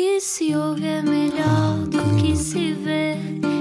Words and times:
que 0.00 0.18
se 0.18 0.56
ouve 0.56 0.86
é 0.86 1.02
melhor 1.02 1.76
do 1.86 2.16
que 2.16 2.34
se 2.34 2.72
vê. 2.72 3.16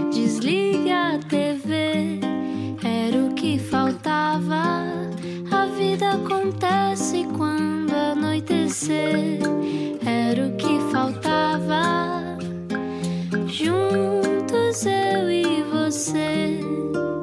Desliga 0.09 1.15
a 1.15 1.17
TV, 1.17 2.17
era 2.81 3.17
o 3.25 3.33
que 3.33 3.59
faltava. 3.59 4.85
A 5.51 5.65
vida 5.77 6.13
acontece 6.13 7.27
quando 7.35 7.93
anoitecer, 7.93 9.41
era 10.05 10.47
o 10.47 10.55
que 10.55 10.79
faltava. 10.93 12.37
Juntos 13.45 14.85
eu 14.85 15.29
e 15.29 15.61
você. 15.63 16.61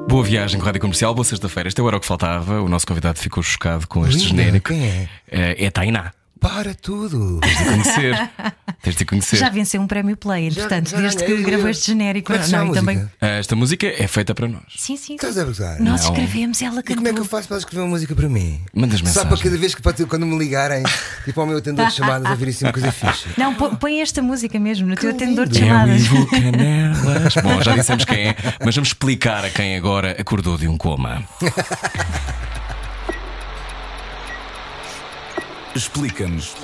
Boa 0.07 0.23
viagem 0.23 0.59
com 0.59 0.65
a 0.65 0.67
Rádio 0.67 0.81
Comercial, 0.81 1.15
boa 1.15 1.25
sexta-feira. 1.25 1.69
Este 1.69 1.81
é 1.81 1.83
o 1.83 1.87
Era 1.87 1.97
o 1.97 1.99
que 1.99 2.05
Faltava. 2.05 2.61
O 2.61 2.69
nosso 2.69 2.85
convidado 2.85 3.17
ficou 3.17 3.41
chocado 3.41 3.87
com 3.87 4.05
este 4.05 4.27
Linda, 4.27 4.43
genérico. 4.43 4.69
Quem 4.69 4.85
é? 4.87 5.09
É, 5.27 5.65
é 5.65 5.71
Tainá. 5.71 6.13
Para 6.39 6.73
tudo! 6.75 7.39
Tens 7.41 7.57
de 7.57 7.65
conhecer. 7.65 8.29
Tens 8.83 8.95
de 8.95 9.05
conhecer. 9.05 9.37
Já 9.37 9.49
venceu 9.49 9.81
um 9.81 9.87
prémio 9.87 10.15
Play, 10.15 10.47
entretanto, 10.47 10.89
já 10.91 10.97
desde 10.97 11.23
ganhei. 11.23 11.37
que 11.37 11.43
gravou 11.43 11.69
este 11.69 11.87
genérico. 11.87 12.27
Como 12.31 12.39
é 12.39 12.45
que 12.45 12.51
não, 12.51 12.67
e 12.67 12.73
também. 12.73 12.95
música? 12.97 13.11
Esta 13.25 13.55
música 13.55 13.87
é 13.87 14.07
feita 14.07 14.35
para 14.35 14.47
nós. 14.47 14.61
Sim, 14.75 14.95
sim. 14.97 15.15
Estás 15.15 15.37
a 15.37 15.43
gozar? 15.43 15.79
Nós 15.79 16.03
Não. 16.03 16.11
escrevemos, 16.11 16.61
ela 16.61 16.79
E 16.79 16.83
cantou. 16.83 16.95
como 16.97 17.07
é 17.07 17.13
que 17.13 17.19
eu 17.19 17.25
faço 17.25 17.47
para 17.47 17.57
escrever 17.57 17.81
uma 17.81 17.89
música 17.89 18.15
para 18.15 18.29
mim? 18.29 18.61
Mandas 18.73 18.99
Só 18.99 19.05
mensagem. 19.05 19.29
para 19.29 19.37
cada 19.43 19.57
vez 19.57 19.73
que 19.75 19.81
quando 20.07 20.25
me 20.25 20.37
ligarem, 20.37 20.83
tipo 21.25 21.41
ao 21.41 21.47
meu 21.47 21.57
atendedor 21.57 21.87
de 21.89 21.95
chamadas, 21.95 22.31
a 22.31 22.35
vir 22.35 22.49
assim 22.49 22.65
uma 22.65 22.73
coisa 22.73 22.91
fixe. 22.91 23.25
Não, 23.37 23.53
põe 23.55 24.01
esta 24.01 24.21
música 24.21 24.59
mesmo 24.59 24.87
no 24.87 24.95
teu 24.95 25.09
atendedor 25.09 25.47
de 25.47 25.59
É 25.59 25.63
o 25.63 25.67
chamadas. 25.67 26.01
Ivo 26.01 26.27
Canelas. 26.29 27.33
Bom, 27.43 27.61
já 27.63 27.75
dissemos 27.75 28.05
quem 28.05 28.27
é, 28.29 28.35
mas 28.63 28.75
vamos 28.75 28.89
explicar 28.89 29.43
a 29.43 29.49
quem 29.49 29.75
agora 29.75 30.15
acordou 30.19 30.57
de 30.57 30.67
um 30.67 30.77
coma. 30.77 31.23
Explica-nos 35.77 36.55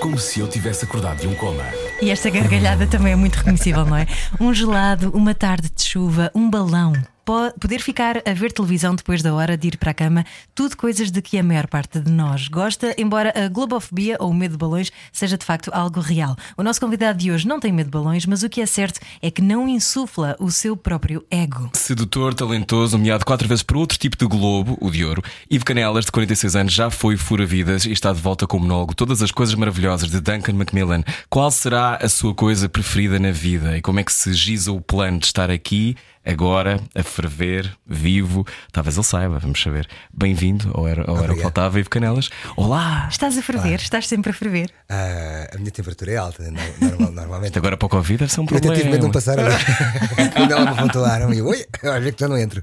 como 0.00 0.18
se 0.18 0.40
eu 0.40 0.48
tivesse 0.48 0.86
acordado 0.86 1.20
de 1.20 1.26
um 1.26 1.34
coma. 1.34 1.62
E 2.00 2.10
esta 2.10 2.30
gargalhada 2.30 2.86
também 2.86 3.12
é 3.12 3.16
muito 3.16 3.34
reconhecível, 3.34 3.84
não 3.84 3.98
é? 3.98 4.06
Um 4.40 4.54
gelado, 4.54 5.10
uma 5.10 5.34
tarde 5.34 5.68
de 5.68 5.84
chuva, 5.84 6.30
um 6.34 6.48
balão. 6.48 6.94
Po- 7.24 7.52
Poder 7.58 7.80
ficar 7.80 8.18
a 8.26 8.32
ver 8.34 8.52
televisão 8.52 8.94
depois 8.94 9.22
da 9.22 9.32
hora 9.34 9.56
de 9.56 9.68
ir 9.68 9.76
para 9.78 9.90
a 9.92 9.94
cama, 9.94 10.24
tudo 10.54 10.76
coisas 10.76 11.10
de 11.10 11.22
que 11.22 11.38
a 11.38 11.42
maior 11.42 11.66
parte 11.66 11.98
de 12.00 12.10
nós 12.10 12.48
gosta, 12.48 12.94
embora 12.98 13.32
a 13.34 13.48
globofobia 13.48 14.16
ou 14.20 14.30
o 14.30 14.34
medo 14.34 14.52
de 14.52 14.58
balões 14.58 14.92
seja 15.12 15.38
de 15.38 15.44
facto 15.44 15.70
algo 15.72 16.00
real. 16.00 16.36
O 16.56 16.62
nosso 16.62 16.80
convidado 16.80 17.18
de 17.18 17.30
hoje 17.32 17.46
não 17.48 17.58
tem 17.58 17.72
medo 17.72 17.86
de 17.86 17.90
balões, 17.92 18.26
mas 18.26 18.42
o 18.42 18.48
que 18.48 18.60
é 18.60 18.66
certo 18.66 19.00
é 19.22 19.30
que 19.30 19.40
não 19.40 19.68
insufla 19.68 20.36
o 20.38 20.50
seu 20.50 20.76
próprio 20.76 21.24
ego. 21.30 21.70
Sedutor, 21.72 22.34
talentoso, 22.34 22.96
nomeado 22.98 23.24
quatro 23.24 23.48
vezes 23.48 23.62
por 23.62 23.76
outro 23.76 23.96
tipo 23.98 24.16
de 24.18 24.26
Globo, 24.26 24.76
o 24.80 24.90
de 24.90 25.04
ouro. 25.04 25.22
Ivo 25.50 25.64
Canelas, 25.64 26.04
de 26.04 26.12
46 26.12 26.56
anos, 26.56 26.72
já 26.72 26.90
foi 26.90 27.16
fura-vidas 27.16 27.84
e 27.86 27.92
está 27.92 28.12
de 28.12 28.20
volta 28.20 28.46
com 28.46 28.56
o 28.56 28.60
monólogo 28.60 28.94
Todas 28.94 29.22
as 29.22 29.30
Coisas 29.30 29.54
Maravilhosas 29.54 30.10
de 30.10 30.20
Duncan 30.20 30.52
Macmillan. 30.54 31.02
Qual 31.30 31.50
será 31.50 31.96
a 31.96 32.08
sua 32.08 32.34
coisa 32.34 32.68
preferida 32.68 33.18
na 33.18 33.30
vida 33.32 33.76
e 33.78 33.80
como 33.80 34.00
é 34.00 34.04
que 34.04 34.12
se 34.12 34.32
giza 34.34 34.72
o 34.72 34.80
plano 34.80 35.18
de 35.18 35.26
estar 35.26 35.50
aqui, 35.50 35.96
agora, 36.24 36.80
a 36.94 37.02
ferver, 37.02 37.70
vivo? 37.86 38.46
Talvez 38.72 38.96
ele 38.96 39.04
saiba, 39.04 39.38
vamos 39.38 39.60
saber. 39.60 39.88
Bem-vindo 40.12 40.70
ao 40.74 40.86
Era, 40.88 41.02
ao 41.02 41.08
era 41.08 41.12
o 41.14 41.16
que 41.16 41.22
Obrigado. 41.24 41.42
Faltava, 41.42 41.78
Ivo 41.80 41.90
Canelas. 41.90 42.30
Olá! 42.56 43.08
Estás 43.10 43.36
a 43.38 43.42
ferver, 43.42 43.74
estás 43.80 44.06
sempre 44.08 44.30
a 44.30 44.34
ferver. 44.34 44.70
Ah, 44.88 45.48
a 45.54 45.58
minha 45.58 45.70
temperatura 45.70 46.12
é 46.12 46.16
alta, 46.16 46.42
no- 46.50 46.88
normal- 46.88 47.12
normalmente. 47.12 47.58
Agora 47.58 47.76
para 47.76 47.86
o 47.86 47.88
Covid 47.88 48.18
deve 48.20 48.32
ser 48.32 48.40
um 48.40 48.46
Eu 48.50 48.56
até 48.56 48.68
tive 48.74 48.84
medo 48.90 48.98
de 48.98 49.02
não 49.02 49.10
problema. 49.10 49.12
passar 49.12 49.38
ali. 49.38 50.30
Quando 50.32 50.52
ela 50.52 50.70
me 50.70 50.76
pontuaram, 50.76 51.32
e 51.34 51.38
eu, 51.38 51.46
oi, 51.46 51.64
olha 51.84 52.12
que 52.12 52.20
já 52.20 52.28
não 52.28 52.38
entro. 52.38 52.62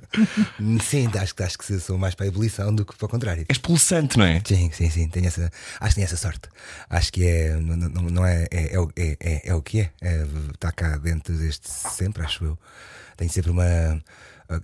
Sim, 0.83 1.09
acho, 1.19 1.35
que- 1.35 1.43
acho 1.43 1.57
que 1.57 1.79
sou 1.79 1.97
mais 1.97 2.15
para 2.15 2.25
a 2.25 2.29
ebulição 2.29 2.73
do 2.73 2.85
que 2.85 2.95
para 2.95 3.05
o 3.05 3.09
contrário. 3.09 3.45
És 3.47 3.57
pulsante, 3.57 4.17
não 4.17 4.25
é? 4.25 4.41
Sim, 4.45 4.69
sim, 4.73 4.89
sim. 4.89 5.07
Tenho 5.09 5.27
essa, 5.27 5.51
acho 5.79 5.89
que 5.89 5.95
tenho 5.95 6.05
essa 6.05 6.17
sorte. 6.17 6.49
Acho 6.89 7.11
que 7.11 7.25
é. 7.25 7.55
Não, 7.57 7.75
não, 7.77 8.01
não 8.03 8.25
é, 8.25 8.47
é, 8.51 8.75
é, 8.75 8.79
o- 8.79 8.91
é, 8.97 9.17
é, 9.19 9.41
é 9.49 9.55
o 9.55 9.61
que 9.61 9.81
é. 9.81 9.89
é. 10.01 10.25
Está 10.53 10.71
cá 10.71 10.97
dentro 10.97 11.33
desde 11.35 11.67
sempre, 11.67 12.23
acho 12.23 12.43
eu. 12.45 12.57
Tenho 13.21 13.29
sempre 13.31 13.51
uma. 13.51 14.01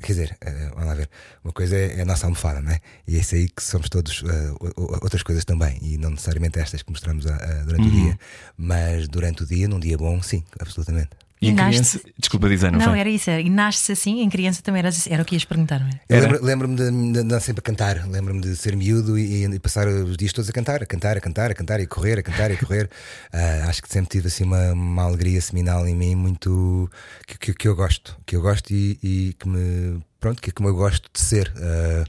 Quer 0.02 0.08
dizer, 0.13 0.38
eh, 0.41 0.69
vamos 0.73 0.88
lá 0.88 0.95
ver. 0.95 1.08
Uma 1.44 1.53
coisa 1.53 1.77
é 1.77 2.02
a 2.02 2.05
nossa 2.05 2.25
almofada, 2.25 2.59
não 2.59 2.72
é? 2.72 2.79
E 3.07 3.16
é 3.16 3.19
isso 3.19 3.35
aí 3.35 3.47
que 3.47 3.62
somos 3.62 3.88
todos 3.88 4.23
o- 4.23 4.94
outras 5.03 5.22
coisas 5.22 5.45
também. 5.45 5.78
E 5.79 5.95
não 5.97 6.09
necessariamente 6.09 6.57
estas 6.57 6.81
que 6.81 6.90
mostramos 6.90 7.28
ah, 7.28 7.38
ah, 7.40 7.63
durante 7.66 7.88
o 7.88 7.91
dia. 7.91 8.19
Mas 8.57 9.07
durante 9.07 9.44
o 9.44 9.45
dia, 9.45 9.68
num 9.68 9.79
dia 9.79 9.95
bom, 9.95 10.19
sim, 10.23 10.44
absolutamente. 10.59 11.09
E 11.40 11.50
em 11.50 11.52
E 11.52 11.53
nasce- 11.53 11.70
criança. 11.70 12.02
Desculpa 12.18 12.50
dizer, 12.50 12.72
não, 12.72 12.80
Não, 12.80 12.86
foi? 12.88 13.00
era 13.00 13.09
isso. 13.09 13.30
E 13.30 13.50
nasce 13.50 13.92
assim, 13.92 14.22
em 14.22 14.30
criança 14.30 14.62
também 14.64 14.80
era, 14.80 14.90
era 15.08 15.22
o 15.22 15.25
que 15.25 15.36
ias 15.36 15.46
perguntar, 15.46 15.80
não 15.80 15.88
é? 15.88 16.00
Eu 16.09 16.18
Era? 16.18 16.25
lembro- 16.28 16.46
Lembro-me 16.46 16.75
de, 16.75 17.14
de 17.14 17.20
andar 17.20 17.40
sempre 17.42 17.59
a 17.59 17.64
cantar, 17.64 18.08
lembro-me 18.08 18.42
de 18.42 18.56
ser 18.56 18.75
miúdo 18.75 19.20
e, 19.20 19.46
e 19.46 19.59
passar 19.59 19.88
os 19.88 20.18
dias 20.18 20.34
todos 20.34 20.50
a 20.50 20.53
cantar, 20.53 20.81
a 20.81 20.86
cantar, 20.86 21.16
a 21.16 21.22
cantar, 21.22 21.52
a 21.52 21.53
cantar 21.53 21.80
e 21.80 21.84
a 21.84 21.88
correr, 21.88 22.18
a 22.18 22.24
cantar 22.24 22.50
e 22.50 22.56
a 22.56 22.58
correr. 22.58 22.90
Ah, 23.31 23.66
acho 23.70 23.84
que 23.84 23.90
sempre 23.92 24.09
tive 24.09 24.28
assim 24.30 24.44
uma, 24.46 24.72
uma 24.74 25.03
alegria 25.03 25.40
seminal 25.42 25.88
em 25.88 25.96
mim 25.96 26.16
muito 26.16 26.90
que, 27.28 27.38
que, 27.38 27.54
que 27.54 27.68
eu 27.68 27.75
gosto, 27.75 28.18
que 28.25 28.36
eu 28.36 28.42
gosto 28.42 28.72
e, 28.74 28.98
e 29.04 29.36
que 29.38 29.48
me 29.48 30.02
pronto, 30.19 30.42
que 30.42 30.50
é 30.50 30.54
como 30.54 30.69
eu 30.69 30.75
gosto 30.75 31.08
de 31.14 31.19
ser. 31.22 31.52
Ah, 31.58 32.04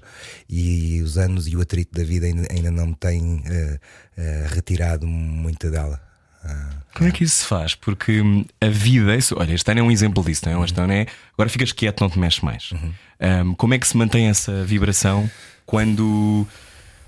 e 0.48 1.02
os 1.02 1.18
anos 1.18 1.46
e 1.48 1.56
o 1.56 1.60
atrito 1.60 1.92
da 1.98 2.04
vida 2.04 2.26
ainda, 2.26 2.46
ainda 2.50 2.70
não 2.70 2.86
me 2.88 2.94
têm 2.94 3.42
ah, 3.46 3.78
ah, 4.16 4.54
retirado 4.54 5.06
muito 5.06 5.70
dela. 5.70 6.00
Como 6.94 7.08
é 7.08 7.12
que 7.12 7.22
isso 7.22 7.36
se 7.36 7.46
faz? 7.46 7.74
Porque 7.74 8.20
hum, 8.20 8.44
a 8.60 8.68
vida, 8.68 9.14
isso, 9.14 9.36
olha, 9.38 9.52
este 9.52 9.70
ano 9.70 9.80
é 9.80 9.82
um 9.82 9.90
exemplo 9.90 10.24
disso, 10.24 10.48
não 10.48 10.62
é? 10.62 10.64
Este 10.64 10.80
ano 10.80 10.92
é 10.92 11.06
agora 11.32 11.48
ficas 11.48 11.70
quieto, 11.70 12.00
não 12.00 12.10
te 12.10 12.18
mexes 12.18 12.40
mais. 12.40 12.70
Hum, 12.72 13.54
como 13.54 13.74
é 13.74 13.78
que 13.78 13.86
se 13.86 13.96
mantém 13.96 14.28
essa 14.28 14.64
vibração 14.64 15.30
quando. 15.64 16.46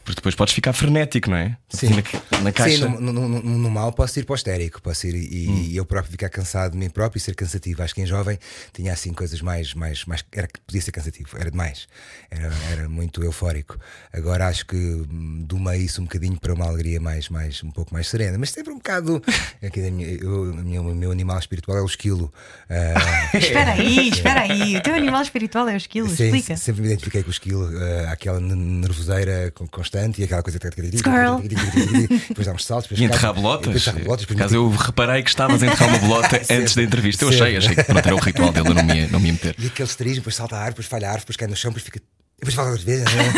Porque 0.04 0.16
depois 0.16 0.34
podes 0.34 0.54
ficar 0.54 0.72
frenético, 0.72 1.30
não 1.30 1.36
é? 1.36 1.56
Sim. 1.68 1.90
Na, 1.90 2.40
na 2.44 2.52
caixa. 2.52 2.86
Sim, 2.88 2.94
no, 3.00 3.12
no- 3.12 3.28
no- 3.28 3.42
no 3.42 3.70
mal 3.70 3.92
posso 3.92 4.18
ir 4.18 4.24
para 4.24 4.32
o 4.32 4.36
histérico, 4.36 4.80
posso 4.82 5.06
ir 5.06 5.14
e, 5.14 5.70
e 5.72 5.76
eu 5.76 5.84
próprio 5.84 6.10
ficar 6.10 6.28
cansado 6.28 6.72
de 6.72 6.78
mim 6.78 6.88
próprio 6.88 7.18
e 7.18 7.20
ser 7.20 7.34
cansativo. 7.34 7.82
Acho 7.82 7.94
que 7.94 8.00
em 8.02 8.06
jovem 8.06 8.38
tinha 8.72 8.92
assim 8.92 9.12
coisas 9.12 9.40
mais, 9.40 9.72
mais, 9.74 10.04
mais 10.06 10.24
era 10.32 10.46
que 10.48 10.58
podia 10.60 10.80
ser 10.80 10.90
cansativo, 10.90 11.36
era 11.38 11.50
demais, 11.50 11.86
era, 12.30 12.50
era 12.72 12.88
muito 12.88 13.22
eufórico. 13.22 13.78
Agora 14.12 14.48
acho 14.48 14.66
que 14.66 14.76
hum, 14.76 15.44
doma 15.46 15.76
isso 15.76 16.00
um 16.00 16.04
bocadinho 16.04 16.38
para 16.40 16.54
uma 16.54 16.66
alegria 16.66 17.00
mais, 17.00 17.28
mais, 17.28 17.62
um 17.62 17.70
pouco 17.70 17.92
mais 17.94 18.08
serena, 18.08 18.36
mas 18.38 18.50
sempre 18.50 18.72
um 18.72 18.76
bocado. 18.76 19.22
Aqui, 19.62 19.80
eu- 20.20 20.50
o 20.50 20.94
meu 20.94 21.10
animal 21.12 21.38
espiritual 21.38 21.76
é 21.78 21.82
o 21.82 21.86
esquilo. 21.86 22.32
Ah, 22.68 23.30
Espera 23.36 23.72
aí, 23.72 24.08
espera 24.10 24.40
aí. 24.42 24.76
O 24.76 24.82
teu 24.82 24.94
animal 24.94 25.22
espiritual 25.22 25.68
é 25.68 25.74
o 25.74 25.76
esquilo, 25.76 26.08
Sim, 26.08 26.24
explica. 26.24 26.56
sempre 26.56 26.80
me 26.82 26.88
identifiquei 26.88 27.22
com 27.22 27.28
o 27.28 27.32
esquilo, 27.32 27.70
eh, 27.80 28.06
aquela 28.08 28.40
nervoseira 28.40 29.50
con- 29.52 29.66
constante 29.90 30.20
e 30.20 30.24
aquela 30.24 30.42
coisa. 30.42 30.58
Squirrel. 30.58 31.42
Depois 32.28 32.46
dá 32.46 32.52
uns 32.52 32.64
saltos, 32.64 32.88
depois 32.88 33.00
E 33.00 33.08
cai- 33.08 33.16
enterrar 33.16 33.32
e 33.36 33.40
bolotas. 33.40 33.66
depois 33.66 33.86
enterrar 33.86 34.04
bolotas, 34.04 34.26
Por 34.26 34.34
depois 34.34 34.40
acaso 34.52 34.54
eu 34.56 34.70
reparei 34.70 35.22
que 35.22 35.28
estavas 35.30 35.62
a 35.62 35.66
enterrar 35.66 35.88
uma 35.88 35.98
bolota 35.98 36.36
antes 36.50 36.74
da 36.74 36.82
entrevista. 36.82 37.24
Eu 37.24 37.28
achei, 37.30 37.56
achei 37.56 37.74
que 37.74 37.84
pronto, 37.84 38.06
era 38.06 38.14
o 38.14 38.18
ritual 38.18 38.52
dele, 38.52 38.68
eu 38.68 38.74
não 38.74 38.82
me 38.84 39.06
não 39.08 39.20
me 39.20 39.26
ia 39.26 39.32
meter. 39.32 39.54
E 39.58 39.66
aquele 39.66 39.88
esterismo, 39.88 40.16
depois 40.20 40.34
salta 40.36 40.56
a 40.56 40.60
ar, 40.62 40.68
depois 40.70 40.86
falha 40.86 41.08
a 41.08 41.12
ar, 41.12 41.18
depois 41.18 41.36
cai 41.36 41.48
no 41.48 41.56
chão, 41.56 41.70
depois 41.70 41.84
fica. 41.84 42.00
Depois 42.38 42.54
fala 42.54 42.70
outra 42.70 42.84
vez. 42.86 43.04
né? 43.04 43.32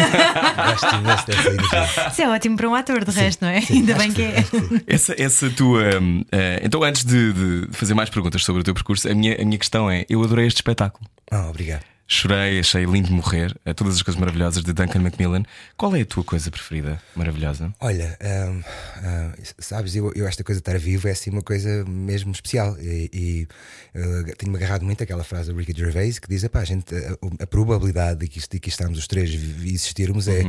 Gosto 0.70 0.94
imenso 0.94 1.26
dessa 1.26 1.48
energia. 1.48 2.08
Isso 2.12 2.22
é 2.22 2.28
ótimo 2.28 2.56
para 2.56 2.68
um 2.68 2.74
ator, 2.74 3.04
de 3.04 3.10
resto, 3.10 3.42
não 3.44 3.48
é? 3.50 3.60
Ainda 3.68 3.94
bem 3.96 4.12
que 4.12 4.22
é. 4.22 4.44
Essa, 4.86 5.20
essa 5.20 5.50
tua. 5.50 5.82
eh, 6.30 6.60
então, 6.62 6.84
antes 6.84 7.04
de, 7.04 7.32
de 7.32 7.68
fazer 7.72 7.94
mais 7.94 8.10
perguntas 8.10 8.44
sobre 8.44 8.60
o 8.60 8.64
teu 8.64 8.72
percurso, 8.74 9.08
a 9.10 9.14
minha, 9.14 9.34
a 9.40 9.44
minha 9.44 9.58
questão 9.58 9.90
é: 9.90 10.04
eu 10.08 10.22
adorei 10.22 10.46
este 10.46 10.58
espetáculo. 10.58 11.04
Ah, 11.32 11.48
obrigado. 11.50 11.82
Chorei, 12.12 12.60
achei 12.60 12.84
lindo 12.84 13.08
de 13.08 13.14
morrer. 13.14 13.56
Todas 13.74 13.94
as 13.94 14.02
coisas 14.02 14.20
maravilhosas 14.20 14.62
de 14.62 14.70
Duncan 14.74 15.00
Macmillan. 15.00 15.44
Qual 15.78 15.96
é 15.96 16.02
a 16.02 16.04
tua 16.04 16.22
coisa 16.22 16.50
preferida, 16.50 17.00
maravilhosa? 17.16 17.74
Olha, 17.80 18.18
hum, 18.22 18.62
hum, 18.98 19.32
sabes, 19.58 19.96
eu, 19.96 20.12
eu 20.14 20.28
esta 20.28 20.44
coisa 20.44 20.60
de 20.60 20.68
estar 20.68 20.78
vivo 20.78 21.08
é 21.08 21.12
assim 21.12 21.30
uma 21.30 21.40
coisa 21.40 21.86
mesmo 21.86 22.30
especial. 22.30 22.76
E, 22.78 23.08
e 23.14 24.34
tenho-me 24.36 24.58
agarrado 24.58 24.84
muito 24.84 25.02
àquela 25.02 25.24
frase 25.24 25.50
do 25.50 25.58
Ricky 25.58 25.72
Gervais 25.74 26.18
que 26.18 26.28
diz: 26.28 26.44
"Epá, 26.44 26.60
a, 26.60 26.64
gente, 26.64 26.94
a, 26.94 27.44
a 27.44 27.46
probabilidade 27.46 28.20
de 28.20 28.28
que, 28.28 28.40
de 28.46 28.60
que 28.60 28.68
estarmos 28.68 28.98
os 28.98 29.06
três 29.06 29.30
existirmos 29.64 30.28
é, 30.28 30.42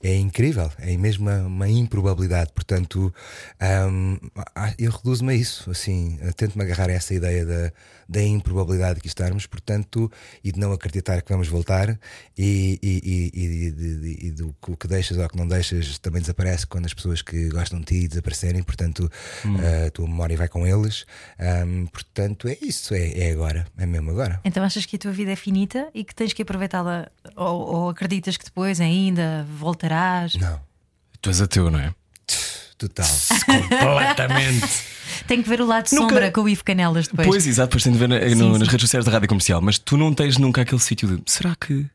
é 0.00 0.14
incrível, 0.14 0.70
é 0.78 0.96
mesmo 0.96 1.28
uma, 1.28 1.38
uma 1.48 1.68
improbabilidade. 1.68 2.52
Portanto, 2.54 3.12
ah, 3.58 4.72
eu 4.78 4.92
reduzo-me 4.92 5.32
a 5.32 5.36
isso. 5.36 5.68
Assim, 5.68 6.16
tento-me 6.36 6.62
agarrar 6.62 6.90
a 6.90 6.92
essa 6.92 7.12
ideia 7.12 7.44
da, 7.44 7.72
da 8.08 8.22
improbabilidade 8.22 8.96
de 8.96 9.00
que 9.02 9.08
estarmos, 9.08 9.46
portanto, 9.46 10.10
e 10.42 10.50
de 10.50 10.58
não 10.58 10.72
acreditar 10.72 11.20
que 11.20 11.30
vamos 11.30 11.48
voltar 11.48 11.98
e, 12.36 12.78
e, 12.82 13.00
e, 13.04 13.40
e, 14.24 14.26
e 14.28 14.30
do 14.30 14.54
que 14.62 14.70
o 14.70 14.76
que 14.76 14.88
deixas 14.88 15.18
ou 15.18 15.24
o 15.24 15.28
que 15.28 15.36
não 15.36 15.46
deixas 15.46 15.98
também 15.98 16.20
desaparece 16.20 16.66
quando 16.66 16.86
as 16.86 16.94
pessoas 16.94 17.20
que 17.20 17.48
gostam 17.48 17.80
de 17.80 17.86
ti 17.86 18.08
desaparecerem, 18.08 18.62
portanto, 18.62 19.10
a 19.86 19.90
tua 19.90 20.06
memória 20.06 20.36
vai 20.36 20.48
com 20.48 20.66
eles. 20.66 21.04
Hum, 21.66 21.86
portanto, 21.86 22.48
é 22.48 22.56
isso, 22.62 22.94
é, 22.94 23.28
é 23.28 23.32
agora, 23.32 23.66
é 23.76 23.84
mesmo 23.84 24.10
agora. 24.10 24.40
Então 24.44 24.62
achas 24.62 24.86
que 24.86 24.96
a 24.96 24.98
tua 24.98 25.12
vida 25.12 25.32
é 25.32 25.36
finita 25.36 25.88
e 25.94 26.04
que 26.04 26.14
tens 26.14 26.32
que 26.32 26.42
aproveitá-la? 26.42 27.08
Ou, 27.36 27.74
ou 27.74 27.88
acreditas 27.90 28.36
que 28.36 28.44
depois 28.44 28.80
ainda 28.80 29.46
voltarás? 29.58 30.34
Não, 30.36 30.60
Tu 31.20 31.30
és 31.30 31.40
ateu, 31.40 31.70
não 31.70 31.80
é? 31.80 31.92
Total. 32.78 33.06
Completamente. 33.80 34.66
Tenho 35.26 35.42
que 35.42 35.48
ver 35.48 35.60
o 35.60 35.66
lado 35.66 35.88
Nunca- 35.92 36.08
sombra 36.14 36.30
com 36.30 36.42
o 36.42 36.48
Ivo 36.48 36.64
Canelas 36.64 37.08
depois. 37.08 37.26
Pois, 37.28 37.46
exato, 37.46 37.68
depois 37.68 37.82
tem 37.82 37.92
de 37.92 37.98
ver 37.98 38.08
na- 38.08 38.20
Sim, 38.20 38.34
no- 38.36 38.52
sim. 38.54 38.58
nas 38.60 38.68
redes 38.68 38.82
sociais 38.82 39.04
da 39.04 39.10
rádio 39.12 39.28
comercial, 39.28 39.60
mas 39.60 39.78
tu 39.78 39.96
não 39.96 40.14
tens 40.14 40.38
nunca 40.38 40.62
aquele 40.62 40.80
sítio 40.80 41.08
de 41.08 41.22
será 41.26 41.54
que. 41.56 41.86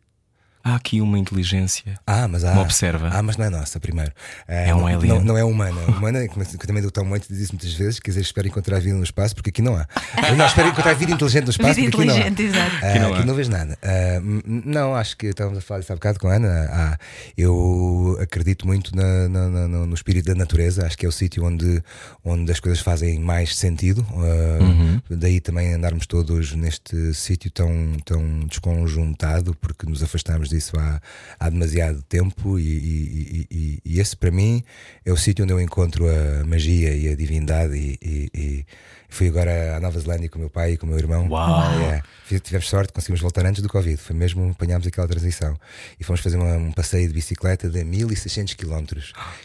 Há 0.63 0.75
aqui 0.75 1.01
uma 1.01 1.19
inteligência. 1.19 1.99
Ah, 2.07 2.27
mas 2.27 2.43
há. 2.43 2.53
Me 2.53 2.61
observa. 2.61 3.09
Ah, 3.11 3.21
mas 3.21 3.37
não 3.37 3.45
é 3.45 3.49
nossa, 3.49 3.79
primeiro. 3.79 4.11
Eh, 4.47 4.69
É 4.69 4.75
um 4.75 4.79
não, 4.79 4.87
alien. 4.87 5.13
Não, 5.15 5.23
não 5.23 5.37
é 5.37 5.43
humana. 5.43 5.81
Humana, 5.97 6.27
que 6.27 6.67
também 6.67 6.81
do 6.81 6.89
Tom 6.91 7.09
Waits 7.09 7.27
diz 7.27 7.39
isso 7.39 7.53
muitas 7.53 7.73
vezes, 7.73 7.99
quer 7.99 8.11
dizer, 8.11 8.21
espero 8.21 8.47
encontrar 8.47 8.79
vida 8.79 8.95
no 8.97 9.03
espaço, 9.03 9.35
porque 9.35 9.49
aqui 9.49 9.61
não 9.61 9.75
há. 9.75 9.85
Eu 10.29 10.35
não, 10.35 10.45
espero 10.45 10.69
encontrar 10.69 10.93
vida 10.93 11.11
inteligente 11.11 11.45
no 11.45 11.49
espaço, 11.51 11.75
Vida 11.75 11.91
porque 11.91 12.09
aqui 12.09 12.19
não 12.19 12.25
há. 12.25 12.41
exato. 12.41 12.75
Ah, 12.81 12.89
Aqui 12.89 12.99
não 12.99 13.13
aqui 13.13 13.21
há. 13.21 13.25
não 13.25 13.35
vês 13.35 13.47
nada. 13.49 13.77
Ah, 13.81 14.19
não, 14.45 14.95
acho 14.95 15.17
que 15.17 15.27
estávamos 15.27 15.59
a 15.59 15.61
falar 15.61 15.79
disso 15.81 15.91
há 15.93 15.95
bocado 15.95 16.19
com 16.19 16.27
a 16.27 16.35
Ana. 16.35 16.67
Ah, 16.71 16.97
eu 17.37 18.17
acredito 18.21 18.65
muito 18.65 18.95
na- 18.95 19.27
na- 19.29 19.49
na- 19.49 19.67
no, 19.67 19.85
no 19.87 19.93
espírito 19.93 20.25
da 20.27 20.35
natureza. 20.35 20.85
Acho 20.85 20.97
que 20.97 21.05
é 21.05 21.09
o 21.09 21.11
sítio 21.11 21.43
onde, 21.45 21.81
onde 22.23 22.51
as 22.51 22.59
coisas 22.59 22.79
fazem 22.81 23.19
mais 23.19 23.55
sentido. 23.55 24.05
Ah, 24.11 24.63
Uhum. 24.63 25.01
Daí 25.09 25.39
também 25.39 25.73
andarmos 25.73 26.05
todos 26.07 26.53
neste 26.55 27.13
sítio 27.13 27.51
tão, 27.51 27.69
tão 28.05 28.39
desconjuntado, 28.47 29.55
porque 29.59 29.85
nos 29.87 30.01
afastamos 30.03 30.49
disso 30.53 30.77
há, 30.79 31.01
há 31.39 31.49
demasiado 31.49 32.01
tempo. 32.03 32.57
E, 32.59 32.63
e- 32.63 33.47
e- 33.51 33.79
e- 33.85 33.99
esse, 33.99 34.15
para 34.15 34.31
mim, 34.31 34.63
é 35.05 35.11
o 35.11 35.17
sítio 35.17 35.43
onde 35.43 35.53
eu 35.53 35.59
encontro 35.59 36.05
a 36.07 36.45
magia 36.45 36.93
e 36.95 37.09
a 37.09 37.15
divindade. 37.15 37.77
E 38.01 38.65
fui 39.13 39.27
agora 39.27 39.77
à 39.77 39.79
Nova 39.79 39.99
Zelândia 39.99 40.27
com 40.29 40.37
o 40.37 40.41
meu 40.41 40.49
pai 40.49 40.73
e 40.73 40.77
com 40.77 40.85
o 40.85 40.89
meu 40.89 40.97
irmão. 40.97 41.27
Uau! 41.29 41.71
É, 41.91 42.01
tivemos 42.39 42.67
sorte, 42.67 42.91
conseguimos 42.91 43.21
voltar 43.21 43.45
antes 43.45 43.61
do 43.61 43.69
Covid. 43.69 43.95
Foi 43.97 44.15
mesmo, 44.15 44.49
apanhámos 44.51 44.87
aquela 44.87 45.07
transição. 45.07 45.55
E 45.99 46.03
fomos 46.03 46.19
fazer 46.21 46.37
uma- 46.37 46.57
um 46.57 46.71
passeio 46.71 47.07
de 47.07 47.13
bicicleta 47.13 47.69
de 47.69 47.83
1600 47.83 48.55
km. 48.55 48.83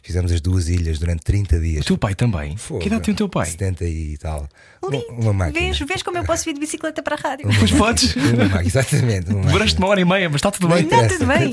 Fizemos 0.02 0.32
as 0.32 0.40
duas 0.40 0.68
ilhas 0.68 0.98
durante 0.98 1.22
30 1.22 1.60
dias. 1.60 1.82
O 1.82 1.86
teu 1.86 1.98
pai 1.98 2.14
também. 2.14 2.56
Fogo. 2.56 2.80
Que 2.80 2.86
idade 2.88 3.02
tem 3.02 3.12
o 3.14 3.16
teu 3.16 3.28
pai? 3.28 3.46
70 3.46 3.84
e 3.84 4.16
tal. 4.16 4.48
Lindo. 4.90 5.04
Um- 5.10 5.20
Uma 5.20 5.32
máquina. 5.32 5.60
Vês, 5.60 5.78
vês 5.78 6.02
como 6.02 6.16
eu 6.18 6.24
posso 6.24 6.44
vir 6.44 6.54
de 6.54 6.60
bicicleta 6.60 7.02
para 7.02 7.16
a 7.16 7.18
rádio? 7.18 7.48
Pois 7.58 7.70
podes. 7.72 8.14
Uma 8.16 8.44
máquina, 8.44 8.62
exatamente. 8.64 9.30
uma 9.30 9.42
máquina. 9.52 9.78
uma 9.78 9.88
hora 9.88 10.00
e 10.00 10.04
meia, 10.04 10.28
mas 10.28 10.36
está 10.36 10.50
tudo 10.50 10.68
bem. 10.68 10.84
Não, 10.86 11.08
tudo 11.08 11.26
bem. 11.26 11.52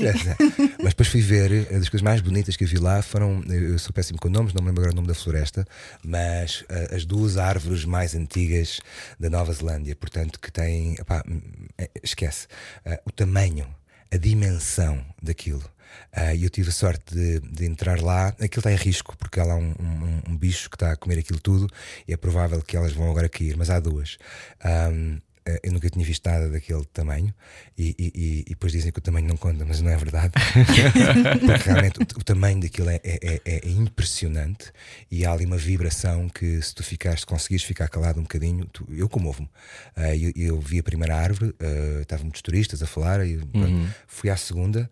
Mas 0.78 0.88
depois 0.94 1.08
fui 1.08 1.20
ver, 1.20 1.52
eh, 1.52 1.78
das 1.78 1.88
coisas 1.88 2.02
mais 2.02 2.20
bonitas 2.20 2.56
que 2.56 2.64
eu 2.64 2.68
vi 2.68 2.78
lá 2.78 3.02
foram, 3.02 3.42
eu 3.48 3.66
eu 3.72 3.78
sou 3.78 3.92
péssimo 3.92 4.18
com 4.18 4.28
nomes, 4.28 4.54
não 4.54 4.62
me 4.62 4.68
lembro 4.68 4.82
agora 4.82 4.92
o 4.92 4.96
nome 4.96 5.08
da 5.08 5.14
floresta, 5.14 5.66
mas 6.04 6.64
eh, 6.68 6.94
as 6.94 7.04
duas 7.04 7.36
árvores 7.36 7.84
mais 7.84 8.05
antigas 8.14 8.80
da 9.18 9.28
Nova 9.30 9.52
Zelândia, 9.52 9.96
portanto, 9.96 10.38
que 10.40 10.50
têm, 10.52 10.94
epá, 10.94 11.22
hum, 11.28 11.40
eh, 11.78 11.90
esquece, 12.02 12.46
eh, 12.84 13.00
o 13.06 13.10
tamanho, 13.10 13.66
a 14.12 14.16
dimensão 14.16 15.04
daquilo. 15.22 15.64
Ah, 16.12 16.34
E 16.34 16.44
eu 16.44 16.50
tive 16.50 16.68
a 16.68 16.72
sorte 16.72 17.14
de, 17.14 17.40
de 17.40 17.64
entrar 17.64 18.00
lá. 18.02 18.28
Aquilo 18.28 18.58
está 18.60 18.72
em 18.72 18.76
risco, 18.76 19.16
porque 19.16 19.40
há 19.40 19.44
lá 19.44 19.54
um, 19.56 19.70
um- 19.80 20.22
um 20.32 20.36
bicho 20.36 20.68
que 20.68 20.76
está 20.76 20.92
a 20.92 20.96
comer 20.96 21.18
aquilo 21.18 21.40
tudo 21.40 21.66
e 22.06 22.12
é 22.12 22.16
provável 22.16 22.60
que 22.62 22.76
elas 22.76 22.92
vão 22.92 23.10
agora 23.10 23.28
cair, 23.28 23.56
mas 23.56 23.70
há 23.70 23.80
duas. 23.80 24.18
Eh, 24.62 25.20
eu 25.62 25.72
nunca 25.72 25.88
tinha 25.88 26.04
visto 26.04 26.24
nada 26.28 26.48
daquele 26.48 26.84
tamanho 26.86 27.32
e, 27.78 27.94
e- 27.98 28.12
e- 28.14 28.44
depois 28.48 28.72
dizem 28.72 28.90
que 28.92 28.98
o 28.98 29.02
tamanho 29.02 29.28
não 29.28 29.36
conta, 29.36 29.64
mas 29.64 29.80
não 29.80 29.90
é 29.90 29.96
verdade. 29.96 30.32
Porque 31.46 31.68
realmente 31.70 31.98
o, 32.00 32.02
o 32.02 32.24
tamanho 32.24 32.60
daquilo 32.60 32.90
é, 32.90 33.00
é- 33.04 33.40
é- 33.44 33.60
é 33.66 33.68
impressionante 33.68 34.70
e 35.10 35.24
há 35.24 35.32
ali 35.32 35.44
uma 35.44 35.56
vibração 35.56 36.28
que 36.28 36.60
se 36.62 36.74
tu 36.74 36.82
ficares, 36.82 37.20
se 37.20 37.26
conseguires 37.26 37.64
ficar 37.64 37.88
calado 37.88 38.18
um 38.18 38.22
bocadinho, 38.22 38.66
tu- 38.66 38.86
eu 38.90 39.08
comovo-me. 39.08 39.48
Ah, 39.94 40.14
eu, 40.16 40.32
eu 40.36 40.60
vi 40.60 40.78
a 40.78 40.82
primeira 40.82 41.16
árvore, 41.16 41.54
ah, 41.60 42.00
estavam 42.02 42.24
muitos 42.24 42.42
turistas 42.42 42.82
a 42.82 42.86
falar, 42.86 43.26
e 43.26 43.36
pronto, 43.38 43.88
fui 44.06 44.30
à 44.30 44.36
segunda, 44.36 44.90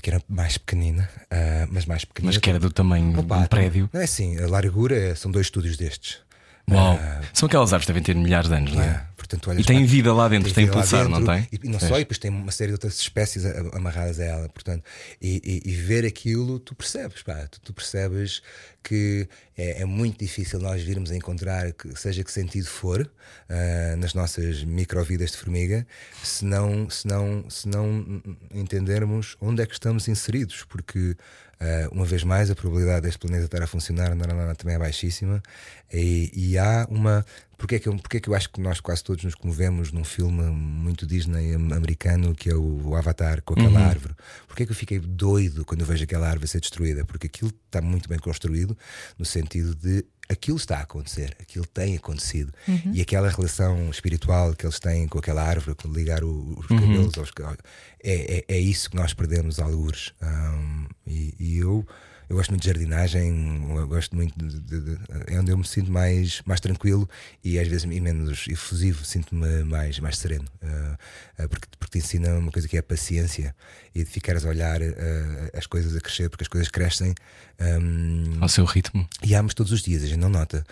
que 0.00 0.10
era 0.10 0.22
mais 0.28 0.56
pequenina, 0.58 1.08
ah, 1.30 1.66
mas 1.70 1.86
mais 1.86 2.04
pequenina. 2.04 2.32
Mas 2.32 2.38
que 2.38 2.48
era 2.50 2.58
do 2.58 2.70
tamanho 2.70 3.18
Opa, 3.18 3.38
um 3.38 3.46
prédio. 3.46 3.90
Não 3.92 4.00
é 4.00 4.04
assim, 4.04 4.38
a 4.38 4.46
largura 4.48 5.14
são 5.16 5.30
dois 5.30 5.46
estúdios 5.46 5.76
destes. 5.76 6.18
Uau. 6.70 6.98
São 7.34 7.46
aquelas 7.46 7.72
árvores 7.72 7.86
que 7.86 7.92
devem 7.92 8.02
ter 8.02 8.14
milhares 8.14 8.48
de 8.48 8.54
anos, 8.54 8.72
não 8.72 8.82
é? 8.82 9.06
Portanto, 9.16 9.50
olhas 9.50 9.62
E 9.62 9.64
tem 9.66 9.84
vida 9.84 10.12
lá 10.12 10.28
dentro, 10.28 10.52
tem 10.52 10.66
lá 10.66 10.72
pulsar, 10.72 11.08
não 11.08 11.24
tem? 11.24 11.48
E, 11.52 11.58
não 11.68 11.78
Pois. 11.78 11.88
só, 11.88 11.96
e 11.96 12.00
depois 12.00 12.18
tem 12.18 12.30
uma 12.30 12.52
série 12.52 12.68
de 12.68 12.74
outras 12.74 12.98
espécies 12.98 13.44
amarradas 13.72 14.18
a 14.20 14.24
ela. 14.24 14.48
Portanto, 14.48 14.84
e, 15.20 15.40
e- 15.64 15.70
e 15.70 15.74
ver 15.76 16.04
aquilo, 16.04 16.58
tu 16.58 16.74
percebes, 16.74 17.22
pá, 17.22 17.46
tu, 17.50 17.60
tu 17.60 17.72
percebes 17.72 18.42
que 18.82 19.28
é, 19.56 19.82
é 19.82 19.84
muito 19.84 20.18
difícil 20.18 20.58
nós 20.58 20.82
virmos 20.82 21.10
a 21.10 21.16
encontrar, 21.16 21.72
que, 21.72 21.96
seja 21.98 22.22
que 22.24 22.32
sentido 22.32 22.66
for, 22.66 23.08
ah, 23.48 23.96
nas 23.96 24.12
nossas 24.12 24.64
microvidas 24.64 25.30
de 25.32 25.36
formiga, 25.38 25.86
se 26.22 26.44
não, 26.44 26.90
se, 26.90 27.06
não, 27.06 27.48
se 27.48 27.68
não 27.68 28.22
entendermos 28.54 29.36
onde 29.40 29.62
é 29.62 29.66
que 29.66 29.72
estamos 29.74 30.08
inseridos, 30.08 30.64
porque. 30.68 31.16
Ah, 31.62 31.88
uma 31.92 32.04
vez 32.04 32.24
mais, 32.24 32.50
a 32.50 32.56
probabilidade 32.56 33.02
deste 33.02 33.20
planeta 33.20 33.44
estar 33.44 33.62
a 33.62 33.66
funcionar 33.68 34.16
não, 34.16 34.26
não, 34.26 34.54
também 34.56 34.74
é 34.74 34.78
baixíssima 34.78 35.40
e, 35.92 36.30
e 36.34 36.58
há 36.58 36.86
uma. 36.90 37.24
Porque 37.62 37.76
é, 37.76 37.78
que 37.78 37.88
eu, 37.88 37.96
porque 37.96 38.16
é 38.16 38.20
que 38.20 38.28
eu 38.28 38.34
acho 38.34 38.50
que 38.50 38.60
nós 38.60 38.80
quase 38.80 39.04
todos 39.04 39.22
nos 39.22 39.36
comovemos 39.36 39.92
num 39.92 40.02
filme 40.02 40.42
muito 40.42 41.06
Disney 41.06 41.54
am- 41.54 41.72
americano 41.72 42.34
que 42.34 42.50
é 42.50 42.54
o, 42.56 42.88
o 42.88 42.96
Avatar 42.96 43.40
com 43.42 43.54
aquela 43.54 43.78
árvore? 43.86 44.14
Porque 44.48 44.64
é 44.64 44.66
que 44.66 44.72
eu 44.72 44.76
fiquei 44.76 44.98
doido 44.98 45.64
quando 45.64 45.84
vejo 45.84 46.02
aquela 46.02 46.28
árvore 46.28 46.48
ser 46.48 46.60
destruída? 46.60 47.04
Porque 47.04 47.28
aquilo 47.28 47.52
está 47.66 47.80
muito 47.80 48.08
bem 48.08 48.18
construído 48.18 48.76
no 49.16 49.24
sentido 49.24 49.76
de 49.76 50.04
aquilo 50.28 50.56
está 50.56 50.78
a 50.78 50.82
acontecer, 50.82 51.36
aquilo 51.40 51.64
tem 51.66 51.94
acontecido. 51.96 52.52
E 52.92 53.00
aquela 53.00 53.28
relação 53.30 53.88
espiritual 53.90 54.54
que 54.54 54.66
eles 54.66 54.80
têm 54.80 55.06
com 55.06 55.18
aquela 55.20 55.42
árvore, 55.44 55.76
com 55.76 55.88
ligar 55.92 56.24
o- 56.24 56.58
os 56.58 56.66
cabelos 56.66 57.16
aos. 57.16 57.30
ca- 57.30 57.56
É, 58.02 58.38
é, 58.38 58.44
é 58.56 58.58
isso 58.58 58.90
que 58.90 58.96
nós 58.96 59.14
perdemos 59.14 59.60
algures. 59.60 60.12
Ahm, 60.20 60.86
e, 61.06 61.34
e 61.38 61.58
eu. 61.58 61.86
Eu 62.32 62.36
gosto 62.38 62.48
muito 62.48 62.62
de 62.62 62.68
jardinagem, 62.68 63.62
eu 63.76 63.86
gosto 63.86 64.16
muito 64.16 64.34
de, 64.38 64.58
de- 64.58 64.80
de- 64.80 64.98
é 65.26 65.38
onde 65.38 65.50
eu 65.52 65.58
me 65.58 65.66
sinto 65.66 65.90
mais, 65.92 66.40
mais 66.46 66.60
tranquilo 66.60 67.06
e 67.44 67.58
às 67.58 67.68
vezes 67.68 67.84
e 67.84 68.00
menos 68.00 68.48
efusivo, 68.48 69.04
sinto-me 69.04 69.62
mais, 69.64 69.98
mais 69.98 70.16
sereno. 70.16 70.46
ah, 70.62 70.96
ah, 71.40 71.46
porque, 71.48 71.68
porque 71.78 71.98
te 71.98 72.02
ensina 72.02 72.30
uma 72.38 72.50
coisa 72.50 72.66
que 72.66 72.74
é 72.74 72.80
a 72.80 72.82
paciência 72.82 73.54
e 73.94 74.02
de 74.02 74.08
ficares 74.08 74.46
a 74.46 74.48
olhar 74.48 74.80
ah, 74.82 75.50
as 75.58 75.66
coisas 75.66 75.94
a 75.94 76.00
crescer, 76.00 76.30
porque 76.30 76.44
as 76.44 76.48
coisas 76.48 76.70
crescem 76.70 77.14
ahm, 77.60 78.38
Ao 78.40 78.48
seu 78.48 78.64
ritmo. 78.64 79.06
e 79.22 79.34
há-nos 79.34 79.52
todos 79.52 79.70
os 79.70 79.82
dias, 79.82 80.02
a 80.02 80.06
gente 80.06 80.18
não 80.20 80.30
nota. 80.30 80.64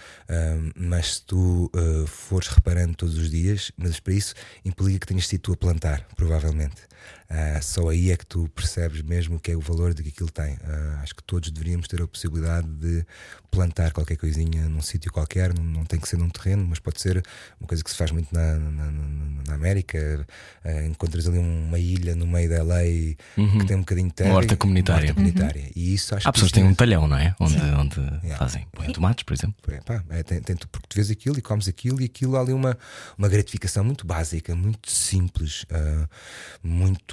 Mas 0.74 1.16
se 1.16 1.22
tu 1.26 1.70
fores 2.06 2.48
reparando 2.48 2.94
todos 2.94 3.18
os 3.18 3.30
dias, 3.30 3.70
mas 3.76 4.00
para 4.00 4.14
isso 4.14 4.34
implica 4.64 5.00
que 5.00 5.06
tenhas 5.08 5.26
sido 5.26 5.42
tu 5.42 5.52
a 5.52 5.56
plantar, 5.58 6.06
provavelmente. 6.16 6.88
Ah, 7.32 7.60
só 7.62 7.88
aí 7.90 8.10
é 8.10 8.16
que 8.16 8.26
tu 8.26 8.48
percebes 8.56 9.02
mesmo 9.02 9.36
o 9.36 9.40
que 9.40 9.52
é 9.52 9.56
o 9.56 9.60
valor 9.60 9.94
de 9.94 10.02
que 10.02 10.08
aquilo 10.08 10.30
tem. 10.30 10.58
Ah, 10.64 10.98
acho 11.00 11.14
que 11.14 11.22
todos 11.22 11.48
deveríamos 11.50 11.86
ter 11.86 12.02
a 12.02 12.06
possibilidade 12.08 12.66
de 12.66 13.06
plantar 13.52 13.92
qualquer 13.92 14.16
coisinha 14.16 14.68
num 14.68 14.80
sítio 14.82 15.12
qualquer, 15.12 15.54
não, 15.56 15.62
não 15.64 15.84
tem 15.84 15.98
que 16.00 16.08
ser 16.08 16.16
num 16.16 16.28
terreno, 16.28 16.66
mas 16.68 16.80
pode 16.80 17.00
ser 17.00 17.22
uma 17.60 17.68
coisa 17.68 17.84
que 17.84 17.90
se 17.90 17.96
faz 17.96 18.10
muito 18.10 18.34
na, 18.34 18.56
na, 18.56 18.90
na- 18.90 19.54
América. 19.54 20.26
Ah, 20.64 20.84
encontras 20.86 21.26
ali 21.28 21.38
uma 21.38 21.78
ilha 21.78 22.14
no 22.16 22.26
meio 22.26 22.48
da 22.50 22.62
lei 22.62 23.16
que 23.34 23.64
tem 23.66 23.76
um 23.76 23.80
bocadinho 23.80 24.08
de 24.08 24.14
terra. 24.14 24.30
Uma 24.30 24.36
horta 24.38 24.56
comunitária. 24.56 25.00
Uma 25.02 25.08
horta 25.10 25.14
comunitária. 25.14 25.70
E 25.76 25.94
isso 25.94 26.14
acho 26.14 26.28
Há 26.28 26.32
pessoas 26.32 26.50
que 26.52 26.58
têm 26.60 26.66
um 26.68 26.74
talhão, 26.74 27.06
não 27.06 27.16
é? 27.16 27.34
Onde, 27.38 27.56
onde 27.58 27.96
fazem. 28.36 28.66
Põem 28.72 28.92
tomates, 28.92 29.22
por 29.24 29.34
exemplo. 29.34 29.54
é, 29.68 29.80
pá, 29.80 30.02
é, 30.10 30.22
tem, 30.22 30.40
tem- 30.40 30.56
porque 30.56 30.86
tu 30.88 30.94
vês 30.96 31.10
aquilo 31.10 31.38
e 31.38 31.42
comes 31.42 31.68
aquilo 31.68 32.00
e 32.00 32.04
aquilo 32.06 32.36
há 32.36 32.40
ali 32.40 32.52
uma, 32.52 32.76
uma 33.18 33.28
gratificação 33.28 33.84
muito 33.84 34.06
básica, 34.06 34.54
muito 34.56 34.90
simples, 34.90 35.64
ah, 35.70 36.08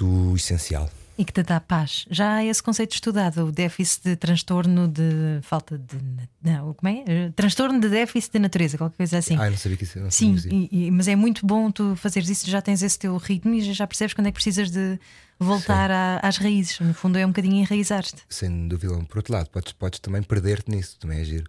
muito 0.08 0.36
essencial. 0.40 0.90
E 1.16 1.24
que 1.24 1.32
te 1.32 1.42
dá 1.42 1.58
paz. 1.58 2.06
Já 2.10 2.36
há 2.36 2.44
esse 2.44 2.62
conceito 2.62 2.92
estudado, 2.94 3.44
o 3.46 3.50
déficit 3.50 4.04
de 4.10 4.14
transtorno 4.16 4.86
de 4.86 5.40
falta 5.42 5.76
de. 5.76 5.96
Não, 6.40 6.72
como 6.74 6.94
é? 6.94 7.02
Eh, 7.08 7.32
Transtorno 7.34 7.80
de 7.80 7.88
déficit 7.88 8.34
de 8.34 8.38
natureza, 8.38 8.78
qualquer 8.78 8.96
coisa 8.98 9.18
assim. 9.18 9.36
Ah, 9.36 9.46
eu 9.46 9.50
não 9.50 9.58
sabia 9.58 9.76
que 9.76 9.82
isso 9.82 9.98
não 9.98 10.12
Sim, 10.12 10.34
dizer. 10.34 10.52
e- 10.52 10.68
e- 10.70 10.90
mas 10.92 11.08
é 11.08 11.16
muito 11.16 11.44
bom 11.44 11.72
tu 11.72 11.96
fazeres 11.96 12.28
isso, 12.28 12.48
já 12.48 12.62
tens 12.62 12.84
esse 12.84 12.96
teu 12.96 13.16
ritmo 13.16 13.52
e 13.52 13.60
já 13.74 13.84
percebes 13.84 14.14
quando 14.14 14.28
é 14.28 14.30
que 14.30 14.34
precisas 14.36 14.70
de 14.70 14.96
voltar 15.38 15.90
à- 15.90 16.20
às 16.22 16.36
raízes. 16.38 16.78
No 16.80 16.92
fundo, 16.94 17.18
é 17.18 17.24
um 17.24 17.28
bocadinho 17.28 17.56
enraizar-te. 17.56 18.16
Sem 18.28 18.68
dúvida. 18.68 18.94
Por 19.04 19.18
outro 19.18 19.32
lado, 19.32 19.48
podes, 19.50 19.72
podes 19.72 19.98
também 20.00 20.22
perder-te 20.22 20.70
nisso, 20.70 20.96
também 20.98 21.20
é 21.20 21.24
giro. 21.24 21.44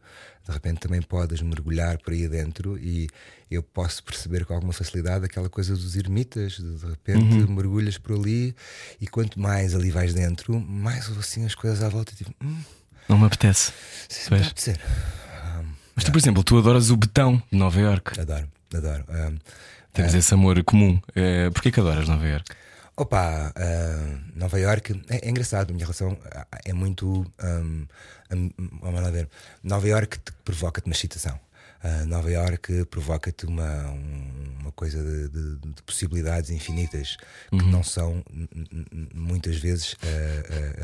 De 0.46 0.51
repente 0.53 0.79
também 0.79 1.01
podes 1.01 1.41
mergulhar 1.41 1.98
por 2.00 2.12
aí 2.12 2.25
adentro 2.25 2.75
e 2.79 3.08
eu 3.51 3.62
posso 3.62 4.03
perceber 4.03 4.46
com 4.46 4.53
alguma 4.53 4.74
facilidade 4.74 5.24
aquela 5.25 5.48
coisa 5.50 5.74
dos 5.75 5.96
ermitas. 5.96 6.53
De 6.60 6.86
repente 6.88 7.22
mergulhas 7.50 7.98
por 8.00 8.15
ali 8.15 8.55
e 9.00 9.08
quanto 9.08 9.39
mais 9.39 9.75
ali 9.75 9.91
vais 9.91 10.13
dentro, 10.13 10.60
mais 10.60 11.08
assim 11.17 11.46
as 11.46 11.53
coisas 11.53 11.84
à 11.84 11.89
volta, 11.89 12.13
tipo, 12.15 12.34
hum, 12.43 12.58
Não 13.08 13.17
me 13.19 13.25
apetece. 13.27 13.72
Pois. 14.27 14.48
pode 14.48 14.62
ser. 14.62 14.79
Mas 15.96 16.03
tu, 16.05 16.12
por 16.12 16.17
exemplo, 16.17 16.43
tu 16.43 16.58
adoras 16.58 16.89
o 16.89 16.98
betão 16.98 17.41
de 17.51 17.58
Nova 17.58 17.79
York. 17.79 18.19
Adoro, 18.19 18.48
adoro. 18.74 19.03
Ah, 19.10 19.31
Temos 19.93 20.13
esse 20.13 20.34
amor 20.34 20.63
comum. 20.63 21.00
Eh, 21.15 21.50
Porquê 21.51 21.72
que 21.72 21.79
adoras 21.79 22.08
Nova 22.08 22.25
York? 22.25 22.50
Opa, 23.00 23.53
ah, 23.56 24.20
Nova 24.36 24.60
York 24.60 24.91
é, 25.10 25.25
é 25.25 25.29
engraçado, 25.29 25.70
a 25.70 25.74
minha 25.74 25.86
relação 25.86 26.18
ah, 26.36 26.46
é 26.65 26.74
muito. 26.74 27.25
Um, 27.41 27.88
vamos 28.82 29.01
lá 29.01 29.10
ver. 29.10 29.29
Nova 29.63 29.88
York 29.88 30.20
te- 30.20 30.34
provoca-te 30.44 30.86
uma 30.86 30.94
excitação. 30.94 31.39
Uh, 31.83 32.05
Nova 32.07 32.29
York 32.29 32.86
provoca-te 32.86 33.45
uma, 33.45 33.89
uma 34.59 34.71
coisa 34.74 35.01
de, 35.01 35.29
de, 35.29 35.55
de 35.75 35.81
possibilidades 35.86 36.50
infinitas 36.50 37.15
que 37.50 37.55
Uhum. 37.55 37.71
não 37.71 37.83
são 37.83 38.24
muitas 39.13 39.57
vezes 39.57 39.93
uh, 39.93 39.95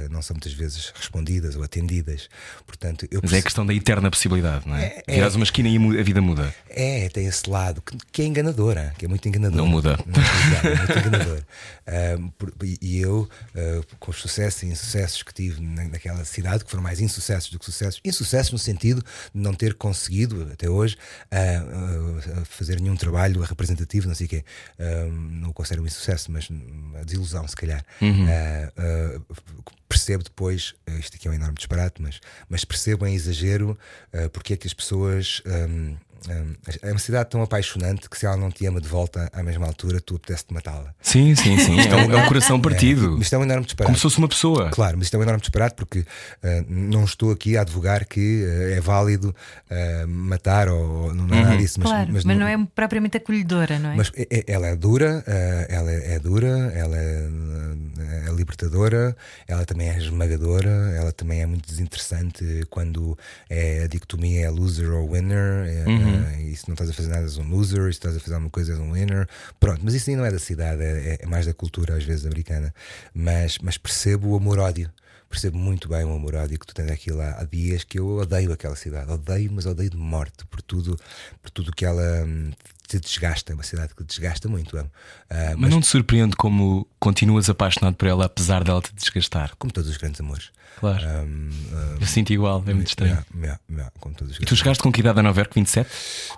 uh, 0.06 0.10
não 0.10 0.22
são 0.22 0.36
muitas 0.36 0.54
vezes 0.54 0.92
respondidas 0.96 1.56
ou 1.56 1.64
atendidas. 1.64 2.30
Portanto, 2.66 3.08
eu 3.12 3.20
Mas 3.24 3.34
é 3.34 3.40
a 3.40 3.42
questão 3.42 3.66
da 3.66 3.74
eterna 3.74 4.10
possibilidade, 4.10 4.68
não 4.68 4.76
é? 4.76 5.02
É, 5.08 5.20
é. 5.20 5.28
uma 5.28 5.44
esquina 5.44 5.68
e 5.70 5.78
a 5.78 6.00
a 6.00 6.04
vida 6.04 6.22
muda. 6.22 6.54
É, 6.70 7.10
tem 7.10 7.26
esse 7.28 7.50
lado 7.50 7.82
que, 7.82 7.98
que 8.12 8.22
é 8.22 8.26
enganadora, 8.26 8.94
que 8.98 9.06
é 9.06 9.08
muito 9.08 9.28
enganadora. 9.28 9.62
Não 9.62 9.68
muda. 9.68 9.98
Não, 10.06 10.70
é 10.72 10.76
muito 10.78 10.92
enganador. 11.00 11.42
Ahm, 11.88 12.30
por- 12.38 12.54
e 12.82 13.00
eu, 13.00 13.30
ah, 13.56 13.82
com 14.00 14.12
os 14.12 14.18
sucessos 14.18 14.64
e 14.64 14.68
insucessos 14.68 15.22
que 15.24 15.34
tive 15.34 15.62
na- 15.62 15.84
naquela 15.90 16.24
cidade, 16.26 16.64
que 16.64 16.70
foram 16.72 16.84
mais 16.84 17.00
insucessos 17.00 17.52
do 17.52 17.60
que 17.60 17.66
sucessos, 17.66 18.00
insucessos 18.04 18.52
no 18.52 18.58
sentido 18.60 19.02
de 19.34 19.42
não 19.42 19.54
ter 19.54 19.74
conseguido 19.76 20.50
até 20.52 20.70
hoje 20.70 20.85
ah, 21.32 21.38
ah, 22.42 22.46
fazer 22.46 22.80
nenhum 22.80 22.96
trabalho 22.96 23.42
representativo, 23.42 24.08
não 24.08 24.16
sei 24.16 24.26
o 24.28 24.30
quê. 24.30 24.44
Não 25.32 25.50
o 25.50 25.54
considero 25.54 25.84
um 25.84 25.86
insucesso, 25.86 26.32
mas 26.32 26.50
uma 26.50 27.04
desilusão, 27.04 27.48
se 27.48 27.56
calhar. 27.56 27.84
Ah, 28.30 28.72
ah, 28.78 29.22
percebo 29.88 30.24
depois, 30.24 30.74
ah, 30.88 30.92
isto 30.92 31.16
aqui 31.16 31.28
é 31.28 31.32
um 31.32 31.34
enorme 31.34 31.56
disparate, 31.56 32.02
mas, 32.02 32.20
mas 32.50 32.66
percebo 32.66 33.06
em 33.06 33.16
exagero 33.16 33.78
ah, 34.14 34.30
porque 34.30 34.54
é 34.54 34.58
que 34.58 34.68
as 34.68 34.74
pessoas. 34.74 35.42
ahm, 35.46 35.96
é 36.82 36.92
uma 36.92 37.00
cidade 37.00 37.30
tão 37.30 37.42
apaixonante 37.42 38.10
que 38.10 38.18
se 38.18 38.26
ela 38.26 38.38
não 38.38 38.50
te 38.52 38.66
ama 38.66 38.82
de 38.82 38.88
volta 38.88 39.30
à 39.34 39.44
mesma 39.44 39.68
altura, 39.68 40.00
tu 40.02 40.16
apetece-te 40.16 40.54
matá-la. 40.54 40.94
Sim, 41.02 41.36
sim, 41.36 41.58
sim. 41.58 41.80
É 41.80 41.96
um, 41.96 42.12
é 42.12 42.24
um 42.24 42.28
coração 42.28 42.60
partido. 42.60 43.12
Mas 43.14 43.22
isto 43.22 43.36
é 43.36 43.38
um 43.38 43.44
enorme 43.44 43.66
disparate. 43.66 43.88
Como 43.88 43.98
se 43.98 44.02
fosse 44.02 44.18
uma 44.18 44.28
pessoa. 44.28 44.70
Claro, 44.72 44.98
mas 44.98 45.08
isto 45.08 45.16
é 45.16 45.20
um 45.20 45.24
enorme 45.24 45.42
disparate 45.42 45.76
porque 45.76 46.06
ah, 46.44 46.64
não 46.68 47.04
estou 47.04 47.32
aqui 47.32 47.58
a 47.58 47.62
advogar 47.62 48.06
que 48.06 48.46
ah, 48.46 48.76
é 48.76 48.82
válido 48.82 49.36
ah, 49.70 50.06
matar 50.08 50.70
ou 50.70 51.14
não 51.14 51.36
é 51.36 51.44
nada 51.44 51.58
disso. 51.58 51.80
Mas, 51.80 51.90
claro, 51.90 52.10
mas, 52.12 52.26
não 52.26 52.48
é 52.48 52.68
propriamente 52.74 53.18
acolhedora, 53.18 53.78
não 53.80 53.92
é? 53.92 53.96
mas 53.96 54.12
é- 54.16 54.28
é- 54.32 54.44
ela 54.48 54.68
é 54.68 54.76
dura, 54.76 55.24
ela 55.70 55.92
é, 55.92 56.16
é 56.16 56.20
dura, 56.20 56.48
ela 56.74 56.98
é, 56.98 57.28
é 58.28 58.32
libertadora, 58.34 59.16
ela 59.48 59.66
também 59.66 59.90
é 59.90 59.98
esmagadora, 59.98 60.94
ela 60.96 61.12
também 61.12 61.42
é 61.42 61.46
muito 61.46 61.68
desinteressante 61.68 62.66
quando 62.70 63.18
é 63.50 63.84
a 63.84 63.88
dicotomia 63.88 64.46
é 64.46 64.50
loser 64.50 64.92
ou 64.92 65.12
winner. 65.12 65.68
É, 66.08 66.28
ah, 66.28 66.42
e 66.42 66.56
se 66.56 66.68
não 66.68 66.74
estás 66.74 66.90
a 66.90 66.94
fazer 66.94 67.10
nada 67.10 67.24
és 67.24 67.38
um 67.38 67.48
loser, 67.48 67.82
e 67.82 67.84
se 67.86 67.90
estás 67.92 68.16
a 68.16 68.20
fazer 68.20 68.34
alguma 68.34 68.50
coisa 68.52 68.74
és 68.74 68.80
um 68.80 68.94
winner. 68.94 69.28
Pronto, 69.60 69.82
mas 69.84 69.94
isso 69.94 70.10
aí 70.10 70.16
não 70.16 70.26
é 70.26 70.32
da 70.32 70.40
cidade, 70.40 70.82
é, 70.82 71.20
é 71.22 71.26
mais 71.26 71.46
da 71.46 71.54
cultura 71.54 71.96
às 71.96 72.04
vezes 72.04 72.26
americana. 72.26 72.74
Mas, 73.14 73.58
mas 73.62 73.78
percebo 73.78 74.30
o 74.30 74.36
amor-ódio. 74.38 74.92
Percebo 75.30 75.58
muito 75.58 75.90
bem 75.90 76.06
o 76.06 76.14
amor-ódio 76.14 76.58
que 76.58 76.66
tu 76.66 76.74
tens 76.74 76.90
aqui 76.90 77.12
lá 77.12 77.38
há 77.40 77.44
dias 77.44 77.84
que 77.84 78.00
eu 78.00 78.08
odeio 78.08 78.54
aquela 78.54 78.76
cidade. 78.76 79.12
Odeio, 79.12 79.52
mas 79.52 79.66
odeio 79.66 79.90
de 79.90 79.98
morte 79.98 80.46
por 80.46 80.62
tudo, 80.62 80.98
por 81.42 81.50
tudo 81.50 81.74
que 81.74 81.84
ela 81.84 82.24
hum, 82.26 82.52
te 82.88 83.00
desgasta. 83.00 83.52
É 83.52 83.56
uma 83.56 83.64
cidade 83.64 83.94
que 83.94 84.04
te 84.04 84.08
desgasta 84.08 84.48
muito. 84.48 84.78
amo. 84.78 84.90
Ah, 85.30 85.56
Mas 85.58 85.72
não 85.72 85.82
te 85.82 85.88
surpreende 85.88 86.36
como 86.36 86.88
continuas 87.00 87.50
apaixonado 87.50 87.96
por 87.96 88.08
ela, 88.08 88.26
apesar 88.26 88.64
dela 88.64 88.82
te 88.82 88.94
desgastar. 88.94 89.56
como 89.58 89.74
todos 89.74 89.90
os 89.90 89.98
grandes 89.98 90.22
amores. 90.22 90.52
Claro. 90.80 91.06
Hum, 91.08 91.50
hum, 91.72 91.98
Eu 92.02 92.08
sinto 92.08 92.32
igual, 92.34 92.64
é 92.68 92.74
muito 92.74 92.88
estranho. 92.88 93.12
yeah, 93.12 93.26
yeah, 93.36 93.60
yeah, 93.70 93.92
E 94.42 94.46
tu 94.46 94.56
chegaste 94.56 94.82
com 94.84 94.92
que 94.92 95.00
idade 95.00 95.20
a 95.20 95.24
Nova 95.24 95.40
Iorque? 95.40 95.56
27? 95.56 95.90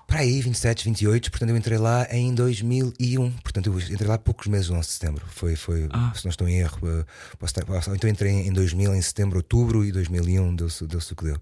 Para 0.07 0.19
aí, 0.19 0.41
27, 0.41 0.85
28, 0.85 1.31
portanto 1.31 1.49
eu 1.49 1.57
entrei 1.57 1.77
lá 1.77 2.07
em 2.11 2.33
2001. 2.33 3.31
Portanto, 3.31 3.67
eu 3.67 3.79
entrei 3.79 4.07
lá 4.07 4.17
poucos 4.17 4.47
meses, 4.47 4.69
11 4.69 4.87
de 4.87 4.93
setembro. 4.93 5.25
Foi, 5.27 5.55
foi 5.55 5.87
Ah. 5.91 6.11
se 6.15 6.25
não 6.25 6.29
estou 6.29 6.47
em 6.47 6.59
erro, 6.59 6.79
eh, 6.87 7.05
posso 7.39 7.59
estar, 7.59 7.95
então 7.95 8.09
entrei 8.09 8.31
em 8.31 8.51
2000, 8.53 8.93
em 8.95 9.01
setembro, 9.01 9.37
outubro 9.37 9.83
e 9.83 9.91
2001 9.91 10.55
deu-se 10.55 10.85
deu 10.85 10.99
o 10.99 11.15
que 11.15 11.23
deu. 11.23 11.37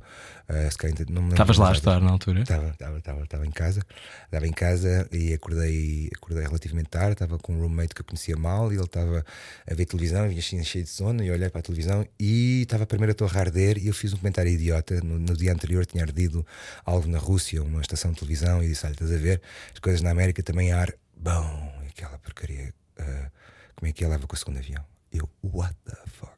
Lembro 0.47 1.31
Estavas 1.31 1.57
lá 1.57 1.69
a 1.69 1.71
estar 1.71 1.99
na 1.99 2.11
altura? 2.11 2.41
Estava, 2.41 2.69
estava, 2.69 2.97
estava, 2.99 3.23
estava 3.23 3.45
em 3.47 3.51
casa, 3.51 3.81
estava 4.25 4.47
em 4.47 4.51
casa 4.51 5.07
e 5.11 5.33
acordei, 5.33 6.09
acordei 6.15 6.43
relativamente 6.45 6.89
tarde. 6.89 7.13
Estava 7.13 7.39
com 7.39 7.53
um 7.55 7.61
roommate 7.61 7.95
que 7.95 8.01
eu 8.01 8.05
conhecia 8.05 8.37
mal 8.37 8.71
e 8.71 8.75
ele 8.75 8.83
estava 8.83 9.25
a 9.69 9.73
ver 9.73 9.85
televisão, 9.85 10.29
vinha 10.29 10.41
cheio 10.41 10.83
de 10.83 10.89
sono. 10.89 11.23
E 11.23 11.31
olhei 11.31 11.49
para 11.49 11.59
a 11.59 11.63
televisão 11.63 12.05
e 12.19 12.61
estava 12.61 12.84
a 12.85 12.87
primeira 12.87 13.13
torre 13.13 13.37
a 13.37 13.41
arder. 13.41 13.77
E 13.77 13.87
eu 13.87 13.93
fiz 13.93 14.13
um 14.13 14.17
comentário 14.17 14.49
idiota. 14.49 15.01
No, 15.01 15.19
no 15.19 15.35
dia 15.35 15.51
anterior 15.51 15.85
tinha 15.85 16.03
ardido 16.03 16.45
algo 16.85 17.07
na 17.07 17.17
Rússia, 17.19 17.61
uma 17.61 17.81
estação 17.81 18.11
de 18.11 18.19
televisão, 18.19 18.63
e 18.63 18.67
disse: 18.69 18.85
Olha, 18.85 18.93
estás 18.93 19.11
a 19.11 19.17
ver, 19.17 19.41
as 19.73 19.79
coisas 19.79 20.01
na 20.01 20.11
América 20.11 20.41
também 20.41 20.71
ar. 20.71 20.93
Bom, 21.17 21.73
e 21.83 21.87
aquela 21.89 22.17
porcaria. 22.19 22.73
ah, 22.97 23.29
como 23.75 23.89
é 23.89 23.91
que 23.91 24.03
ela 24.03 24.13
leva 24.15 24.25
com 24.27 24.35
o 24.35 24.39
segundo 24.39 24.57
avião? 24.57 24.83
Eu, 25.11 25.29
what 25.43 25.75
the 25.85 25.95
fuck? 26.07 26.31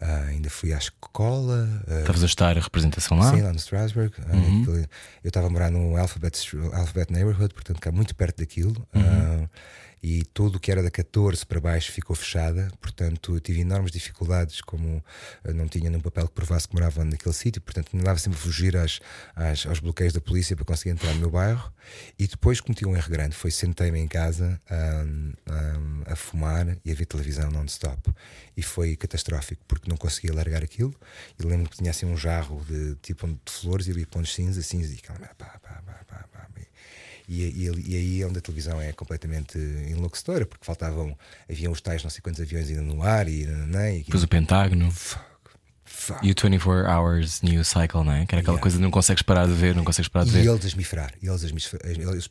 Ah, 0.00 0.26
ainda 0.28 0.48
fui 0.48 0.72
à 0.72 0.78
escola. 0.78 1.68
ah, 1.88 2.00
Estavas 2.00 2.22
a 2.22 2.26
estar 2.26 2.56
a 2.56 2.60
representação 2.60 3.18
lá? 3.18 3.30
Sim, 3.34 3.42
lá 3.42 3.50
no 3.52 3.58
Strasbourg. 3.58 4.12
Ah, 4.20 4.30
aquilo- 4.60 4.76
eu 4.78 4.86
estava 5.28 5.46
a 5.48 5.50
morar 5.50 5.70
no 5.70 5.96
Alphabet, 5.96 6.38
Alphabet 6.72 7.12
Neighborhood, 7.12 7.52
portanto, 7.54 7.80
cá 7.80 7.90
muito 7.90 8.14
perto 8.14 8.38
daquilo. 8.38 8.86
Ah, 8.94 9.48
e 10.02 10.24
tudo 10.32 10.56
o 10.56 10.60
que 10.60 10.70
era 10.70 10.82
da 10.82 10.90
14 10.90 11.44
para 11.46 11.60
baixo 11.60 11.90
ficou 11.92 12.14
fechada. 12.14 12.70
Portanto, 12.80 13.38
tive 13.40 13.60
enormes 13.60 13.90
dificuldades, 13.92 14.60
como 14.60 15.02
ah, 15.44 15.52
não 15.52 15.66
tinha 15.68 15.90
nenhum 15.90 16.00
papel 16.02 16.28
que 16.28 16.34
provasse 16.34 16.68
que 16.68 16.74
morava 16.74 17.04
naquele 17.04 17.34
sítio. 17.34 17.60
Portanto, 17.62 17.96
andava 17.96 18.18
sempre 18.18 18.38
a 18.38 18.42
fugir 18.42 18.76
às, 18.76 19.00
às- 19.34 19.66
aos 19.66 19.80
bloqueios 19.80 20.12
da 20.12 20.20
polícia 20.20 20.54
para 20.56 20.64
conseguir 20.64 20.90
entrar 20.90 21.12
no 21.14 21.20
meu 21.20 21.30
bairro. 21.30 21.72
E 22.18 22.26
depois 22.26 22.60
cometi 22.60 22.86
um 22.86 22.96
erro 22.96 23.10
grande: 23.10 23.34
foi 23.34 23.50
sentei-me 23.50 23.98
em 23.98 24.08
casa 24.08 24.60
ah, 24.70 25.04
a 26.12 26.16
fumar 26.16 26.76
e 26.84 26.90
a 26.90 26.94
ver 26.94 27.06
televisão 27.06 27.50
non-stop. 27.50 28.12
E 28.56 28.62
foi 28.62 28.96
catastrófico, 28.96 29.62
porque 29.66 29.88
não 29.88 29.96
conseguia 29.96 30.34
largar 30.34 30.62
aquilo. 30.62 30.94
E 31.38 31.42
lembro 31.44 31.70
que 31.70 31.76
tinha 31.78 31.90
assim 31.90 32.06
um 32.06 32.16
jarro 32.16 32.64
de 32.68 32.94
tipo 32.96 33.26
de 33.26 33.52
flores 33.52 33.86
e 33.86 33.90
havia 33.90 34.06
pontos 34.06 34.34
cinza, 34.34 34.62
cinza, 34.62 34.92
e 34.92 34.96
aquela 34.98 35.18
pá, 35.34 35.58
pá, 35.62 35.82
pá, 35.86 36.04
pá, 36.06 36.27
e, 37.28 37.42
e, 37.42 37.90
e 37.92 37.96
aí 37.96 38.22
é 38.22 38.26
onde 38.26 38.38
a 38.38 38.40
televisão 38.40 38.80
é 38.80 38.92
completamente 38.92 39.58
enlouquecedora, 39.58 40.46
porque 40.46 40.64
faltavam, 40.64 41.16
haviam 41.48 41.70
os 41.70 41.80
tais 41.80 42.02
não 42.02 42.10
sei 42.10 42.22
quantos 42.22 42.40
aviões 42.40 42.68
ainda 42.68 42.80
no 42.80 43.02
ar 43.02 43.28
e, 43.28 43.44
nananã, 43.44 43.90
e 43.90 44.02
Depois 44.02 44.22
o 44.22 44.28
Pentágono 44.28 44.90
fuck. 46.00 46.26
e 46.26 46.30
o 46.30 46.34
24 46.34 46.86
Hours 46.90 47.42
News 47.42 47.68
Cycle, 47.68 48.04
não 48.04 48.12
é? 48.12 48.24
Que 48.26 48.34
era 48.34 48.40
aquela 48.40 48.54
Yeah. 48.54 48.62
coisa 48.62 48.76
que 48.76 48.82
não 48.82 48.90
consegues 48.90 49.22
parar 49.22 49.46
de 49.46 49.52
ver, 49.52 49.74
não 49.74 49.84
consegues 49.84 50.08
parar 50.08 50.24
de 50.24 50.30
E 50.30 50.32
ver. 50.34 50.46
eles 50.48 50.64
a 50.64 50.68
esmifrar, 50.68 51.12
e 51.22 51.26
eles 51.28 51.42
a 51.42 51.46
esmifrar, 51.46 51.80
eles- 51.84 52.06
eles- 52.06 52.28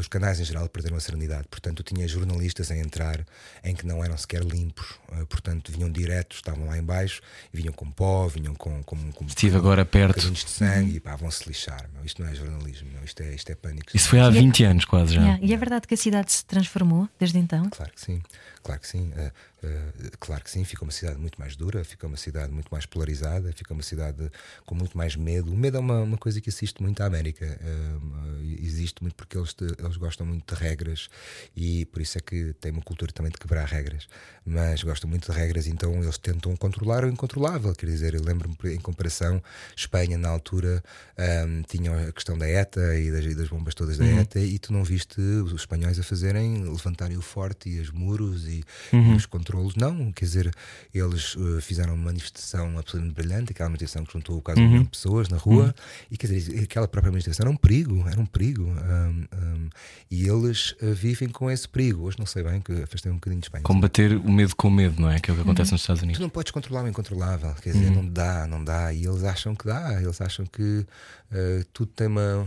os 0.00 0.08
canais 0.08 0.40
em 0.40 0.44
geral 0.44 0.68
perderam 0.68 0.96
a 0.96 1.00
serenidade. 1.00 1.46
Portanto, 1.50 1.82
tinha 1.82 2.06
jornalistas 2.08 2.70
a 2.70 2.76
entrar 2.76 3.24
em 3.64 3.74
que 3.74 3.86
não 3.86 4.02
eram 4.04 4.16
sequer 4.16 4.42
limpos, 4.44 4.86
eh, 5.12 5.24
portanto, 5.28 5.70
vinham 5.72 5.90
diretos, 5.90 6.38
estavam 6.38 6.66
lá 6.66 6.78
em 6.78 6.82
baixo, 6.82 7.20
e 7.52 7.56
vinham 7.56 7.72
com 7.72 7.90
pó, 7.90 8.26
vinham 8.28 8.54
com. 8.54 8.82
com, 8.82 8.96
com 9.12 9.24
Estive 9.26 9.56
agora 9.56 9.84
perto. 9.84 10.14
bocadinhos 10.16 10.44
de 10.44 10.50
sangue 10.50 10.96
e 10.96 11.00
pá, 11.00 11.16
vão-se 11.16 11.46
lixar. 11.48 11.88
Meu. 11.94 12.04
Isto 12.04 12.22
não 12.22 12.28
é 12.30 12.34
jornalismo, 12.34 12.88
meu. 12.92 13.04
Isto, 13.04 13.22
é, 13.22 13.34
isto 13.34 13.50
é 13.50 13.54
pânico. 13.54 13.94
Isso 13.94 14.08
foi 14.08 14.20
há 14.20 14.30
20 14.30 14.64
anos 14.64 14.84
quase 14.84 15.14
já. 15.14 15.20
Yeah, 15.22 15.44
E 15.44 15.52
é 15.52 15.56
verdade 15.56 15.86
que 15.86 15.94
a 15.94 15.96
cidade 15.96 16.32
se 16.32 16.44
transformou 16.44 17.08
desde 17.18 17.38
então? 17.38 17.68
Claro 17.70 17.92
que 17.92 18.00
sim, 18.00 18.22
claro 18.62 18.80
que 18.80 18.86
sim, 18.88 19.12
eh, 19.16 19.32
eh, 19.62 19.82
claro 20.20 20.42
que 20.44 20.50
sim. 20.50 20.64
Ficou 20.64 20.86
uma 20.86 20.92
cidade 20.92 21.18
muito 21.18 21.38
mais 21.40 21.56
dura, 21.56 21.84
ficou 21.84 22.08
uma 22.08 22.16
cidade 22.16 22.52
muito 22.52 22.68
mais 22.70 22.84
polarizada, 22.86 23.07
ficou 23.54 23.76
uma 23.76 23.82
cidade 23.82 24.30
com 24.66 24.74
muito 24.74 24.96
mais 24.96 25.16
medo. 25.16 25.52
O 25.52 25.56
medo 25.56 25.76
é 25.76 25.80
uma, 25.80 26.00
uma 26.02 26.18
coisa 26.18 26.40
que 26.40 26.48
assiste 26.50 26.82
muito 26.82 27.00
à 27.02 27.06
América, 27.06 27.44
eh, 27.44 28.56
existe 28.60 29.02
muito 29.02 29.14
porque 29.14 29.36
eles, 29.36 29.52
te- 29.54 29.64
eles 29.78 29.96
gostam 29.96 30.26
muito 30.26 30.54
de 30.54 30.60
regras 30.60 31.08
e 31.56 31.84
por 31.86 32.00
isso 32.02 32.18
é 32.18 32.20
que 32.20 32.52
tem 32.60 32.72
uma 32.72 32.82
cultura 32.82 33.12
também 33.12 33.30
de 33.32 33.38
quebrar 33.38 33.64
regras, 33.66 34.06
mas 34.44 34.82
gostam 34.82 35.08
muito 35.08 35.30
de 35.30 35.36
regras, 35.38 35.66
então 35.66 36.02
eles 36.02 36.18
tentam 36.18 36.56
controlar 36.56 37.04
o 37.04 37.08
incontrolável. 37.08 37.74
Quer 37.74 37.86
dizer, 37.86 38.14
eu 38.14 38.22
lembro-me 38.22 38.56
em 38.74 38.78
comparação, 38.80 39.42
Espanha 39.76 40.16
na 40.18 40.28
altura 40.28 40.82
ahm, 41.16 41.62
tinha 41.68 42.08
a 42.08 42.12
questão 42.12 42.36
da 42.38 42.48
ETA 42.48 42.98
e 42.98 43.10
das, 43.10 43.24
e 43.24 43.34
das 43.34 43.48
bombas 43.48 43.74
todas 43.74 43.98
da 43.98 44.04
ETA, 44.06 44.40
e 44.40 44.58
tu 44.58 44.72
não 44.72 44.84
viste 44.84 45.20
os 45.20 45.52
espanhóis 45.52 45.98
a 45.98 46.02
fazerem, 46.02 46.64
levantarem 46.64 47.16
o 47.16 47.22
forte 47.22 47.68
e 47.68 47.80
os 47.80 47.90
muros 47.90 48.46
e, 48.46 48.62
e 48.92 49.16
os 49.16 49.26
controlos. 49.26 49.74
Não, 49.76 50.12
quer 50.12 50.24
dizer, 50.24 50.50
eles 50.94 51.36
eh, 51.38 51.60
fizeram 51.60 51.94
uma 51.94 52.04
manifestação 52.04 52.78
absolutamente 52.88 53.14
brilhante, 53.14 53.52
aquela 53.52 53.68
manifestação 53.68 54.04
que 54.04 54.12
juntou 54.12 54.40
quase 54.40 54.60
um 54.60 54.66
milhão 54.68 54.82
de 54.82 54.88
pessoas 54.88 55.28
na 55.28 55.36
rua, 55.36 55.74
e 56.10 56.16
quer 56.16 56.26
dizer, 56.28 56.62
aquela 56.62 56.88
própria 56.88 57.10
manifestação 57.12 57.44
era 57.44 57.50
um 57.50 57.56
perigo, 57.56 58.08
era 58.08 58.20
um 58.20 58.26
perigo. 58.26 58.68
ahm, 58.70 59.24
ahm, 59.32 59.68
e 60.10 60.26
eles 60.26 60.74
eh, 60.80 60.92
vivem 60.92 61.28
com 61.28 61.50
esse 61.50 61.68
perigo. 61.68 62.02
Hoje 62.04 62.18
não 62.18 62.24
sei 62.26 62.42
bem, 62.42 62.60
que 62.60 62.72
afastei 62.82 63.12
um 63.12 63.16
bocadinho 63.16 63.40
de 63.40 63.46
Espanha. 63.46 63.62
Combater 63.62 64.16
o 64.16 64.30
medo 64.32 64.56
com 64.56 64.68
o 64.68 64.70
medo, 64.70 65.00
não 65.00 65.10
é? 65.10 65.20
Que 65.20 65.30
é 65.30 65.32
o 65.32 65.36
que 65.36 65.42
acontece 65.42 65.72
nos 65.72 65.82
Estados 65.82 66.00
Tu 66.00 66.04
Unidos. 66.04 66.20
não 66.20 66.28
podes 66.30 66.50
controlar 66.50 66.82
o 66.84 66.88
incontrolável, 66.88 67.52
quer 67.62 67.72
dizer, 67.72 67.90
não 67.90 68.08
dá, 68.08 68.46
não 68.46 68.64
dá. 68.64 68.92
E 68.92 69.04
eles 69.04 69.22
acham 69.24 69.54
que 69.54 69.66
dá, 69.66 70.00
eles 70.00 70.18
acham 70.20 70.46
que 70.46 70.86
eh, 71.30 71.64
tudo 71.72 71.92
tem 71.94 72.06
uma. 72.06 72.46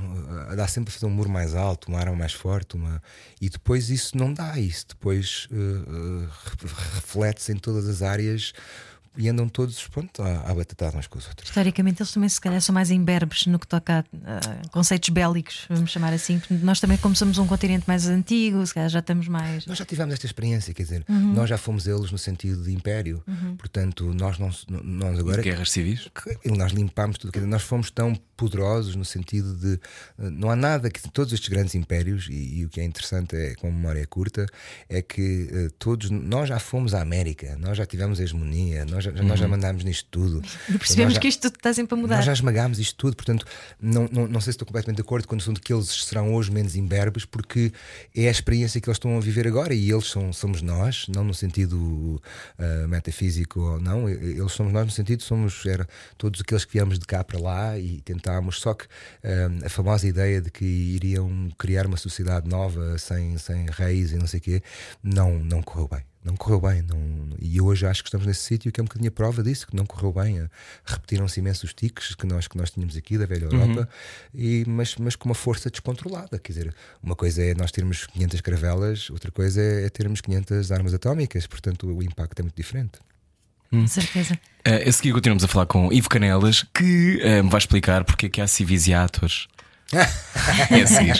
eh, 0.51 0.55
dá 0.55 0.67
sempre 0.67 0.89
a 0.89 0.93
fazer 0.93 1.05
um 1.05 1.09
muro 1.11 1.29
mais 1.29 1.53
alto, 1.53 1.87
uma 1.89 1.99
arma 1.99 2.15
mais 2.15 2.33
forte, 2.33 2.75
uma, 2.75 3.01
e 3.39 3.47
depois 3.49 3.89
isso 3.91 4.17
não 4.17 4.33
dá, 4.33 4.57
isso 4.59 4.87
depois 4.89 5.47
re- 5.51 6.27
reflete-se 6.95 7.51
em 7.51 7.57
todas 7.57 7.87
as 7.87 8.01
áreas 8.01 8.53
e 9.17 9.27
andam 9.27 9.47
todos 9.49 9.87
pronto, 9.87 10.21
à, 10.21 10.49
à 10.49 10.53
batatada 10.53 10.97
uns 10.97 11.07
com 11.07 11.17
os 11.17 11.27
outros. 11.27 11.49
Historicamente, 11.49 12.01
eles 12.01 12.11
também, 12.11 12.29
se 12.29 12.39
calhar, 12.39 12.61
são 12.61 12.73
mais 12.73 12.91
imberbes 12.91 13.45
no 13.47 13.59
que 13.59 13.67
toca 13.67 14.05
a, 14.25 14.37
a 14.37 14.69
conceitos 14.69 15.09
bélicos, 15.09 15.65
vamos 15.69 15.91
chamar 15.91 16.13
assim. 16.13 16.41
Nós 16.49 16.79
também, 16.79 16.97
como 16.97 17.15
somos 17.15 17.37
um 17.37 17.47
continente 17.47 17.85
mais 17.87 18.07
antigo, 18.07 18.65
se 18.65 18.73
calhar 18.73 18.89
já 18.89 18.99
estamos 18.99 19.27
mais. 19.27 19.65
Nós 19.65 19.77
já 19.77 19.85
tivemos 19.85 20.13
esta 20.13 20.25
experiência, 20.25 20.73
quer 20.73 20.83
dizer, 20.83 21.05
nós 21.07 21.49
já 21.49 21.57
fomos 21.57 21.87
eles 21.87 22.11
no 22.11 22.17
sentido 22.17 22.63
de 22.63 22.71
império, 22.73 23.23
portanto, 23.57 24.13
nós 24.13 24.37
não 24.37 24.51
nós 24.83 25.19
agora. 25.19 25.41
Guerras 25.41 25.71
civis? 25.71 26.09
que 26.41 26.51
nós 26.51 26.71
limpámos 26.71 27.17
tudo, 27.17 27.31
quer 27.31 27.39
dizer, 27.39 27.49
nós 27.49 27.63
fomos 27.63 27.89
tão 27.89 28.15
poderosos 28.35 28.95
no 28.95 29.05
sentido 29.05 29.55
de 29.55 29.79
eh, 30.19 30.29
não 30.29 30.49
há 30.49 30.55
nada 30.55 30.89
que 30.89 31.01
todos 31.09 31.31
estes 31.31 31.49
grandes 31.49 31.75
impérios, 31.75 32.27
e, 32.29 32.59
e 32.59 32.65
o 32.65 32.69
que 32.69 32.81
é 32.81 32.83
interessante 32.83 33.35
é, 33.35 33.55
com 33.55 33.67
a 33.67 33.71
memória 33.71 34.01
é 34.01 34.05
curta, 34.05 34.45
é 34.89 35.01
que 35.01 35.47
eh, 35.51 35.67
todos 35.77 36.09
nós 36.09 36.49
já 36.49 36.59
fomos 36.59 36.93
à 36.93 37.01
América, 37.01 37.55
nós 37.59 37.77
já 37.77 37.85
tivemos 37.85 38.19
a 38.19 38.23
hegemonia, 38.23 38.85
nós 38.85 39.00
já, 39.03 39.11
nós 39.11 39.39
já 39.39 39.47
mandámos 39.47 39.83
nisto 39.83 40.07
tudo. 40.11 40.41
E 40.69 40.77
percebemos 40.77 41.05
Nós 41.05 41.13
já- 41.15 41.19
que 41.19 41.27
isto 41.27 41.47
está 41.47 41.73
sempre 41.73 41.95
a 41.95 41.97
mudar. 41.97 42.15
nós 42.17 42.25
já 42.25 42.33
esmagámos 42.33 42.79
isto 42.79 42.95
tudo, 42.95 43.15
portanto, 43.15 43.45
não, 43.81 44.07
não, 44.11 44.27
não 44.27 44.39
sei 44.41 44.51
se 44.51 44.55
estou 44.57 44.65
completamente 44.65 44.97
de 44.97 45.01
acordo 45.01 45.27
com 45.27 45.35
o 45.35 45.37
assunto 45.37 45.61
que 45.61 45.73
eles 45.73 45.87
serão 46.05 46.33
hoje 46.33 46.51
menos 46.51 46.75
imberbes, 46.75 47.25
porque 47.25 47.71
é 48.15 48.27
a 48.27 48.31
experiência 48.31 48.79
que 48.79 48.87
eles 48.89 48.95
estão 48.97 49.17
a 49.17 49.19
viver 49.19 49.47
agora 49.47 49.73
e 49.73 49.91
eles 49.91 50.07
são, 50.07 50.31
somos 50.31 50.61
nós, 50.61 51.05
não 51.09 51.23
no 51.23 51.33
sentido 51.33 52.21
ah, 52.57 52.87
metafísico 52.87 53.59
ou 53.59 53.79
não, 53.81 54.07
eles 54.09 54.51
somos 54.51 54.71
nós 54.73 54.85
no 54.85 54.91
sentido, 54.91 55.23
somos 55.23 55.65
era, 55.65 55.87
todos 56.17 56.41
aqueles 56.41 56.65
que 56.65 56.73
viemos 56.73 56.99
de 56.99 57.05
cá 57.05 57.23
para 57.23 57.39
lá 57.39 57.77
e 57.77 58.01
tentámos, 58.01 58.59
só 58.59 58.73
que 58.73 58.85
ah, 59.23 59.65
a 59.65 59.69
famosa 59.69 60.07
ideia 60.07 60.41
de 60.41 60.49
que 60.51 60.65
iriam 60.65 61.49
criar 61.57 61.85
uma 61.87 61.97
sociedade 61.97 62.47
nova 62.49 62.97
sem, 62.97 63.37
sem 63.37 63.65
reis 63.69 64.11
e 64.11 64.17
não 64.17 64.27
sei 64.27 64.39
o 64.39 64.43
quê, 64.43 64.63
não, 65.03 65.39
não 65.39 65.61
correu 65.61 65.87
bem. 65.87 66.10
Não 66.23 66.35
correu 66.35 66.61
bem, 66.61 66.83
não, 66.83 67.35
e 67.39 67.59
hoje 67.59 67.85
acho 67.87 68.03
que 68.03 68.09
estamos 68.09 68.27
nesse 68.27 68.41
sítio 68.41 68.71
que 68.71 68.79
é 68.79 68.83
um 68.83 68.85
bocadinho 68.85 69.09
a 69.09 69.11
prova 69.11 69.41
disso, 69.41 69.65
que 69.65 69.75
não 69.75 69.87
correu 69.87 70.13
bem. 70.13 70.39
eh, 70.39 70.47
Repetiram-se 70.85 71.39
imensos 71.39 71.73
tiques 71.73 72.13
que 72.13 72.27
nós, 72.27 72.47
que 72.47 72.55
nós 72.55 72.69
tínhamos 72.69 72.95
aqui 72.95 73.17
da 73.17 73.25
velha 73.25 73.45
Europa, 73.45 73.89
e, 74.33 74.63
mas, 74.67 74.95
mas 74.97 75.15
com 75.15 75.29
uma 75.29 75.33
força 75.33 75.71
descontrolada. 75.71 76.37
Quer 76.37 76.53
dizer, 76.53 76.75
uma 77.01 77.15
coisa 77.15 77.43
é 77.43 77.55
nós 77.55 77.71
termos 77.71 78.05
500 78.05 78.41
caravelas, 78.41 79.09
outra 79.09 79.31
coisa 79.31 79.59
é, 79.59 79.85
é 79.85 79.89
termos 79.89 80.21
500 80.21 80.71
armas 80.71 80.93
atómicas, 80.93 81.47
portanto 81.47 81.87
o 81.87 82.03
impacto 82.03 82.39
é 82.39 82.43
muito 82.43 82.55
diferente. 82.55 82.99
Com 83.71 83.87
certeza. 83.87 84.35
Uh, 84.67 84.89
a 84.89 84.91
seguir 84.91 85.13
continuamos 85.13 85.43
a 85.43 85.47
falar 85.47 85.65
com 85.65 85.91
Ivo 85.91 86.09
Canelas, 86.09 86.63
que 86.73 87.19
uh, 87.23 87.43
me 87.43 87.49
vai 87.49 87.57
explicar 87.57 88.03
porque 88.03 88.27
é 88.27 88.29
que 88.29 88.41
há 88.41 88.45
e 88.59 88.93
atores. 88.93 89.47
é 89.91 90.81
a 90.81 90.87
seguir. 90.87 91.17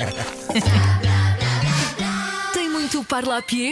Tem 2.53 2.69
muito 2.69 3.03
parlapié? 3.05 3.71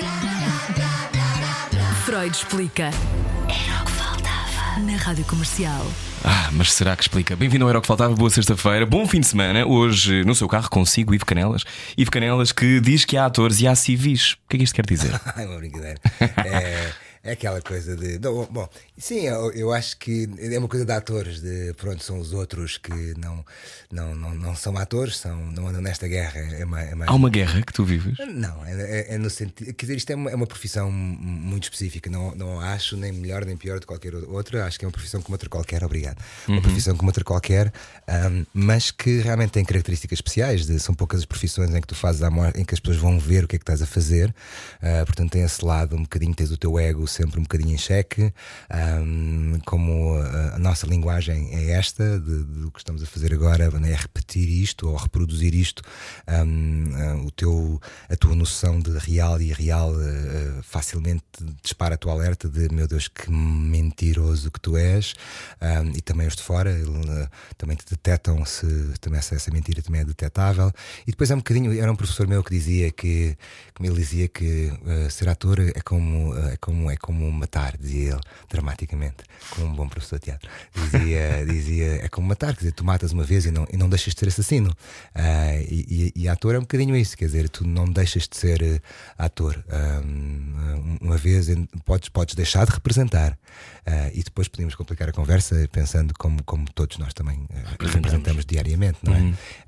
Freud 2.10 2.36
explica. 2.36 2.86
Era 2.86 3.84
o 3.84 3.86
que 3.86 3.92
faltava. 3.92 4.80
Na 4.80 4.98
rádio 4.98 5.24
comercial. 5.26 5.86
Ah, 6.24 6.50
mas 6.52 6.74
será 6.74 6.96
que 6.96 7.04
explica? 7.04 7.36
Bem-vindo 7.36 7.66
ao 7.66 7.70
Era 7.70 7.78
o 7.78 7.82
que 7.84 7.88
Faltava, 7.88 8.16
boa 8.16 8.32
sexta-feira, 8.32 8.84
bom 8.84 9.08
fim 9.08 9.20
de 9.20 9.28
semana. 9.28 9.64
Hoje, 9.64 10.24
no 10.24 10.34
seu 10.34 10.48
carro, 10.48 10.72
consigo 10.72 11.14
Ivo 11.14 11.24
Canelas. 11.24 11.64
Ivo 11.96 12.10
Canelas 12.10 12.52
que 12.52 12.80
diz 12.80 13.06
que 13.06 13.16
há 13.16 13.28
atores 13.28 13.62
e 13.62 13.68
há 13.68 13.76
civis. 13.76 14.32
O 14.32 14.38
que 14.50 14.56
é 14.56 14.58
que 14.58 14.64
isto 14.64 14.74
quer 14.74 14.88
dizer? 14.88 15.22
É 15.38 15.46
uma 15.46 15.58
brincadeira. 15.58 16.00
É, 16.20 16.92
é 17.24 17.32
aquela 17.32 17.62
coisa 17.62 17.96
de. 17.96 18.18
não, 18.20 18.46
bom, 18.46 18.68
sim, 18.98 19.22
eu, 19.28 19.52
eu 19.52 19.74
acho 19.74 19.98
que 19.98 20.30
é 20.40 20.58
uma 20.58 20.68
coisa 20.68 20.86
de 20.86 20.92
atores, 20.92 21.42
de 21.42 21.74
pronto, 21.74 22.04
são 22.04 22.20
os 22.20 22.34
outros 22.34 22.78
que 22.78 23.14
não, 23.18 23.44
não, 23.92 24.16
não, 24.16 24.34
não 24.34 24.56
são 24.56 24.78
atores, 24.78 25.18
são, 25.18 25.36
não 25.52 25.68
andam 25.68 25.82
nesta 25.82 26.08
guerra. 26.08 26.40
É 26.40 26.66
mais, 26.66 26.92
é 26.92 26.96
mais- 26.96 27.12
Há 27.12 27.14
uma 27.16 27.30
guerra 27.30 27.62
que 27.62 27.74
tu 27.74 27.84
vives? 27.84 28.18
Não, 28.34 28.66
é, 28.66 28.72
é- 29.12 29.16
é 29.16 29.18
no 29.18 29.30
sentido. 29.30 29.74
Quer 29.74 29.86
dizer, 29.86 29.98
isto 29.98 30.10
é 30.12 30.16
uma, 30.16 30.32
é 30.32 30.36
uma 30.36 30.48
profissão 30.48 30.92
muito 30.92 31.64
específica. 31.64 32.10
Não, 32.10 32.34
não 32.36 32.60
acho 32.60 32.96
nem 32.98 33.12
melhor 33.12 33.46
nem 33.46 33.58
pior 33.58 33.80
de 33.80 33.86
qualquer 33.86 34.14
outra. 34.16 34.66
Acho 34.66 34.80
que 34.80 34.86
é 34.86 34.88
uma 34.88 34.92
profissão 34.92 35.22
como 35.22 35.34
outra 35.36 35.50
qualquer, 35.50 35.84
obrigado. 35.84 36.18
Uma 36.48 36.62
profissão 36.62 36.96
como 36.96 37.10
outra 37.10 37.24
qualquer, 37.24 37.72
ahm, 38.08 38.44
mas 38.54 38.92
que 38.92 39.20
realmente 39.20 39.52
tem 39.52 39.66
características 39.66 40.18
especiais. 40.18 40.66
de- 40.66 40.80
são 40.80 40.94
poucas 40.96 41.20
as 41.20 41.26
profissões 41.26 41.74
em 41.74 41.82
que 41.82 41.88
tu 41.88 41.96
fazes 41.96 42.22
a 42.24 42.30
em 42.56 42.64
que 42.64 42.74
as 42.74 42.80
pessoas 42.80 42.98
vão 42.98 43.20
ver 43.20 43.44
o 43.44 43.48
que 43.48 43.56
é 43.56 43.60
que 43.60 43.64
estás 43.64 43.82
a 43.82 43.86
fazer. 43.86 44.34
Ah, 44.82 45.04
portanto, 45.06 45.32
tem 45.32 45.42
esse 45.44 45.64
lado 45.64 45.96
um 45.96 46.04
bocadinho, 46.04 46.34
tens 46.34 46.52
o 46.52 46.58
teu 46.58 46.78
ego 46.80 47.08
sempre 47.10 47.40
um 47.40 47.44
bocadinho 47.44 47.74
em 47.74 47.78
xeque. 47.78 48.34
ahm, 48.70 49.60
como 49.66 50.16
a, 50.16 50.56
a 50.56 50.60
nossa 50.60 50.88
linguagem 50.88 51.50
é 51.54 51.72
esta, 51.72 52.20
de- 52.20 52.44
do 52.44 52.72
que 52.72 52.80
estamos 52.80 53.04
a 53.04 53.06
fazer 53.06 53.34
agora, 53.34 53.66
é 53.66 53.96
repetir 53.96 54.48
isto 54.50 54.88
ou 54.90 54.96
reproduzir 54.96 55.54
isto. 55.56 55.82
ahm, 56.28 56.94
ah, 56.96 57.16
o 57.26 57.32
teu, 57.32 57.80
a 58.10 58.16
tua 58.16 58.36
noção 58.36 58.80
de 58.80 58.92
real 58.98 59.42
e 59.42 59.50
irreal 59.50 59.92
ah, 59.94 60.62
facilmente 60.64 61.24
dispara 61.64 61.96
a 61.96 61.98
tua 61.98 62.14
alerta 62.14 62.48
de 62.48 62.70
meu 62.74 62.88
Deus, 62.88 63.08
que 63.08 63.30
mentiroso 63.32 64.52
que 64.52 64.60
tu 64.60 64.78
és. 64.78 65.14
Ahm, 65.62 65.92
e 65.96 66.02
também 66.02 66.28
os 66.28 66.36
de 66.36 66.44
fora 66.44 66.72
ele, 66.72 66.90
ah, 67.10 67.30
também 67.58 67.76
te 67.78 67.86
detectam 67.90 68.44
se 68.46 68.66
também 69.02 69.20
essa, 69.20 69.36
essa 69.36 69.52
mentira 69.52 69.82
também 69.82 70.02
é 70.02 70.06
detetável. 70.06 70.72
E 71.08 71.12
depois 71.12 71.32
é 71.32 71.36
um 71.36 71.40
bocadinho, 71.40 71.80
era 71.80 71.92
um 71.92 71.96
professor 71.96 72.28
meu 72.28 72.44
que 72.44 72.52
dizia 72.52 72.92
que, 72.92 73.38
que 73.76 73.86
ele 73.86 73.96
dizia 73.96 74.28
que 74.28 74.72
ah, 74.86 75.10
ser 75.10 75.30
ator 75.30 75.60
é 75.60 75.82
como, 75.82 76.34
ah, 76.34 76.52
é 76.52 76.58
como, 76.58 76.90
é 76.92 76.96
como 77.00 77.30
matar, 77.32 77.76
dizia 77.78 78.12
ele, 78.12 78.22
dramaticamente, 78.50 79.18
como 79.52 79.68
um 79.68 79.74
bom 79.76 79.88
professor 79.88 80.20
de 80.20 80.26
teatro. 80.26 80.50
Dizia, 80.76 81.46
dizia 81.48 82.04
é 82.06 82.08
como 82.10 82.28
matar, 82.28 82.54
quer 82.54 82.60
dizer, 82.60 82.72
tu 82.74 82.84
matas 82.86 83.12
uma 83.12 83.24
vez 83.24 83.46
e 83.46 83.52
não, 83.52 83.66
e 83.72 83.78
não 83.78 83.90
deixas 83.90 84.14
de 84.14 84.20
ser 84.20 84.28
assassino. 84.28 84.76
Ah, 85.16 85.56
e, 85.56 86.12
e, 86.16 86.22
e 86.24 86.28
ator 86.30 86.56
é 86.56 86.58
um 86.58 86.62
bocadinho 86.62 86.96
isso, 86.96 87.18
quer 87.18 87.26
dizer, 87.26 87.50
tu 87.50 87.66
não 87.66 87.86
deixas 87.86 88.28
de 88.28 88.36
ser 88.38 88.62
eh, 88.62 88.80
ator. 89.18 89.64
Ahm, 89.70 90.98
uma 91.02 91.18
vez 91.18 91.48
podes, 91.86 92.10
podes 92.10 92.36
deixar 92.36 92.66
de 92.66 92.72
representar. 92.72 93.38
Ah, 93.86 94.10
e 94.14 94.22
depois 94.24 94.48
podemos 94.48 94.76
complicar 94.76 95.10
a 95.10 95.12
conversa 95.12 95.68
pensando 95.72 96.14
como, 96.18 96.44
como 96.44 96.66
todos 96.74 96.98
nós 96.98 97.14
também 97.14 97.46
eh, 97.50 97.64
representamos 97.96 98.46
diariamente, 98.46 99.00
não 99.04 99.14
é? 99.16 99.20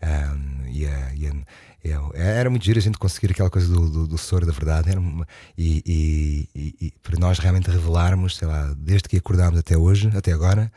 Ahm, 0.01 0.67
e 0.67 0.85
a- 0.85 1.13
e 1.15 1.27
a- 1.27 1.33
eu- 1.83 2.11
era 2.13 2.49
muito 2.49 2.63
giro 2.65 2.79
a 2.79 2.81
gente 2.81 2.97
conseguir 2.97 3.31
aquela 3.31 3.49
coisa 3.49 3.67
do, 3.67 3.89
do, 3.89 4.07
do 4.07 4.17
soro 4.17 4.45
da 4.45 4.51
verdade 4.51 4.89
era 4.91 4.99
uma- 4.99 5.27
e, 5.57 6.47
e- 6.55 6.75
e- 6.87 6.93
para 7.01 7.17
nós 7.19 7.39
realmente 7.39 7.69
revelarmos, 7.69 8.37
sei 8.37 8.47
lá, 8.47 8.73
desde 8.77 9.07
que 9.09 9.17
acordámos 9.17 9.59
até 9.59 9.77
hoje, 9.77 10.09
até 10.15 10.31
agora, 10.31 10.71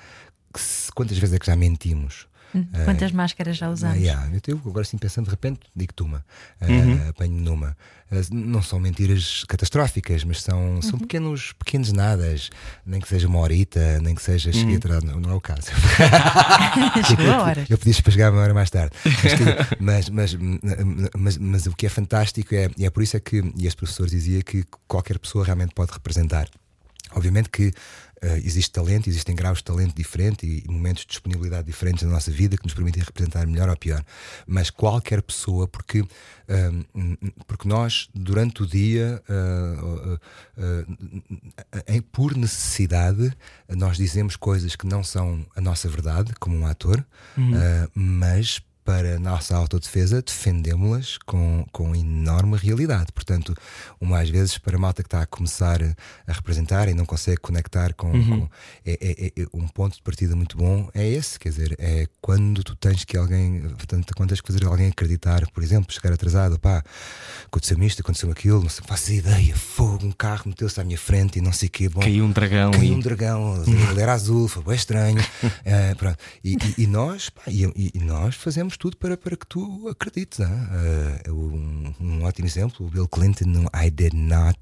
que 0.52 0.60
quantas 0.94 1.18
vezes 1.18 1.34
é 1.34 1.38
que 1.38 1.46
já 1.46 1.56
mentimos? 1.56 2.26
Quantas 2.84 3.10
máscaras 3.12 3.56
já 3.56 3.68
usamos? 3.70 3.98
yeah. 3.98 4.28
Eu 4.32 4.40
tenho- 4.40 4.58
agora 4.64 4.82
assim 4.82 4.96
pensando 4.98 5.24
de 5.24 5.30
repente, 5.30 5.60
digo-te 5.74 6.02
uma, 6.02 6.24
ah, 6.60 6.66
Uhum. 6.66 7.08
apanho 7.08 7.32
numa. 7.32 7.76
Ah, 8.12 8.16
não 8.30 8.62
são 8.62 8.78
mentiras 8.78 9.44
catastróficas, 9.48 10.22
mas 10.24 10.42
são, 10.42 10.74
Uhum. 10.76 10.82
são 10.82 10.98
pequenos, 10.98 11.52
pequenos 11.54 11.92
nadas, 11.92 12.50
nem 12.86 13.00
que 13.00 13.08
seja 13.08 13.26
uma 13.26 13.38
horita, 13.40 13.98
nem 14.00 14.14
que 14.14 14.22
seja 14.22 14.50
Uhum. 14.50 14.54
cheguei 14.54 14.76
atrás, 14.76 15.02
não, 15.02 15.18
não 15.18 15.30
é 15.30 15.34
o 15.34 15.40
caso. 15.40 15.62
Chegou 17.08 17.32
a 17.32 17.42
hora. 17.42 17.66
Eu 17.68 17.78
podia 17.78 17.94
para 18.02 18.30
uma 18.30 18.40
hora 18.42 18.54
mais 18.54 18.70
tarde. 18.70 18.94
Mas, 19.80 20.08
mas, 20.10 20.34
mas, 20.34 20.36
mas, 21.16 21.38
mas 21.38 21.66
o 21.66 21.72
que 21.74 21.86
é 21.86 21.88
fantástico 21.88 22.54
é, 22.54 22.70
e 22.76 22.84
é 22.86 22.90
por 22.90 23.02
isso 23.02 23.16
é 23.16 23.20
que, 23.20 23.42
e 23.56 23.66
este 23.66 23.76
professor 23.76 24.06
dizia 24.08 24.42
que 24.42 24.64
qualquer 24.86 25.18
pessoa 25.18 25.44
realmente 25.44 25.74
pode 25.74 25.92
representar. 25.92 26.48
Obviamente 27.12 27.48
que 27.48 27.72
eh, 28.22 28.38
existe 28.38 28.70
talento, 28.72 29.08
existem 29.08 29.34
graus 29.34 29.58
de 29.58 29.64
talento 29.64 29.94
diferente 29.94 30.46
e 30.46 30.70
momentos 30.70 31.02
de 31.02 31.08
disponibilidade 31.08 31.66
diferentes 31.66 32.02
na 32.04 32.10
nossa 32.12 32.30
vida 32.30 32.56
que 32.56 32.64
nos 32.64 32.74
permitem 32.74 33.02
representar 33.02 33.46
melhor 33.46 33.68
ou 33.68 33.76
pior. 33.76 34.04
Mas 34.46 34.70
qualquer 34.70 35.20
pessoa, 35.22 35.66
porque, 35.68 36.04
ahm, 36.48 37.14
porque 37.46 37.68
nós, 37.68 38.08
durante 38.14 38.62
o 38.62 38.66
dia, 38.66 39.22
ah, 39.28 40.18
ah, 40.58 41.82
em- 41.88 42.00
por 42.02 42.36
necessidade, 42.36 43.32
nós 43.68 43.96
dizemos 43.96 44.36
coisas 44.36 44.76
que 44.76 44.86
não 44.86 45.02
são 45.02 45.44
a 45.54 45.60
nossa 45.60 45.88
verdade, 45.88 46.32
como 46.40 46.56
um 46.56 46.66
ator, 46.66 47.04
ah, 47.36 47.88
mas 47.94 48.60
para 48.84 49.16
a 49.16 49.18
nossa 49.18 49.56
autodefesa, 49.56 50.20
defendemos-las 50.22 51.18
com, 51.24 51.64
com 51.72 51.94
enorme 51.96 52.56
realidade. 52.56 53.12
Portanto, 53.12 53.54
uma 54.00 54.20
às 54.20 54.28
vezes, 54.28 54.58
para 54.58 54.76
a 54.76 54.78
malta 54.78 55.02
que 55.02 55.06
está 55.06 55.22
a 55.22 55.26
começar 55.26 55.80
a 56.26 56.32
representar 56.32 56.88
e 56.88 56.94
não 56.94 57.06
consegue 57.06 57.38
conectar 57.38 57.94
com. 57.94 58.12
com- 58.12 58.48
é, 58.84 58.92
é- 59.00 59.26
é- 59.42 59.46
um 59.54 59.66
ponto 59.68 59.96
de 59.96 60.02
partida 60.02 60.36
muito 60.36 60.56
bom 60.56 60.88
é 60.94 61.08
esse, 61.08 61.38
quer 61.38 61.48
dizer, 61.48 61.74
é 61.78 62.06
quando 62.20 62.62
tu 62.62 62.76
tens 62.76 63.04
que 63.04 63.16
alguém. 63.16 63.60
Portanto, 63.70 64.12
quando 64.16 64.28
tens 64.30 64.40
que 64.40 64.52
fazer 64.52 64.66
alguém 64.66 64.88
acreditar, 64.88 65.48
por 65.50 65.62
exemplo, 65.62 65.92
chegar 65.92 66.12
atrasado, 66.12 66.58
pá, 66.58 66.82
aconteceu-me 67.46 67.86
isto, 67.86 68.00
aconteceu 68.00 68.30
aquilo, 68.30 68.62
não 68.62 68.68
sei, 68.68 68.84
faço 68.86 69.12
ideia, 69.12 69.54
fogo, 69.56 70.06
um 70.06 70.12
carro 70.12 70.44
meteu-se 70.46 70.80
à 70.80 70.84
minha 70.84 70.98
frente 70.98 71.38
e 71.38 71.42
não 71.42 71.52
sei 71.52 71.68
o 71.68 71.70
quê. 71.70 71.88
Bom, 71.88 72.00
Caiu 72.00 72.24
um 72.24 72.30
dragão 72.32 72.70
Caiu 72.72 72.84
e. 72.84 72.90
um 72.92 73.00
dragão, 73.00 73.62
ele 73.66 74.00
era 74.00 74.12
azul, 74.12 74.46
foi 74.48 74.62
bem 74.62 74.74
estranho. 74.74 75.24
Eh, 75.64 75.94
e, 76.42 76.52
e- 76.54 76.82
e 76.82 76.86
nós, 76.86 77.30
pá, 77.30 77.42
e 77.46 77.92
nós 78.04 78.34
fazemos 78.34 78.73
tudo 78.78 78.96
para, 78.96 79.16
para 79.16 79.36
que 79.36 79.46
tu 79.46 79.88
acredites. 79.88 80.40
ah. 80.40 81.20
Eh, 81.26 81.30
um, 81.30 81.94
um 82.00 82.24
ótimo 82.24 82.46
exemplo, 82.46 82.86
o 82.86 82.90
Bill 82.90 83.08
Clinton 83.08 83.46
no 83.46 83.70
I 83.74 83.90
did 83.90 84.14
not 84.14 84.58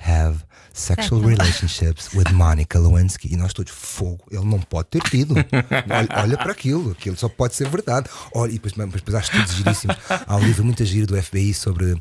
have 0.00 0.44
sexual 0.72 1.20
relationships 1.20 2.14
with 2.14 2.32
Monica 2.32 2.78
Lewinsky. 2.78 3.32
E 3.32 3.36
nós 3.36 3.52
todos, 3.52 3.72
fogo, 3.72 4.24
ele 4.30 4.44
não 4.44 4.60
pode 4.60 4.88
ter 4.88 5.02
tido. 5.02 5.34
olha, 5.34 6.08
olha 6.22 6.38
para 6.38 6.52
aquilo, 6.52 6.92
aquilo 6.92 7.16
só 7.16 7.28
pode 7.28 7.54
ser 7.54 7.68
verdade. 7.68 8.08
Olha, 8.34 8.50
e 8.50 8.58
depois, 8.58 8.72
depois 8.72 9.14
há 9.14 9.20
estudos 9.20 9.54
giríssimos. 9.54 9.96
Há 10.26 10.36
um 10.36 10.44
livro 10.44 10.64
muito 10.64 10.84
giro 10.84 11.06
do 11.06 11.20
FBI 11.20 11.54
sobre 11.54 11.92
uh, 11.92 11.98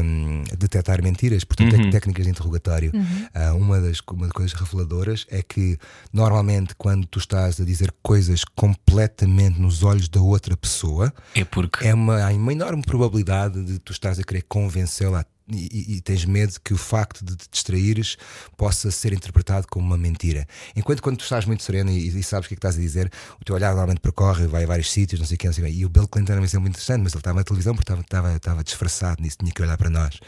um, 0.00 0.44
detectar 0.58 1.02
mentiras, 1.02 1.44
portanto, 1.44 1.74
uhum. 1.74 1.90
técnicas 1.90 2.24
de 2.24 2.30
interrogatório. 2.30 2.92
Uhum. 2.94 3.26
Uh, 3.34 3.56
uma, 3.56 3.80
das, 3.80 3.98
uma 4.10 4.26
das 4.26 4.32
coisas 4.32 4.52
reveladoras 4.52 5.26
é 5.30 5.42
que 5.42 5.78
normalmente 6.12 6.74
quando 6.76 7.06
tu 7.06 7.18
estás 7.18 7.60
a 7.60 7.64
dizer 7.64 7.92
coisas 8.02 8.44
completamente 8.44 9.60
nos 9.60 9.82
olhos 9.82 10.08
da 10.08 10.20
outra 10.20 10.56
pessoa, 10.56 11.12
é 11.34 11.44
porque 11.44 11.86
é 11.86 11.94
uma, 11.94 12.22
há 12.22 12.30
uma 12.30 12.52
enorme 12.52 12.82
probabilidade 12.82 13.64
de 13.64 13.78
tu 13.78 13.92
estás 13.92 14.18
a 14.18 14.22
querer 14.22 14.42
convencê-la 14.42 15.24
e, 15.50 15.96
e, 15.96 16.00
tens 16.00 16.24
medo 16.24 16.54
que 16.62 16.74
o 16.74 16.76
facto 16.76 17.24
de 17.24 17.36
te 17.36 17.48
distraíres 17.50 18.16
possa 18.56 18.90
ser 18.90 19.12
interpretado 19.12 19.66
como 19.68 19.86
uma 19.86 19.96
mentira. 19.96 20.46
Enquanto 20.76 21.02
quando 21.02 21.16
tu 21.16 21.22
estás 21.22 21.44
muito 21.44 21.62
sereno 21.62 21.90
e, 21.90 22.08
e 22.08 22.22
sabes 22.22 22.46
o 22.46 22.48
que, 22.48 22.54
é 22.54 22.56
que 22.56 22.58
estás 22.58 22.76
a 22.76 22.80
dizer, 22.80 23.10
o 23.40 23.44
teu 23.44 23.54
olhar 23.54 23.68
normalmente 23.68 24.00
percorre, 24.00 24.46
vai 24.46 24.64
a 24.64 24.66
vários 24.66 24.90
sítios, 24.90 25.20
não 25.20 25.26
sei 25.26 25.36
o 25.36 25.38
que, 25.38 25.46
não 25.46 25.52
sei 25.52 25.64
o 25.64 25.66
que. 25.66 25.72
E 25.72 25.84
o 25.86 25.88
Bill 25.88 26.06
Clinton 26.06 26.32
era 26.32 26.40
muito 26.40 26.56
interessante, 26.56 27.02
mas 27.02 27.12
ele 27.12 27.20
estava 27.20 27.38
na 27.38 27.44
televisão 27.44 27.74
porque 27.74 27.84
estava, 27.90 28.02
estava, 28.02 28.36
estava 28.36 28.64
disfarçado 28.64 29.22
nisso, 29.22 29.38
tinha 29.38 29.52
que 29.52 29.62
olhar 29.62 29.78
para 29.78 29.88
nós. 29.88 30.20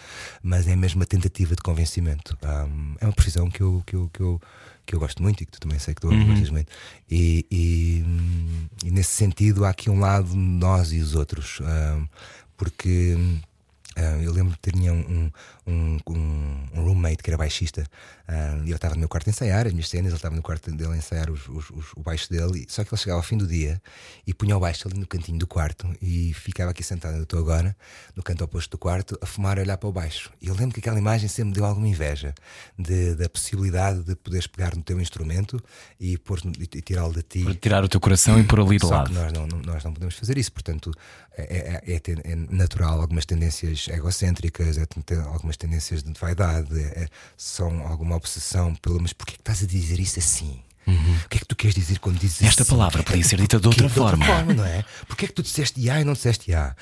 Mas 0.43 0.67
é 0.67 0.75
mesmo 0.75 1.01
uma 1.01 1.07
tentativa 1.07 1.55
de 1.55 1.63
convencimento. 1.63 2.37
Um, 2.43 2.95
é 3.01 3.05
uma 3.05 3.13
profissão 3.13 3.51
que 3.51 3.61
eu, 3.61 3.83
que, 3.87 3.97
eu, 3.97 4.11
que, 4.13 4.21
eu, 4.21 4.41
que 4.87 4.95
eu 4.95 5.01
gosto 5.01 5.23
muito 5.23 5.43
e 5.43 5.47
que 5.47 5.53
tu 5.53 5.61
também 5.61 5.79
sei 5.79 5.95
que 5.95 6.01
tu 6.01 6.09
uhum. 6.09 6.29
gostas 6.29 6.51
muito. 6.51 6.73
E, 7.11 7.47
e, 7.51 8.05
e, 8.87 8.91
nesse 8.91 9.11
sentido, 9.11 9.65
há 9.65 9.71
aqui 9.71 9.91
um 9.91 10.01
lado 10.01 10.35
nós 10.35 10.93
e 10.93 11.01
os 11.01 11.15
outros. 11.15 11.61
Um, 11.61 12.07
porque 12.57 13.17
Uh, 13.97 14.23
eu 14.23 14.33
lembro 14.33 14.57
que 14.63 14.71
tinha 14.71 14.93
um, 14.93 15.31
um, 15.67 15.99
um, 16.07 16.69
um, 16.75 16.85
roommate 16.85 17.25
que 17.25 17.29
era 17.31 17.37
baixista 17.37 17.83
uh, 18.29 18.65
e 18.65 18.71
eu 18.71 18.77
estava 18.77 18.95
no 18.95 19.01
meu 19.01 19.09
quarto 19.09 19.27
a 19.27 19.31
ensaiar 19.31 19.67
as 19.67 19.73
minhas 19.73 19.89
cenas, 19.89 20.07
ele 20.07 20.17
estava 20.17 20.37
no 20.37 20.43
quarto 20.43 20.71
dele 20.71 20.93
a 20.93 20.97
ensaiar 20.97 21.29
os, 21.29 21.49
os, 21.49 21.71
os, 21.71 21.87
o 21.97 22.01
baixo 22.01 22.31
dele, 22.31 22.67
só 22.69 22.85
que 22.85 22.95
ele 22.95 23.01
chegava 23.01 23.19
ao 23.19 23.23
fim 23.25 23.37
do 23.37 23.49
dia 23.49 23.83
e 24.25 24.33
punha 24.33 24.57
o 24.57 24.61
baixo 24.61 24.87
ali 24.87 24.97
no 24.97 25.09
cantinho 25.09 25.41
do 25.41 25.47
quarto 25.47 25.93
e 26.01 26.33
ficava 26.35 26.71
aqui 26.71 26.85
sentado, 26.85 27.17
eu 27.17 27.25
estou 27.25 27.41
agora, 27.41 27.77
no 28.15 28.23
canto 28.23 28.45
oposto 28.45 28.71
do 28.71 28.79
quarto, 28.79 29.19
a 29.21 29.27
fumar 29.27 29.59
e 29.59 29.63
olhar 29.63 29.77
para 29.77 29.89
o 29.89 29.93
baixo. 29.93 30.31
E 30.41 30.47
eu 30.47 30.55
lembro 30.55 30.73
que 30.73 30.79
aquela 30.79 30.99
imagem 30.99 31.29
sempre 31.29 31.49
me 31.49 31.55
deu 31.55 31.65
alguma 31.65 31.89
inveja 31.89 32.33
de, 32.79 33.17
da 33.17 33.29
possibilidade 33.29 34.05
de 34.05 34.15
poderes 34.15 34.47
pegar 34.47 34.77
no 34.77 34.85
teu 34.85 35.01
instrumento 35.01 35.61
e, 35.99 36.17
pôr, 36.17 36.41
e, 36.61 36.67
tirá-lo 36.81 37.13
de 37.13 37.23
ti. 37.25 37.55
Tirar 37.57 37.83
o 37.83 37.89
teu 37.89 38.01
coração 38.01 38.39
e 38.39 38.45
pôr 38.45 38.61
ali 38.61 38.79
de 38.79 38.87
só 38.87 38.95
lado. 38.95 39.13
Nós 39.13 39.33
não, 39.33 39.47
nós 39.49 39.83
não 39.83 39.93
podemos 39.93 40.15
fazer 40.15 40.39
isso, 40.39 40.53
portanto 40.53 40.93
é, 41.37 41.43
é, 41.87 41.95
é, 41.95 42.33
é 42.33 42.35
natural 42.35 43.01
algumas 43.01 43.25
tendências 43.25 43.89
egocêntricas, 43.89 44.79
é, 44.79 44.87
algumas 45.27 45.57
tendências 45.57 46.03
de 46.03 46.13
vaidade, 46.19 46.79
é, 46.81 47.09
são 47.37 47.87
alguma 47.87 48.17
obsessão 48.17 48.75
pelo 48.75 49.01
mas 49.01 49.13
porquê 49.13 49.35
que 49.35 49.41
estás 49.41 49.63
a 49.63 49.67
dizer 49.67 50.01
isso 50.01 50.19
assim? 50.19 50.63
Uhum. 50.87 51.17
O 51.25 51.29
que 51.29 51.37
é 51.37 51.41
que 51.41 51.47
tu 51.47 51.55
queres 51.55 51.75
dizer 51.75 51.99
quando 51.99 52.19
dizes 52.19 52.43
Esta 52.43 52.63
assim? 52.63 52.71
palavra 52.71 53.03
podia 53.03 53.23
ser 53.23 53.37
dita 53.37 53.61
de 53.61 53.67
outra 53.67 53.87
de 53.87 53.95
forma. 53.95 54.25
outra 54.25 54.37
forma, 54.37 54.55
não 54.55 54.65
é? 54.65 54.85
Porquê 55.07 55.27
é 55.27 55.29
que 55.29 55.35
tu 55.35 55.43
disseste 55.43 55.81
IA 55.81 56.01
e 56.01 56.05
não 56.05 56.15
disseste 56.15 56.51
IA? 56.51 56.75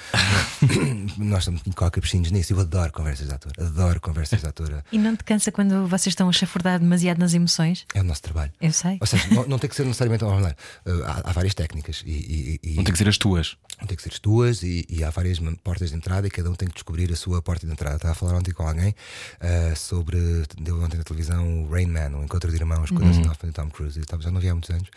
Nós 1.18 1.40
estamos 1.40 1.62
em 1.66 1.72
coca 1.72 2.00
nisso. 2.30 2.52
Eu 2.52 2.60
adoro 2.60 2.92
conversas 2.92 3.28
de 3.28 3.34
ator. 3.34 3.52
Adoro 3.58 4.00
conversas 4.00 4.40
de 4.40 4.46
ator. 4.46 4.82
E 4.90 4.98
não 4.98 5.16
te 5.16 5.24
cansa 5.24 5.52
quando 5.52 5.86
vocês 5.86 6.12
estão 6.12 6.28
a 6.28 6.32
chafurdar 6.32 6.78
demasiado 6.78 7.18
nas 7.18 7.34
emoções? 7.34 7.84
É 7.94 8.00
o 8.00 8.04
nosso 8.04 8.22
trabalho. 8.22 8.52
Eu 8.60 8.72
sei. 8.72 8.98
Ou 9.00 9.06
seja, 9.06 9.26
não, 9.28 9.46
não 9.46 9.58
tem 9.58 9.68
que 9.68 9.76
ser 9.76 9.84
necessariamente. 9.84 10.24
Há, 10.24 11.30
há 11.30 11.32
várias 11.32 11.54
técnicas. 11.54 12.02
E, 12.06 12.60
e, 12.62 12.74
não 12.76 12.84
tem 12.84 12.92
que 12.92 12.98
ser 12.98 13.08
as 13.08 13.18
tuas. 13.18 13.56
Não 13.80 13.86
tem 13.86 13.96
que 13.96 14.02
ser 14.02 14.12
as 14.12 14.18
tuas 14.18 14.62
e, 14.62 14.84
e, 14.88 15.04
há 15.04 15.10
várias 15.10 15.38
portas 15.62 15.90
de 15.90 15.96
entrada 15.96 16.26
e 16.26 16.30
cada 16.30 16.50
um 16.50 16.54
tem 16.54 16.68
que 16.68 16.74
descobrir 16.74 17.12
a 17.12 17.16
sua 17.16 17.40
porta 17.42 17.66
de 17.66 17.72
entrada. 17.72 17.96
Estava 17.96 18.12
a 18.12 18.14
falar 18.14 18.34
ontem 18.34 18.52
com 18.52 18.66
alguém 18.66 18.90
uh, 18.90 19.76
sobre. 19.76 20.18
Deu 20.60 20.80
ontem 20.82 20.96
na 20.96 21.04
televisão 21.04 21.64
o 21.64 21.70
Rain 21.70 21.86
Man, 21.86 22.18
o 22.18 22.24
Encontro 22.24 22.50
de 22.50 22.56
Irmãos 22.56 22.90
com 22.90 22.96
uhum. 22.96 23.04
o 23.04 23.08
Dustin 23.08 23.28
Hoffman 23.28 23.50
e 23.50 23.52
Tom 23.52 23.70
Cruise. 23.70 23.87
Eu 23.96 24.20
já 24.20 24.30
não 24.30 24.40
vi 24.40 24.48
há 24.48 24.54
muitos 24.54 24.70
anos. 24.70 24.88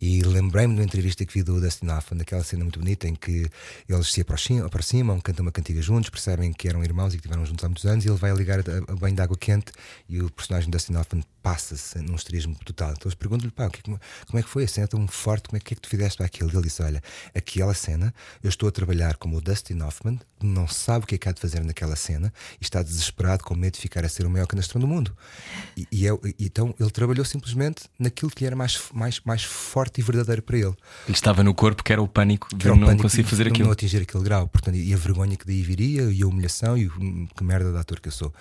E 0.00 0.22
lembrei-me 0.22 0.74
de 0.74 0.80
uma 0.80 0.84
entrevista 0.84 1.24
que 1.24 1.32
vi 1.32 1.42
do 1.42 1.60
Dustin 1.60 1.88
Hoffman, 1.88 2.18
daquela 2.18 2.42
cena 2.42 2.64
muito 2.64 2.78
bonita 2.78 3.08
em 3.08 3.14
que 3.14 3.50
eles 3.88 4.12
se 4.12 4.20
aproximam, 4.20 4.66
aproximam 4.66 5.20
cantam 5.20 5.44
uma 5.44 5.52
cantiga 5.52 5.82
juntos, 5.82 6.10
percebem 6.10 6.52
que 6.52 6.68
eram 6.68 6.82
irmãos 6.82 7.08
e 7.14 7.16
que 7.16 7.16
estiveram 7.16 7.44
juntos 7.44 7.64
há 7.64 7.68
muitos 7.68 7.84
anos. 7.86 8.04
E 8.04 8.08
ele 8.08 8.16
vai 8.16 8.32
ligar 8.34 8.60
a, 8.60 8.96
banho 8.96 9.14
de 9.14 9.22
água 9.22 9.36
quente 9.36 9.72
e 10.08 10.20
o 10.20 10.30
personagem 10.30 10.70
Dustin 10.70 10.96
Hoffman 10.96 11.24
passa-se 11.48 11.98
num 12.00 12.14
esterismo 12.14 12.54
total. 12.62 12.90
Então 12.90 13.04
eles 13.06 13.14
perguntam-lhe, 13.14 13.50
pá, 13.50 13.70
que, 13.70 13.82
como 13.82 13.98
é 14.34 14.42
que 14.42 14.48
foi 14.50 14.64
a 14.64 14.68
cena 14.68 14.86
tão 14.86 15.08
forte? 15.08 15.48
Como 15.48 15.56
é 15.56 15.60
que, 15.60 15.72
é 15.72 15.76
que 15.76 15.80
tu 15.80 15.88
fizeste 15.88 16.22
aquilo? 16.22 16.50
E 16.50 16.54
ele 16.54 16.62
disse: 16.64 16.82
Olha, 16.82 17.02
aquela 17.34 17.72
cena, 17.72 18.12
eu 18.42 18.50
estou 18.50 18.68
a 18.68 18.72
trabalhar 18.72 19.16
como 19.16 19.38
o 19.38 19.40
Dustin 19.40 19.80
Hoffman, 19.80 20.20
não 20.42 20.68
sabe 20.68 21.04
o 21.04 21.06
que 21.06 21.14
é 21.14 21.18
que 21.18 21.28
há 21.28 21.32
de 21.32 21.40
fazer 21.40 21.64
naquela 21.64 21.96
cena 21.96 22.32
e 22.60 22.64
está 22.64 22.82
desesperado 22.82 23.44
com 23.44 23.54
medo 23.54 23.74
de 23.74 23.80
ficar 23.80 24.04
a 24.04 24.08
ser 24.08 24.26
o 24.26 24.30
maior 24.30 24.46
canastrão 24.46 24.80
do 24.80 24.86
mundo. 24.86 25.16
E, 25.76 25.86
e, 25.90 26.06
é, 26.06 26.12
e, 26.38 26.46
então 26.46 26.74
ele 26.78 26.90
trabalhou 26.90 27.24
simplesmente 27.24 27.84
naquilo 27.98 28.30
que 28.30 28.44
era 28.44 28.54
mais, 28.54 28.80
mais, 28.92 29.20
mais 29.24 29.42
forte 29.42 30.00
e 30.00 30.04
verdadeiro 30.04 30.42
para 30.42 30.56
ele. 30.56 30.74
Ele 31.06 31.14
estava 31.14 31.42
no 31.42 31.54
corpo 31.54 31.82
que 31.82 31.92
era 31.92 32.02
o 32.02 32.08
pânico 32.08 32.48
de 32.54 32.68
não 32.68 32.96
conseguir 32.96 33.28
fazer 33.28 33.48
aquilo. 33.48 33.66
Não 33.66 33.72
atingir 33.72 34.02
aquele 34.02 34.22
grau. 34.22 34.46
Portanto, 34.48 34.76
e 34.76 34.92
a 34.92 34.96
vergonha 34.96 35.36
que 35.36 35.46
daí 35.46 35.62
viria, 35.62 36.02
e 36.02 36.22
a 36.22 36.26
humilhação, 36.26 36.76
e 36.76 36.86
o, 36.86 37.28
que 37.34 37.42
merda 37.42 37.72
de 37.72 37.78
ator 37.78 38.00
que 38.00 38.08
eu 38.08 38.12
sou. 38.12 38.32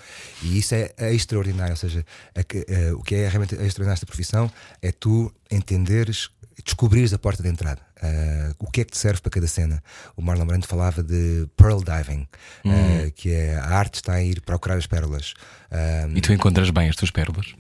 E 0.43 0.58
isso 0.58 0.76
é, 0.76 0.91
é 0.98 1.13
extraordinário. 1.13 1.72
Ou 1.72 1.78
seja, 1.78 2.06
a, 2.36 2.41
a, 2.41 2.97
o 2.98 3.04
que 3.04 3.16
é 3.16 3.28
realmente 3.30 3.54
extraordinário 3.54 3.92
nesta 3.92 4.06
profissão 4.06 4.52
é 4.82 4.92
tu 4.92 5.32
entenderes 5.52 6.30
descobrires 6.64 7.14
a 7.14 7.20
porta 7.20 7.44
de 7.44 7.50
entrada. 7.50 7.87
Uh, 8.02 8.54
o 8.60 8.70
que 8.70 8.82
é 8.82 8.86
que 8.86 8.92
te 8.92 8.98
serve 8.98 9.22
para 9.22 9.32
cada 9.32 9.48
cena? 9.48 9.82
O 10.16 10.22
Marlon 10.22 10.46
Brando 10.46 10.68
falava 10.68 11.02
de 11.02 11.48
pearl 11.58 11.80
diving, 11.80 12.28
uh, 12.64 13.12
que 13.16 13.32
é 13.32 13.56
a 13.56 13.70
arte 13.70 13.96
está 13.96 14.14
a 14.14 14.24
ir 14.24 14.42
procurar 14.42 14.78
as 14.78 14.86
pérolas. 14.86 15.34
Uh, 15.72 16.16
e 16.16 16.22
tu 16.22 16.32
encontras 16.32 16.70
bem 16.70 16.90
as 16.90 16.96
tuas 16.96 17.10
pérolas? 17.10 17.56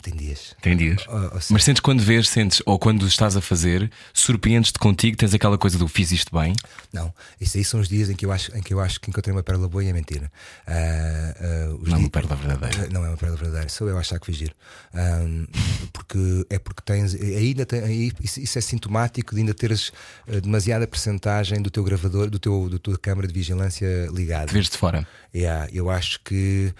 tem 0.00 0.14
dias. 0.14 0.54
Tem 0.62 0.76
dias. 0.76 1.04
Mas 1.50 1.64
sentes 1.64 1.80
quando 1.80 2.00
vês, 2.00 2.28
sentes, 2.28 2.62
ou 2.64 2.78
quando 2.78 3.06
estás 3.06 3.36
a 3.36 3.40
fazer, 3.40 3.90
surpreendes-te 4.14 4.78
contigo, 4.78 5.16
tens 5.16 5.34
aquela 5.34 5.58
coisa 5.58 5.78
do 5.78 5.88
fiz 5.88 6.12
isto 6.12 6.36
bem? 6.38 6.54
Não, 6.92 7.12
isso 7.40 7.58
aí 7.58 7.64
são 7.64 7.80
os 7.80 7.88
dias 7.88 8.08
em 8.08 8.14
que 8.14 8.24
eu 8.24 8.30
acho, 8.30 8.56
em 8.56 8.62
que, 8.62 8.72
eu 8.72 8.80
acho 8.80 9.00
que 9.00 9.10
encontrei 9.10 9.34
uma 9.34 9.42
pérola 9.42 9.68
boa 9.68 9.82
e 9.82 9.88
é 9.88 9.92
mentira. 9.92 10.30
não 11.82 11.96
é 11.96 11.98
uma 11.98 12.10
pérola 12.10 12.36
verdadeira. 12.36 12.88
não 12.90 13.04
é 13.04 13.08
uma 13.08 13.16
pérola 13.16 13.36
verdadeira, 13.36 13.68
sou 13.68 13.88
eu 13.88 13.96
a 13.96 14.00
achar 14.00 14.20
que 14.20 14.26
fiz 14.26 14.36
giro. 14.36 14.54
porque 15.92 16.46
é 16.48 16.58
porque 16.58 16.82
tens. 16.84 17.14
Ainda 17.14 17.66
tem, 17.66 18.12
isso, 18.20 18.40
isso 18.40 18.58
é 18.58 18.60
sintomático 18.60 19.34
de 19.34 19.40
ainda 19.40 19.52
ter 19.52 19.71
teres 19.72 19.92
uh, 20.28 20.40
demasiada 20.40 20.86
percentagem 20.86 21.60
do 21.62 21.70
teu 21.70 21.82
gravador, 21.82 22.28
do 22.28 22.38
teu, 22.38 22.68
do 22.68 22.78
tua 22.78 22.98
câmara 22.98 23.26
de 23.26 23.34
vigilância 23.34 24.08
ligada. 24.12 24.52
Vês 24.52 24.68
de 24.68 24.76
fora. 24.76 25.06
Yeah, 25.34 25.68
eu 25.72 25.90
acho 25.90 26.20
que 26.20 26.72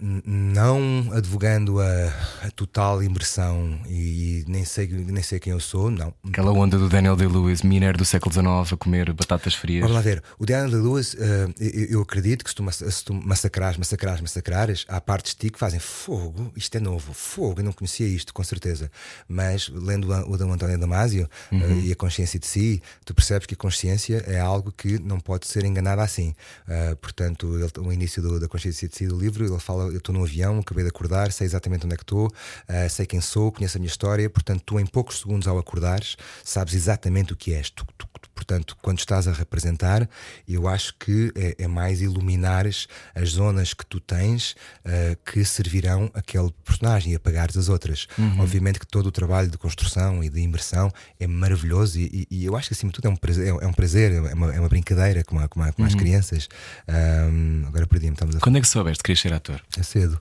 não 0.00 1.10
advogando 1.12 1.80
a, 1.80 2.12
a, 2.42 2.50
total 2.50 3.02
imersão 3.02 3.80
e, 3.88 4.44
nem 4.46 4.64
sei, 4.64 4.88
nem 4.88 5.22
sei 5.22 5.38
quem 5.38 5.52
eu 5.52 5.60
sou, 5.60 5.90
não. 5.90 6.12
Aquela 6.28 6.52
onda 6.52 6.76
do 6.76 6.88
Daniel 6.88 7.16
Day-Lewis, 7.16 7.62
mineiro 7.62 7.96
do 7.96 8.04
século 8.04 8.32
XIX, 8.32 8.72
a 8.72 8.76
comer 8.76 9.12
batatas 9.12 9.54
frias. 9.54 9.82
Vamos 9.82 9.96
lá 9.96 10.02
ver. 10.02 10.22
O 10.38 10.44
Daniel 10.44 10.70
Day-Lewis, 10.70 11.14
uh, 11.14 11.18
eu, 11.58 11.84
eu, 11.90 12.02
acredito 12.02 12.44
que 12.44 12.50
se 12.50 12.56
tu, 12.56 12.70
se 12.70 13.04
tu 13.04 13.14
massacrares, 13.14 13.78
massacrares, 13.78 14.20
massacrares, 14.20 14.84
há 14.88 15.00
partes 15.00 15.34
de 15.34 15.38
ti 15.38 15.50
que 15.50 15.58
fazem 15.58 15.80
fogo, 15.80 16.52
isto 16.56 16.76
é 16.76 16.80
novo, 16.80 17.12
fogo, 17.12 17.60
eu 17.60 17.64
não 17.64 17.72
conhecia 17.72 18.06
isto, 18.06 18.34
com 18.34 18.44
certeza. 18.44 18.90
Mas 19.26 19.68
lendo 19.68 20.08
o 20.28 20.36
da 20.36 20.44
António 20.44 20.78
Damasio 20.78 21.28
uhum. 21.50 21.58
uh, 21.58 21.80
e 21.80 21.92
a 21.92 21.96
consciência 21.96 22.38
de 22.38 22.46
si, 22.46 22.82
tu 23.04 23.14
percebes 23.14 23.46
que 23.46 23.54
a 23.54 23.56
consciência 23.56 24.22
é 24.26 24.38
algo 24.38 24.72
que 24.72 24.98
não 24.98 25.18
pode 25.20 25.46
ser 25.46 25.64
enganada 25.64 26.02
assim. 26.02 26.34
Uh, 26.66 26.96
portanto, 26.96 27.56
ele, 27.56 27.86
o 27.86 27.92
início 27.92 28.20
do, 28.20 28.38
da 28.38 28.48
consciência 28.48 28.88
de 28.88 28.96
si 28.96 29.06
do 29.06 29.18
livro 29.18 29.37
livro, 29.42 29.54
ele 29.54 29.62
fala: 29.62 29.84
Eu 29.84 29.98
estou 29.98 30.14
no 30.14 30.22
avião, 30.22 30.58
acabei 30.58 30.84
de 30.84 30.90
acordar, 30.90 31.32
sei 31.32 31.46
exatamente 31.46 31.84
onde 31.84 31.94
é 31.94 31.96
que 31.96 32.02
estou, 32.02 32.26
uh, 32.26 32.90
sei 32.90 33.06
quem 33.06 33.20
sou, 33.20 33.52
conheço 33.52 33.76
a 33.76 33.80
minha 33.80 33.88
história. 33.88 34.28
Portanto, 34.28 34.62
tu, 34.64 34.78
em 34.78 34.86
poucos 34.86 35.20
segundos 35.20 35.48
ao 35.48 35.58
acordares, 35.58 36.16
sabes 36.44 36.74
exatamente 36.74 37.32
o 37.32 37.36
que 37.36 37.54
és. 37.54 37.70
Tu, 37.70 37.86
tu, 37.96 38.08
portanto, 38.38 38.76
quando 38.80 39.00
estás 39.00 39.26
a 39.26 39.32
representar, 39.32 40.08
eu 40.46 40.68
acho 40.68 40.94
que 40.94 41.32
é, 41.34 41.64
é 41.64 41.66
mais 41.66 42.00
iluminares 42.00 42.86
as 43.12 43.30
zonas 43.30 43.74
que 43.74 43.84
tu 43.84 43.98
tens 43.98 44.52
uh, 44.84 45.18
que 45.24 45.44
servirão 45.44 46.08
aquele 46.14 46.52
personagem 46.64 47.12
e 47.12 47.16
apagares 47.16 47.56
as 47.56 47.68
outras. 47.68 48.06
Uhum. 48.16 48.40
Obviamente 48.40 48.78
que 48.78 48.86
todo 48.86 49.06
o 49.06 49.10
trabalho 49.10 49.50
de 49.50 49.58
construção 49.58 50.22
e 50.22 50.28
de 50.28 50.40
imersão 50.40 50.88
é 51.18 51.26
maravilhoso 51.26 51.98
e, 51.98 52.26
e, 52.30 52.42
e 52.42 52.44
eu 52.44 52.56
acho 52.56 52.68
que 52.68 52.74
acima 52.74 52.92
de 52.92 52.94
tudo 52.94 53.08
é 53.08 53.10
um 53.10 53.16
prazer, 53.16 53.48
é, 53.48 53.66
um 53.66 53.72
prazer, 53.72 54.12
é 54.12 54.34
uma, 54.34 54.54
é 54.54 54.60
uma 54.60 54.68
brincadeira 54.68 55.24
com, 55.24 55.38
a, 55.40 55.48
com, 55.48 55.60
a, 55.60 55.72
com 55.72 55.82
uhum. 55.82 55.88
as 55.88 55.94
crianças. 55.96 56.48
Um, 56.88 57.64
agora 57.66 57.88
perdi-me, 57.88 58.16
a 58.20 58.40
Quando 58.40 58.58
é 58.58 58.60
que 58.60 58.68
soubeste 58.68 59.02
que 59.02 59.06
querias 59.06 59.20
ser 59.20 59.32
ator? 59.32 59.60
É 59.76 59.82
cedo. 59.82 60.20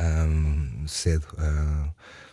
Um, 0.00 0.86
cedo. 0.86 1.26
Uh, 1.34 1.92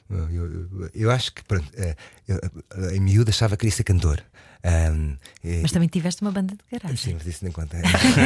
eu, 0.09 0.29
eu, 0.29 0.89
eu, 0.93 1.11
acho 1.11 1.33
que 1.33 1.43
pronto, 1.43 1.65
uh, 1.65 1.95
eu, 2.27 2.91
em 2.91 3.01
miúdo 3.01 3.29
achava 3.29 3.57
que 3.57 3.61
queria 3.61 3.75
ser 3.75 3.83
cantor. 3.83 4.23
Um, 4.67 5.15
Mas 5.61 5.71
também 5.71 5.87
tiveste 5.87 6.23
uma 6.23 6.31
banda 6.31 6.55
de 6.55 6.79
garagem. 6.79 6.97
Sim, 6.97 7.13
mas 7.19 7.27
isso 7.27 7.43
nem 7.43 7.51
conta. 7.51 7.77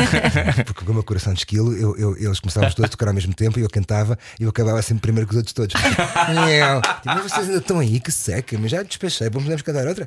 Porque 0.66 0.86
com 0.86 0.92
o 0.92 0.94
meu 0.94 1.04
coração 1.04 1.34
de 1.34 1.40
esquilo, 1.40 1.74
eu, 1.76 1.98
eu- 1.98 2.16
eles 2.18 2.40
começávamos 2.40 2.74
todos 2.76 2.88
a 2.88 2.92
tocar 2.92 3.10
ao 3.10 3.14
mesmo 3.14 3.34
tempo 3.34 3.60
e 3.60 3.62
eu 3.62 3.70
cantava 3.70 4.18
e 4.40 4.44
eu 4.44 4.50
acabava 4.50 4.82
sempre 4.82 5.02
primeiro 5.02 5.28
que 5.28 5.34
os 5.34 5.38
outros 5.38 5.54
todos. 5.54 5.74
Tipo, 5.76 7.06
mas 7.06 7.24
vocês 7.24 7.48
ainda 7.48 7.58
estão 7.60 7.80
aí, 7.80 8.00
que 8.00 8.12
seca, 8.12 8.58
mas 8.58 8.72
já 8.72 8.84
despechei, 8.84 9.30
vamos 9.30 9.44
podemos 9.44 9.62
cantar 9.64 9.86
outra. 9.88 10.06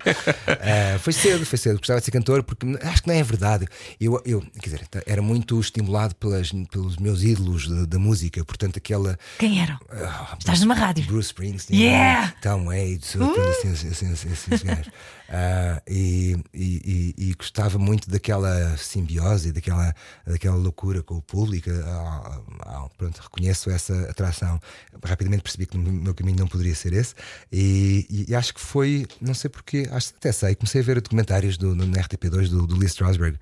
Ah, 0.49 0.99
foi 1.01 1.13
cedo, 1.13 1.45
foi 1.45 1.59
cedo. 1.59 1.77
Gostava 1.79 1.99
de 2.01 2.05
ser 2.07 2.11
cantor 2.13 2.43
porque 2.43 2.67
acho 2.83 3.03
que 3.03 3.09
não 3.09 3.15
é 3.15 3.23
verdade. 3.23 3.67
Eu, 4.01 4.21
eu 4.25 4.41
quer 4.61 4.71
dizer, 4.71 4.89
era 5.07 5.21
muito 5.21 5.61
estimulado 5.61 6.15
pelas, 6.15 6.51
pelos 6.71 6.97
meus 6.97 7.23
ídolos 7.23 7.69
da, 7.87 7.99
música, 7.99 8.43
portanto, 8.45 8.79
aquela. 8.79 9.19
Quem 9.39 9.61
eram? 9.63 9.79
Ah, 9.91 10.35
Estás 10.39 10.61
numa 10.61 10.75
rádio. 10.75 11.05
Bruce 11.05 11.27
Springsteen, 11.29 11.79
Yeah! 11.83 12.33
Tom 12.41 12.67
Waits, 12.67 13.17
assim, 13.17 13.73
assim, 13.91 14.13
assim, 14.13 14.33
esses 14.33 14.63
gajos. 14.63 14.89
Ah, 15.35 15.81
e, 15.89 16.37
e, 16.53 17.15
e- 17.17 17.35
gostava 17.35 17.79
muito 17.79 18.11
daquela 18.11 18.77
simbiose, 18.77 19.51
daquela, 19.51 19.95
daquela 20.27 20.57
loucura 20.57 21.03
com 21.03 21.15
o 21.17 21.23
público. 21.23 21.71
Ah, 21.71 22.41
ah, 22.67 22.87
pronto, 22.99 23.19
reconheço 23.23 23.71
essa 23.71 23.95
atração. 24.11 24.61
Rapidamente 25.03 25.43
percebi 25.43 25.65
que 25.65 25.77
o 25.77 25.81
meu 25.81 26.15
caminho 26.15 26.39
não 26.41 26.47
poderia 26.47 26.75
ser 26.75 26.93
esse. 26.93 27.15
E, 27.51 28.27
e 28.29 28.35
acho 28.35 28.53
que 28.53 28.61
foi, 28.61 29.07
não 29.23 29.33
sei 29.33 29.49
porquê, 29.49 29.89
acho 29.91 30.13
até 30.17 30.31
sei, 30.33 30.55
comecei 30.55 30.83
a 30.83 30.85
ver 30.85 31.01
documentários 31.01 31.57
do, 31.57 31.75
no 31.75 31.87
RTP2 31.87 32.49
do, 32.49 32.67
do 32.67 32.77
Lee 32.77 32.87
Strasberg. 32.89 33.39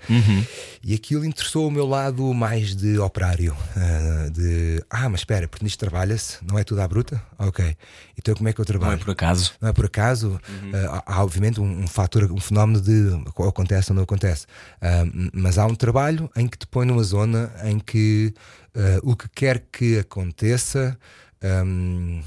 E 0.84 0.94
aquilo 0.94 1.24
interessou 1.24 1.66
o 1.66 1.70
meu 1.72 1.86
lado 1.86 2.32
mais 2.32 2.76
de 2.76 2.98
operário. 2.98 3.56
ah, 3.76 4.28
de 4.30 4.82
ah, 4.88 5.08
mas 5.08 5.22
espera, 5.22 5.48
porque 5.48 5.64
nisto 5.64 5.78
trabalha-se, 5.80 6.38
não 6.44 6.56
é 6.58 6.62
tudo 6.62 6.80
à 6.82 6.86
bruta? 6.88 7.20
Ok. 7.38 7.76
Então 8.16 8.34
como 8.34 8.48
é 8.48 8.52
que 8.52 8.60
eu 8.60 8.62
Não 8.62 8.66
trabalho? 8.66 8.94
é 8.94 8.96
por 9.04 9.10
acaso. 9.10 9.52
Não 9.60 9.68
é 9.68 9.72
por 9.72 9.86
acaso. 9.86 10.40
Ah, 10.72 11.02
há, 11.06 11.14
há, 11.16 11.24
obviamente 11.24 11.60
um, 11.60 11.79
um 11.80 11.86
fator, 11.88 12.30
um 12.30 12.40
fenómeno 12.40 12.80
de 12.80 13.10
acontece 13.48 13.90
ou 13.90 13.96
não 13.96 14.02
acontece. 14.02 14.46
M- 14.82 15.30
mas 15.32 15.58
há 15.58 15.66
um 15.66 15.74
trabalho 15.74 16.30
em 16.36 16.46
que 16.46 16.58
te 16.58 16.66
põe 16.66 16.86
numa 16.86 17.02
zona 17.02 17.50
em 17.64 17.78
que 17.78 18.34
ah, 18.74 19.00
o 19.02 19.16
que 19.16 19.28
quer 19.28 19.64
que 19.72 19.98
aconteça 19.98 20.96
ahm, 21.42 22.20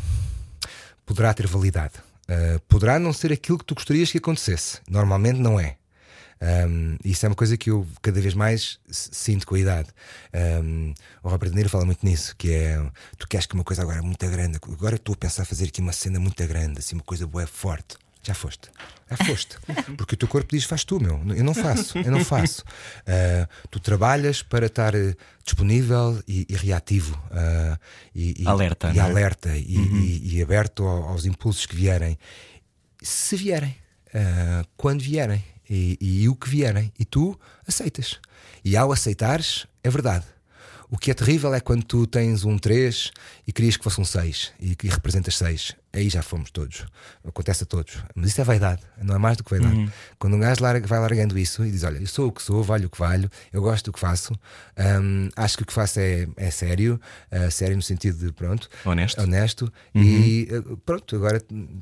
poderá 1.05 1.33
ter 1.33 1.47
validade. 1.47 1.93
Ah, 2.27 2.59
poderá 2.67 2.99
não 2.99 3.13
ser 3.13 3.31
aquilo 3.31 3.57
que 3.57 3.65
tu 3.65 3.75
gostarias 3.75 4.11
que 4.11 4.17
acontecesse. 4.17 4.79
Normalmente 4.89 5.39
não 5.39 5.59
é. 5.59 5.77
Um, 6.67 6.97
isso 7.05 7.25
é 7.25 7.29
uma 7.29 7.35
coisa 7.35 7.55
que 7.55 7.69
eu 7.71 7.87
cada 8.01 8.19
vez 8.19 8.33
mais 8.33 8.77
sinto 8.89 9.47
com 9.47 9.55
a 9.55 9.59
idade. 9.59 9.87
Um, 10.61 10.93
o 11.23 11.29
Robert 11.29 11.49
De 11.49 11.55
Niro 11.55 11.69
fala 11.69 11.85
muito 11.85 12.05
nisso: 12.05 12.35
que 12.37 12.51
é 12.51 12.85
tu 13.17 13.29
queres 13.29 13.45
que 13.45 13.53
uma 13.53 13.63
coisa 13.63 13.81
agora 13.81 14.01
muito 14.01 14.27
grande, 14.29 14.57
agora 14.61 14.95
estou 14.95 15.13
a 15.13 15.17
pensar 15.17 15.45
fazer 15.45 15.69
aqui 15.69 15.79
uma 15.79 15.93
cena 15.93 16.19
muito 16.19 16.45
grande, 16.45 16.79
assim, 16.79 16.95
uma 16.95 17.03
coisa 17.03 17.25
boa, 17.25 17.47
forte. 17.47 17.95
Já 18.25 18.33
foste, 18.33 18.69
já 19.09 19.17
foste. 19.17 19.57
Porque 19.97 20.15
o 20.15 20.17
teu 20.17 20.27
corpo 20.29 20.47
diz: 20.55 20.63
faz 20.63 20.83
tu, 20.85 20.99
meu. 20.99 21.21
Eu 21.35 21.43
não 21.43 21.53
faço, 21.53 21.97
eu 21.97 22.09
não 22.11 22.23
faço. 22.23 22.61
Uh, 23.01 23.47
tu 23.69 23.79
trabalhas 23.79 24.41
para 24.41 24.67
estar 24.67 24.95
eh, 24.95 25.13
disponível 25.43 26.21
e, 26.27 26.45
e 26.49 26.55
reativo 26.55 27.13
uh, 27.31 27.77
e, 28.15 28.43
Alerta, 28.47 28.91
e 28.93 28.97
é? 28.97 29.01
alerta 29.01 29.57
e, 29.57 29.75
e- 29.75 30.35
e 30.37 30.41
aberto 30.41 30.83
ao- 30.83 31.09
aos 31.09 31.25
impulsos 31.25 31.65
que 31.65 31.75
vierem 31.75 32.17
se 33.01 33.35
vierem, 33.35 33.75
ah, 34.13 34.63
quando 34.77 35.01
vierem 35.01 35.43
e, 35.69 35.97
e 35.99 36.29
o 36.29 36.35
que 36.37 36.47
vierem, 36.49 36.89
e 36.97 37.03
tu 37.03 37.37
aceitas. 37.67 38.17
E 38.63 38.77
ao 38.77 38.93
aceitares, 38.93 39.67
é 39.83 39.89
verdade. 39.89 40.23
O 40.89 40.97
que 40.97 41.11
é 41.11 41.13
terrível 41.13 41.53
é 41.53 41.59
quando 41.59 41.83
tu 41.83 42.07
tens 42.07 42.45
um 42.45 42.57
3 42.57 43.11
e 43.45 43.51
querias 43.51 43.75
que 43.75 43.83
fosse 43.83 43.99
um 43.99 44.05
6 44.05 44.53
e 44.59 44.73
que 44.75 44.87
representas 44.87 45.35
6. 45.37 45.75
Aí 45.95 46.09
já 46.09 46.23
fomos 46.23 46.49
todos. 46.49 46.85
Acontece 47.23 47.63
a 47.63 47.65
todos. 47.67 47.97
Mas 48.15 48.29
isso 48.31 48.41
é 48.41 48.43
vaidade, 48.43 48.81
não 49.01 49.13
é 49.13 49.19
mais 49.19 49.37
do 49.37 49.43
que 49.43 49.51
vaidade. 49.51 49.75
Quando 50.17 50.35
um 50.35 50.39
gajo 50.39 50.63
larga- 50.63 50.87
vai 50.87 50.99
largando 50.99 51.37
isso 51.37 51.63
e 51.63 51.69
diz: 51.69 51.83
Olha, 51.83 51.99
eu 51.99 52.07
sou 52.07 52.29
o 52.29 52.31
que 52.31 52.41
sou, 52.41 52.63
valho 52.63 52.87
o 52.87 52.89
que 52.89 52.97
valho, 52.97 53.29
eu 53.51 53.61
gosto 53.61 53.85
do 53.85 53.93
que 53.93 53.99
faço, 53.99 54.33
hum, 55.01 55.29
acho 55.35 55.55
que 55.57 55.61
o 55.63 55.65
que 55.67 55.73
faço 55.73 55.99
é, 55.99 56.27
é 56.35 56.49
sério, 56.49 56.99
ah, 57.29 57.51
sério 57.51 57.75
no 57.75 57.81
sentido 57.83 58.17
de 58.25 58.31
pronto, 58.33 58.67
Honesto. 58.83 59.21
honesto 59.21 59.71
e 59.93 60.47
eh, 60.49 60.61
pronto, 60.83 61.15
agora 61.15 61.39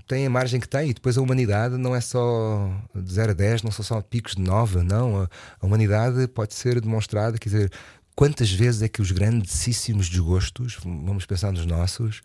tem 0.08 0.26
a 0.26 0.30
margem 0.30 0.60
que 0.60 0.67
tem 0.67 0.89
e 0.89 0.93
depois 0.93 1.17
a 1.17 1.21
humanidade 1.21 1.78
não 1.78 1.95
é 1.95 2.02
só 2.02 2.69
de 2.93 3.13
0 3.13 3.32
a 3.32 3.34
10, 3.34 3.63
não 3.63 3.71
são 3.71 3.86
só 3.86 4.02
picos 4.02 4.36
de 4.36 4.41
9, 4.41 4.84
não. 4.84 5.21
A, 5.21 5.30
a 5.62 5.65
humanidade 5.65 6.28
pode 6.28 6.54
ser 6.54 6.82
demonstrada, 6.82 7.38
quer 7.38 7.47
dizer, 7.50 7.71
quantas 8.13 8.52
vezes 8.52 8.82
é 8.82 8.89
que 8.89 9.02
os 9.02 9.12
grandíssimos 9.12 10.10
desgostos, 10.10 10.78
vamos 10.84 11.26
pensar 11.26 11.54
nos 11.54 11.65
nossos, 11.65 12.21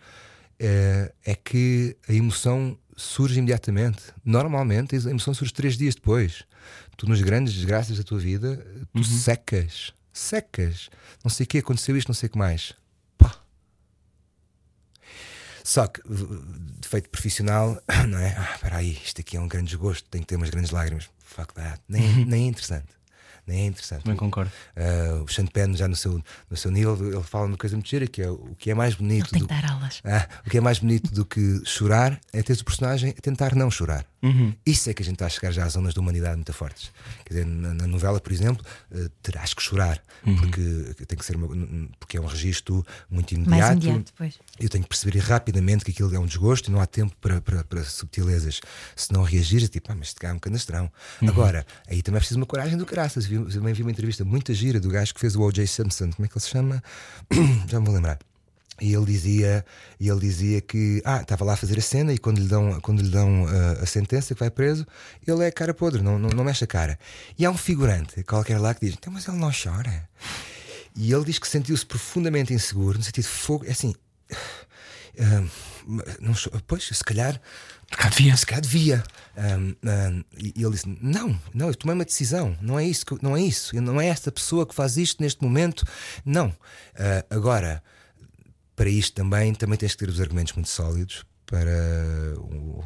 eh, 0.59 1.13
é 1.25 1.35
que 1.35 1.97
a 2.09 2.13
emoção 2.13 2.79
surge 2.97 3.39
imediatamente. 3.39 4.03
Normalmente 4.25 4.97
a 4.97 5.11
emoção 5.11 5.35
surge 5.35 5.53
três 5.53 5.77
dias 5.77 5.95
depois. 5.95 6.45
Tu, 6.97 7.09
nas 7.09 7.21
grandes 7.21 7.55
desgraças 7.55 7.99
da 7.99 8.05
tua 8.05 8.19
vida, 8.19 8.65
tu 8.93 9.05
secas, 9.05 9.93
secas. 10.13 10.89
Não 11.23 11.31
sei 11.31 11.45
o 11.45 11.47
que 11.47 11.59
aconteceu 11.59 11.97
isto, 11.97 12.09
não 12.09 12.15
sei 12.15 12.29
o 12.29 12.31
que 12.31 12.39
mais. 12.39 12.73
Pá, 13.19 13.39
só 15.63 15.87
que, 15.89 16.01
defeito 16.81 17.11
profissional, 17.11 17.83
não 18.09 18.19
é? 18.19 18.35
Ah, 18.39 18.53
espera 18.55 18.77
aí, 18.77 18.93
isto 19.05 19.21
aqui 19.21 19.37
é 19.37 19.41
um 19.41 19.49
grande 19.49 19.67
desgosto, 19.71 20.09
tem 20.09 20.21
que 20.21 20.27
ter 20.29 20.37
umas 20.37 20.49
grandes 20.49 20.71
lágrimas. 20.71 21.11
Fuck 21.19 21.53
that. 21.55 21.83
Nem, 21.89 22.25
nem 22.25 22.45
é 22.45 22.49
interessante. 22.49 22.96
Nem 23.47 23.61
é 23.63 23.67
interessante. 23.67 24.03
Também 24.03 24.17
concordo. 24.19 24.51
Ah, 24.75 25.23
o 25.23 25.29
Sean 25.29 25.47
Penn, 25.47 25.75
já 25.77 25.87
no 25.87 25.95
seu, 25.95 26.21
no 26.51 26.57
seu 26.57 26.71
nível, 26.71 26.97
ele 27.13 27.23
fala 27.23 27.47
uma 27.47 27.57
coisa 27.57 27.77
muito 27.77 27.89
gira 27.89 28.07
que 28.07 28.21
é 28.21 28.29
o 28.29 28.55
que 28.59 28.71
é 28.71 28.75
mais 28.75 28.95
Ele 28.95 29.03
bonito. 29.03 29.31
tem 29.31 29.39
do- 29.41 29.47
que 29.47 29.55
dar 29.55 29.71
aulas. 29.71 30.01
ah, 30.05 30.29
o 30.45 30.51
que 30.51 30.59
é 30.59 30.61
mais 30.61 30.79
bonito 30.81 31.15
do 31.15 31.25
que 31.25 31.63
chorar 31.65 32.19
é 32.33 32.43
ter 32.43 32.55
o 32.61 32.65
personagem 32.65 33.11
a 33.17 33.21
tentar 33.21 33.55
não 33.55 33.71
chorar. 33.71 34.05
Uhum. 34.23 34.53
Isso 34.67 34.91
é 34.91 34.95
que 34.95 35.03
a 35.03 35.05
gente 35.05 35.15
está 35.15 35.27
a 35.27 35.29
chegar 35.29 35.53
já 35.53 35.65
às 35.65 35.75
zonas 35.75 35.95
da 35.95 36.01
humanidade 36.01 36.35
muito 36.35 36.53
fortes. 36.53 36.91
Quer 37.25 37.35
dizer, 37.35 37.47
na, 37.47 37.73
na 37.75 37.87
novela, 37.87 38.19
por 38.19 38.33
exemplo, 38.33 38.65
eh, 38.91 39.09
terás 39.23 39.55
que 39.55 39.63
chorar, 39.63 40.03
Uhum. 40.27 40.37
porque 40.37 41.05
tem 41.07 41.17
que 41.17 41.25
ser 41.25 41.37
uma- 41.37 41.47
porque 42.01 42.17
é 42.17 42.21
um 42.21 42.27
registro 42.27 42.85
muito 43.09 43.33
Mais 43.39 43.47
imediato. 43.47 43.87
imediato, 43.87 44.13
pois. 44.17 44.39
Eu 44.59 44.69
tenho 44.69 44.83
que 44.83 44.89
perceber 44.89 45.19
rapidamente 45.21 45.85
que 45.85 45.93
aquilo 45.93 46.13
é 46.13 46.19
um 46.19 46.27
desgosto 46.27 46.69
e 46.69 46.73
não 46.73 46.81
há 46.81 46.87
tempo 46.87 47.15
para, 47.21 47.41
para, 47.41 47.63
para 47.63 47.85
subtilezas. 47.85 48.61
Se 48.97 49.13
não 49.13 49.23
reagires, 49.23 49.67
é 49.67 49.69
tipo, 49.69 49.93
ah, 49.93 49.95
mas 49.95 50.09
este 50.09 50.19
gajo 50.21 50.35
é 50.35 50.37
um 50.37 50.41
canastrão. 50.41 50.91
Agora, 51.23 51.65
aí 51.89 52.03
também 52.03 52.17
é 52.17 52.21
preciso 52.21 52.41
uma 52.41 52.47
coragem 52.47 52.77
do 52.77 52.85
caraças. 52.87 53.27
Vi- 53.45 53.55
também 53.55 53.75
vi 53.75 53.83
uma 53.83 53.91
entrevista 53.91 54.25
muito 54.25 54.53
gira 54.55 54.79
do 54.81 54.89
gajo 54.89 55.15
que 55.15 55.21
fez 55.21 55.37
o 55.37 55.43
O.J. 55.43 55.67
Simpson. 55.67 56.11
Como 56.13 56.27
é 56.27 56.29
que 56.29 56.35
ele 56.37 56.45
se 56.45 56.51
chama? 56.51 56.83
Já 57.69 57.79
me 57.81 57.87
vou 57.87 57.95
lembrar. 57.95 58.19
E 58.79 58.93
ele 58.93 59.07
dizia, 59.07 59.65
e 59.99 60.07
ele 60.09 60.21
dizia 60.21 60.61
que 60.61 61.01
ah, 61.05 61.23
estava 61.23 61.47
lá 61.47 61.55
a 61.55 61.57
fazer 61.57 61.79
a 61.79 61.83
cena 61.83 62.13
e 62.13 62.19
quando 62.19 62.39
lhe 62.39 62.47
dão, 62.47 62.79
quando 62.83 63.01
lhe 63.01 63.09
dão 63.09 63.47
ah, 63.49 63.83
a 63.83 63.87
sentença 63.87 64.35
que 64.35 64.41
vai 64.41 64.51
preso, 64.51 64.87
ele 65.27 65.43
é 65.45 65.51
cara 65.51 65.73
podre, 65.73 66.03
não, 66.03 66.19
não, 66.19 66.29
não 66.29 66.45
mexe 66.45 66.65
a 66.65 66.67
cara. 66.67 66.99
E 67.39 67.47
há 67.47 67.51
um 67.51 67.57
figurante 67.57 68.23
qualquer 68.23 68.59
lá 68.59 68.75
que 68.75 68.85
diz: 68.85 68.95
"Então, 68.95 69.11
mas 69.13 69.27
ele 69.27 69.39
não 69.39 69.51
chora. 69.51 70.07
E 70.95 71.11
ele 71.13 71.25
diz 71.25 71.39
que 71.39 71.49
sentiu-se 71.49 71.87
profundamente 71.87 72.53
inseguro, 72.53 72.99
no 72.99 73.05
sentido 73.05 73.25
de 73.25 73.31
fogo, 73.31 73.65
é 73.67 73.71
assim. 73.71 73.95
ah, 75.21 75.45
não, 76.21 76.35
cho- 76.35 76.51
pois, 76.67 76.85
se 76.85 77.05
calhar. 77.05 77.41
Cá 77.91 78.09
devia. 78.09 78.37
Se 78.37 78.45
calhar 78.47 78.61
devia. 78.63 79.05
Ahm, 79.37 79.75
ahm, 79.85 80.23
e 80.37 80.53
ele 80.63 80.71
disse: 80.71 80.89
Não, 81.01 81.41
não, 81.55 81.69
eu 81.69 81.75
tomei 81.75 81.95
uma 81.95 82.05
decisão. 82.05 82.57
Não 82.61 82.79
é 82.79 82.85
isso, 82.85 83.05
não 83.23 83.37
é 83.37 83.43
isso. 83.43 83.75
Não 83.81 84.01
é 84.01 84.07
esta 84.09 84.33
pessoa 84.33 84.67
que 84.67 84.75
faz 84.75 84.97
isto 84.97 85.23
neste 85.23 85.43
momento. 85.43 85.85
Não. 86.25 86.55
Ah, 86.97 87.25
agora, 87.31 87.83
para 88.75 88.89
isto 88.89 89.15
também, 89.15 89.55
também 89.55 89.79
tens 89.79 89.93
que 89.93 89.99
ter 89.99 90.09
os 90.09 90.21
argumentos 90.21 90.53
muito 90.55 90.69
sólidos 90.69 91.25
para 91.47 92.35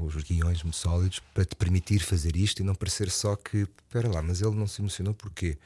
os 0.00 0.22
guiões 0.22 0.62
muito 0.62 0.76
sólidos 0.76 1.20
para 1.32 1.44
te 1.44 1.56
permitir 1.56 2.00
fazer 2.00 2.36
isto 2.36 2.60
e 2.60 2.62
não 2.62 2.74
parecer 2.74 3.10
só 3.10 3.34
que 3.34 3.66
espera 3.88 4.08
lá, 4.08 4.22
mas 4.22 4.40
ele 4.40 4.54
não 4.54 4.66
se 4.66 4.80
emocionou 4.80 5.14
porquê? 5.14 5.56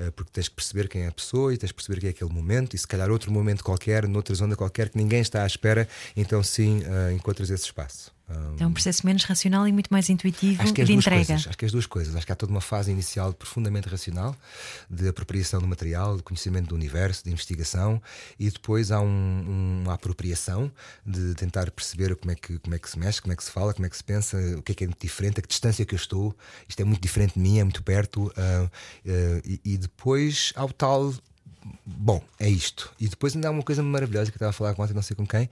Eh, 0.00 0.10
porque 0.10 0.30
tens 0.32 0.48
que 0.48 0.54
perceber 0.54 0.88
quem 0.88 1.02
é 1.02 1.06
a 1.06 1.12
pessoa 1.12 1.54
e 1.54 1.56
tens 1.56 1.70
que 1.70 1.76
perceber 1.76 2.00
que 2.00 2.06
é 2.08 2.10
aquele 2.10 2.32
momento 2.32 2.74
e 2.74 2.78
se 2.78 2.86
calhar 2.86 3.10
outro 3.10 3.32
momento 3.32 3.62
qualquer, 3.64 4.06
noutra 4.08 4.34
zona 4.34 4.56
qualquer 4.56 4.88
que 4.88 4.98
ninguém 4.98 5.20
está 5.20 5.44
à 5.44 5.46
espera, 5.46 5.88
então 6.16 6.42
sim 6.42 6.82
eh, 6.84 7.12
encontras 7.12 7.48
esse 7.48 7.64
espaço. 7.64 8.12
É 8.58 8.66
um 8.66 8.72
processo 8.72 9.04
menos 9.04 9.24
racional 9.24 9.66
e 9.66 9.72
muito 9.72 9.88
mais 9.90 10.08
intuitivo 10.08 10.62
Acho 10.62 10.72
que 10.72 10.82
é 10.82 10.84
de 10.84 10.92
entrega. 10.92 11.24
coisas. 11.26 11.46
Acho 11.48 11.58
que 11.58 11.64
é 11.64 11.66
as 11.66 11.72
duas 11.72 11.86
coisas. 11.86 12.14
Acho 12.14 12.24
que 12.26 12.32
há 12.32 12.36
toda 12.36 12.52
uma 12.52 12.60
fase 12.60 12.90
inicial 12.90 13.32
profundamente 13.32 13.88
racional 13.88 14.36
de 14.88 15.08
apropriação 15.08 15.60
do 15.60 15.66
material, 15.66 16.16
de 16.16 16.22
conhecimento 16.22 16.68
do 16.68 16.74
universo, 16.74 17.24
de 17.24 17.30
investigação, 17.30 18.00
e 18.38 18.50
depois 18.50 18.90
há 18.90 19.00
um- 19.00 19.82
uma 19.84 19.94
apropriação 19.94 20.70
de 21.04 21.34
tentar 21.34 21.70
perceber 21.70 22.14
como 22.16 22.30
é, 22.30 22.34
que, 22.34 22.58
como 22.58 22.74
é 22.74 22.78
que 22.78 22.88
se 22.88 22.98
mexe, 22.98 23.20
como 23.20 23.32
é 23.32 23.36
que 23.36 23.44
se 23.44 23.50
fala, 23.50 23.72
como 23.74 23.86
é 23.86 23.88
que 23.90 23.96
se 23.96 24.04
pensa, 24.04 24.36
o 24.58 24.62
que 24.62 24.72
é 24.72 24.74
que 24.74 24.84
é 24.84 24.86
muito 24.86 25.00
diferente, 25.02 25.40
a 25.40 25.42
que 25.42 25.48
distância 25.48 25.84
que 25.84 25.94
eu 25.94 25.98
estou. 25.98 26.36
Isto 26.68 26.80
é 26.80 26.84
muito 26.84 27.00
diferente 27.02 27.34
de 27.34 27.40
mim, 27.40 27.58
é 27.58 27.64
muito 27.64 27.82
perto. 27.82 28.32
ah, 28.36 28.70
ah, 29.06 29.40
e, 29.44 29.60
e 29.64 29.76
depois 29.78 30.52
há 30.56 30.64
o 30.64 30.72
tal 30.72 31.12
Bom, 31.84 32.22
é 32.38 32.48
isto. 32.48 32.92
E 32.98 33.08
depois 33.08 33.34
ainda 33.34 33.48
há 33.48 33.50
uma 33.50 33.62
coisa 33.62 33.82
maravilhosa 33.82 34.30
que 34.30 34.34
eu 34.34 34.38
estava 34.38 34.50
a 34.50 34.52
falar 34.52 34.74
com 34.74 34.82
ontem, 34.82 34.94
não 34.94 35.02
sei 35.02 35.16
com 35.16 35.26
quem, 35.26 35.48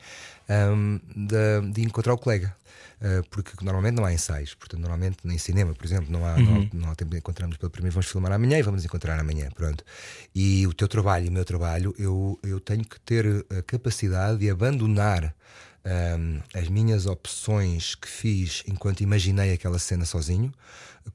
ahm, 0.49 0.99
de, 1.14 1.73
de 1.73 1.83
encontrar 1.83 2.14
o 2.14 2.18
colega. 2.18 2.55
Ah, 3.03 3.23
porque 3.31 3.53
normalmente 3.64 3.94
não 3.94 4.05
há 4.05 4.12
ensaios, 4.12 4.55
portanto, 4.55 4.81
normalmente 4.81 5.18
nem 5.25 5.38
cinema, 5.38 5.75
por 5.75 5.87
exemplo, 5.87 6.12
não 6.12 6.25
há, 6.25 6.38
não 6.38 6.57
há, 6.57 6.68
não 6.75 6.90
há 6.90 6.94
tempo 6.94 7.11
de 7.11 7.16
encontrarmos 7.16 7.57
pela 7.57 7.70
primeira, 7.70 7.94
vamos 7.94 8.07
filmar 8.11 8.31
amanhã 8.31 8.59
e 8.59 8.62
vamos 8.62 8.79
nos 8.79 8.85
encontrar 8.85 9.18
amanhã. 9.18 9.49
Pronto. 9.55 9.83
E 10.35 10.66
o 10.66 10.75
teu 10.75 10.87
trabalho 10.87 11.25
e 11.25 11.29
o 11.31 11.33
meu 11.33 11.44
trabalho, 11.44 11.94
eu, 11.99 12.38
eu 12.42 12.61
tenho 12.61 12.85
que 12.85 13.01
ter 13.01 13.46
a 13.59 13.62
capacidade 13.62 14.38
de 14.38 14.51
abandonar 14.51 15.35
ahm, 15.85 16.40
as 16.55 16.69
minhas 16.69 17.07
opções 17.07 17.95
que 17.95 18.09
fiz 18.09 18.62
enquanto 18.66 19.01
imaginei 19.01 19.53
aquela 19.53 19.79
cena 19.79 20.05
sozinho, 20.05 20.53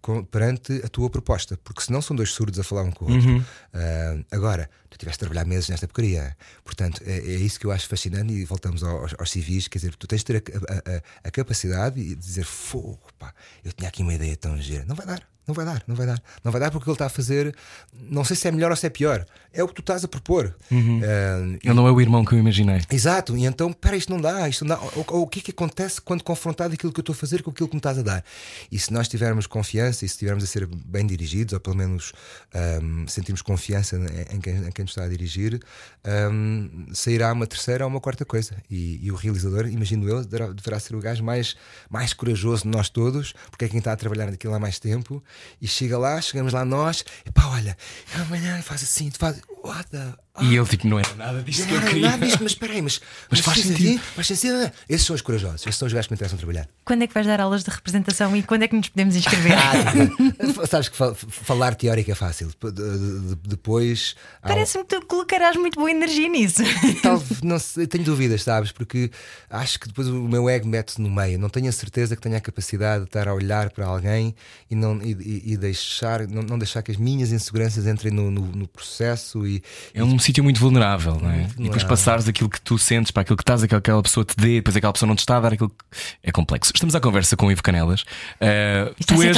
com- 0.01 0.23
perante 0.23 0.81
a 0.83 0.87
tua 0.87 1.09
proposta, 1.09 1.57
porque 1.63 1.81
senão 1.81 2.01
são 2.01 2.15
dois 2.15 2.31
surdos 2.31 2.59
a 2.59 2.63
falar 2.63 2.83
um 2.83 2.91
com 2.91 3.05
o 3.05 3.11
outro. 3.13 3.29
Ah, 3.73 4.17
agora, 4.31 4.69
tu 4.89 4.97
tiveste 4.97 5.17
de 5.19 5.25
trabalhar 5.27 5.45
meses 5.45 5.69
nesta 5.69 5.87
porcaria, 5.87 6.35
portanto, 6.63 7.01
é, 7.05 7.17
é 7.17 7.35
isso 7.35 7.59
que 7.59 7.65
eu 7.65 7.71
acho 7.71 7.87
fascinante. 7.87 8.33
E 8.33 8.43
voltamos 8.45 8.83
ao- 8.83 9.01
aos, 9.01 9.15
aos 9.17 9.29
civis, 9.31 9.67
quer 9.67 9.77
dizer, 9.79 9.95
tu 9.95 10.07
tens 10.07 10.23
de 10.23 10.25
ter 10.25 10.37
a, 10.37 10.73
a- 10.73 10.95
a- 10.97 11.01
a 11.25 11.31
capacidade 11.31 12.03
de 12.03 12.15
dizer: 12.15 12.43
fogo, 12.45 12.99
pá, 13.19 13.33
eu 13.63 13.71
tinha 13.71 13.87
aqui 13.89 14.01
uma 14.01 14.13
ideia 14.13 14.35
tão 14.35 14.59
gira, 14.59 14.83
não 14.85 14.95
vai 14.95 15.05
dar. 15.05 15.21
Não 15.47 15.53
vai 15.53 15.63
dar, 15.65 15.83
não 15.87 15.95
vai 15.95 16.07
dar. 16.07 16.21
Não 16.43 16.51
vai 16.51 16.59
dar 16.59 16.71
porque 16.71 16.83
o 16.83 16.85
que 16.85 16.89
ele 16.89 16.95
está 16.95 17.05
a 17.05 17.09
fazer, 17.09 17.55
não 17.93 18.23
sei 18.23 18.35
se 18.35 18.47
é 18.47 18.51
melhor 18.51 18.71
ou 18.71 18.77
se 18.77 18.85
é 18.87 18.89
pior. 18.89 19.25
É 19.53 19.63
o 19.63 19.67
que 19.67 19.73
tu 19.75 19.79
estás 19.81 20.03
a 20.03 20.07
propor. 20.07 20.53
Ah, 20.71 21.57
Ele 21.63 21.73
não 21.73 21.87
é 21.87 21.91
o 21.91 22.01
irmão 22.01 22.25
que 22.25 22.33
eu 22.33 22.39
imaginei. 22.39 22.81
Exato, 22.91 23.37
e 23.37 23.45
então, 23.45 23.71
pera, 23.71 23.95
isto 23.95 24.11
não 24.11 24.19
dá, 24.19 24.49
isto 24.49 24.65
não 24.65 24.75
dá. 24.75 24.81
O, 24.97 25.17
o- 25.17 25.21
o 25.21 25.27
que 25.27 25.39
é 25.39 25.41
que 25.43 25.51
acontece 25.51 26.01
quando 26.01 26.23
confrontado 26.23 26.73
aquilo 26.73 26.91
que 26.91 26.99
eu 26.99 27.03
estou 27.03 27.13
a 27.13 27.15
fazer 27.17 27.41
com 27.43 27.51
aquilo 27.51 27.69
que 27.69 27.75
me 27.75 27.79
estás 27.79 27.97
a 27.97 28.01
dar? 28.01 28.23
E 28.71 28.77
se 28.79 28.91
nós 28.91 29.07
tivermos 29.07 29.47
confiança 29.47 30.03
e 30.03 30.09
se 30.09 30.15
estivermos 30.15 30.43
a 30.43 30.47
ser 30.47 30.65
bem 30.67 31.05
dirigidos, 31.05 31.53
ou 31.53 31.59
pelo 31.59 31.75
menos 31.77 32.11
ahm, 32.53 33.05
sentirmos 33.07 33.41
confiança 33.41 33.95
em, 33.97 34.35
em 34.37 34.41
quem, 34.41 34.55
em 34.57 34.71
quem 34.71 34.83
nos 34.83 34.91
está 34.91 35.03
a 35.03 35.07
dirigir, 35.07 35.61
ahm, 36.03 36.87
sairá 36.93 37.31
uma 37.31 37.47
terceira 37.47 37.83
ou 37.85 37.89
uma 37.89 37.99
quarta 38.01 38.25
coisa. 38.25 38.55
E, 38.69 38.99
e 39.05 39.11
o 39.11 39.15
realizador, 39.15 39.67
imagino 39.67 40.07
eu, 40.07 40.23
deverá, 40.23 40.51
deverá 40.51 40.79
ser 40.79 40.95
o 40.95 40.99
gajo 40.99 41.23
mais, 41.23 41.55
mais 41.89 42.13
corajoso 42.13 42.63
de 42.63 42.69
nós 42.69 42.89
todos, 42.89 43.33
porque 43.49 43.65
é 43.65 43.67
quem 43.69 43.79
está 43.79 43.91
a 43.93 43.95
trabalhar 43.95 44.29
naquilo 44.31 44.53
há 44.53 44.59
mais 44.59 44.79
tempo. 44.79 45.23
E 45.61 45.67
chega 45.67 45.97
lá, 45.97 46.21
chegamos 46.21 46.53
lá 46.53 46.65
nós, 46.65 47.03
e 47.25 47.31
pá, 47.31 47.45
olha, 47.47 47.77
amanhã 48.13 48.61
faz 48.61 48.83
assim, 48.83 49.09
tu 49.09 49.19
faz. 49.19 49.41
What 49.63 49.89
the. 49.89 50.24
E 50.41 50.55
ele, 50.55 50.65
tipo, 50.65 50.87
não 50.87 50.99
era 50.99 51.13
nada 51.15 51.41
disto 51.41 51.65
que 51.65 51.73
eu 51.73 51.79
Não, 51.81 51.87
queria. 51.87 52.09
nada 52.11 52.25
disto, 52.25 52.43
mas 52.43 52.51
espera 52.51 52.73
aí, 52.73 52.81
mas, 52.81 52.99
mas 53.31 53.39
faz 53.39 53.55
faz 53.57 53.67
sentido. 53.67 53.85
sentido. 53.87 54.01
Faz 54.15 54.27
sentido. 54.27 54.57
né? 54.57 54.71
Esses 54.89 55.07
são 55.07 55.15
os 55.15 55.21
corajosos, 55.21 55.61
esses 55.61 55.75
são 55.77 55.85
os 55.87 55.93
gajos 55.93 56.07
que 56.07 56.13
me 56.13 56.15
interessam 56.15 56.37
trabalhar. 56.37 56.67
Quando 56.83 57.03
é 57.03 57.07
que 57.07 57.13
vais 57.13 57.25
dar 57.25 57.39
aulas 57.39 57.63
de 57.63 57.69
representação 57.69 58.35
e 58.35 58.43
quando 58.43 58.63
é 58.63 58.67
que 58.67 58.75
nos 58.75 58.89
podemos 58.89 59.15
inscrever? 59.15 59.53
Ah, 59.53 60.65
sabes 60.67 60.89
que 60.89 60.97
fal- 60.97 61.15
falar 61.15 61.75
teórico 61.75 62.11
é 62.11 62.15
fácil. 62.15 62.49
De- 62.61 62.71
de- 62.71 63.19
de- 63.29 63.35
Depois. 63.47 64.15
Parece-me 64.41 64.83
que 64.83 64.99
tu 64.99 65.05
colocarás 65.05 65.55
muito 65.55 65.75
boa 65.79 65.89
energia 65.89 66.27
nisso. 66.27 66.61
Tal, 67.01 67.21
não 67.43 67.57
sei, 67.59 67.87
tenho 67.87 68.03
dúvidas, 68.03 68.43
sabes? 68.43 68.71
Porque 68.71 69.09
acho 69.49 69.79
que 69.79 69.87
depois 69.87 70.07
o 70.07 70.27
meu 70.27 70.49
ego 70.49 70.67
mete-se 70.67 71.01
no 71.01 71.09
meio. 71.09 71.39
Não 71.39 71.49
tenho 71.49 71.69
a 71.69 71.71
certeza 71.71 72.15
que 72.15 72.21
tenho 72.21 72.35
a 72.35 72.41
capacidade 72.41 73.03
de 73.03 73.09
estar 73.09 73.27
a 73.27 73.33
olhar 73.33 73.69
para 73.69 73.85
alguém 73.85 74.35
e 74.69 74.75
não, 74.75 75.01
e, 75.01 75.11
e- 75.13 75.53
e 75.53 75.57
deixar, 75.57 76.27
não, 76.27 76.41
não 76.41 76.57
deixar 76.59 76.81
que 76.81 76.91
as 76.91 76.97
minhas 76.97 77.31
inseguranças 77.31 77.87
entrem 77.87 78.11
no, 78.13 78.29
no- 78.29 78.51
no 78.51 78.67
processo 78.67 79.45
e, 79.47 79.63
É 79.93 80.03
um 80.03 80.19
sítio 80.25 80.43
muito 80.43 80.59
vulnerável, 80.59 81.19
não 81.21 81.29
é? 81.29 81.47
E 81.57 81.63
depois 81.63 81.83
passares 81.83 82.27
aquilo 82.27 82.49
que 82.49 82.59
tu 82.59 82.77
sentes 82.77 83.11
para 83.11 83.21
aquilo 83.21 83.37
que 83.37 83.43
estás, 83.43 83.63
aquilo 83.63 83.79
que 83.79 83.89
aquela 83.89 84.01
pessoa 84.01 84.25
te 84.25 84.35
dê, 84.35 84.55
depois 84.55 84.75
aquela 84.75 84.91
pessoa 84.91 85.07
não 85.07 85.15
te 85.15 85.19
está 85.19 85.37
a 85.37 85.39
dar 85.39 85.53
aquilo 85.53 85.69
que 85.69 85.75
é 86.23 86.31
complexo. 86.31 86.71
Estamos 86.73 86.95
à 86.95 86.99
conversa 86.99 87.37
com 87.37 87.47
o 87.47 87.51
Ivo 87.51 87.61
Canelas. 87.61 88.01
Uh, 88.01 88.95
tu 89.05 89.21
és 89.21 89.37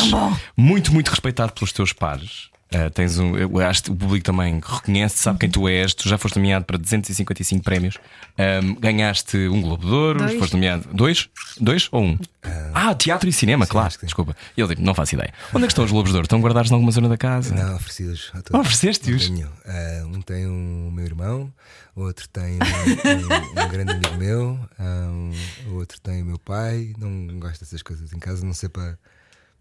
muito, 0.55 0.93
muito 0.93 1.09
respeitado 1.09 1.51
pelos 1.53 1.71
teus 1.71 1.91
pares. 1.91 2.49
Uh, 2.73 2.89
tens 2.91 3.17
um, 3.17 3.37
eu 3.37 3.59
acho 3.61 3.83
que 3.83 3.91
o 3.91 3.95
público 3.95 4.25
também 4.25 4.55
reconhece, 4.55 5.17
sabe 5.19 5.39
quem 5.39 5.49
tu 5.49 5.69
és. 5.69 5.93
Tu 5.93 6.09
já 6.09 6.17
foste 6.17 6.35
nomeado 6.35 6.65
para 6.65 6.77
255 6.77 7.63
prémios. 7.63 7.97
Um, 8.37 8.75
ganhaste 8.75 9.37
um 9.47 9.61
Globo 9.61 9.85
de 9.85 9.91
Ouro, 9.91 10.19
Dois. 10.19 10.33
foste 10.37 10.53
nomeado. 10.53 10.87
Dois? 10.93 11.29
Dois 11.61 11.87
ou 11.93 12.03
um? 12.03 12.19
Ah, 12.73 12.93
teatro 12.93 13.27
e 13.29 13.33
cinema, 13.33 13.65
claro. 13.65 13.91
sim. 13.91 13.99
Desculpa. 14.03 14.35
E 14.55 14.61
ele 14.61 14.69
tipo, 14.69 14.81
não 14.85 14.93
faço 14.93 15.15
ideia. 15.15 15.33
Onde 15.53 15.63
é 15.63 15.67
que 15.67 15.71
estão 15.71 15.85
os 15.85 15.91
Globos 15.91 16.11
de 16.11 16.17
Ouro? 16.17 16.25
Estão 16.25 16.41
guardados 16.41 16.69
em 16.69 16.73
alguma 16.73 16.91
zona 16.91 17.07
da 17.07 17.17
casa? 17.17 17.55
Não, 17.55 17.77
todos. 17.77 18.31
Ah, 18.53 18.59
ofereceste-os? 18.59 19.31
Ah, 19.65 20.03
um 20.05 20.21
tem 20.21 20.45
o 20.45 20.91
meu 20.91 21.05
irmão, 21.05 21.51
outro 21.95 22.27
tem 22.29 22.55
um, 22.55 23.61
um- 23.61 23.63
um 23.65 23.69
grande 23.69 23.91
amigo 23.93 24.15
meu, 24.17 24.59
um, 24.79 25.31
outro 25.75 25.99
tem 26.01 26.21
o 26.21 26.25
meu 26.25 26.39
pai. 26.39 26.93
Não 26.97 27.39
gosto 27.39 27.61
dessas 27.61 27.81
coisas 27.81 28.11
em 28.13 28.19
casa, 28.19 28.45
não 28.45 28.53
sei 28.53 28.69
para, 28.69 28.97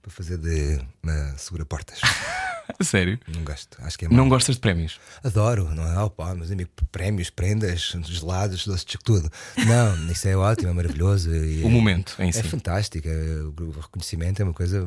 para 0.06 0.14
fazer 0.14 0.38
de 0.38 0.76
uh, 1.04 1.34
segura-portas. 1.36 2.00
Sério? 2.80 3.18
Não 3.26 3.42
gosto. 3.42 3.76
Acho 3.82 3.98
que 3.98 4.04
é. 4.04 4.08
Não 4.08 4.28
gostas 4.28 4.54
de 4.54 4.60
prémios? 4.60 5.00
Adoro, 5.24 5.68
não 5.74 5.84
é? 5.84 6.10
Pá, 6.10 6.32
meus 6.34 6.50
amigos, 6.50 6.72
prémios, 6.92 7.28
prendas, 7.30 7.92
gelados, 8.04 8.64
doces, 8.66 8.84
tudo. 9.02 9.30
Não, 9.66 10.06
isso 10.10 10.28
é 10.28 10.36
ótimo, 10.36 10.70
é 10.70 10.72
maravilhoso. 10.72 11.30
O 11.64 11.68
momento 11.68 12.14
em 12.20 12.30
si. 12.30 12.38
é 12.38 12.42
fantástico. 12.44 13.08
é- 13.08 13.62
O 13.62 13.80
reconhecimento 13.80 14.40
é 14.40 14.44
uma 14.44 14.54
coisa 14.54 14.86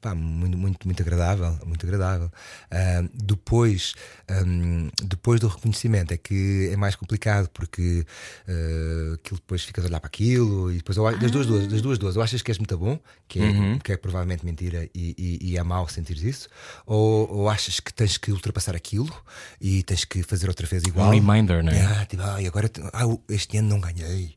pá, 0.00 0.14
muito, 0.14 0.56
muito, 0.56 0.86
muito 0.86 1.02
agradável. 1.02 1.58
Muito 1.66 1.84
agradável. 1.84 2.30
Ah, 2.70 3.02
depois, 3.12 3.94
ahm, 4.28 4.88
depois 5.02 5.40
do 5.40 5.48
reconhecimento 5.48 6.12
é 6.12 6.16
que 6.16 6.70
é 6.72 6.76
mais 6.76 6.94
complicado 6.96 7.48
porque 7.50 8.04
ah, 8.48 9.14
aquilo 9.14 9.36
depois 9.40 9.62
ficas 9.62 9.84
a 9.84 9.88
olhar 9.88 10.00
para 10.00 10.08
aquilo 10.08 10.72
e 10.72 10.76
depois 10.76 10.96
acho- 10.98 11.18
das 11.18 11.30
duas 11.30 11.46
duas, 11.46 11.66
das 11.66 11.82
duas 11.82 11.98
duas, 11.98 12.16
ou 12.16 12.22
achas 12.22 12.42
que 12.42 12.50
és 12.50 12.58
muito 12.58 12.76
bom, 12.78 12.98
que 13.28 13.38
é, 13.40 13.42
Uhum. 13.44 13.78
que 13.78 13.92
é 13.92 13.96
provavelmente 13.96 14.44
mentira 14.44 14.88
e, 14.94 15.14
e- 15.18 15.50
e 15.50 15.56
é 15.56 15.62
mau 15.62 15.88
sentir 15.88 16.16
isso, 16.24 16.48
ou, 16.86 17.30
ou 17.30 17.48
achas 17.48 17.78
que 17.80 17.92
tens 17.92 18.16
que 18.16 18.30
ultrapassar 18.32 18.74
aquilo 18.74 19.14
e 19.60 19.82
tens 19.82 20.04
que 20.04 20.22
fazer 20.22 20.48
outra 20.48 20.66
vez 20.66 20.82
igual. 20.84 21.08
Um 21.08 21.12
reminder, 21.12 21.62
não 21.62 21.72
é? 21.72 21.80
Ah, 21.84 22.06
tipo, 22.06 22.22
ai, 22.22 22.46
agora 22.46 22.70
ah, 22.92 23.04
este 23.28 23.58
ano 23.58 23.68
não 23.68 23.80
ganhei. 23.80 24.36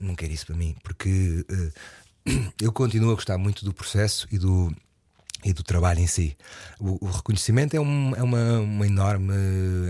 Não 0.00 0.14
quero 0.14 0.32
isso 0.32 0.46
para 0.46 0.56
mim, 0.56 0.74
porque 0.82 1.44
eh, 2.26 2.50
eu 2.60 2.72
continuo 2.72 3.12
a 3.12 3.14
gostar 3.14 3.38
muito 3.38 3.64
do 3.64 3.72
processo 3.72 4.26
e 4.30 4.38
do, 4.38 4.74
e 5.44 5.52
do 5.52 5.62
trabalho 5.62 6.00
em 6.00 6.06
si. 6.06 6.36
O, 6.80 7.04
o 7.04 7.10
reconhecimento 7.10 7.74
é, 7.76 7.80
um, 7.80 8.14
é 8.16 8.22
uma, 8.22 8.58
uma 8.60 8.86
enorme. 8.86 9.32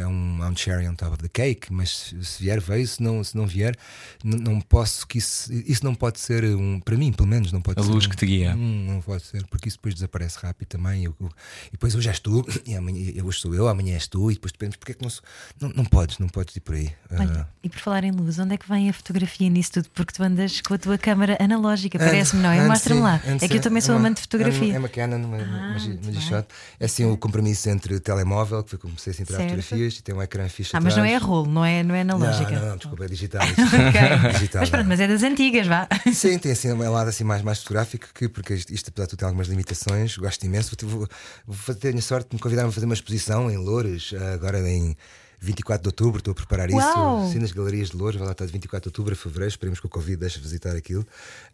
É 0.00 0.06
um, 0.06 0.42
é 0.42 0.48
um 0.48 0.56
cherry 0.56 0.88
on 0.88 0.94
top 0.94 1.12
of 1.12 1.22
the 1.22 1.28
cake, 1.28 1.72
mas 1.72 2.14
se, 2.20 2.42
vier, 2.42 2.60
veio. 2.60 2.86
Se 2.86 3.02
não, 3.02 3.22
se 3.22 3.36
não 3.36 3.46
vier, 3.46 3.76
não 4.22 4.60
posso. 4.60 5.06
Que 5.06 5.18
isso, 5.18 5.52
isso 5.52 5.84
não 5.84 5.94
pode 5.94 6.18
ser 6.18 6.44
um. 6.56 6.80
Para 6.80 6.96
mim, 6.96 7.12
pelo 7.12 7.28
menos, 7.28 7.52
não 7.52 7.62
pode 7.62 7.80
A 7.80 7.84
ser. 7.84 7.90
luz 7.90 8.06
um- 8.06 8.08
que 8.08 8.16
te 8.16 8.26
guia. 8.26 8.54
Hum, 8.56 8.86
não 8.88 9.00
pode 9.00 9.22
ser, 9.24 9.44
porque 9.46 9.68
isso 9.68 9.78
depois 9.78 9.94
desaparece 9.94 10.38
rápido 10.40 10.68
também. 10.68 11.04
Eu- 11.04 11.14
eu- 11.20 11.30
e 11.68 11.72
depois 11.72 11.94
hoje 11.94 12.08
és 12.08 12.18
tu, 12.18 12.44
e 12.66 12.74
amanhã, 12.74 13.22
hoje 13.24 13.38
sou 13.38 13.54
eu, 13.54 13.68
amanhã 13.68 13.94
és 13.94 14.06
tu, 14.08 14.30
e 14.30 14.34
depois 14.34 14.52
depende. 14.52 14.76
Porque 14.78 14.92
é 14.92 14.94
que 14.94 15.02
não, 15.02 15.10
sou- 15.10 15.22
não, 15.60 15.68
não 15.70 15.84
podes, 15.84 16.18
não 16.18 16.28
podes 16.28 16.56
ir 16.56 16.60
por 16.60 16.74
aí. 16.74 16.90
Ah, 17.10 17.16
Olha, 17.20 17.48
e 17.62 17.68
por 17.68 17.78
falar 17.78 18.02
em 18.04 18.10
luz, 18.10 18.38
onde 18.38 18.54
é 18.54 18.58
que 18.58 18.68
vem 18.68 18.90
a 18.90 18.92
fotografia 18.92 19.48
nisso 19.48 19.72
tudo? 19.74 19.88
Porque 19.94 20.12
tu 20.12 20.22
andas 20.22 20.60
com 20.60 20.74
a 20.74 20.78
tua 20.78 20.98
câmara 20.98 21.36
analógica, 21.40 21.98
parece-me, 21.98 22.42
não 22.42 22.50
é? 22.50 22.66
Mostra-me 22.66 23.00
lá. 23.00 23.20
antes 23.26 23.42
É 23.44 23.48
que 23.48 23.56
eu 23.56 23.60
também 23.62 23.80
sou 23.80 23.94
é 23.94 23.98
amante 23.98 24.16
de 24.16 24.22
fotografia. 24.22 24.74
É 24.74 24.78
uma 24.78 24.88
Canon, 24.88 25.16
uma, 25.18 25.36
uma, 25.36 25.43
Ah, 25.48 25.78
bem. 25.78 26.12
G-Shot. 26.14 26.46
É 26.80 26.84
assim 26.86 27.04
o 27.04 27.16
compromisso 27.16 27.68
entre 27.68 27.98
telemóvel, 28.00 28.62
que 28.62 28.70
foi 28.70 28.78
como 28.78 28.94
comecei 28.94 29.12
a 29.12 29.14
tirar 29.26 29.38
Certo. 29.38 29.42
fotografias, 29.50 29.94
e 29.98 30.02
tem 30.02 30.14
um 30.14 30.22
ecrã 30.22 30.48
fixe 30.48 30.70
Ah, 30.76 30.80
mas 30.80 30.96
não 30.96 31.02
atrás. 31.04 31.22
é 31.22 31.24
rolo, 31.26 31.46
não 31.50 31.64
é, 31.64 31.82
não 31.82 31.94
é 31.94 32.04
Não, 32.04 32.16
analógica. 32.16 32.50
não, 32.60 32.68
não, 32.68 32.76
desculpa, 32.76 33.04
é 33.04 33.08
digital. 33.08 33.42
Ok. 33.48 34.32
digital 34.32 34.60
Mas 34.62 34.70
pronto, 34.70 34.82
não. 34.82 34.88
mas 34.88 35.00
é 35.00 35.08
das 35.08 35.22
antigas, 35.22 35.66
vá. 35.66 35.88
Sim, 36.12 36.38
tem 36.38 36.52
assim 36.52 36.72
um 36.72 36.90
lado 36.92 37.08
assim 37.08 37.24
mais, 37.24 37.42
mais 37.42 37.58
fotográfico, 37.58 38.06
que, 38.14 38.28
porque 38.28 38.54
isto, 38.54 38.88
apesar 38.88 39.04
de 39.04 39.10
tudo 39.10 39.18
tem 39.18 39.26
algumas 39.26 39.48
limitações, 39.48 40.16
gosto 40.16 40.44
imenso. 40.44 40.74
Vou, 40.80 40.90
vou, 40.90 41.08
vou 41.46 41.74
tenho 41.74 41.98
a 41.98 42.02
sorte 42.02 42.28
de 42.30 42.36
me 42.36 42.40
convidaram 42.40 42.68
a 42.68 42.72
fazer 42.72 42.86
uma 42.86 42.94
exposição 42.94 43.50
em 43.50 43.56
Loures, 43.56 44.12
ah, 44.18 44.32
agora 44.34 44.58
em 44.68 44.96
24 45.44 45.82
de 45.82 45.88
outubro, 45.88 46.18
estou 46.18 46.32
a 46.32 46.34
preparar 46.34 46.70
Uau! 46.70 47.20
isso. 47.24 47.32
Sim, 47.32 47.38
nas 47.40 47.52
galerias 47.52 47.90
de 47.90 47.96
Loures, 47.96 48.16
vai 48.18 48.26
lá 48.26 48.32
estar 48.32 48.46
de 48.46 48.52
24 48.52 48.82
de 48.82 48.88
outubro 48.88 49.12
a 49.12 49.16
fevereiro, 49.16 49.48
esperemos 49.50 49.80
que 49.80 49.86
o 49.86 49.88
Covid 49.88 50.16
deixe 50.16 50.40
visitar 50.40 50.74
aquilo. 50.76 51.06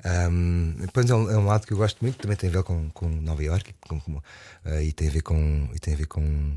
Ahm, 0.05 0.75
depois 0.81 1.09
é 1.11 1.15
um, 1.15 1.31
é 1.31 1.37
um 1.37 1.47
lado 1.47 1.67
que 1.67 1.73
eu 1.73 1.77
gosto 1.77 1.99
muito, 2.03 2.19
também 2.19 2.37
tem 2.37 2.49
a 2.49 2.53
ver 2.53 2.63
com, 2.63 2.89
com 2.91 3.09
Nova 3.09 3.43
Iorque 3.43 3.75
com, 3.87 4.01
com, 4.01 4.23
ah, 4.65 4.83
e 4.83 4.93
tem 4.93 5.09
a 5.09 5.11
ver 5.11 5.23
com. 5.23 5.69
E 5.75 5.79
tem 5.79 5.95
a 5.95 5.97
ver 5.97 6.07
com 6.07 6.57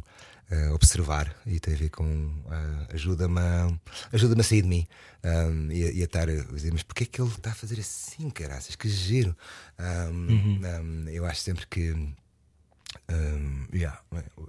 ah, 0.51 0.73
observar 0.73 1.35
e 1.47 1.59
tem 1.59 1.73
a 1.73 1.77
ver 1.77 1.89
com 1.89 2.29
ah, 2.49 2.87
ajuda-me 2.93 3.39
a, 3.39 3.67
ajuda 4.11 4.39
a 4.39 4.43
sair 4.43 4.61
de 4.61 4.67
mim 4.67 4.87
Ahm, 5.25 5.71
e, 5.71 5.85
a- 5.85 5.91
e 5.91 6.01
a 6.01 6.03
estar 6.03 6.27
a 6.29 6.35
dizer, 6.35 6.73
mas 6.73 6.83
porquê 6.83 7.05
é 7.05 7.07
que 7.07 7.21
ele 7.21 7.29
está 7.29 7.51
a 7.51 7.55
fazer 7.55 7.79
assim, 7.79 8.29
caraças? 8.29 8.75
Que 8.75 8.89
giro! 8.89 9.33
Ahm, 9.79 10.59
ahm, 10.65 11.07
eu 11.09 11.25
acho 11.25 11.39
sempre 11.41 11.65
que 11.67 11.95
ahm, 13.09 13.65
yeah, 13.73 13.97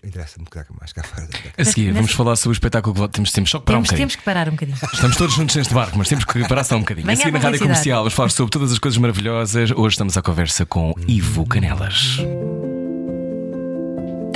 interessa-me 0.03 0.47
que 0.47 0.59
mais 0.79 0.93
cá 0.93 1.03
fora. 1.03 1.29
A 1.59 1.65
seguir, 1.65 1.87
Mas- 1.89 1.95
vamos 1.97 2.13
falar 2.13 2.37
sobre 2.37 2.51
o 2.55 2.57
espetáculo 2.59 2.95
que 2.95 3.09
temos, 3.15 3.33
temos 3.33 3.51
só 3.51 3.59
que 3.59 3.65
parar 3.67 3.79
um 3.79 3.83
Temos, 3.83 3.89
bocadinho. 3.91 4.09
temos 4.09 4.17
que 4.17 4.23
parar 4.25 4.49
um 4.49 4.53
bocadinho. 4.53 4.79
Estamos 4.93 5.17
todos 5.17 5.35
juntos 5.35 5.57
neste 5.57 5.75
barco, 5.75 5.99
mas 5.99 6.09
temos 6.09 6.25
que 6.25 6.49
parar 6.49 6.65
só 6.65 6.77
um 6.77 6.81
bocadinho. 6.81 7.07
Venha 7.07 7.15
a 7.15 7.17
seguir 7.17 7.31
a 7.31 7.33
na 7.33 7.45
rádio 7.45 7.61
comercial, 7.61 7.99
vamos 8.01 8.15
falar 8.15 8.29
sobre 8.31 8.51
todas 8.51 8.73
as 8.73 8.79
coisas 8.79 8.99
maravilhosas. 8.99 9.71
Hoje 9.71 9.95
estamos 9.95 10.17
à 10.17 10.23
conversa 10.23 10.65
com 10.67 10.95
Ivo 11.09 11.47
Canelas. 11.47 12.19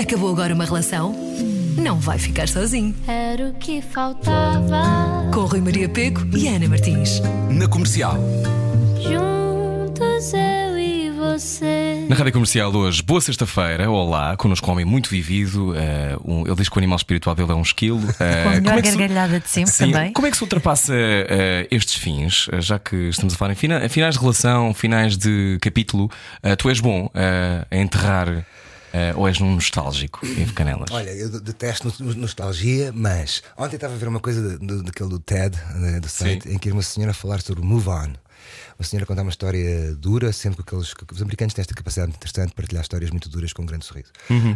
Acabou 0.00 0.31
agora 0.31 0.54
uma 0.54 0.64
relação? 0.64 1.14
Não 1.76 1.98
vai 2.00 2.18
ficar 2.18 2.48
sozinho. 2.48 2.94
Era 3.07 3.50
o 3.50 3.54
que 3.54 3.81
faltava. 3.83 5.31
Com 5.33 5.44
Rui 5.44 5.61
Maria 5.61 5.88
Peco 5.88 6.22
e 6.37 6.48
Ana 6.48 6.68
Martins. 6.68 7.20
Na 7.50 7.68
comercial. 7.68 8.14
Juntos 9.00 10.33
eu 10.33 10.78
e 10.78 11.11
você. 11.11 11.88
Na 12.09 12.16
rádio 12.16 12.33
comercial 12.33 12.75
hoje, 12.75 13.03
boa 13.03 13.21
sexta-feira, 13.21 13.90
olá, 13.90 14.35
connosco 14.37 14.66
um 14.66 14.73
homem 14.73 14.85
muito 14.85 15.11
vivido. 15.11 15.75
eh, 15.77 16.16
um- 16.25 16.47
ele 16.47 16.55
diz 16.57 16.68
que 16.68 16.77
o 16.77 16.79
animal 16.79 16.97
espiritual 16.97 17.37
dele 17.37 17.53
é 17.53 17.55
um 17.55 17.61
esquilo. 17.62 18.01
eh, 18.18 18.42
Com 18.44 18.49
a 18.49 18.53
melhor 18.53 18.62
como 18.64 18.79
é 18.79 18.83
que 18.83 18.90
se- 18.90 18.97
gargalhada 18.97 19.40
de 19.40 19.49
sempre 19.49 19.73
Sim, 19.73 19.90
também. 19.92 20.12
Como 20.14 20.27
é 20.27 20.31
que 20.31 20.37
se 20.37 20.42
ultrapassa 20.42 20.94
eh, 20.97 21.68
estes 21.71 21.94
fins, 21.97 22.49
eh, 22.51 22.61
já 22.62 22.79
que 22.79 22.97
estamos 23.11 23.35
a 23.35 23.37
falar 23.37 23.53
em 23.53 23.55
fina- 23.55 23.87
finais 23.90 24.14
de 24.14 24.21
relação, 24.21 24.73
finais 24.73 25.16
de 25.18 25.59
capítulo? 25.61 26.11
eh, 26.42 26.57
tu 26.57 26.71
és 26.71 26.81
bom 26.81 27.11
eh, 27.14 27.66
a 27.71 27.77
enterrar 27.77 28.29
eh, 28.94 29.12
ou 29.14 29.29
és 29.29 29.38
num 29.38 29.55
nostálgico, 29.55 30.25
Ivo 30.25 30.55
Canelas? 30.55 30.90
Olha, 30.90 31.11
eu 31.11 31.29
detesto 31.40 31.92
no- 32.01 32.14
nostalgia, 32.14 32.90
mas 32.94 33.42
ontem 33.57 33.75
estava 33.77 33.92
a 33.94 33.99
ver 33.99 34.09
uma 34.09 34.21
coisa 34.21 34.59
daquele 34.59 35.11
do 35.11 35.18
TED, 35.18 35.57
do 36.01 36.09
site, 36.09 36.49
em 36.49 36.57
que 36.59 36.68
era 36.68 36.75
uma 36.75 36.83
senhora 36.83 37.11
a 37.11 37.14
falar 37.14 37.42
sobre 37.42 37.62
Move 37.62 37.88
On. 37.90 38.12
Uma 38.79 38.85
senhora 38.85 39.05
contar 39.05 39.23
uma 39.23 39.31
história 39.31 39.93
dura, 39.97 40.33
sempre 40.33 40.62
que 40.62 40.62
aqueles. 40.62 40.95
Os 41.12 41.21
americanos 41.21 41.53
têm 41.53 41.62
esta 41.62 41.75
capacidade 41.75 42.12
interessante 42.12 42.51
de 42.51 42.55
partilhar 42.55 42.83
histórias 42.83 43.11
muito 43.11 43.29
duras 43.29 43.53
com 43.53 43.62
um 43.62 43.67
grande 43.67 43.85
sorriso. 43.85 44.12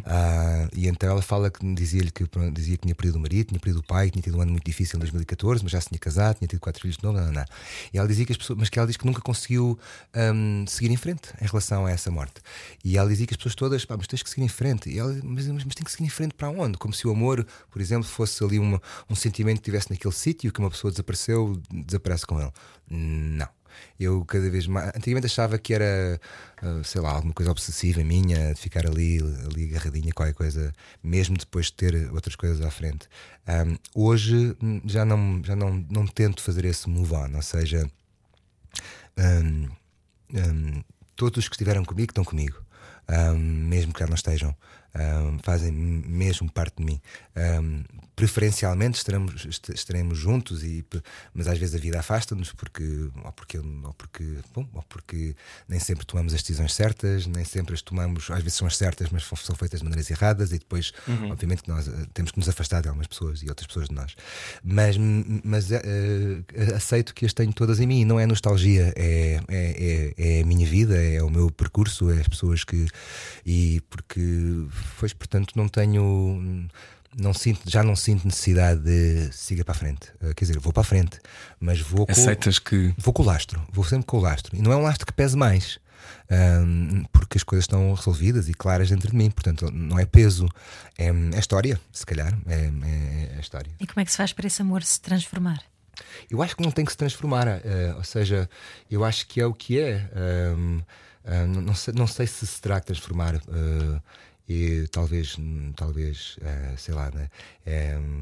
Ah, 0.06 0.68
e 0.72 0.86
então 0.86 1.10
ela 1.10 1.20
fala 1.20 1.50
que 1.50 1.74
dizia-lhe 1.74 2.10
que, 2.10 2.24
pronto, 2.26 2.54
dizia 2.54 2.76
que 2.76 2.82
tinha 2.82 2.94
perdido 2.94 3.16
o 3.16 3.20
marido, 3.20 3.48
tinha 3.48 3.58
perdido 3.58 3.80
o 3.80 3.82
pai, 3.82 4.10
tinha 4.10 4.22
tido 4.22 4.38
um 4.38 4.40
ano 4.40 4.52
muito 4.52 4.64
difícil 4.64 4.96
em 4.96 5.00
2014, 5.00 5.64
mas 5.64 5.72
já 5.72 5.80
se 5.80 5.88
tinha 5.88 5.98
casado, 5.98 6.36
tinha 6.38 6.46
tido 6.46 6.60
quatro 6.60 6.80
filhos 6.80 6.96
de 6.96 7.02
novo, 7.02 7.18
não, 7.18 7.26
não, 7.26 7.32
não. 7.32 7.44
E 7.92 7.98
ela 7.98 8.06
dizia 8.06 8.24
que 8.24 8.30
as 8.30 8.38
pessoas, 8.38 8.58
mas 8.60 8.68
que 8.68 8.78
ela 8.78 8.86
diz 8.86 8.96
que 8.96 9.04
nunca 9.04 9.20
conseguiu 9.20 9.76
ahm, 10.14 10.66
seguir 10.68 10.92
em 10.92 10.96
frente 10.96 11.30
em 11.40 11.46
relação 11.46 11.86
a 11.86 11.90
essa 11.90 12.08
morte. 12.08 12.40
E 12.84 12.96
ela 12.96 13.08
dizia 13.08 13.26
que 13.26 13.34
as 13.34 13.36
pessoas 13.36 13.56
todas, 13.56 13.84
pá, 13.84 13.96
mas 13.96 14.06
tens 14.06 14.22
que 14.22 14.30
seguir 14.30 14.44
em 14.44 14.48
frente. 14.48 14.88
E 14.88 15.00
ela, 15.00 15.12
mas, 15.24 15.48
mas, 15.48 15.64
mas 15.64 15.74
tem 15.74 15.84
que 15.84 15.90
seguir 15.90 16.04
em 16.04 16.10
frente 16.10 16.34
para 16.34 16.48
onde? 16.48 16.78
Como 16.78 16.94
se 16.94 17.08
o 17.08 17.10
amor, 17.10 17.44
por 17.70 17.82
exemplo, 17.82 18.04
fosse 18.04 18.42
ali 18.44 18.60
uma, 18.60 18.80
um 19.10 19.16
sentimento 19.16 19.56
que 19.56 19.62
estivesse 19.62 19.90
naquele 19.90 20.14
sítio 20.14 20.52
que 20.52 20.60
uma 20.60 20.70
pessoa 20.70 20.92
desapareceu, 20.92 21.60
desaparece 21.72 22.24
com 22.24 22.40
ele. 22.40 22.52
Não. 22.88 23.48
Eu 23.98 24.24
cada 24.24 24.48
vez 24.50 24.66
mais. 24.66 24.88
Antigamente 24.94 25.26
achava 25.26 25.58
que 25.58 25.74
era, 25.74 26.20
ah, 26.62 26.80
sei 26.84 27.00
lá, 27.00 27.12
alguma 27.12 27.32
coisa 27.34 27.50
obsessiva 27.50 28.02
minha, 28.04 28.54
de 28.54 28.60
ficar 28.60 28.86
ali, 28.86 29.18
ali 29.44 29.70
agarradinha, 29.70 30.12
qualquer 30.12 30.34
coisa, 30.34 30.72
mesmo 31.02 31.36
depois 31.36 31.66
de 31.66 31.74
ter 31.74 32.10
outras 32.12 32.36
coisas 32.36 32.60
à 32.60 32.70
frente. 32.70 33.08
Ahm, 33.46 33.76
hoje 33.94 34.56
hum, 34.62 34.80
já, 34.84 35.04
não, 35.04 35.42
já 35.44 35.56
não, 35.56 35.84
não 35.90 36.06
tento 36.06 36.42
fazer 36.42 36.64
esse 36.64 36.88
move 36.88 37.14
on, 37.14 37.34
ou 37.34 37.42
seja, 37.42 37.90
hum, 39.18 39.68
hum, 40.32 40.82
todos 41.16 41.38
os 41.38 41.48
que 41.48 41.54
estiveram 41.54 41.84
comigo 41.84 42.10
estão 42.10 42.24
comigo, 42.24 42.62
hum, 43.08 43.38
mesmo 43.68 43.92
que 43.92 44.00
já 44.00 44.06
não 44.06 44.14
estejam, 44.14 44.56
hum, 44.94 45.38
fazem 45.42 45.72
mesmo 45.72 46.50
parte 46.50 46.76
de 46.78 46.84
mim. 46.84 47.00
Hum, 47.36 47.82
preferencialmente 48.14 48.98
estaremos, 48.98 49.44
est- 49.46 49.70
estaremos 49.70 50.18
juntos, 50.18 50.62
e, 50.62 50.84
mas 51.34 51.48
às 51.48 51.58
vezes 51.58 51.74
a 51.74 51.78
vida 51.78 51.98
afasta-nos 51.98 52.52
porque, 52.52 52.82
ou 53.24 53.32
porque, 53.32 53.58
ou, 53.58 53.94
porque, 53.94 54.24
bom, 54.54 54.68
ou 54.74 54.82
porque 54.82 55.34
nem 55.68 55.80
sempre 55.80 56.04
tomamos 56.04 56.32
as 56.34 56.40
decisões 56.42 56.74
certas, 56.74 57.26
nem 57.26 57.44
sempre 57.44 57.74
as 57.74 57.80
tomamos, 57.82 58.30
às 58.30 58.38
vezes 58.42 58.54
são 58.54 58.66
as 58.66 58.76
certas, 58.76 59.08
mas 59.10 59.24
são- 59.24 59.56
feitas 59.56 59.80
de 59.80 59.84
maneiras 59.84 60.10
erradas, 60.10 60.50
e 60.52 60.58
depois, 60.58 60.92
obviamente, 61.30 61.62
que 61.62 61.68
nós 61.68 61.88
eh, 61.88 61.90
temos 62.12 62.30
que 62.32 62.38
nos 62.38 62.48
afastar 62.48 62.82
de 62.82 62.88
algumas 62.88 63.06
pessoas 63.06 63.42
e 63.42 63.48
outras 63.48 63.66
pessoas 63.66 63.88
de 63.88 63.94
nós. 63.94 64.14
Mas, 64.62 64.96
mas 65.42 65.70
eh, 65.72 65.80
aceito 66.76 67.14
que 67.14 67.24
as 67.26 67.32
tenho 67.32 67.52
todas 67.52 67.80
em 67.80 67.86
mim, 67.86 68.00
e 68.02 68.04
não 68.04 68.20
é 68.20 68.26
nostalgia, 68.26 68.92
é, 68.96 69.40
é, 69.48 70.12
é, 70.18 70.38
é 70.38 70.42
a 70.42 70.46
minha 70.46 70.66
vida, 70.66 71.02
é 71.02 71.22
o 71.22 71.30
meu 71.30 71.50
percurso, 71.50 72.10
é 72.10 72.20
as 72.20 72.28
pessoas 72.28 72.62
que. 72.64 72.86
E 73.44 73.80
porque, 73.90 74.66
pois, 74.98 75.12
portanto, 75.12 75.52
não 75.56 75.68
tenho. 75.68 76.68
Não 77.14 77.34
sinto, 77.34 77.60
já 77.68 77.82
não 77.82 77.94
sinto 77.94 78.24
necessidade 78.24 78.80
de 78.80 79.30
siga 79.32 79.62
para 79.64 79.72
a 79.72 79.76
frente. 79.76 80.10
Eh, 80.22 80.32
Quer 80.34 80.46
dizer, 80.46 80.58
vou 80.58 80.72
para 80.72 80.80
a 80.80 80.84
frente, 80.84 81.18
mas 81.60 81.78
vou 81.78 82.06
com, 82.06 82.12
Aceitas 82.12 82.58
que. 82.58 82.94
Vou 82.96 83.12
com 83.12 83.22
o 83.22 83.26
lastro, 83.26 83.62
vou 83.70 83.84
sempre 83.84 84.06
com 84.06 84.16
o 84.16 84.20
lastro. 84.20 84.56
E 84.56 84.62
não 84.62 84.72
é 84.72 84.76
um 84.76 84.80
lastro 84.82 85.06
que 85.06 85.12
pese 85.12 85.36
mais, 85.36 85.78
ahm, 86.30 87.04
porque 87.12 87.36
as 87.36 87.42
coisas 87.42 87.64
estão 87.64 87.92
resolvidas 87.92 88.48
e 88.48 88.54
claras 88.54 88.88
dentro 88.88 89.10
de 89.10 89.16
mim. 89.16 89.30
Portanto, 89.30 89.70
não 89.70 89.98
é 89.98 90.06
peso, 90.06 90.48
é, 90.98 91.08
é 91.08 91.38
história, 91.38 91.78
se 91.92 92.06
calhar. 92.06 92.32
É, 92.46 92.54
é, 92.54 93.36
é 93.36 93.40
história. 93.40 93.70
E 93.78 93.86
como 93.86 94.00
é 94.00 94.04
que 94.06 94.10
se 94.10 94.16
faz 94.16 94.32
para 94.32 94.46
esse 94.46 94.62
amor 94.62 94.82
se 94.82 94.98
transformar? 94.98 95.60
Eu 96.30 96.42
acho 96.42 96.56
que 96.56 96.62
não 96.62 96.70
tem 96.70 96.84
que 96.84 96.92
se 96.92 96.96
transformar, 96.96 97.46
eh, 97.46 97.92
ou 97.94 98.04
seja, 98.04 98.48
eu 98.90 99.04
acho 99.04 99.26
que 99.26 99.38
é 99.38 99.44
o 99.46 99.52
que 99.52 99.78
é. 99.78 100.08
Ahm, 100.16 100.80
ah, 101.24 101.46
não, 101.46 101.60
não 101.60 101.74
sei, 101.74 101.94
não 101.94 102.06
sei 102.06 102.26
se 102.26 102.46
se 102.46 102.58
terá 102.60 102.80
que 102.80 102.86
transformar. 102.86 103.34
eh, 103.34 104.00
e 104.52 104.88
talvez, 104.88 105.36
hum, 105.38 105.72
talvez, 105.76 106.36
eh, 106.42 106.74
sei 106.76 106.94
lá, 106.94 107.10
né? 107.14 107.28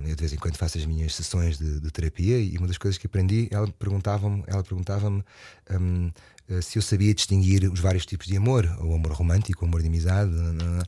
Eu 0.06 0.14
de 0.14 0.20
vez 0.20 0.32
em 0.32 0.36
quando 0.36 0.56
faço 0.56 0.78
as 0.78 0.86
minhas 0.86 1.14
sessões 1.14 1.58
de, 1.58 1.80
de 1.80 1.90
terapia 1.90 2.38
e 2.38 2.56
uma 2.58 2.66
das 2.66 2.78
coisas 2.78 2.96
que 2.98 3.06
aprendi, 3.06 3.48
ela 3.50 3.66
perguntava-me, 3.78 4.44
ela 4.46 4.62
perguntava-me 4.62 5.22
hum, 5.70 6.10
eh, 6.48 6.60
se 6.60 6.78
eu 6.78 6.82
sabia 6.82 7.12
distinguir 7.14 7.64
os 7.70 7.80
vários 7.80 8.06
tipos 8.06 8.26
de 8.26 8.36
amor, 8.36 8.64
o 8.80 8.94
amor 8.94 9.12
romântico, 9.12 9.64
o 9.64 9.68
amor 9.68 9.80
de 9.82 9.88
amizade. 9.88 10.30
nananana. 10.30 10.84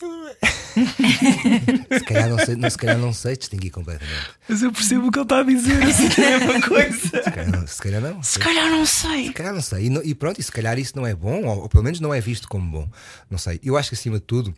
Eu- 0.00 1.98
se, 1.98 2.04
calhar 2.04 2.28
não 2.28 2.38
sei, 2.38 2.56
não, 2.56 2.70
se 2.70 2.78
calhar 2.78 2.98
não 2.98 3.12
sei 3.12 3.36
distinguir 3.36 3.70
completamente. 3.70 4.30
Mas 4.48 4.62
eu 4.62 4.72
percebo 4.72 5.08
o 5.08 5.10
que 5.10 5.18
ele 5.18 5.24
está 5.24 5.40
a 5.40 5.42
dizer, 5.42 5.82
assim, 5.82 6.22
é 6.22 6.36
uma 6.38 6.62
coisa. 6.66 7.22
Se 7.22 7.30
calhar 7.30 7.50
não. 7.50 7.66
Se 7.66 7.82
calhar 7.82 8.00
não. 8.00 8.22
Se 8.22 8.38
calhar 8.38 8.70
não 8.70 8.86
sei. 8.86 9.26
Se 9.26 9.32
calhar 9.32 9.54
não 9.54 9.60
sei. 9.62 9.86
E, 9.86 9.90
não- 9.90 10.02
e 10.02 10.14
pronto, 10.14 10.40
e 10.40 10.42
se 10.42 10.52
calhar 10.52 10.78
isso 10.78 10.92
não 10.96 11.06
é 11.06 11.14
bom, 11.14 11.44
ou, 11.44 11.62
ou 11.62 11.68
pelo 11.68 11.82
menos 11.84 12.00
não 12.00 12.14
é 12.14 12.20
visto 12.20 12.48
como 12.48 12.70
bom. 12.70 12.88
Não 13.28 13.36
sei. 13.38 13.60
Eu 13.62 13.76
acho 13.76 13.90
que 13.90 13.94
acima 13.94 14.18
de 14.18 14.24
tudo, 14.24 14.54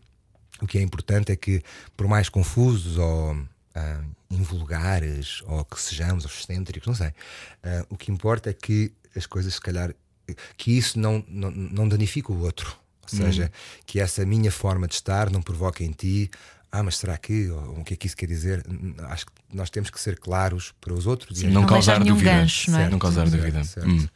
o 0.62 0.66
que 0.66 0.78
é 0.78 0.82
importante 0.82 1.32
é 1.32 1.36
que, 1.36 1.60
por 1.96 2.06
mais 2.06 2.28
confusos 2.28 2.96
ou 2.96 3.36
ah, 3.74 4.00
invulgares, 4.30 5.42
ou 5.46 5.64
que 5.64 5.80
sejamos, 5.80 6.24
ou 6.24 6.30
excêntricos, 6.30 6.86
não 6.86 6.94
sei, 6.94 7.12
ah, 7.62 7.84
o 7.90 7.96
que 7.96 8.10
importa 8.10 8.50
é 8.50 8.52
que 8.52 8.92
as 9.16 9.26
coisas, 9.26 9.54
se 9.54 9.60
calhar, 9.60 9.92
que 10.56 10.76
isso 10.78 10.98
não, 10.98 11.24
não, 11.28 11.50
não 11.50 11.88
danifica 11.88 12.32
o 12.32 12.40
outro. 12.40 12.76
Ou 13.02 13.08
seja, 13.18 13.50
que 13.84 13.98
essa 14.00 14.24
minha 14.24 14.50
forma 14.50 14.86
de 14.86 14.94
estar 14.94 15.28
não 15.28 15.42
provoque 15.42 15.84
em 15.84 15.90
ti. 15.90 16.30
Ah, 16.70 16.82
mas 16.82 16.96
será 16.96 17.18
que? 17.18 17.50
Ou, 17.50 17.80
o 17.80 17.84
que 17.84 17.92
é 17.92 17.96
que 17.96 18.06
isso 18.06 18.16
quer 18.16 18.26
dizer? 18.26 18.64
Acho 19.10 19.26
que 19.26 19.32
nós 19.52 19.68
temos 19.68 19.90
que 19.90 20.00
ser 20.00 20.18
claros 20.18 20.72
para 20.80 20.94
os 20.94 21.06
outros 21.06 21.42
e 21.42 21.46
Não, 21.48 21.62
Não 21.62 21.66
causar 21.68 22.02
dúvida. 22.02 22.30
gancho, 22.30 22.70
não 22.70 22.78
é? 22.78 22.88
Não 22.88 22.98
causar 22.98 23.28
Certo, 23.28 23.36
dúvida. 23.42 23.64
certo. 23.64 23.90
Hum. 23.90 24.08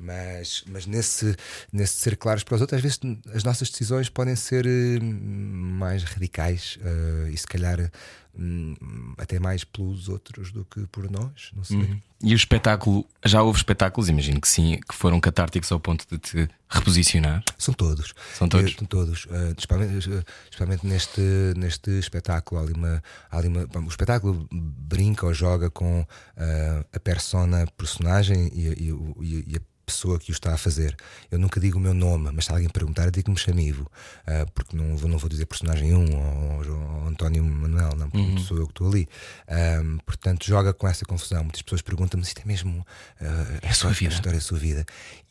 Mas, 0.00 0.64
mas 0.66 0.86
nesse, 0.86 1.36
nesse 1.72 1.94
ser 1.94 2.16
claros 2.16 2.42
para 2.42 2.54
os 2.54 2.60
outros, 2.62 2.78
às 2.78 2.82
vezes 2.82 2.98
as 3.34 3.44
nossas 3.44 3.68
decisões 3.70 4.08
podem 4.08 4.34
ser 4.34 4.66
eh, 4.66 4.98
mais 5.00 6.02
radicais 6.04 6.78
eh, 6.82 7.30
e 7.32 7.36
se 7.36 7.46
calhar 7.46 7.90
hum, 8.34 8.74
até 9.18 9.38
mais 9.38 9.62
pelos 9.62 10.08
outros 10.08 10.50
do 10.52 10.64
que 10.64 10.86
por 10.86 11.10
nós. 11.10 11.50
Não 11.54 11.64
sei. 11.64 11.76
Uhum. 11.76 12.00
E 12.22 12.34
o 12.34 12.36
espetáculo, 12.36 13.06
já 13.24 13.42
houve 13.42 13.58
espetáculos, 13.58 14.08
imagino 14.10 14.40
que 14.42 14.48
sim, 14.48 14.78
que 14.86 14.94
foram 14.94 15.18
catárticos 15.20 15.72
ao 15.72 15.80
ponto 15.80 16.06
de 16.10 16.18
te 16.18 16.48
reposicionar. 16.68 17.42
São 17.56 17.72
todos. 17.72 18.12
São 18.38 18.46
todos? 18.48 18.72
Eh, 18.72 18.76
São 18.78 18.86
todos. 18.86 19.26
Eh, 19.30 19.54
especialmente, 19.58 20.24
especialmente 20.44 20.86
neste, 20.86 21.20
neste 21.56 21.90
espetáculo. 21.98 22.60
Há 22.60 22.64
ali 22.64 22.72
uma, 22.74 23.02
há 23.30 23.38
ali 23.38 23.48
uma- 23.48 23.66
bom, 23.66 23.84
o 23.84 23.88
espetáculo 23.88 24.46
brinca 24.52 25.26
ou 25.26 25.32
joga 25.34 25.70
com 25.70 26.06
eh, 26.36 26.84
a 26.92 27.00
persona 27.00 27.66
personagem 27.76 28.50
e, 28.54 28.66
e 28.68 28.90
e- 29.22 29.44
e 29.48 29.56
a 29.56 29.60
pessoa 29.90 30.18
que 30.18 30.30
o 30.30 30.32
está 30.32 30.54
a 30.54 30.56
fazer. 30.56 30.96
Eu 31.30 31.38
nunca 31.38 31.58
digo 31.60 31.78
o 31.78 31.80
meu 31.80 31.92
nome, 31.94 32.30
mas 32.32 32.44
se 32.46 32.52
alguém 32.52 32.68
perguntar, 32.68 33.04
eu 33.06 33.10
digo 33.10 33.24
que 33.26 33.30
me 33.30 33.36
chamo 33.38 33.60
Ivo. 33.60 33.90
eh, 34.26 34.44
porque 34.54 34.76
não 34.76 34.96
vou, 34.96 35.08
não 35.08 35.18
vou 35.18 35.28
dizer 35.28 35.46
personagem 35.46 35.94
1 35.94 36.16
ou, 36.16 36.66
ou 36.68 37.08
António 37.08 37.42
Manuel, 37.44 37.94
não, 37.96 38.08
porque 38.10 38.38
sou 38.40 38.56
eu 38.58 38.66
que 38.66 38.72
estou 38.72 38.88
ali. 38.88 39.08
Ahm, 39.48 39.98
portanto, 40.06 40.46
joga 40.46 40.72
com 40.72 40.86
essa 40.88 41.04
confusão. 41.04 41.42
Muitas 41.42 41.62
pessoas 41.62 41.82
perguntam-me 41.82 42.24
se 42.24 42.30
isto 42.30 42.42
é 42.42 42.44
mesmo 42.46 42.86
eh, 43.20 43.58
É 43.62 43.68
a 43.68 43.74
sua 43.74 43.90
vida. 43.90 44.14
história 44.14 44.38
da 44.38 44.44
sua 44.44 44.58
vida. 44.58 44.84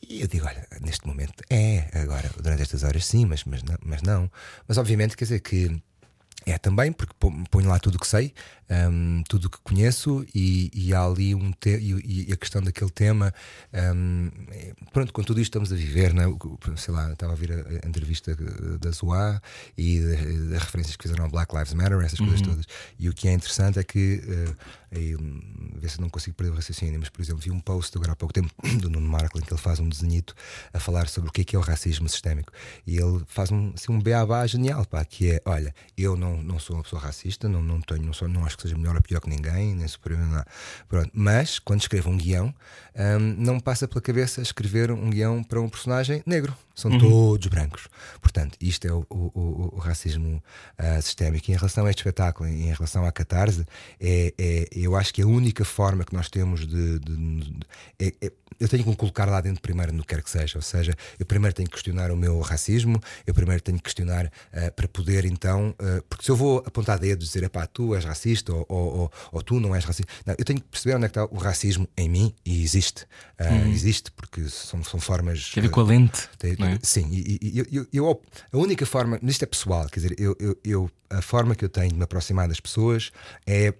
E 0.07 0.21
eu 0.21 0.27
digo, 0.27 0.45
olha, 0.45 0.65
neste 0.81 1.05
momento 1.07 1.43
é, 1.49 1.89
agora, 1.93 2.29
durante 2.41 2.61
estas 2.61 2.83
horas 2.83 3.05
sim, 3.05 3.25
mas, 3.25 3.43
mas, 3.45 3.63
não, 3.63 3.75
mas 3.83 4.01
não. 4.01 4.31
Mas 4.67 4.77
obviamente 4.77 5.15
quer 5.17 5.25
dizer 5.25 5.39
que 5.41 5.81
é 6.51 6.57
também, 6.57 6.91
porque 6.91 7.13
ponho 7.49 7.67
lá 7.67 7.79
tudo 7.79 7.95
o 7.95 7.99
que 7.99 8.07
sei, 8.07 8.33
hum, 8.69 9.23
tudo 9.27 9.45
o 9.45 9.49
que 9.49 9.57
conheço, 9.63 10.25
e, 10.33 10.71
e 10.73 10.93
há 10.93 11.03
ali 11.03 11.33
um 11.35 11.51
te 11.51 11.69
e, 11.77 12.27
e 12.29 12.33
a 12.33 12.35
questão 12.35 12.61
daquele 12.61 12.91
tema. 12.91 13.33
hum, 13.95 14.29
é- 14.51 14.73
pronto, 14.93 15.13
com 15.13 15.23
tudo 15.23 15.39
isto 15.39 15.49
estamos 15.49 15.71
a 15.71 15.75
viver, 15.75 16.13
né? 16.13 16.23
Sei 16.75 16.93
lá, 16.93 17.11
estava 17.11 17.31
a 17.31 17.35
ouvir 17.35 17.51
a, 17.51 17.87
entrevista 17.87 18.35
da 18.79 18.91
Zoá 18.91 19.41
e 19.77 19.99
das 20.49 20.63
referências 20.63 20.95
que 20.95 21.03
fizeram 21.03 21.25
ao 21.25 21.31
Black 21.31 21.53
Lives 21.55 21.73
Matter, 21.73 21.99
essas 22.01 22.19
coisas 22.19 22.41
todas. 22.41 22.65
E 22.97 23.09
o 23.09 23.13
que 23.13 23.27
é 23.27 23.33
interessante 23.33 23.79
é 23.79 23.83
que, 23.83 24.21
hum, 25.19 25.41
ver 25.75 25.89
se 25.89 26.01
não 26.01 26.09
consigo 26.09 26.35
perder 26.35 26.51
o 26.51 26.55
raciocínio, 26.55 26.99
mas 26.99 27.09
por 27.09 27.21
exemplo, 27.21 27.41
vi 27.41 27.51
um 27.51 27.59
post 27.59 27.95
agora 27.97 28.13
há 28.13 28.15
pouco 28.15 28.33
tempo 28.33 28.51
do 28.81 28.89
Nuno 28.89 29.07
Marklin 29.07 29.41
que 29.41 29.53
ele 29.53 29.61
faz 29.61 29.79
um 29.79 29.87
desenhito 29.87 30.35
a 30.73 30.79
falar 30.79 31.07
sobre 31.07 31.29
o 31.29 31.31
que 31.31 31.41
é 31.41 31.43
que 31.43 31.55
é 31.55 31.59
o 31.59 31.61
racismo 31.61 32.07
sistémico. 32.09 32.51
E 32.85 32.97
ele 32.97 33.23
faz 33.27 33.51
um, 33.51 33.71
assim, 33.75 33.91
um 33.91 33.99
beabá 33.99 34.45
genial, 34.47 34.85
pá, 34.85 35.03
que 35.05 35.31
é: 35.31 35.41
olha, 35.45 35.73
eu 35.97 36.15
não, 36.15 36.38
não 36.43 36.59
sou 36.59 36.75
uma 36.77 36.83
pessoa 36.83 37.01
racista, 37.01 37.47
não, 37.49 37.61
não, 37.61 37.79
tenho, 37.81 38.03
não, 38.03 38.13
sou, 38.13 38.27
não 38.27 38.45
acho 38.45 38.55
que 38.57 38.63
seja 38.63 38.77
melhor 38.77 38.95
ou 38.95 39.01
pior 39.01 39.19
que 39.19 39.29
ninguém, 39.29 39.75
nem 39.75 39.87
superior, 39.87 40.21
nem 40.21 40.31
nada. 40.31 40.47
Pronto, 40.87 41.09
mas 41.13 41.59
quando 41.59 41.81
escrevo 41.81 42.09
um 42.09 42.17
guião, 42.17 42.53
hum, 42.95 43.35
não 43.37 43.55
me 43.55 43.61
passa 43.61 43.87
pela 43.87 44.01
cabeça 44.01 44.41
escrever 44.41 44.91
um 44.91 45.09
guião 45.09 45.43
para 45.43 45.59
um 45.61 45.69
personagem 45.69 46.21
negro. 46.25 46.55
São 46.75 46.97
todos 46.97 47.47
brancos. 47.47 47.89
Portanto, 48.21 48.57
isto 48.61 48.87
é 48.87 48.91
o, 48.93 49.05
o- 49.09 49.71
o- 49.75 49.79
racismo 49.79 50.41
ah, 50.77 51.01
sistémico. 51.01 51.51
E 51.51 51.53
em 51.53 51.57
relação 51.57 51.85
a 51.85 51.89
este 51.89 51.99
espetáculo, 51.99 52.47
em 52.47 52.71
relação 52.71 53.03
à 53.05 53.11
catarse, 53.11 53.65
é, 53.99 54.33
é- 54.37 54.67
eu 54.71 54.95
acho 54.95 55.13
que 55.13 55.21
a 55.21 55.27
única 55.27 55.65
forma 55.65 56.05
que 56.05 56.13
nós 56.13 56.29
temos 56.29 56.65
de. 56.65 56.99
de- 56.99 57.17
de- 57.41 57.59
é- 57.99 58.13
é- 58.27 58.31
eu 58.61 58.67
tenho 58.69 58.83
que 58.83 58.89
me 58.89 58.95
colocar 58.95 59.25
lá 59.25 59.39
dentro 59.41 59.61
primeiro 59.61 59.91
no 59.93 60.03
que 60.03 60.15
quer 60.15 60.23
que 60.23 60.29
seja. 60.29 60.57
Ou 60.57 60.61
seja, 60.61 60.93
eu 61.19 61.25
primeiro 61.25 61.53
tenho 61.53 61.67
que 61.67 61.73
questionar 61.75 62.11
o 62.11 62.15
meu 62.17 62.39
racismo, 62.39 63.01
eu 63.27 63.33
primeiro 63.33 63.61
tenho 63.61 63.77
que 63.77 63.83
questionar 63.83 64.31
ah, 64.53 64.71
para 64.71 64.87
poder 64.87 65.25
então. 65.25 65.75
ah, 65.79 66.01
porque 66.07 66.23
se 66.29 66.31
eu 66.31 66.35
vou 66.35 66.59
apontar 66.59 66.99
dedos 66.99 67.25
e 67.25 67.27
dizer, 67.31 67.43
epá, 67.43 67.65
tu 67.65 67.95
és 67.95 68.05
racista 68.05 68.53
ou, 68.53 68.63
ou, 68.69 68.97
ou- 68.99 69.11
ou 69.31 69.41
tu 69.41 69.59
não 69.59 69.73
és 69.75 69.83
racista, 69.83 70.11
não, 70.25 70.35
eu 70.37 70.45
tenho 70.45 70.61
que 70.61 70.67
perceber 70.67 70.95
onde 70.95 71.05
é 71.05 71.09
que 71.09 71.19
está 71.19 71.25
o 71.33 71.37
racismo 71.39 71.87
em 71.97 72.07
mim 72.07 72.35
e 72.45 72.61
existe. 72.63 73.05
Ah, 73.39 73.67
Existe, 73.69 74.11
porque 74.11 74.47
são, 74.47 74.83
são 74.83 74.99
formas. 74.99 75.49
Tem 75.51 75.61
a 75.61 75.65
ver 75.67 75.71
com 75.71 75.79
a 75.81 75.83
lente. 75.83 76.29
Tem- 76.37 76.55
é? 76.59 76.77
Sim, 76.83 77.07
e, 77.11 77.39
e- 77.41 77.65
eu, 77.71 77.87
eu- 77.91 78.21
a 78.51 78.57
única 78.57 78.85
forma, 78.85 79.19
isto 79.23 79.41
é 79.43 79.45
pessoal, 79.47 79.87
quer 79.89 80.01
dizer, 80.01 80.15
eu, 80.19 80.35
eu- 80.39 80.57
eu- 80.63 80.91
a 81.09 81.21
forma 81.21 81.55
que 81.55 81.65
eu 81.65 81.69
tenho 81.69 81.89
de 81.89 81.95
me 81.95 82.03
aproximar 82.03 82.47
das 82.47 82.59
pessoas 82.59 83.11
é 83.47 83.73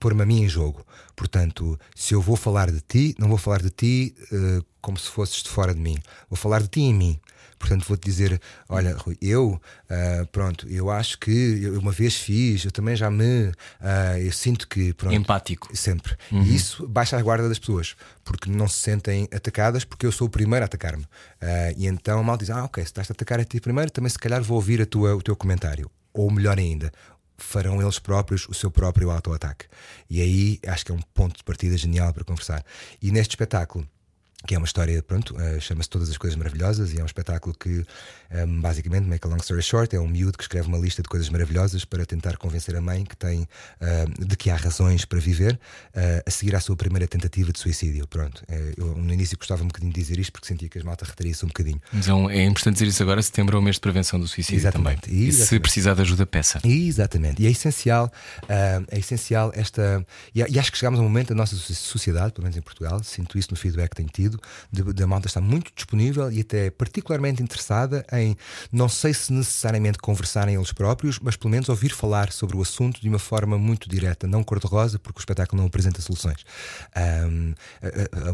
pôr-me 0.00 0.22
a 0.22 0.26
mim 0.26 0.42
em 0.42 0.48
jogo. 0.48 0.84
Portanto, 1.14 1.78
se 1.94 2.14
eu 2.14 2.20
vou 2.22 2.36
falar 2.36 2.70
de 2.70 2.80
ti, 2.80 3.14
não 3.18 3.28
vou 3.28 3.38
falar 3.38 3.60
de 3.62 3.70
ti 3.70 4.14
uh, 4.32 4.64
como 4.80 4.98
se 4.98 5.08
fosses 5.08 5.42
de 5.42 5.48
fora 5.48 5.74
de 5.74 5.80
mim. 5.80 5.96
Vou 6.28 6.36
falar 6.36 6.60
de 6.62 6.68
ti 6.68 6.80
em 6.80 6.94
mim. 6.94 7.20
Portanto, 7.64 7.86
vou-te 7.88 8.04
dizer: 8.04 8.38
olha, 8.68 8.94
Rui, 8.94 9.16
eu, 9.22 9.52
uh, 9.54 10.26
pronto, 10.26 10.68
eu 10.68 10.90
acho 10.90 11.18
que 11.18 11.30
eu 11.62 11.80
uma 11.80 11.92
vez 11.92 12.14
fiz, 12.14 12.62
eu 12.62 12.70
também 12.70 12.94
já 12.94 13.10
me. 13.10 13.46
Uh, 13.80 14.18
eu 14.22 14.32
sinto 14.32 14.68
que. 14.68 14.92
Pronto, 14.92 15.14
Empático. 15.14 15.74
Sempre. 15.74 16.14
Uhum. 16.30 16.42
E 16.42 16.54
isso 16.54 16.86
baixa 16.86 17.16
a 17.16 17.22
guarda 17.22 17.48
das 17.48 17.58
pessoas, 17.58 17.96
porque 18.22 18.50
não 18.50 18.68
se 18.68 18.80
sentem 18.80 19.26
atacadas, 19.34 19.82
porque 19.82 20.04
eu 20.04 20.12
sou 20.12 20.26
o 20.26 20.30
primeiro 20.30 20.62
a 20.62 20.66
atacar-me. 20.66 21.04
Uh, 21.04 21.74
e 21.78 21.86
então 21.86 22.22
mal 22.22 22.36
diz: 22.36 22.50
ah, 22.50 22.64
ok, 22.64 22.84
se 22.84 22.90
estás 22.90 23.10
a 23.10 23.14
atacar 23.14 23.40
a 23.40 23.44
ti 23.44 23.58
primeiro, 23.60 23.90
também 23.90 24.10
se 24.10 24.18
calhar 24.18 24.42
vou 24.42 24.56
ouvir 24.56 24.82
a 24.82 24.86
tua, 24.86 25.16
o 25.16 25.22
teu 25.22 25.34
comentário. 25.34 25.90
Ou 26.12 26.30
melhor 26.30 26.58
ainda, 26.58 26.92
farão 27.38 27.80
eles 27.80 27.98
próprios 27.98 28.46
o 28.46 28.52
seu 28.52 28.70
próprio 28.70 29.10
auto-ataque. 29.10 29.64
E 30.10 30.20
aí 30.20 30.60
acho 30.66 30.84
que 30.84 30.92
é 30.92 30.94
um 30.94 31.00
ponto 31.14 31.38
de 31.38 31.44
partida 31.44 31.78
genial 31.78 32.12
para 32.12 32.24
conversar. 32.24 32.62
E 33.00 33.10
neste 33.10 33.30
espetáculo 33.30 33.88
que 34.46 34.54
é 34.54 34.58
uma 34.58 34.66
história, 34.66 35.02
pronto, 35.02 35.34
uh, 35.34 35.60
chama-se 35.60 35.88
Todas 35.88 36.10
as 36.10 36.18
Coisas 36.18 36.36
Maravilhosas 36.36 36.92
e 36.92 37.00
é 37.00 37.02
um 37.02 37.06
espetáculo 37.06 37.54
que, 37.58 37.84
ehm, 38.30 38.60
basicamente, 38.60 39.06
make 39.06 39.26
a 39.26 39.30
long 39.30 39.38
story 39.38 39.62
short, 39.62 39.96
é 39.96 40.00
um 40.00 40.06
miúdo 40.06 40.36
que 40.36 40.44
escreve 40.44 40.68
uma 40.68 40.78
lista 40.78 41.02
de 41.02 41.08
coisas 41.08 41.28
maravilhosas 41.30 41.84
para 41.84 42.04
tentar 42.04 42.36
convencer 42.36 42.76
a 42.76 42.80
mãe 42.80 43.04
que 43.04 43.16
tem, 43.16 43.42
uh, 43.42 44.26
de 44.26 44.36
que 44.36 44.50
há 44.50 44.56
razões 44.56 45.04
para 45.04 45.18
viver, 45.18 45.54
uh, 45.54 46.22
a 46.26 46.30
seguir 46.30 46.54
à 46.54 46.60
sua 46.60 46.76
primeira 46.76 47.06
tentativa 47.06 47.52
de 47.52 47.58
suicídio. 47.58 48.06
Pronto, 48.06 48.44
eu 48.76 48.94
no 48.94 49.12
início 49.12 49.36
gostava 49.38 49.62
um 49.62 49.66
bocadinho 49.66 49.92
de 49.92 50.00
dizer 50.00 50.18
isto 50.18 50.32
porque 50.32 50.46
sentia 50.46 50.68
que 50.68 50.78
as 50.78 50.84
malta 50.84 51.04
retaria-se 51.04 51.44
um 51.44 51.48
bocadinho. 51.48 51.80
Então 51.92 52.28
é 52.28 52.44
importante 52.44 52.74
dizer 52.74 52.86
isso 52.86 53.02
agora, 53.02 53.22
setembro 53.22 53.56
é 53.56 53.60
o 53.60 53.62
mês 53.62 53.76
de 53.76 53.80
prevenção 53.80 54.20
do 54.20 54.28
suicídio 54.28 54.60
exatamente, 54.60 55.02
também. 55.02 55.18
E, 55.18 55.28
exatamente. 55.28 55.48
se 55.48 55.60
precisar 55.60 55.94
de 55.94 56.02
ajuda, 56.02 56.26
peça. 56.26 56.60
Exatamente, 56.64 57.42
e 57.42 57.46
é 57.46 57.50
essencial, 57.50 58.12
é 58.48 58.98
essencial 58.98 59.52
esta. 59.54 60.04
E, 60.34 60.40
e 60.40 60.58
acho 60.58 60.70
que 60.70 60.78
chegámos 60.78 61.00
a 61.00 61.02
um 61.02 61.06
momento 61.06 61.28
da 61.28 61.34
nossa 61.34 61.56
sociedade, 61.56 62.32
pelo 62.32 62.42
menos 62.42 62.56
em 62.56 62.62
Portugal, 62.62 63.02
sinto 63.02 63.38
isso 63.38 63.48
no 63.50 63.56
feedback 63.56 63.90
que 63.90 63.96
tenho 63.96 64.08
tido, 64.08 64.33
de, 64.70 64.92
de 64.92 65.02
a 65.02 65.06
malta 65.06 65.26
está 65.26 65.40
muito 65.40 65.72
disponível 65.74 66.30
e 66.30 66.40
até 66.40 66.70
particularmente 66.70 67.42
interessada 67.42 68.04
em, 68.12 68.36
não 68.72 68.88
sei 68.88 69.12
se 69.14 69.32
necessariamente 69.32 69.98
conversarem 69.98 70.54
eles 70.54 70.72
próprios, 70.72 71.18
mas 71.18 71.36
pelo 71.36 71.50
menos 71.50 71.68
ouvir 71.68 71.92
falar 71.92 72.32
sobre 72.32 72.56
o 72.56 72.62
assunto 72.62 73.00
de 73.00 73.08
uma 73.08 73.18
forma 73.18 73.58
muito 73.58 73.88
direta, 73.88 74.26
não 74.26 74.42
cor-de-rosa, 74.42 74.98
porque 74.98 75.18
o 75.18 75.20
espetáculo 75.20 75.60
não 75.60 75.68
apresenta 75.68 76.00
soluções. 76.00 76.44
Um, 77.26 77.54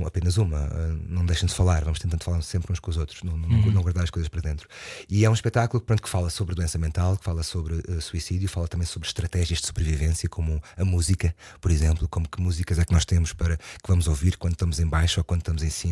apenas 0.07 0.37
uma, 0.37 0.69
não 1.09 1.25
deixem 1.25 1.49
de 1.49 1.55
falar, 1.55 1.85
vamos 1.85 1.99
tentando 1.99 2.25
falar 2.25 2.43
sempre 2.43 2.73
uns 2.73 2.81
com 2.81 2.91
os 2.91 2.97
outros, 2.97 3.23
não, 3.23 3.37
não, 3.37 3.49
uhum. 3.49 3.71
não, 3.73 3.83
guardar 3.83 4.05
as 4.05 4.11
coisas 4.11 4.29
para 4.29 4.41
dentro. 4.41 4.69
E 5.09 5.25
é 5.25 5.31
um 5.31 5.35
espetáculo 5.35 5.83
pronto, 5.83 6.03
que 6.03 6.09
fala 6.09 6.31
sobre 6.31 6.55
doença 6.55 6.79
mental, 6.79 7.17
que 7.17 7.25
fala 7.25 7.43
sobre 7.43 7.75
uh, 7.75 8.01
suicídio, 8.01 8.49
fala 8.49 8.69
também 8.69 8.87
sobre 8.87 9.09
estratégias 9.09 9.61
de 9.61 9.67
sobrevivência, 9.67 10.29
como 10.29 10.63
a 10.77 10.85
música, 10.85 11.35
por 11.61 11.71
exemplo, 11.71 12.09
como 12.09 12.29
que 12.29 12.41
músicas 12.41 12.79
é 12.79 12.85
que 12.85 12.93
nós 12.93 13.05
temos 13.05 13.33
para 13.33 13.57
que 13.57 13.89
vamos 13.89 14.07
ouvir 14.07 14.37
quando 14.37 14.55
estamos 14.55 14.79
em 14.81 14.87
baixo 14.87 15.21
ou 15.21 15.25
quando 15.25 15.41
estamos 15.41 15.63
em 15.63 15.71
cima, 15.71 15.90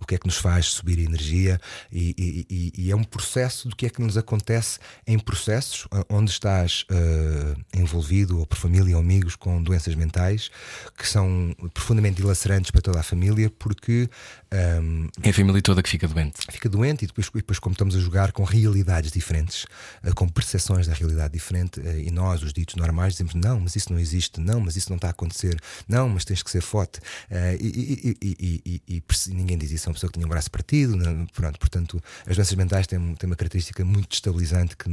o 0.00 0.06
que 0.06 0.14
é 0.14 0.18
que 0.18 0.26
nos 0.26 0.36
faz 0.36 0.66
subir 0.66 0.98
energia 0.98 1.60
e, 1.92 2.46
e, 2.50 2.72
e, 2.76 2.90
é 2.90 2.96
um 2.96 3.04
processo 3.04 3.68
do 3.68 3.76
que 3.76 3.86
é 3.86 3.90
que 3.90 4.00
nos 4.00 4.16
acontece 4.16 4.78
em 5.06 5.18
processos 5.18 5.86
onde 6.08 6.30
estás 6.30 6.84
uh, 6.90 7.60
envolvido 7.74 8.38
ou 8.38 8.46
por 8.46 8.58
família 8.58 8.94
ou 8.96 9.00
amigos 9.00 9.36
com 9.36 9.62
doenças 9.62 9.94
mentais 9.94 10.50
que 10.96 11.06
são 11.06 11.54
profundamente 11.72 12.16
dilacerantes 12.16 12.70
para 12.70 12.80
toda 12.80 13.00
a 13.00 13.02
família 13.02 13.50
porque 13.58 14.08
um, 14.50 15.08
é 15.22 15.28
a 15.28 15.32
família 15.32 15.60
toda 15.60 15.82
que 15.82 15.90
fica 15.90 16.08
doente. 16.08 16.40
Fica 16.50 16.68
doente 16.68 17.04
e 17.04 17.06
depois, 17.06 17.26
e 17.28 17.38
depois 17.38 17.58
como 17.58 17.72
estamos 17.74 17.94
a 17.94 17.98
jogar 17.98 18.32
com 18.32 18.44
realidades 18.44 19.12
diferentes, 19.12 19.64
uh, 20.02 20.14
com 20.14 20.26
percepções 20.26 20.86
da 20.86 20.94
realidade 20.94 21.34
diferente, 21.34 21.80
uh, 21.80 21.98
e 21.98 22.10
nós, 22.10 22.42
os 22.42 22.52
ditos 22.52 22.74
normais, 22.76 23.12
dizemos: 23.14 23.34
não, 23.34 23.60
mas 23.60 23.76
isso 23.76 23.92
não 23.92 23.98
existe, 23.98 24.40
não, 24.40 24.60
mas 24.60 24.76
isso 24.76 24.88
não 24.88 24.96
está 24.96 25.08
a 25.08 25.10
acontecer, 25.10 25.60
não, 25.86 26.08
mas 26.08 26.24
tens 26.24 26.42
que 26.42 26.50
ser 26.50 26.62
forte. 26.62 26.98
Uh, 27.30 27.56
e, 27.60 28.16
e, 28.22 28.82
e, 28.88 29.02
ninguém 29.28 29.58
diz 29.58 29.70
isso 29.70 29.88
a 29.88 29.90
uma 29.90 29.94
pessoa 29.94 30.10
que 30.10 30.18
tinha 30.18 30.26
um 30.26 30.30
braço 30.30 30.50
partido. 30.50 30.96
Não, 30.96 31.26
pronto, 31.26 31.58
portanto, 31.58 32.02
as 32.26 32.36
doenças 32.36 32.54
mentais 32.54 32.86
têm, 32.86 33.14
têm 33.16 33.28
uma 33.28 33.36
característica 33.36 33.84
muito 33.84 34.08
destabilizante. 34.08 34.76
Que, 34.76 34.88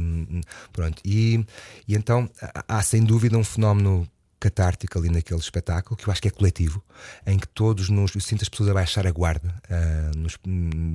pronto, 0.72 1.00
e, 1.04 1.44
e 1.88 1.94
então 1.94 2.28
há 2.68 2.82
sem 2.82 3.02
dúvida 3.02 3.38
um 3.38 3.44
fenómeno 3.44 4.06
catártico 4.38 4.98
ali 4.98 5.08
naquele 5.08 5.40
espetáculo, 5.40 5.96
que 5.96 6.06
eu 6.06 6.12
acho 6.12 6.20
que 6.20 6.28
é 6.28 6.30
coletivo, 6.30 6.82
em 7.26 7.38
que 7.38 7.48
todos 7.48 7.88
nos. 7.88 8.14
Eu 8.14 8.20
sinto 8.20 8.42
as 8.42 8.48
pessoas 8.48 8.70
a 8.70 8.74
baixar 8.74 9.06
a 9.06 9.10
guarda. 9.10 9.54
Uh, 9.64 10.18
nos, 10.18 10.38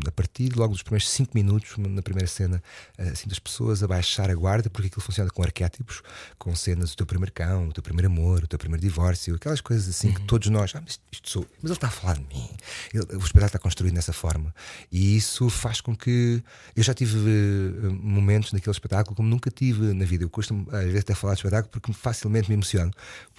a 0.07 0.11
partir 0.11 0.55
logo 0.55 0.73
dos 0.73 0.83
primeiros 0.83 1.09
5 1.09 1.31
minutos, 1.33 1.77
na 1.77 2.01
primeira 2.01 2.27
cena, 2.27 2.61
uh, 2.99 3.15
sinto 3.15 3.31
as 3.31 3.39
pessoas 3.39 3.81
a 3.81 3.87
baixar 3.87 4.29
a 4.29 4.35
guarda, 4.35 4.69
porque 4.69 4.87
aquilo 4.87 5.01
funciona 5.01 5.29
com 5.29 5.41
arquétipos, 5.41 6.01
com 6.37 6.55
cenas 6.55 6.91
do 6.91 6.97
teu 6.97 7.05
primeiro 7.05 7.31
cão, 7.33 7.67
o 7.67 7.73
teu 7.73 7.81
primeiro 7.81 8.07
amor, 8.07 8.43
o 8.43 8.47
teu 8.47 8.59
primeiro 8.59 8.81
divórcio, 8.81 9.35
aquelas 9.35 9.61
coisas 9.61 9.89
assim 9.89 10.09
uhum. 10.09 10.13
que 10.15 10.21
todos 10.21 10.47
nós. 10.49 10.73
Ah, 10.75 10.81
mas 10.83 10.99
isto 11.11 11.29
sou. 11.29 11.47
Mas 11.61 11.71
ele 11.71 11.73
está 11.73 11.87
a 11.87 11.91
falar 11.91 12.13
de 12.15 12.25
mim. 12.25 12.49
Ele, 12.93 13.03
o 13.03 13.17
espetáculo 13.17 13.45
está 13.47 13.59
construído 13.59 13.95
dessa 13.95 14.13
forma. 14.13 14.53
E 14.91 15.17
isso 15.17 15.49
faz 15.49 15.81
com 15.81 15.95
que. 15.95 16.43
Eu 16.75 16.83
já 16.83 16.93
tive 16.93 17.17
uh, 17.17 17.91
momentos 17.91 18.53
naquele 18.53 18.71
espetáculo 18.71 19.15
como 19.15 19.27
nunca 19.27 19.49
tive 19.49 19.93
na 19.93 20.05
vida. 20.05 20.23
Eu 20.23 20.29
costumo, 20.29 20.67
às 20.71 20.85
vezes, 20.85 21.01
até 21.01 21.15
falar 21.15 21.33
de 21.33 21.39
espetáculo 21.39 21.71
porque 21.71 21.91
facilmente 21.91 22.47
me 22.47 22.53
emociono 22.53 22.91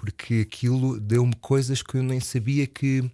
porque 0.02 0.44
aquilo 0.44 0.98
deu-me 0.98 1.32
coisas 1.36 1.80
que 1.80 1.94
eu 1.94 2.02
nem 2.02 2.18
sabia 2.18 2.66
que, 2.66 3.08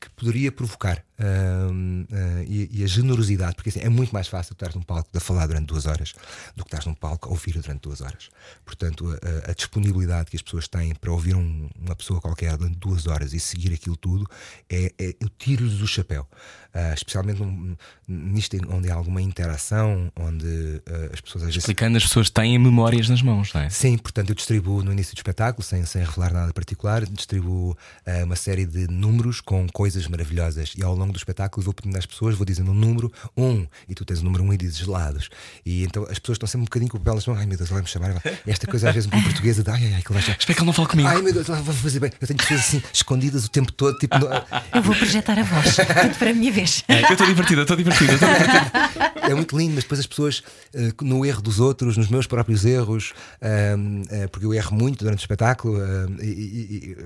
que 0.00 0.10
poderia 0.10 0.50
provocar. 0.50 1.04
Uh, 1.20 1.70
uh, 1.70 2.42
e, 2.48 2.80
e, 2.80 2.84
a 2.84 2.86
generosidade, 2.86 3.54
porque 3.54 3.68
assim, 3.68 3.80
é 3.80 3.88
muito 3.88 4.12
mais 4.12 4.28
fácil 4.28 4.54
estar 4.54 4.74
num 4.74 4.80
palco 4.80 5.08
a 5.14 5.20
falar 5.20 5.46
durante 5.46 5.66
duas 5.66 5.84
horas 5.84 6.14
do 6.56 6.64
que 6.64 6.74
estar 6.74 6.88
num 6.88 6.94
palco 6.94 7.28
a 7.28 7.30
ouvir 7.30 7.52
durante 7.60 7.82
duas 7.82 8.00
horas. 8.00 8.30
Portanto, 8.64 9.06
a, 9.46 9.50
a 9.50 9.54
disponibilidade 9.54 10.30
que 10.30 10.36
as 10.36 10.42
pessoas 10.42 10.66
têm 10.66 10.94
para 10.94 11.12
ouvir 11.12 11.36
um, 11.36 11.68
uma 11.78 11.94
pessoa 11.94 12.20
qualquer 12.20 12.56
durante 12.56 12.78
duas 12.78 13.06
horas 13.06 13.34
e 13.34 13.38
seguir 13.38 13.74
aquilo 13.74 13.96
tudo, 13.96 14.26
é, 14.68 14.92
é 14.98 15.14
eu 15.20 15.28
tiro-lhes 15.38 15.80
o 15.80 15.86
chapéu. 15.86 16.26
Uh, 16.74 16.94
especialmente 16.94 17.38
num, 17.40 17.76
nisto 18.08 18.56
onde 18.70 18.90
há 18.90 18.94
alguma 18.94 19.20
interação, 19.20 20.10
onde 20.16 20.82
as 21.12 21.20
pessoas 21.20 21.44
às 21.44 21.54
Explicando, 21.54 21.92
vezes... 21.92 22.04
as 22.04 22.08
pessoas 22.08 22.30
têm 22.30 22.58
memórias 22.58 23.10
nas 23.10 23.20
mãos, 23.20 23.52
não 23.52 23.60
é? 23.60 23.68
Sim, 23.68 23.98
portanto, 23.98 24.30
eu 24.30 24.34
distribuo 24.34 24.82
no 24.82 24.90
início 24.90 25.14
do 25.14 25.18
espetáculo, 25.18 25.62
sem, 25.62 25.84
sem 25.84 26.02
revelar 26.02 26.32
nada 26.32 26.52
particular, 26.52 27.04
distribuo 27.04 27.76
uma 28.24 28.36
série 28.36 28.64
de 28.64 28.88
números 28.88 29.40
com 29.40 29.66
coisas 29.68 30.08
maravilhosas 30.08 30.72
e 30.76 30.82
ao 30.82 30.94
longo 30.94 31.11
do 31.12 31.18
espetáculo 31.18 31.64
vou 31.64 31.74
pedindo 31.74 31.96
às 31.96 32.06
pessoas, 32.06 32.34
vou 32.34 32.44
dizendo 32.44 32.70
um 32.70 32.74
número, 32.74 33.12
um, 33.36 33.66
e 33.88 33.94
tu 33.94 34.04
tens 34.04 34.20
o 34.20 34.24
número 34.24 34.42
um 34.42 34.52
e 34.52 34.56
dizes 34.56 34.78
gelados. 34.78 35.28
E 35.64 35.84
então 35.84 36.04
as 36.04 36.18
pessoas 36.18 36.36
estão 36.36 36.46
sempre 36.46 36.62
um 36.62 36.64
bocadinho 36.64 36.90
com 36.90 36.96
o 36.96 37.00
papel 37.00 37.14
nas 37.14 37.26
mãos, 37.26 37.38
ai 37.38 37.46
meu 37.46 37.56
Deus, 37.56 37.70
ela 37.70 37.80
vai 37.80 37.82
me 37.82 37.88
chamar. 37.88 38.22
E 38.46 38.50
esta 38.50 38.66
coisa 38.66 38.88
às 38.88 38.94
vezes 38.94 39.12
em 39.12 39.22
português, 39.22 39.58
ai 39.60 39.84
ai 39.84 39.94
ai, 39.94 40.02
que 40.02 40.12
Espero 40.12 40.44
que 40.44 40.52
ele 40.52 40.66
não 40.66 40.72
fale 40.72 40.88
comigo. 40.88 41.08
Ai 41.08 41.22
meu 41.22 41.32
Deus, 41.32 41.48
ela 41.48 41.60
vai 41.60 41.74
fazer 41.74 42.00
bem. 42.00 42.10
Eu 42.20 42.26
tenho 42.26 42.38
pessoas 42.38 42.60
assim, 42.60 42.82
escondidas 42.92 43.44
o 43.44 43.50
tempo 43.50 43.72
todo, 43.72 43.98
tipo. 43.98 44.18
No... 44.18 44.26
Eu 44.74 44.82
vou 44.82 44.94
projetar 44.94 45.38
a 45.38 45.42
voz, 45.42 45.76
tudo 45.76 46.18
para 46.18 46.30
a 46.30 46.34
minha 46.34 46.50
vez. 46.50 46.82
É, 46.88 47.02
eu 47.02 47.12
estou 47.12 47.26
divertida, 47.26 47.62
estou 47.62 47.76
divertida, 47.76 48.14
estou 48.14 48.28
divertida. 48.28 49.12
É 49.22 49.34
muito 49.34 49.56
lindo, 49.56 49.74
mas 49.74 49.84
depois 49.84 50.00
as 50.00 50.06
pessoas, 50.06 50.42
uh, 50.74 51.04
no 51.04 51.24
erro 51.24 51.40
dos 51.40 51.60
outros, 51.60 51.96
nos 51.96 52.08
meus 52.08 52.26
próprios 52.26 52.64
erros, 52.64 53.12
uh, 53.40 54.24
uh, 54.24 54.28
porque 54.30 54.44
eu 54.44 54.52
erro 54.52 54.74
muito 54.74 55.04
durante 55.04 55.20
o 55.20 55.22
espetáculo, 55.22 55.78
e, 56.20 56.24
e, 56.24 56.96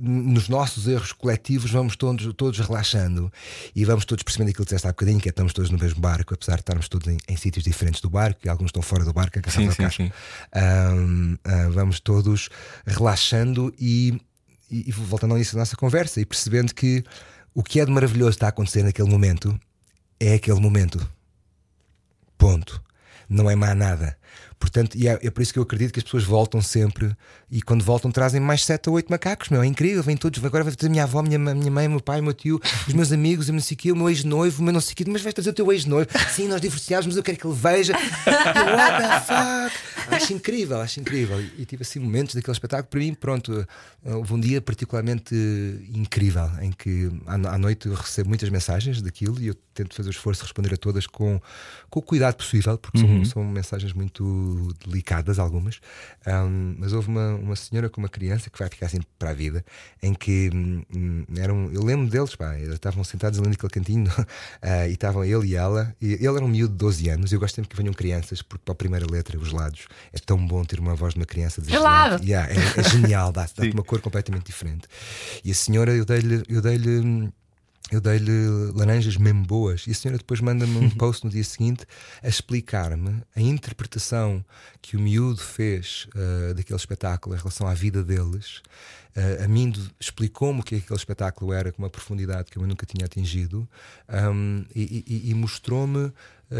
nos 0.00 0.48
nossos 0.48 0.88
erros 0.88 1.12
coletivos 1.12 1.70
vamos 1.70 1.96
todos, 1.96 2.32
todos 2.34 2.58
relaxando 2.58 3.29
e 3.74 3.84
vamos 3.84 4.04
todos 4.04 4.22
percebendo 4.22 4.50
aquilo 4.50 4.64
que 4.64 4.68
disseste 4.70 4.86
há 4.86 4.90
bocadinho, 4.90 5.20
que 5.20 5.28
é 5.28 5.30
estamos 5.30 5.52
todos 5.52 5.70
no 5.70 5.78
mesmo 5.78 6.00
barco, 6.00 6.34
apesar 6.34 6.54
de 6.54 6.60
estarmos 6.60 6.88
todos 6.88 7.08
em, 7.08 7.18
em 7.28 7.36
sítios 7.36 7.64
diferentes 7.64 8.00
do 8.00 8.10
barco 8.10 8.40
e 8.44 8.48
alguns 8.48 8.68
estão 8.68 8.82
fora 8.82 9.04
do 9.04 9.12
barco, 9.12 9.38
agarrados 9.38 9.70
ao 9.70 9.76
casco. 9.76 10.02
Um, 10.02 11.34
uh, 11.34 11.70
vamos 11.72 12.00
todos 12.00 12.48
relaxando 12.86 13.74
e, 13.78 14.20
e, 14.70 14.88
e 14.88 14.92
voltando 14.92 15.32
ao 15.32 15.36
início 15.36 15.54
da 15.54 15.60
nossa 15.60 15.76
conversa 15.76 16.20
e 16.20 16.26
percebendo 16.26 16.74
que 16.74 17.04
o 17.54 17.62
que 17.62 17.80
é 17.80 17.84
de 17.84 17.90
maravilhoso 17.90 18.30
está 18.30 18.46
a 18.46 18.50
acontecer 18.50 18.82
naquele 18.82 19.08
momento 19.08 19.58
é 20.18 20.34
aquele 20.34 20.60
momento. 20.60 21.00
Ponto. 22.36 22.82
Não 23.28 23.50
é 23.50 23.54
mais 23.54 23.76
nada. 23.76 24.18
Portanto, 24.60 24.94
e 24.94 25.08
é, 25.08 25.18
é, 25.22 25.30
por 25.30 25.40
isso 25.40 25.54
que 25.54 25.58
eu 25.58 25.62
acredito 25.62 25.90
que 25.90 25.98
as 25.98 26.04
pessoas 26.04 26.22
voltam 26.22 26.60
sempre 26.60 27.16
e 27.50 27.62
quando 27.62 27.82
voltam 27.82 28.10
trazem 28.12 28.38
mais 28.38 28.62
7 28.62 28.90
ou 28.90 28.96
8 28.96 29.08
macacos, 29.08 29.48
meu, 29.48 29.62
é 29.62 29.66
incrível, 29.66 30.02
vem 30.02 30.18
todos, 30.18 30.44
agora 30.44 30.62
vai 30.62 30.72
trazer 30.74 30.88
a 30.88 30.90
minha 30.90 31.04
avó, 31.04 31.22
minha, 31.22 31.38
minha 31.38 31.70
mãe, 31.70 31.88
meu 31.88 31.98
pai, 31.98 32.20
meu 32.20 32.34
tio, 32.34 32.60
os 32.86 32.92
meus 32.92 33.10
amigos, 33.10 33.48
eu 33.48 33.54
não 33.54 33.60
sei 33.60 33.74
o 33.74 33.78
quê, 33.78 33.90
o 33.90 33.96
meu 33.96 34.10
ex-noivo, 34.10 34.60
o 34.60 34.64
meu 34.64 34.72
não 34.72 34.80
sei 34.82 34.92
o 34.92 34.96
quê, 34.96 35.04
mas 35.08 35.22
vais 35.22 35.32
trazer 35.32 35.48
o 35.48 35.52
teu 35.54 35.72
ex-noivo. 35.72 36.10
Sim, 36.30 36.46
nós 36.46 36.60
divorciámos, 36.60 37.06
mas 37.06 37.16
eu 37.16 37.22
quero 37.22 37.38
que 37.38 37.46
ele 37.46 37.56
veja. 37.56 37.94
What 37.94 38.98
the 38.98 39.20
fuck? 39.20 40.14
Acho 40.14 40.34
incrível, 40.34 40.80
acho 40.80 41.00
incrível. 41.00 41.40
E, 41.40 41.62
e 41.62 41.64
tive 41.64 41.82
assim 41.82 41.98
momentos 41.98 42.34
daquele 42.34 42.52
espetáculo, 42.52 42.88
para 42.90 43.00
mim, 43.00 43.14
pronto, 43.14 43.66
houve 44.04 44.34
um 44.34 44.40
dia 44.40 44.60
particularmente 44.60 45.34
incrível 45.94 46.50
em 46.60 46.70
que 46.70 47.10
à, 47.26 47.34
à 47.54 47.58
noite 47.58 47.86
eu 47.86 47.94
recebo 47.94 48.28
muitas 48.28 48.50
mensagens 48.50 49.00
daquilo 49.00 49.40
e 49.40 49.46
eu 49.46 49.54
tento 49.84 49.94
fazer 49.94 50.08
o 50.08 50.12
esforço 50.12 50.40
de 50.40 50.46
responder 50.46 50.74
a 50.74 50.76
todas 50.76 51.06
com, 51.06 51.40
com 51.88 52.00
o 52.00 52.02
cuidado 52.02 52.36
possível, 52.36 52.76
porque 52.78 53.00
uhum. 53.00 53.24
são, 53.24 53.42
são 53.42 53.44
mensagens 53.44 53.92
muito 53.92 54.74
delicadas, 54.84 55.38
algumas. 55.38 55.80
Um, 56.26 56.76
mas 56.78 56.92
houve 56.92 57.08
uma, 57.08 57.34
uma 57.34 57.56
senhora 57.56 57.88
com 57.88 58.00
uma 58.00 58.08
criança 58.08 58.50
que 58.50 58.58
vai 58.58 58.68
ficar 58.68 58.86
assim 58.86 59.00
para 59.18 59.30
a 59.30 59.34
vida, 59.34 59.64
em 60.02 60.14
que 60.14 60.50
hum, 60.52 60.82
hum, 60.94 61.24
eram. 61.36 61.70
Eu 61.72 61.84
lembro 61.84 62.08
deles, 62.08 62.34
pá, 62.34 62.56
eles 62.56 62.74
estavam 62.74 63.02
sentados 63.04 63.38
ali 63.38 63.48
naquele 63.48 63.70
cantinho 63.70 64.10
uh, 64.10 64.86
e 64.88 64.92
estavam 64.92 65.24
ele 65.24 65.48
e 65.48 65.56
ela. 65.56 65.94
E 66.00 66.14
ele 66.14 66.26
era 66.26 66.44
um 66.44 66.48
miúdo 66.48 66.72
de 66.72 66.78
12 66.78 67.08
anos. 67.08 67.32
Eu 67.32 67.40
gosto 67.40 67.56
sempre 67.56 67.70
que 67.70 67.76
venham 67.76 67.92
crianças, 67.92 68.42
porque 68.42 68.62
para 68.64 68.72
a 68.72 68.76
primeira 68.76 69.06
letra, 69.10 69.38
os 69.38 69.52
lados, 69.52 69.86
é 70.12 70.18
tão 70.18 70.44
bom 70.46 70.64
ter 70.64 70.78
uma 70.78 70.94
voz 70.94 71.14
de 71.14 71.20
uma 71.20 71.26
criança. 71.26 71.62
Gelado! 71.64 72.22
Yeah, 72.22 72.52
é, 72.52 72.80
é 72.80 72.82
genial, 72.88 73.32
dá-te 73.32 73.54
dá 73.56 73.64
uma 73.72 73.82
cor 73.82 74.00
completamente 74.00 74.46
diferente. 74.46 74.86
E 75.44 75.50
a 75.50 75.54
senhora, 75.54 75.92
eu 75.92 76.04
dei-lhe. 76.04 76.42
Eu 76.48 76.62
hum, 77.02 77.30
eu 77.90 78.00
dei-lhe 78.00 78.46
laranjas 78.74 79.16
mesmo 79.16 79.44
boas 79.44 79.86
e 79.86 79.90
a 79.90 79.94
senhora 79.94 80.18
depois 80.18 80.40
manda-me 80.40 80.76
um 80.76 80.90
post 80.96 81.24
no 81.24 81.30
dia 81.30 81.42
seguinte 81.42 81.84
a 82.22 82.28
explicar-me 82.28 83.22
a 83.34 83.40
interpretação 83.40 84.44
que 84.80 84.96
o 84.96 85.00
miúdo 85.00 85.40
fez 85.40 86.06
uh, 86.14 86.54
daquele 86.54 86.78
espetáculo 86.78 87.34
em 87.34 87.38
relação 87.38 87.66
à 87.66 87.74
vida 87.74 88.04
deles. 88.04 88.62
Uh, 89.16 89.44
a 89.44 89.48
mim 89.48 89.72
explicou-me 89.98 90.60
o 90.60 90.62
que 90.62 90.76
aquele 90.76 90.98
espetáculo 90.98 91.52
era 91.52 91.72
com 91.72 91.82
uma 91.82 91.90
profundidade 91.90 92.50
que 92.50 92.58
eu 92.58 92.66
nunca 92.66 92.86
tinha 92.86 93.06
atingido 93.06 93.68
um, 94.08 94.64
e, 94.74 95.04
e, 95.06 95.30
e 95.30 95.34
mostrou-me 95.34 96.12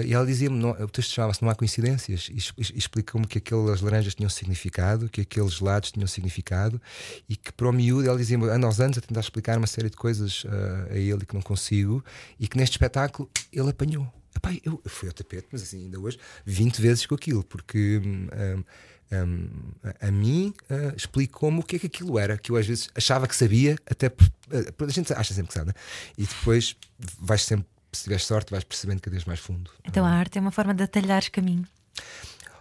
e 0.05 0.15
ela 0.15 0.25
dizia-me: 0.25 0.65
o 0.65 0.89
texto 0.89 1.13
chamava-se 1.13 1.43
Não 1.43 1.51
há 1.51 1.55
coincidências, 1.55 2.29
e, 2.31 2.37
e 2.59 2.79
explicou-me 2.79 3.27
que 3.27 3.39
aquelas 3.39 3.81
laranjas 3.81 4.15
tinham 4.15 4.31
significado, 4.31 5.09
que 5.09 5.23
aqueles 5.23 5.55
gelados 5.55 5.91
tinham 5.91 6.07
significado, 6.07 6.81
e 7.29 7.37
que 7.37 7.53
para 7.53 7.69
o 7.69 7.73
miúdo 7.73 8.09
ela 8.09 8.17
dizia-me 8.17 8.49
ano 8.49 8.67
aos 8.67 8.81
anos 8.81 8.99
a 8.99 9.01
tentar 9.01 9.21
explicar 9.21 9.59
uma 9.59 9.67
série 9.67 9.91
de 9.91 9.97
coisas 9.97 10.45
uh, 10.45 10.93
a 10.93 10.97
ele 10.97 11.27
que 11.27 11.35
não 11.35 11.43
consigo, 11.43 12.05
e 12.39 12.47
que 12.47 12.57
neste 12.57 12.75
espetáculo 12.75 13.29
ele 13.53 13.71
apanhou. 13.71 14.07
Epá, 14.37 14.55
eu, 14.65 14.81
fui 14.87 15.09
ao 15.09 15.15
tapete, 15.15 15.49
mas 15.51 15.63
assim, 15.63 15.85
ainda 15.85 15.99
hoje, 15.99 16.19
20 16.47 16.81
vezes 16.81 17.07
com 17.07 17.15
aquilo, 17.15 17.43
porque. 17.43 18.01
Um, 18.05 18.65
um, 19.13 19.49
a, 19.83 20.07
a 20.07 20.11
mim 20.13 20.55
uh, 20.71 20.95
explicou-me 20.97 21.59
o 21.59 21.63
que 21.65 21.75
é 21.75 21.79
que 21.81 21.87
aquilo 21.89 22.17
era, 22.17 22.39
que 22.39 22.53
eu 22.53 22.57
às 22.57 22.65
vezes 22.65 22.89
achava 22.95 23.27
que 23.27 23.35
sabia, 23.35 23.77
até 23.91 24.07
uh, 24.07 24.85
a 24.87 24.89
gente 24.89 25.13
acha 25.13 25.35
sempre 25.35 25.49
que 25.49 25.55
sabe, 25.55 25.67
né? 25.67 25.75
e 26.17 26.25
depois 26.25 26.77
vais 27.19 27.43
sempre 27.43 27.67
se 27.93 28.05
tiveres 28.05 28.25
sorte, 28.25 28.51
vais 28.51 28.65
percebendo 28.65 29.01
cada 29.01 29.15
vez 29.15 29.25
mais 29.25 29.41
fundo. 29.41 29.71
Então 29.85 30.05
a 30.05 30.11
arte 30.11 30.39
é 30.39 30.41
uma 30.41 30.51
forma 30.51 30.75
de 30.75 30.83
atalhar 30.83 31.29
caminho. 31.31 31.67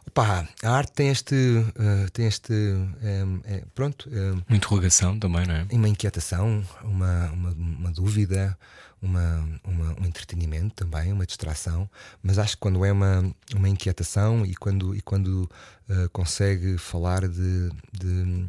Opa, 0.09 0.47
a 0.63 0.69
arte 0.71 0.93
tem 0.93 1.09
este. 1.09 1.35
Uh, 1.35 2.09
tem 2.11 2.25
este 2.25 2.51
é, 3.01 3.23
é, 3.57 3.63
pronto. 3.75 4.09
É, 4.11 4.31
uma 4.31 4.57
interrogação 4.57 5.19
também, 5.19 5.45
não 5.45 5.53
é? 5.53 5.67
Uma 5.71 5.87
inquietação, 5.87 6.65
uma, 6.81 7.29
uma, 7.31 7.49
uma 7.51 7.91
dúvida, 7.91 8.57
uma, 8.99 9.47
uma, 9.63 10.01
um 10.01 10.05
entretenimento 10.05 10.73
também, 10.73 11.13
uma 11.13 11.27
distração. 11.27 11.87
Mas 12.23 12.39
acho 12.39 12.55
que 12.55 12.59
quando 12.59 12.83
é 12.83 12.91
uma, 12.91 13.33
uma 13.55 13.69
inquietação 13.69 14.43
e 14.45 14.55
quando, 14.55 14.95
e 14.95 15.01
quando 15.01 15.43
uh, 15.87 16.09
consegue 16.11 16.79
falar 16.79 17.27
de, 17.27 17.69
de 17.93 18.47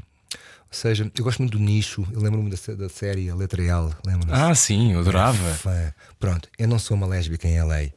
seja, 0.77 1.11
eu 1.17 1.25
gosto 1.25 1.41
muito 1.41 1.59
do 1.59 1.63
nicho. 1.63 2.07
Eu 2.13 2.21
lembro-me 2.21 2.51
da, 2.51 2.75
da, 2.75 2.89
série 2.89 3.29
A 3.29 3.35
Letra 3.35 3.63
L. 3.63 3.91
Lembro 4.05 4.29
ah, 4.33 4.55
sim, 4.55 4.93
eu 4.93 5.01
adorava. 5.01 5.95
Pronto, 6.19 6.49
eu 6.59 6.69
não 6.69 6.79
sou 6.79 6.97
uma 6.97 7.07
lésbica 7.07 7.49
em 7.49 7.61
LA. 7.61 7.91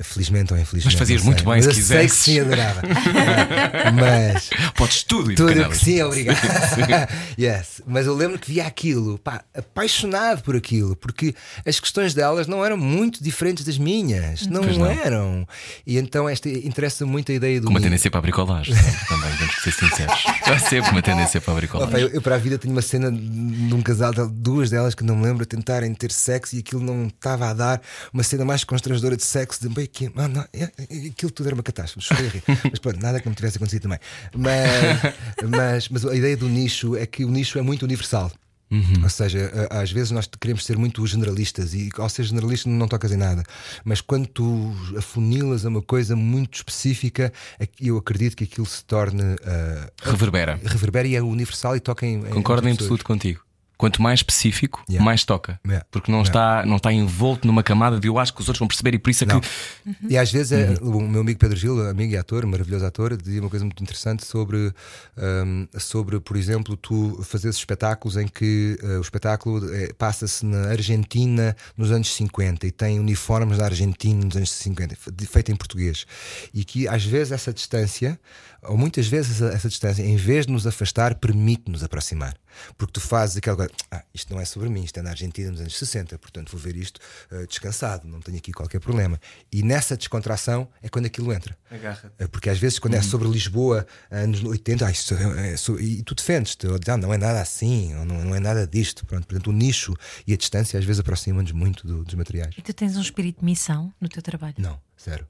Felizmente 0.00 0.52
ou 0.52 0.58
infelizmente. 0.58 0.92
Mas 0.92 0.98
fazias 0.98 1.22
muito 1.22 1.44
bem 1.44 1.54
mas 1.54 1.64
se 1.64 1.70
eu 1.70 1.74
quisesse. 1.74 2.08
Sei 2.08 2.08
que 2.08 2.14
sim, 2.14 2.40
adorava. 2.40 2.82
mas. 3.94 4.50
Podes 4.74 5.02
tudo, 5.04 5.34
Tudo 5.34 5.68
que 5.68 5.76
sim, 5.76 6.02
obrigado. 6.02 6.38
yes. 7.38 7.80
Mas 7.86 8.06
eu 8.06 8.14
lembro 8.14 8.38
que 8.38 8.50
via 8.50 8.66
aquilo, 8.66 9.18
pá, 9.18 9.44
apaixonado 9.54 10.42
por 10.42 10.56
aquilo, 10.56 10.96
porque 10.96 11.34
as 11.64 11.78
questões 11.78 12.14
delas 12.14 12.46
não 12.46 12.64
eram 12.64 12.76
muito 12.76 13.22
diferentes 13.22 13.64
das 13.64 13.78
minhas. 13.78 14.46
Não, 14.46 14.62
não. 14.62 14.86
eram. 14.86 15.46
E 15.86 15.96
então 15.96 16.28
esta 16.28 16.48
interessa 16.48 17.06
muito 17.06 17.30
a 17.30 17.34
ideia 17.34 17.60
do. 17.60 17.66
Com 17.66 17.72
uma 17.72 17.80
tendência 17.80 18.10
para 18.10 18.18
a 18.18 18.22
bricolagem, 18.22 18.74
também, 19.08 19.36
temos 19.36 19.54
que 19.54 19.62
ser 19.62 19.72
sinceros. 19.72 20.24
Há 20.42 20.58
sempre 20.58 20.90
uma 20.90 21.02
tendência 21.02 21.40
para 21.40 21.52
a 21.52 21.56
bricolagem. 21.56 22.00
eu, 22.00 22.08
eu, 22.08 22.22
para 22.22 22.34
a 22.34 22.38
vida 22.38 22.58
tenho 22.58 22.74
uma 22.74 22.82
cena 22.82 23.10
de 23.10 23.74
um 23.74 23.82
casal, 23.82 24.12
duas 24.28 24.70
delas 24.70 24.94
que 24.94 25.04
não 25.04 25.16
me 25.16 25.24
lembro, 25.24 25.46
tentarem 25.46 25.92
ter 25.94 26.10
sexo 26.10 26.56
e 26.56 26.58
aquilo 26.58 26.82
não 26.82 27.06
estava 27.06 27.48
a 27.48 27.54
dar. 27.54 27.80
Uma 28.12 28.22
cena 28.22 28.44
mais 28.44 28.64
constrangedora 28.64 29.16
de 29.16 29.24
sexo, 29.24 29.60
de 29.60 29.68
que 29.86 30.10
ah, 30.16 30.28
não, 30.28 30.42
é, 30.52 30.62
é, 30.62 31.08
aquilo 31.08 31.30
tudo 31.30 31.46
era 31.46 31.54
uma 31.54 31.62
catástrofe, 31.62 32.42
mas 32.70 32.78
pronto, 32.78 33.00
nada 33.00 33.20
que 33.20 33.26
não 33.26 33.34
tivesse 33.34 33.56
acontecido 33.56 33.82
também. 33.82 33.98
Mas, 34.36 35.48
mas, 35.48 35.88
mas 35.88 36.06
a 36.06 36.14
ideia 36.14 36.36
do 36.36 36.48
nicho 36.48 36.96
é 36.96 37.06
que 37.06 37.24
o 37.24 37.30
nicho 37.30 37.58
é 37.58 37.62
muito 37.62 37.84
universal. 37.84 38.30
Uhum. 38.70 39.04
Ou 39.04 39.08
seja, 39.08 39.68
às 39.70 39.92
vezes 39.92 40.10
nós 40.10 40.28
queremos 40.40 40.64
ser 40.64 40.76
muito 40.76 41.06
generalistas 41.06 41.74
e 41.74 41.90
ao 41.96 42.08
ser 42.08 42.24
generalista 42.24 42.68
não 42.68 42.88
tocas 42.88 43.12
em 43.12 43.16
nada, 43.16 43.44
mas 43.84 44.00
quando 44.00 44.26
tu 44.26 44.74
afunilas 44.96 45.64
a 45.64 45.68
uma 45.68 45.82
coisa 45.82 46.16
muito 46.16 46.56
específica, 46.56 47.32
é 47.60 47.68
eu 47.80 47.96
acredito 47.98 48.36
que 48.36 48.44
aquilo 48.44 48.66
se 48.66 48.84
torne 48.84 49.22
uh, 49.22 49.92
reverbera. 50.02 50.58
Reverbera 50.64 51.06
e 51.06 51.14
é 51.14 51.22
universal 51.22 51.76
e 51.76 51.80
toca 51.80 52.06
em. 52.06 52.22
Concordo 52.22 52.66
em, 52.66 52.72
em 52.72 52.74
absoluto 52.74 53.04
contigo. 53.04 53.44
Quanto 53.76 54.00
mais 54.00 54.20
específico, 54.20 54.84
yeah. 54.88 55.04
mais 55.04 55.24
toca. 55.24 55.58
Yeah. 55.66 55.84
Porque 55.90 56.10
não, 56.10 56.20
yeah. 56.20 56.30
está, 56.30 56.66
não 56.66 56.76
está 56.76 56.92
envolto 56.92 57.46
numa 57.46 57.62
camada 57.62 57.98
de 57.98 58.08
eu 58.08 58.18
acho 58.18 58.32
que 58.32 58.40
os 58.40 58.48
outros 58.48 58.60
vão 58.60 58.68
perceber 58.68 58.94
e 58.94 58.98
por 58.98 59.10
isso 59.10 59.24
é 59.24 59.26
não. 59.26 59.40
que. 59.40 59.48
Uhum. 59.84 59.94
E 60.08 60.16
às 60.16 60.30
vezes 60.30 60.52
é, 60.52 60.74
uhum. 60.80 60.98
o 60.98 61.08
meu 61.08 61.20
amigo 61.20 61.38
Pedro 61.38 61.56
Gil, 61.56 61.88
amigo 61.88 62.12
e 62.12 62.16
ator, 62.16 62.46
maravilhoso 62.46 62.86
ator, 62.86 63.16
dizia 63.16 63.40
uma 63.40 63.50
coisa 63.50 63.64
muito 63.64 63.82
interessante 63.82 64.24
sobre, 64.24 64.72
um, 65.18 65.66
sobre 65.78 66.20
por 66.20 66.36
exemplo, 66.36 66.76
tu 66.76 67.20
fazes 67.22 67.56
espetáculos 67.56 68.16
em 68.16 68.28
que 68.28 68.78
uh, 68.82 68.98
o 68.98 69.00
espetáculo 69.00 69.74
é, 69.74 69.92
passa-se 69.92 70.44
na 70.44 70.68
Argentina 70.68 71.56
nos 71.76 71.90
anos 71.90 72.14
50 72.14 72.66
e 72.66 72.70
tem 72.70 72.98
uniformes 72.98 73.58
da 73.58 73.64
Argentina 73.64 74.24
nos 74.24 74.36
anos 74.36 74.50
50, 74.50 74.96
feito 75.28 75.52
em 75.52 75.56
português. 75.56 76.06
E 76.52 76.64
que 76.64 76.86
às 76.88 77.04
vezes 77.04 77.32
essa 77.32 77.52
distância, 77.52 78.18
ou 78.66 78.76
muitas 78.76 79.06
vezes 79.06 79.40
essa, 79.40 79.54
essa 79.54 79.68
distância, 79.68 80.02
em 80.02 80.16
vez 80.16 80.46
de 80.46 80.52
nos 80.52 80.66
afastar, 80.66 81.14
permite-nos 81.16 81.82
aproximar. 81.82 82.36
Porque 82.76 82.92
tu 82.92 83.00
fazes 83.00 83.36
aquela 83.36 83.56
coisa, 83.56 83.72
ah, 83.90 84.02
isto 84.12 84.32
não 84.32 84.40
é 84.40 84.44
sobre 84.44 84.68
mim, 84.68 84.84
isto 84.84 84.98
é 84.98 85.02
na 85.02 85.10
Argentina 85.10 85.50
nos 85.50 85.60
anos 85.60 85.76
60, 85.76 86.18
portanto 86.18 86.50
vou 86.52 86.60
ver 86.60 86.76
isto 86.76 87.00
uh, 87.32 87.46
descansado, 87.46 88.06
não 88.06 88.20
tenho 88.20 88.38
aqui 88.38 88.52
qualquer 88.52 88.80
problema. 88.80 89.20
E 89.52 89.62
nessa 89.62 89.96
descontração 89.96 90.68
é 90.82 90.88
quando 90.88 91.06
aquilo 91.06 91.32
entra. 91.32 91.56
Agarra. 91.70 92.12
Uh, 92.20 92.28
porque 92.28 92.48
às 92.48 92.58
vezes, 92.58 92.78
quando 92.78 92.94
é 92.94 92.98
uhum. 92.98 93.04
é 93.04 93.08
sobre 93.08 93.28
Lisboa, 93.28 93.86
anos 94.10 94.42
80, 94.42 94.86
ah, 94.86 94.90
isto 94.90 95.14
é, 95.14 95.52
é, 95.52 95.56
e 95.80 96.02
tu 96.02 96.14
defendes-te, 96.14 96.66
ah, 96.66 96.96
não 96.96 97.12
é 97.12 97.18
nada 97.18 97.40
assim, 97.40 97.94
ou 97.96 98.04
não, 98.04 98.24
não 98.24 98.34
é 98.34 98.40
nada 98.40 98.66
disto. 98.66 99.04
Pronto, 99.06 99.26
portanto, 99.26 99.48
o 99.48 99.52
nicho 99.52 99.94
e 100.26 100.32
a 100.32 100.36
distância 100.36 100.78
às 100.78 100.84
vezes 100.84 101.00
aproximam-nos 101.00 101.52
muito 101.52 101.86
do, 101.86 102.04
dos 102.04 102.14
materiais. 102.14 102.54
E 102.56 102.62
tu 102.62 102.72
tens 102.72 102.96
um 102.96 103.00
espírito 103.00 103.40
de 103.40 103.44
missão 103.44 103.92
no 104.00 104.08
teu 104.08 104.22
trabalho? 104.22 104.54
Não, 104.58 104.80
zero. 105.02 105.26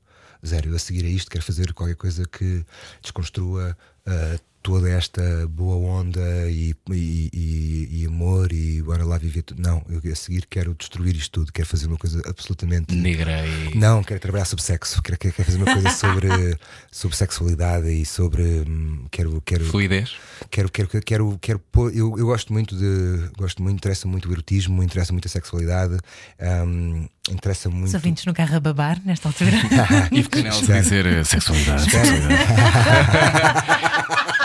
Zero. 0.47 0.71
Eu 0.71 0.77
a 0.77 0.79
seguir 0.79 1.05
a 1.05 1.09
isto 1.09 1.31
quero 1.31 1.45
fazer 1.45 1.73
qualquer 1.73 1.97
coisa 1.97 2.25
que 2.27 2.65
desconstrua. 3.03 3.77
Uh, 4.07 4.39
toda 4.65 4.91
esta 4.91 5.47
boa 5.47 5.77
onda 5.77 6.49
e, 6.49 6.75
e, 6.91 7.31
e, 7.35 7.89
e, 8.01 8.07
amor 8.07 8.51
e 8.51 8.81
bora 8.81 9.05
lá 9.05 9.19
viver 9.19 9.43
tudo. 9.43 9.61
Não, 9.61 9.85
eu 9.91 10.01
a 10.11 10.17
seguir 10.17 10.47
quero 10.49 10.75
destruir 10.75 11.15
isto 11.15 11.41
tudo, 11.41 11.53
quero 11.53 11.69
fazer 11.69 11.87
uma 11.87 11.99
coisa 11.99 12.23
absolutamente 12.27 12.95
negra 12.95 13.47
e. 13.47 13.77
Não, 13.77 14.03
quero 14.03 14.19
trabalhar 14.19 14.47
sobre 14.47 14.65
sexo, 14.65 15.03
quero, 15.03 15.19
quero 15.19 15.35
fazer 15.35 15.59
uma 15.59 15.71
coisa 15.71 15.91
sobre, 15.91 16.29
sobre 16.91 17.15
sexualidade 17.15 17.91
e 17.91 18.07
sobre. 18.07 18.43
Hum, 18.43 19.05
quero, 19.11 19.39
quero, 19.45 19.67
Fluidez. 19.67 20.17
Quero, 20.51 20.71
quero, 20.71 20.89
quero, 20.89 21.05
quero, 21.05 21.39
quero 21.39 21.63
eu, 21.95 22.19
eu 22.19 22.25
gosto 22.25 22.51
muito 22.51 22.75
de. 22.75 23.31
Gosto 23.37 23.63
muito, 23.63 23.77
interessa 23.77 24.09
muito 24.09 24.31
o 24.31 24.33
erotismo, 24.33 24.83
interessa 24.83 25.13
muito 25.13 25.27
a 25.27 25.31
sexualidade. 25.31 25.99
Um, 26.41 27.07
interessa 27.31 27.71
muito. 27.71 27.89
Os 27.89 27.95
ouvintes 27.95 28.25
no 28.27 28.35
carro 28.35 28.57
a 28.57 28.61
babar 28.61 29.01
nesta 29.05 29.29
altura. 29.29 29.53
e 30.13 30.23
Canel 30.25 30.61
dizer 30.61 31.07
eh, 31.07 31.25
sexualidade. 31.25 31.91
sexualidade. 31.91 32.35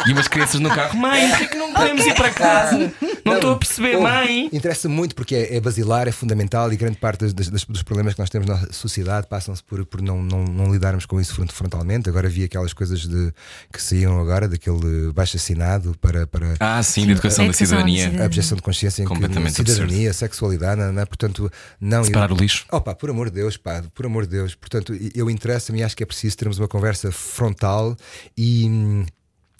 E 0.07 0.11
umas 0.13 0.27
crianças 0.27 0.59
no 0.59 0.69
carro, 0.69 0.97
mãe, 0.97 1.30
por 1.30 1.38
que, 1.38 1.43
é 1.43 1.47
que 1.47 1.57
não 1.57 1.73
podemos 1.73 2.05
ir 2.05 2.15
para 2.15 2.30
casa? 2.32 2.91
Não 3.25 3.36
estou 3.36 3.51
a 3.51 3.57
perceber, 3.57 3.97
mãe. 3.97 4.49
Interessa 4.51 4.88
muito 4.88 5.13
porque 5.13 5.36
é, 5.36 5.57
é, 5.57 5.61
basilar, 5.61 6.07
é 6.07 6.11
fundamental 6.11 6.71
e 6.71 6.77
grande 6.77 6.97
parte 6.97 7.27
das, 7.27 7.49
das, 7.49 7.63
dos 7.65 7.84
problemas 7.84 8.13
que 8.13 8.19
nós 8.19 8.30
temos 8.30 8.47
na 8.47 8.57
sociedade 8.71 9.27
passam-se 9.27 9.63
por, 9.63 9.86
por 9.86 10.01
não, 10.01 10.21
não, 10.21 10.45
não, 10.45 10.71
lidarmos 10.71 11.05
com 11.05 11.19
isso 11.19 11.36
frontalmente. 11.49 12.09
Agora 12.09 12.30
vi 12.30 12.43
aquelas 12.43 12.73
coisas 12.73 13.01
de, 13.01 13.34
que 13.71 13.82
saíam 13.82 14.19
agora, 14.19 14.47
daquele 14.47 15.11
baixo 15.13 15.38
assinado 15.38 15.95
para. 15.99 16.25
para 16.25 16.55
ah, 16.59 16.82
sim, 16.82 17.05
de 17.05 17.11
educação 17.11 17.45
da 17.45 17.53
cidadania. 17.53 18.21
A 18.21 18.25
objeção 18.25 18.55
de 18.55 18.61
consciência, 18.61 19.05
Completamente 19.05 19.55
que, 19.55 19.69
cidadania, 19.69 20.09
absurdo. 20.09 20.13
sexualidade, 20.13 20.82
não, 20.82 20.93
não, 20.93 21.05
portanto, 21.05 21.51
não. 21.80 22.03
Separar 22.03 22.30
eu, 22.30 22.36
o 22.36 22.39
lixo. 22.39 22.65
Oh, 22.72 22.80
pá, 22.80 22.93
por 22.93 23.09
amor 23.09 23.30
de 23.30 23.36
Deus, 23.36 23.57
pá, 23.57 23.84
por 23.93 24.05
amor 24.05 24.26
de 24.26 24.32
Deus. 24.32 24.53
Portanto, 24.53 24.93
eu 25.15 25.30
interessa-me 25.30 25.80
e 25.80 25.84
acho 25.84 25.97
que 25.97 26.03
é 26.03 26.05
preciso 26.05 26.38
termos 26.38 26.59
uma 26.59 26.67
conversa 26.67 27.11
frontal 27.11 27.97
e. 28.38 28.65
Hum, 28.67 29.05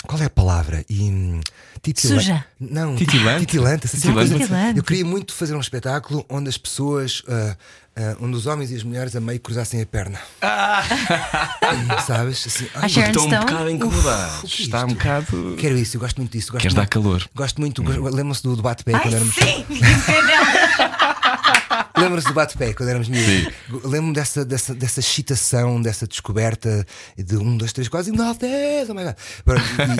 qual 0.08 0.22
é 0.22 0.26
a 0.26 0.30
palavra? 0.30 0.86
E, 0.90 1.42
titila... 1.82 2.22
Suja. 2.22 2.46
Não, 2.58 2.96
titilante. 2.96 3.46
Titilante. 3.46 3.88
titilante. 3.90 4.34
titilante. 4.34 4.78
Eu 4.78 4.84
queria 4.84 5.04
muito 5.04 5.34
fazer 5.34 5.54
um 5.56 5.60
espetáculo 5.60 6.26
onde 6.30 6.48
as 6.48 6.58
pessoas, 6.58 7.20
uh, 7.22 7.52
uh, 8.00 8.24
onde 8.26 8.38
os 8.38 8.46
homens 8.46 8.72
e 8.72 8.76
as 8.76 8.84
mulheres 8.84 9.14
a 9.14 9.20
meio 9.20 9.42
cruzassem 9.42 9.82
a 9.82 9.86
perna. 9.86 10.18
Ah. 10.42 10.82
Sabes? 12.08 12.48
Assim, 12.48 12.68
ai, 12.76 12.88
estou 12.88 13.26
um 13.26 13.30
bocado 13.30 13.70
incomodado. 13.70 14.46
Está 14.46 14.86
um 14.86 14.90
bocado. 14.90 15.56
Quero 15.58 15.78
isso, 15.78 15.98
eu 15.98 16.02
gosto 16.02 16.16
muito 16.18 16.32
disso. 16.32 16.54
Gosto 16.54 16.62
Queres 16.62 16.76
muito, 16.76 16.86
dar 16.86 16.90
calor? 16.90 17.30
Gosto 17.36 17.60
muito. 17.60 17.82
Hum. 17.82 18.04
Lembram-se 18.04 18.44
do 18.44 18.56
debate 18.56 18.86
pé 18.86 18.98
quando 18.98 19.16
éramos. 19.16 19.36
Sim! 19.36 19.66
Lembra-se 22.00 22.28
do 22.28 22.34
bate-pé 22.34 22.74
quando 22.74 22.90
éramos 22.90 23.08
miúdos? 23.10 23.54
Lembro-me 23.84 24.14
dessa, 24.14 24.44
dessa, 24.46 24.74
dessa 24.74 25.00
excitação, 25.00 25.82
dessa 25.82 26.08
descoberta 26.08 26.86
de 27.18 27.38
um, 27.38 27.58
dois, 27.58 27.74
três, 27.74 27.88
quase, 27.88 28.12
não, 28.12 28.34
dez, 28.36 28.90
oh 28.90 28.94
my 28.94 29.04
God. 29.04 29.16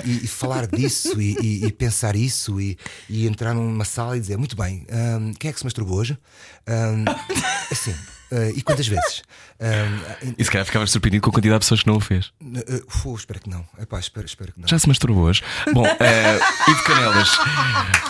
E, 0.06 0.10
e- 0.10 0.24
e 0.24 0.26
falar 0.26 0.66
disso 0.66 1.20
e, 1.20 1.66
e- 1.66 1.72
pensar 1.72 2.16
isso 2.16 2.60
e, 2.60 2.76
e 3.08 3.26
entrar 3.26 3.54
numa 3.54 3.84
sala 3.84 4.16
e 4.16 4.20
dizer: 4.20 4.36
Muito 4.36 4.56
bem, 4.56 4.86
hum, 4.90 5.32
quem 5.38 5.50
é 5.50 5.52
que 5.52 5.58
se 5.58 5.64
masturbou 5.64 5.98
hoje? 5.98 6.16
Hum, 6.68 7.04
assim, 7.70 7.94
eh, 8.30 8.52
e 8.56 8.62
quantas 8.62 8.86
vezes? 8.86 9.22
Hum, 9.60 10.32
E 10.38 10.44
se 10.44 10.50
calhar 10.50 10.64
ficavas 10.64 10.90
surpreendido 10.90 11.22
com 11.24 11.30
a 11.30 11.32
quantidade 11.32 11.60
de 11.60 11.64
pessoas 11.66 11.80
que 11.82 11.86
não 11.86 11.96
o 11.96 12.00
fez. 12.00 12.32
eh, 12.56 12.82
fu, 12.88 13.14
espero 13.16 13.40
que 13.40 13.48
não. 13.50 13.64
Epá, 13.80 13.98
espero, 13.98 14.26
espero 14.26 14.52
que 14.52 14.60
não. 14.60 14.68
Já 14.68 14.78
se 14.78 14.86
masturbou 14.88 15.24
hoje? 15.24 15.42
Bom, 15.72 15.84
eh, 15.86 16.38
Ivo 16.68 16.82
Canelas, 16.84 17.30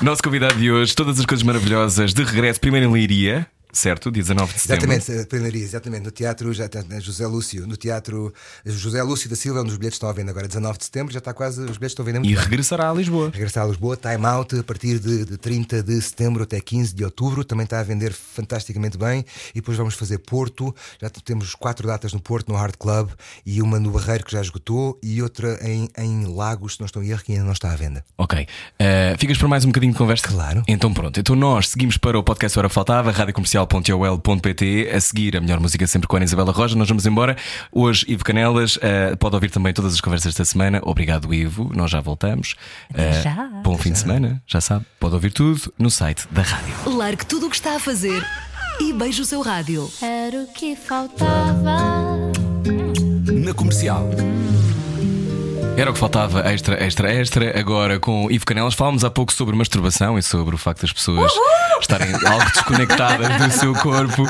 nosso 0.03 0.23
convidado 0.23 0.55
de 0.57 0.71
hoje, 0.71 0.95
todas 0.95 1.19
as 1.19 1.27
coisas 1.27 1.43
maravilhosas 1.45 2.13
de 2.13 2.23
regresso, 2.25 2.61
primeiro 2.61 2.87
em 2.87 2.93
Leiria, 2.93 3.47
certo? 3.73 4.11
Dia 4.11 4.23
19 4.23 4.53
de 4.55 4.61
setembro. 4.61 4.93
Exatamente, 4.93 5.27
Plenaria, 5.29 5.63
exatamente. 5.63 6.05
No 6.05 6.11
teatro 6.11 6.53
José 7.01 7.27
Lúcio, 7.27 7.67
no 7.67 7.77
teatro 7.77 8.33
José 8.65 9.03
Lúcio 9.03 9.29
da 9.31 9.37
Silva, 9.37 9.61
onde 9.61 9.71
os 9.71 9.77
bilhetes 9.77 9.97
estão 9.97 10.09
à 10.09 10.13
venda 10.13 10.31
agora, 10.31 10.47
19 10.49 10.79
de 10.79 10.85
setembro, 10.85 11.13
já 11.13 11.19
está 11.19 11.33
quase, 11.33 11.61
os 11.61 11.79
bilhetes 11.79 11.93
estão 11.93 12.03
a 12.03 12.07
vender 12.07 12.19
muito 12.21 12.31
E 12.31 12.35
bem. 12.35 12.45
regressará 12.45 12.91
a 12.91 12.95
Lisboa. 12.95 13.31
Regressar 13.33 13.65
a 13.65 13.69
Lisboa, 13.69 13.97
time 13.97 14.27
out 14.27 14.59
a 14.59 14.63
partir 14.63 14.99
de, 14.99 15.25
de 15.25 15.37
30 15.37 15.83
de 15.83 16.01
setembro 16.01 16.43
até 16.43 16.61
15 16.61 16.95
de 16.95 17.05
outubro, 17.05 17.45
também 17.45 17.65
está 17.65 17.81
a 17.81 17.83
vender 17.83 18.13
fantasticamente 18.13 18.97
bem. 18.99 19.25
E 19.51 19.55
depois 19.61 19.77
vamos 19.77 19.95
fazer 19.95 20.19
Porto, 20.19 20.75
já 21.01 21.09
temos 21.11 21.55
quatro 21.55 21.87
datas 21.87 22.13
no 22.13 22.21
Porto, 22.21 22.49
no 22.51 22.57
Hard 22.57 22.77
Club, 22.79 23.11
e 23.45 23.61
uma 23.63 23.79
no 23.79 23.91
Barreiro 23.91 24.25
que 24.25 24.33
já 24.33 24.41
esgotou, 24.41 24.99
e 25.03 25.23
outra 25.23 25.59
em, 25.67 25.89
em 25.99 26.25
Lagos, 26.35 26.75
se 26.75 26.81
não 26.81 26.87
estou 26.87 27.03
em 27.03 27.09
erro, 27.11 27.23
que 27.23 27.33
ainda 27.33 27.45
não 27.45 27.53
está 27.53 27.73
à 27.73 27.77
venda. 27.77 28.05
Ok. 28.19 28.47
Eh, 28.79 29.17
ficas 29.19 29.39
para 29.39 29.49
mais 29.49 29.65
um 29.65 29.69
bocadinho 29.69 29.93
de 29.93 29.99
conversa? 29.99 30.27
Claro. 30.29 30.63
Então 30.69 30.93
pronto. 30.93 31.19
Então 31.19 31.35
nós 31.37 31.69
seguimos 31.69 31.97
para 31.97 32.19
o 32.19 32.23
podcast 32.23 32.59
Hora 32.59 32.69
Faltava, 32.69 33.11
radiocomercial.ol.pt. 33.61 34.91
A 34.95 35.01
seguir, 35.01 35.37
a 35.37 35.41
melhor 35.41 35.61
música 35.61 35.87
sempre 35.87 36.07
com 36.09 36.17
a 36.17 36.19
Ana 36.19 36.25
Isabela 36.25 36.53
Roja. 36.53 36.77
Nós 36.77 36.89
vamos 36.89 37.07
embora. 37.07 37.37
Hoje, 37.73 38.05
Ivo 38.09 38.25
Canelas. 38.25 38.79
eh, 38.83 39.15
pode 39.17 39.35
ouvir 39.35 39.51
também 39.51 39.73
todas 39.73 39.95
as 39.95 40.01
conversas 40.01 40.33
desta 40.33 40.45
semana. 40.45 40.81
Obrigado, 40.83 41.33
Ivo. 41.33 41.71
Nós 41.75 41.91
já 41.91 42.01
voltamos. 42.01 42.55
Eh, 42.95 43.23
já. 43.23 43.35
Bom 43.63 43.77
fim 43.77 43.93
de 43.93 43.99
semana. 43.99 44.43
Já 44.47 44.61
sabe. 44.61 44.85
Pode 44.99 45.15
ouvir 45.15 45.33
tudo 45.33 45.73
no 45.79 45.91
site 45.91 46.27
da 46.31 46.43
rádio. 46.43 46.75
Largue 46.87 47.27
tudo 47.27 47.47
o 47.47 47.51
que 47.51 47.57
está 47.57 47.77
a 47.77 47.81
fazer 47.81 48.25
e 48.81 48.93
beije 48.93 49.23
o 49.23 49.25
seu 49.25 49.41
rádio. 49.43 49.91
Era 50.01 50.43
o 50.43 50.47
que 50.53 50.77
faltava. 50.77 51.77
Na 53.33 53.55
comercial. 53.55 54.09
Era 55.77 55.91
o 55.91 55.95
que 55.95 55.99
faltava, 55.99 56.41
extra, 56.51 56.83
extra, 56.85 57.13
extra. 57.13 57.59
Agora 57.59 57.99
com 57.99 58.31
Ivo 58.31 58.45
Canelas 58.45 58.75
falámos 58.75 59.05
há 59.05 59.11
pouco 59.11 59.33
sobre 59.33 59.57
masturbação 59.57 60.19
e 60.19 60.23
sobre 60.23 60.55
o 60.55 60.59
facto 60.59 60.83
das 60.83 60.93
pessoas 60.93 61.33
estarem 61.81 62.13
algo 62.27 62.45
desconectadas 62.53 63.37
do 63.39 63.59
seu 63.59 63.75
corpo. 63.75 64.25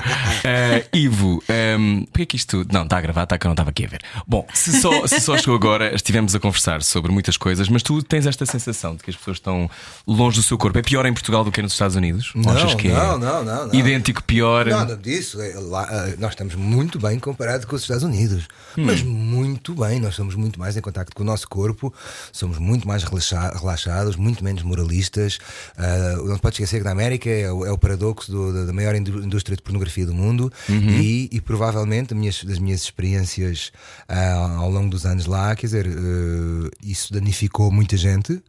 Eh, 0.45 0.87
Ivo, 0.93 1.43
um, 1.79 2.05
porquê 2.07 2.27
que 2.27 2.37
isto. 2.37 2.67
Não, 2.73 2.83
está 2.85 2.99
a 2.99 3.01
gravar, 3.01 3.25
está 3.25 3.39
que 3.39 3.47
eu 3.47 3.49
não 3.49 3.55
estava 3.55 3.71
aqui 3.71 3.85
a 3.85 3.89
ver. 3.89 4.01
Bom, 4.27 4.47
se 4.55 4.81
só, 4.81 5.07
se 5.07 5.21
só 5.21 5.37
chegou 5.37 5.55
agora, 5.55 5.95
estivemos 5.95 6.35
a 6.35 6.41
conversar 6.41 6.83
sobre 6.83 7.13
muitas 7.13 7.37
coisas, 7.37 7.69
mas 7.69 7.83
tu 7.83 8.03
tens 8.03 8.27
esta 8.27 8.47
sensação 8.47 8.95
de 8.97 9.03
que 9.03 9.11
as 9.11 9.17
pessoas 9.17 9.37
estão 9.37 9.71
longe 10.07 10.37
do 10.37 10.43
seu 10.43 10.57
corpo. 10.57 10.79
É 10.79 10.83
pior 10.83 11.05
em 11.07 11.13
Portugal 11.13 11.45
do 11.45 11.53
que 11.53 11.61
nos 11.63 11.73
Estados 11.73 11.97
Unidos? 11.97 12.33
Não, 12.35 12.51
achas 12.53 12.75
que 12.75 12.89
é 12.89 12.93
não, 12.93 13.19
não, 13.19 13.45
não, 13.45 13.67
não. 13.67 13.75
Idêntico, 13.75 14.23
pior. 14.25 14.67
Nada 14.67 14.97
disso. 14.97 15.41
É, 15.41 15.55
lá, 15.55 15.87
ah, 15.91 16.15
nós 16.19 16.31
estamos 16.31 16.55
muito 16.55 16.99
bem 16.99 17.19
comparado 17.19 17.67
com 17.67 17.77
os 17.77 17.83
Estados 17.83 18.03
Unidos. 18.05 18.45
Hum. 18.77 18.85
Mas 18.87 19.03
muito 19.03 19.75
bem. 19.75 20.01
Nós 20.01 20.15
somos 20.15 20.35
muito 20.35 20.59
mais 20.59 20.77
em 20.77 20.81
contacto 20.81 21.15
com 21.15 21.23
o 21.23 21.27
nosso 21.27 21.49
corpo, 21.49 21.93
somos 22.33 22.59
muito 22.59 22.87
mais 22.87 23.03
relaxa- 23.03 23.53
relaxados, 23.59 24.17
muito 24.17 24.43
menos 24.45 24.63
moralistas. 24.63 25.39
Ah, 25.77 26.17
não 26.25 26.35
se 26.37 26.41
pode 26.41 26.55
esquecer 26.55 26.79
que 26.79 26.85
na 26.85 26.93
América 26.93 27.31
é 27.41 27.53
o, 27.53 27.64
é 27.66 27.72
o 27.72 27.78
paradoxo 27.78 28.30
do- 28.30 28.66
da- 28.66 28.72
maior 28.72 28.95
indú- 28.95 29.22
indústria 29.22 29.57
de 29.57 29.62
pornografia 29.62 30.07
do 30.07 30.14
mundo 30.14 30.53
Uhum. 30.68 31.01
e, 31.01 31.28
e 31.32 31.41
provavelmente 31.41 32.11
das 32.11 32.18
minhas, 32.18 32.45
das 32.45 32.59
minhas 32.59 32.82
experiências 32.82 33.72
ah, 34.09 34.57
ao 34.59 34.70
longo 34.70 34.91
dos 34.91 35.05
anos 35.07 35.26
lá, 35.26 35.55
quer 35.57 35.66
dizer, 35.66 35.86
eh, 35.86 36.70
isso 36.82 37.12
danificou 37.12 37.70
muita 37.70 37.97
gente. 37.97 38.43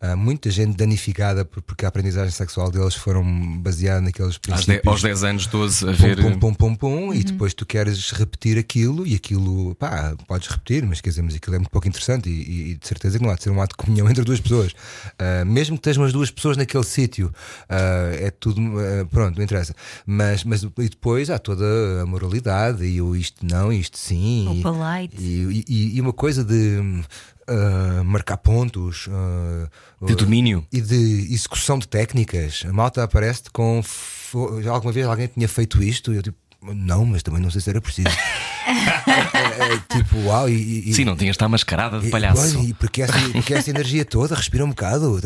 Ah, 0.00 0.14
muita 0.16 0.50
gente 0.50 0.76
danificada 0.76 1.44
por- 1.44 1.62
porque 1.62 1.84
a 1.84 1.88
aprendizagem 1.88 2.30
sexual 2.30 2.70
deles 2.70 2.94
foram 2.94 3.24
baseada 3.58 4.00
naqueles 4.00 4.34
Aos, 4.34 4.38
princípios 4.38 4.86
aos 4.86 5.02
10 5.02 5.24
anos, 5.24 5.46
12, 5.46 5.84
a 5.88 5.92
pum, 5.92 5.92
ver. 6.02 6.16
pum, 6.22 6.38
pum, 6.38 6.54
pum, 6.54 6.74
pum, 6.74 7.14
e 7.14 7.24
depois 7.24 7.52
tu 7.54 7.66
queres 7.66 8.10
repetir 8.12 8.56
aquilo 8.58 9.06
e 9.06 9.14
aquilo, 9.14 9.74
pá, 9.74 10.14
podes 10.26 10.48
repetir, 10.48 10.84
mas 10.86 11.00
quer 11.00 11.10
dizer, 11.10 11.22
mas 11.22 11.34
aquilo 11.34 11.56
é 11.56 11.58
muito 11.58 11.70
pouco 11.70 11.88
interessante 11.88 12.28
e, 12.30 12.70
e- 12.72 12.74
de 12.76 12.86
certeza 12.86 13.18
que 13.18 13.24
não 13.24 13.30
há 13.32 13.34
de 13.36 13.42
ser 13.42 13.50
um 13.50 13.60
ato 13.60 13.72
de 13.76 13.84
comunhão 13.84 14.06
entre 14.10 14.22
duas 14.24 14.40
pessoas. 14.40 14.72
Ah, 15.18 15.44
mesmo 15.44 15.76
que 15.76 15.80
estejam 15.80 16.04
as 16.04 16.12
duas 16.12 16.30
pessoas 16.30 16.56
naquele 16.56 16.84
sítio, 16.84 17.32
ah, 17.68 18.10
é 18.14 18.30
tudo, 18.30 18.60
pronto, 19.10 19.36
não 19.36 19.42
interessa. 19.44 19.74
Mas, 20.06 20.44
mas 20.44 20.62
e 20.62 20.68
depois 20.88 21.28
há 21.30 21.38
toda 21.38 21.64
a 22.02 22.06
moralidade 22.06 22.84
e 22.84 23.00
o 23.02 23.16
isto 23.16 23.44
não, 23.44 23.72
isto 23.72 23.98
sim. 23.98 24.46
O 24.48 24.54
e- 24.54 24.62
polite. 24.62 25.16
E, 25.20 25.64
e- 25.68 25.96
e 25.96 26.00
uma 26.00 26.12
coisa 26.12 26.44
de. 26.44 26.78
Ah, 27.48 28.02
marcar 28.04 28.36
pontos 28.36 29.08
ah, 29.10 29.68
De 30.06 30.14
domínio. 30.14 30.66
e 30.72 30.80
de 30.80 31.32
execução 31.32 31.78
de 31.78 31.88
técnicas. 31.88 32.62
A 32.68 32.72
malta 32.72 33.02
aparece 33.02 33.44
com. 33.52 33.82
Já 34.62 34.72
alguma 34.72 34.92
vez 34.92 35.06
alguém 35.06 35.26
tinha 35.28 35.48
feito 35.48 35.82
isto? 35.82 36.12
E 36.12 36.16
eu 36.16 36.22
tipo. 36.22 36.38
Não, 36.62 37.04
mas 37.04 37.22
também 37.22 37.40
não 37.40 37.50
sei 37.50 37.60
se 37.60 37.70
era 37.70 37.80
preciso. 37.80 38.08
É, 38.68 39.74
é, 39.74 39.78
tipo, 39.96 40.18
uau, 40.26 40.46
e, 40.48 40.90
e- 40.90 40.94
Sim, 40.94 41.04
não 41.06 41.16
tinhas 41.16 41.32
de 41.32 41.36
estar 41.36 41.48
mascarada 41.48 41.98
de 42.00 42.08
e- 42.08 42.10
palhaço. 42.10 42.54
pois, 42.54 42.68
e 42.68 42.74
porque 42.74 43.00
essa, 43.02 43.18
porque 43.32 43.54
essa 43.54 43.70
energia 43.70 44.04
toda 44.04 44.34
respira 44.34 44.62
um 44.64 44.68
bocado. 44.68 45.18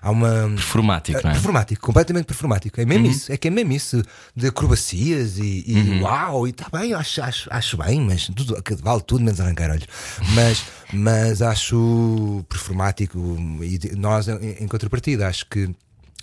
Há 0.00 0.10
uma. 0.10 0.48
Performático, 0.54 1.20
não 1.22 1.30
é? 1.30 1.34
Performático, 1.34 1.82
completamente 1.86 2.24
performático. 2.24 2.80
É 2.80 2.84
mesmo 2.86 3.06
isso, 3.06 3.30
é 3.30 3.36
que 3.36 3.48
é 3.48 3.50
mesmo 3.50 3.72
isso 3.72 4.02
de 4.34 4.46
acrobacias 4.46 5.36
e, 5.38 5.64
e 5.66 5.74
Uhum. 5.76 6.02
uau, 6.02 6.46
e 6.46 6.50
está 6.50 6.68
bem, 6.72 6.94
acho, 6.94 7.22
acho, 7.22 7.48
acho 7.52 7.76
bem, 7.76 8.00
mas 8.00 8.28
tudo, 8.28 8.56
vale 8.82 9.02
tudo 9.02 9.22
menos 9.24 9.40
arrancar 9.40 9.70
olhos. 9.70 9.86
Mas, 10.34 10.64
mas 10.92 11.42
acho 11.42 12.42
performático 12.48 13.18
e 13.62 13.78
nós, 13.96 14.26
em, 14.28 14.56
em 14.60 14.66
contrapartida, 14.66 15.28
acho 15.28 15.44
que 15.46 15.68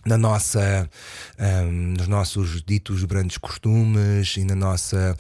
na 0.08 0.18
nossa, 0.18 0.90
ahm, 1.38 1.96
nos 1.98 2.08
nossos 2.08 2.62
ditos 2.66 3.04
grandes 3.04 3.38
costumes 3.38 4.36
e 4.38 4.44
na 4.46 4.56
nossa. 4.56 5.16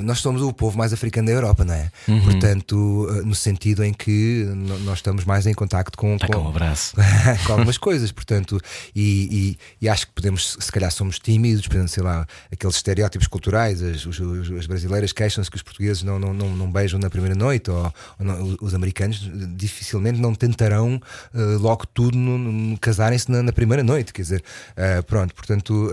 Nós 0.00 0.18
somos 0.18 0.42
o 0.42 0.52
povo 0.52 0.76
mais 0.76 0.92
africano 0.92 1.26
da 1.26 1.32
Europa, 1.32 1.64
não 1.64 1.74
é? 1.74 1.90
Uhum. 2.06 2.22
Portanto, 2.22 3.08
eh, 3.10 3.22
no 3.22 3.34
sentido 3.34 3.82
em 3.82 3.92
que 3.94 4.46
nós 4.84 4.98
estamos 4.98 5.24
mais 5.24 5.46
em 5.46 5.54
contacto 5.54 5.96
com. 5.96 6.18
Cá 6.18 6.26
com- 6.28 6.38
um 6.42 6.48
abraço. 6.48 6.94
com 7.46 7.52
algumas 7.52 7.78
coisas, 7.78 8.12
portanto, 8.12 8.60
e, 8.94 9.56
e- 9.80 9.84
e 9.86 9.88
acho 9.88 10.06
que 10.06 10.12
podemos, 10.12 10.56
se 10.60 10.70
calhar 10.72 10.90
somos 10.92 11.18
tímidos, 11.18 11.66
por 11.66 11.74
exemplo, 11.76 11.88
sei 11.92 12.02
lá, 12.02 12.26
aqueles 12.52 12.76
estereótipos 12.76 13.26
culturais, 13.26 13.82
as, 13.82 14.04
os- 14.06 14.20
as 14.58 14.66
brasileiras 14.66 15.12
queixam-se 15.12 15.50
que 15.50 15.56
os 15.56 15.62
portugueses 15.62 16.02
não, 16.02 16.18
não, 16.18 16.34
não, 16.34 16.50
não 16.54 16.70
beijam 16.70 17.00
na 17.00 17.08
primeira 17.08 17.34
noite, 17.34 17.70
ou, 17.70 17.84
ou 18.18 18.26
não- 18.26 18.56
os 18.60 18.74
americanos 18.74 19.28
dificilmente 19.56 20.20
não 20.20 20.34
tentarão 20.34 21.00
eh, 21.34 21.38
logo 21.58 21.86
tudo 21.86 22.16
no, 22.18 22.36
no- 22.38 22.78
casarem-se 22.78 23.30
na, 23.30 23.42
na 23.42 23.52
primeira 23.52 23.82
noite, 23.82 24.12
quer 24.12 24.22
dizer, 24.26 24.44
eh, 24.76 25.02
pronto, 25.02 25.34
portanto, 25.34 25.90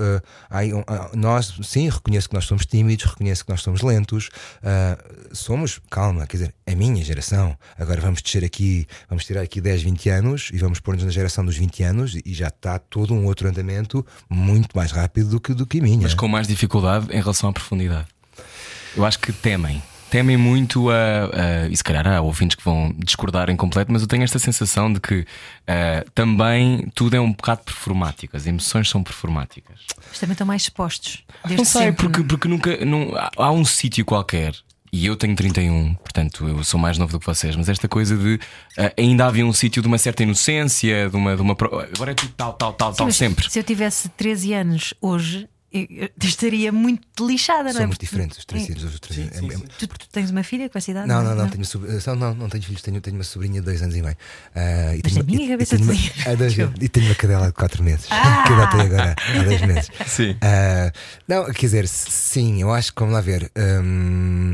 há 0.49 0.59
aí 0.59 0.71
nós, 1.13 1.53
sim, 1.63 1.89
reconheço 1.89 2.27
que 2.29 2.35
nós 2.35 2.45
somos 2.45 2.65
tímidos, 2.65 3.05
reconheço 3.05 3.45
que 3.45 3.51
nós 3.51 3.61
somos 3.61 3.81
lentos, 3.81 4.29
eh, 4.61 4.97
somos, 5.31 5.79
calma, 5.89 6.25
quer 6.27 6.37
dizer, 6.37 6.55
a 6.65 6.75
minha 6.75 7.03
geração, 7.03 7.57
agora 7.77 8.01
vamos 8.01 8.21
descer 8.21 8.43
aqui, 8.43 8.87
vamos 9.09 9.25
tirar 9.25 9.41
aqui 9.41 9.61
10, 9.61 9.83
20 9.83 10.09
anos 10.09 10.49
e 10.53 10.57
vamos 10.57 10.79
pôr-nos 10.79 11.03
na 11.03 11.11
geração 11.11 11.45
dos 11.45 11.57
20 11.57 11.83
anos 11.83 12.17
e 12.25 12.33
já 12.33 12.47
está 12.47 12.79
todo 12.79 13.13
um 13.13 13.25
outro 13.25 13.47
andamento 13.47 14.05
muito 14.29 14.75
mais 14.75 14.91
rápido 14.91 15.29
do 15.29 15.39
que, 15.39 15.53
do 15.53 15.65
que 15.65 15.79
a 15.79 15.83
minha. 15.83 16.01
mas 16.01 16.13
com 16.13 16.27
mais 16.27 16.47
dificuldade 16.47 17.07
em 17.11 17.19
relação 17.19 17.49
à 17.49 17.53
profundidade. 17.53 18.07
Eu 18.95 19.05
acho 19.05 19.19
que 19.19 19.31
temem. 19.31 19.81
Temem 20.13 20.37
muito 20.37 20.91
a, 20.91 20.93
a- 20.93 21.67
E 21.71 21.75
se 21.75 21.83
calhar 21.83 22.05
há 22.07 22.21
ouvintes 22.21 22.55
que 22.55 22.63
vão 22.63 22.93
discordar 22.99 23.49
em 23.49 23.55
completo, 23.55 23.91
mas 23.91 24.03
eu 24.03 24.07
tenho 24.07 24.23
esta 24.23 24.37
sensação 24.37 24.93
de 24.93 24.99
que 24.99 25.25
ah, 25.67 26.05
também 26.13 26.87
tudo 26.93 27.15
é 27.15 27.19
um 27.19 27.31
bocado 27.31 27.61
performático. 27.63 28.37
As 28.37 28.45
emoções 28.45 28.87
são 28.87 29.01
performáticas. 29.01 29.79
Mas 30.07 30.19
também 30.19 30.33
estão 30.33 30.45
mais 30.45 30.61
expostos. 30.61 31.23
Desde 31.43 31.57
não 31.57 31.65
sei, 31.65 31.81
sempre, 31.87 32.03
porque, 32.07 32.19
não 32.19 32.25
é? 32.25 32.27
porque 32.27 32.47
nunca. 32.47 32.85
Não, 32.85 33.15
há- 33.17 33.31
há 33.37 33.51
um 33.51 33.65
sítio 33.65 34.05
qualquer. 34.05 34.53
E 34.95 35.07
eu 35.07 35.15
tenho 35.15 35.35
31, 35.35 35.95
portanto 35.95 36.47
eu 36.47 36.63
sou 36.63 36.79
mais 36.79 36.99
novo 36.99 37.11
do 37.13 37.19
que 37.19 37.25
vocês, 37.25 37.55
mas 37.55 37.67
esta 37.67 37.87
coisa 37.87 38.15
de 38.15 38.39
ah, 38.77 38.93
ainda 38.95 39.25
havia 39.25 39.43
um 39.43 39.51
sítio 39.51 39.81
de 39.81 39.87
uma 39.87 39.97
certa 39.97 40.21
inocência, 40.21 41.09
de 41.09 41.15
uma, 41.15 41.35
de 41.35 41.41
uma. 41.41 41.53
Agora 41.95 42.11
é 42.11 42.13
tudo 42.13 42.31
tal, 42.37 42.53
tal, 42.53 42.73
tal, 42.73 42.93
tal, 42.93 43.07
Mas 43.07 43.15
sempre. 43.15 43.49
Se 43.49 43.57
eu 43.57 43.63
tivesse 43.63 44.09
13 44.09 44.53
anos 44.53 44.93
hoje, 45.01 45.47
estaria 46.21 46.71
muito 46.71 47.25
lixada, 47.25 47.63
não 47.73 47.79
é? 47.79 47.83
Somos 47.83 47.97
diferentes, 47.97 48.37
os 48.37 48.45
três 48.45 48.63
É. 48.63 48.67
filhos. 48.67 48.83
Os 48.83 48.99
três 48.99 49.19
é- 49.19 49.23
é- 49.23 49.57
Tu, 49.79 49.87
tu 49.87 50.07
tens 50.11 50.29
uma 50.31 50.43
filha 50.43 50.69
com 50.69 50.77
essa 50.77 50.91
idade? 50.91 51.07
Não, 51.07 51.23
não, 51.23 51.35
não, 51.35 51.49
tenho, 51.49 51.63
não, 52.15 52.33
não 52.35 52.49
tenho 52.49 52.63
filhos, 52.63 52.81
tenho, 52.81 53.01
tenho 53.01 53.17
uma 53.17 53.23
sobrinha 53.23 53.59
de 53.59 53.65
dois 53.65 53.81
anos 53.81 53.95
e 53.95 54.01
meio. 54.01 54.15
Ah, 54.55 54.95
e 54.95 55.01
Mas 55.03 55.13
tenho 55.13 55.15
na 55.15 55.21
uma- 55.21 55.25
minha 55.35 55.45
e- 55.45 55.49
cabeça 55.49 55.75
e 55.75 55.77
tenho, 55.79 55.91
dizia- 55.91 56.11
uma, 56.25 56.31
ah, 56.31 56.35
dois 56.35 56.53
e 56.81 56.89
tenho 56.89 57.05
uma 57.07 57.15
cadela 57.15 57.47
de 57.47 57.53
4 57.53 57.83
meses 57.83 58.05
que 58.45 58.51
eu 58.51 58.61
adotei 58.61 58.81
agora 58.81 59.15
há 59.17 59.43
10 59.43 59.61
meses. 59.67 59.89
Sim. 60.07 60.35
Ah, 60.41 60.91
não, 61.27 61.45
quer 61.45 61.61
dizer, 61.65 61.87
sim, 61.87 62.61
eu 62.61 62.71
acho 62.71 62.93
que, 62.93 62.99
vamos 62.99 63.15
lá 63.15 63.21
ver. 63.21 63.51
hum, 63.83 64.53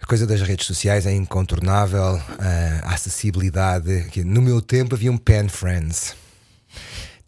a 0.00 0.06
coisa 0.06 0.26
das 0.26 0.40
redes 0.40 0.66
sociais 0.66 1.06
é 1.06 1.12
incontornável, 1.12 2.20
ah, 2.38 2.80
a 2.84 2.94
acessibilidade. 2.94 4.06
No 4.24 4.40
meu 4.42 4.60
tempo 4.62 4.94
havia 4.94 5.12
um 5.12 5.18
pen 5.18 5.48
friends. 5.48 6.14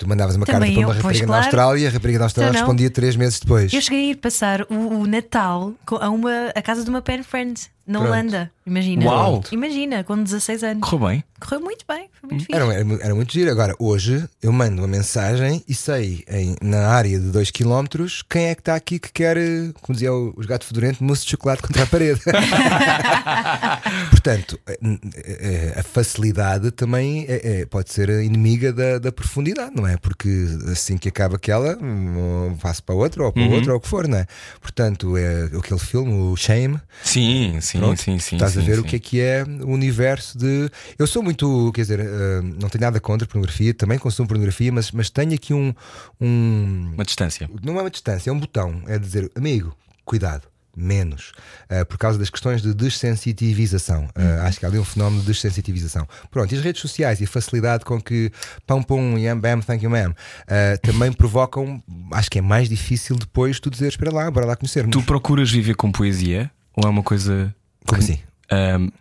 Tu 0.01 0.09
mandavas 0.09 0.35
uma 0.35 0.47
Também 0.47 0.61
carta 0.61 0.73
para 0.73 0.81
eu, 0.81 0.89
uma 0.89 0.95
pois, 0.95 0.97
rapariga 0.97 1.27
na 1.27 1.27
claro. 1.27 1.45
Austrália 1.45 1.83
e 1.83 1.87
a 1.87 1.91
rapariga 1.91 2.19
da 2.19 2.25
Austrália 2.25 2.51
Então 2.53 2.61
respondia 2.63 2.91
três 2.91 3.17
meses 3.17 3.39
depois. 3.39 3.71
Eu 3.71 3.83
cheguei 3.83 4.07
a 4.07 4.11
ir 4.13 4.17
passar 4.17 4.63
o, 4.63 4.75
o 4.75 5.07
Natal 5.07 5.75
a, 6.01 6.09
uma, 6.09 6.47
a 6.55 6.63
casa 6.63 6.83
de 6.83 6.89
uma 6.89 7.03
pen 7.03 7.23
friend 7.23 7.61
na 7.91 7.99
Pronto. 7.99 8.13
Holanda. 8.13 8.51
Imagina. 8.67 9.05
Uau! 9.07 9.43
Imagina, 9.51 10.05
com 10.05 10.23
16 10.23 10.63
anos. 10.63 10.89
Correu 10.89 11.09
bem. 11.09 11.25
Correu 11.41 11.61
muito 11.61 11.85
bem, 11.89 12.09
foi 12.21 12.31
muito 12.31 12.45
fixe. 12.45 12.55
Era, 12.55 12.73
era, 12.73 12.87
era 13.03 13.15
muito 13.15 13.33
giro. 13.33 13.51
Agora, 13.51 13.75
hoje 13.79 14.25
eu 14.43 14.53
mando 14.53 14.83
uma 14.83 14.87
mensagem 14.89 15.65
e 15.67 15.75
sei 15.75 16.23
em- 16.29 16.55
na 16.63 16.87
área 16.89 17.19
de 17.19 17.31
2 17.31 17.51
km 17.51 17.85
quem 18.29 18.45
é 18.49 18.55
que 18.55 18.61
está 18.61 18.75
aqui 18.77 18.99
que 18.99 19.11
quer, 19.11 19.37
eh, 19.39 19.71
como 19.81 19.95
dizia 19.95 20.13
o- 20.13 20.33
os 20.37 20.47
gatos 20.47 20.69
fedorentos, 20.69 21.01
mousse 21.01 21.25
de 21.25 21.31
chocolate 21.31 21.63
contra 21.63 21.83
a 21.83 21.87
parede. 21.87 22.21
Portanto, 24.11 24.59
eh, 24.69 24.79
eh, 25.25 25.75
a 25.79 25.83
facilidade 25.83 26.71
também 26.71 27.25
é- 27.29 27.61
é- 27.63 27.67
pode 27.67 27.91
ser 27.93 28.11
a 28.11 28.23
inimiga 28.23 28.73
da, 28.73 28.99
da 28.99 29.11
profundidade, 29.13 29.73
não 29.75 29.87
é? 29.87 29.97
Porque 29.97 30.29
assim 30.71 30.97
que 30.99 31.09
acaba 31.09 31.37
aquela, 31.37 31.77
hum, 31.83 32.57
passo 32.61 32.83
para 32.83 32.95
outra 32.95 33.25
ou 33.25 33.33
para 33.33 33.43
outra 33.45 33.73
ou 33.73 33.79
o 33.79 33.81
que 33.81 33.89
for, 33.89 34.07
não 34.07 34.19
é? 34.19 34.27
Portanto, 34.61 35.17
é 35.17 35.45
aquele 35.57 35.81
filme, 35.81 36.13
o 36.13 36.37
Shame. 36.37 36.79
Sim, 37.03 37.59
sim, 37.61 37.80
Pronto, 37.81 38.01
sim, 38.01 38.19
sim. 38.19 38.37
Estás 38.37 38.57
a 38.57 38.61
sim, 38.61 38.67
ver 38.67 38.77
sim. 38.77 38.81
o 38.81 38.85
que 38.85 38.97
é 38.97 38.99
que 38.99 39.21
é 39.21 39.45
o 39.45 39.71
universo 39.71 40.37
de. 40.39 40.71
Eu 40.99 41.07
sou 41.07 41.23
muito, 41.23 41.71
quer 41.75 41.83
dizer, 41.83 42.01
eh, 42.01 42.41
não 42.61 42.69
tenho 42.69 42.83
nada 42.83 43.01
contra 43.01 43.27
pornografia, 43.27 43.75
também 43.75 43.99
consumo 43.99 44.29
pornografia, 44.29 44.73
mas, 44.73 44.91
mas 44.93 45.11
tenho 45.11 45.35
aqui 45.35 45.53
um, 45.55 45.75
um. 46.21 46.93
Uma 46.95 47.05
distância. 47.05 47.49
Não 47.63 47.79
é 47.79 47.83
uma 47.83 47.91
distância, 47.91 48.31
é 48.31 48.33
um 48.33 48.39
botão. 48.39 48.83
É 48.87 48.99
dizer, 48.99 49.31
amigo, 49.35 49.77
cuidado. 50.05 50.49
Menos, 50.77 51.33
Eh, 51.69 51.85
por 51.85 51.99
causa 51.99 52.17
das 52.17 52.31
questões 52.31 52.63
de 52.63 52.73
dessensitivização. 52.73 54.09
Eh, 54.15 54.41
acho 54.43 54.59
que 54.59 54.65
há 54.65 54.69
ali 54.69 54.79
um 54.79 54.85
fenómeno 54.85 55.21
de 55.21 55.27
dessensitivização. 55.27 56.07
Pronto, 56.31 56.53
e 56.55 56.57
as 56.59 56.63
redes 56.65 56.81
sociais 56.81 57.21
e 57.21 57.25
a 57.25 57.27
facilidade 57.27 57.85
com 57.85 58.01
que 58.01 58.31
pão 58.67 58.83
pum, 58.83 59.19
yam 59.19 59.39
bam, 59.39 59.61
thank 59.61 59.83
you 59.85 59.91
ma'am, 59.91 60.15
eh, 60.47 60.77
também 60.79 61.13
provocam. 61.13 61.83
Acho 62.13 62.31
que 62.31 62.39
é 62.39 62.43
mais 62.43 62.69
difícil 62.69 63.17
depois 63.17 63.59
tu 63.59 63.69
dizeres 63.69 63.97
para 63.97 64.13
lá, 64.13 64.31
para 64.31 64.47
lá 64.47 64.57
conhecermos. 64.57 64.93
Tu 64.93 65.03
procuras 65.03 65.51
viver 65.51 65.75
com 65.75 65.91
poesia? 65.91 66.51
Ou 66.77 66.87
é 66.87 66.91
uma 66.91 67.03
coisa. 67.03 67.55
Como 67.87 68.01
assim? 68.01 68.19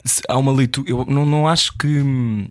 Se- 0.05 0.21
há 0.27 0.38
uma 0.38 0.51
leitura. 0.51 0.89
Eu 0.89 1.05
não, 1.05 1.25
não 1.25 1.47
acho 1.47 1.73
que. 1.77 2.49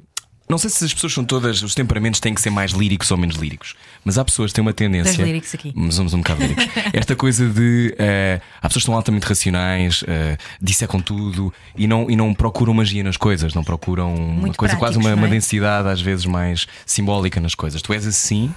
Não 0.48 0.56
sei 0.56 0.70
se 0.70 0.82
as 0.82 0.94
pessoas 0.94 1.12
são 1.12 1.24
todas. 1.26 1.62
Os 1.62 1.74
temperamentos 1.74 2.20
têm 2.20 2.32
que 2.32 2.40
ser 2.40 2.48
mais 2.48 2.70
líricos 2.72 3.10
ou 3.10 3.18
menos 3.18 3.36
líricos. 3.36 3.74
Mas 4.02 4.16
há 4.16 4.24
pessoas 4.24 4.50
que 4.50 4.54
têm 4.54 4.62
uma 4.62 4.72
tendência. 4.72 5.22
Líricos 5.22 5.54
aqui. 5.54 5.72
Mas 5.76 5.94
somos 5.94 6.14
um 6.14 6.18
bocado 6.18 6.40
líricos. 6.40 6.64
Esta 6.92 7.14
coisa 7.14 7.46
de. 7.46 7.94
eh, 7.98 8.40
há 8.56 8.66
pessoas 8.66 8.82
que 8.82 8.86
são 8.86 8.94
altamente 8.94 9.26
racionais, 9.26 10.02
eh, 10.08 10.38
dissecam 10.60 11.00
tudo 11.02 11.52
e 11.76 11.86
não, 11.86 12.08
e 12.10 12.16
não 12.16 12.32
procuram 12.32 12.72
magia 12.72 13.04
nas 13.04 13.18
coisas. 13.18 13.52
Não 13.52 13.62
procuram 13.62 14.14
uma 14.14 14.40
Muito 14.40 14.56
coisa, 14.56 14.74
quase 14.76 14.96
uma, 14.96 15.10
não 15.10 15.16
uma 15.18 15.26
é? 15.26 15.30
densidade 15.30 15.86
às 15.88 16.00
vezes 16.00 16.24
mais 16.24 16.66
simbólica 16.86 17.40
nas 17.40 17.54
coisas. 17.54 17.82
Tu 17.82 17.92
és 17.92 18.06
assim. 18.06 18.52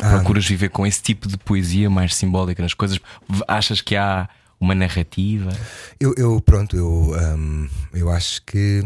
Ah. 0.00 0.10
Procuras 0.10 0.46
viver 0.46 0.68
com 0.68 0.86
esse 0.86 1.02
tipo 1.02 1.26
de 1.26 1.36
poesia 1.36 1.90
mais 1.90 2.14
simbólica 2.14 2.62
nas 2.62 2.74
coisas? 2.74 3.00
Achas 3.48 3.80
que 3.80 3.96
há 3.96 4.28
uma 4.60 4.74
narrativa? 4.74 5.50
Eu, 6.00 6.14
eu, 6.16 6.40
pronto, 6.40 6.76
eu, 6.76 7.12
hum, 7.36 7.68
eu 7.92 8.10
acho 8.10 8.42
que 8.44 8.82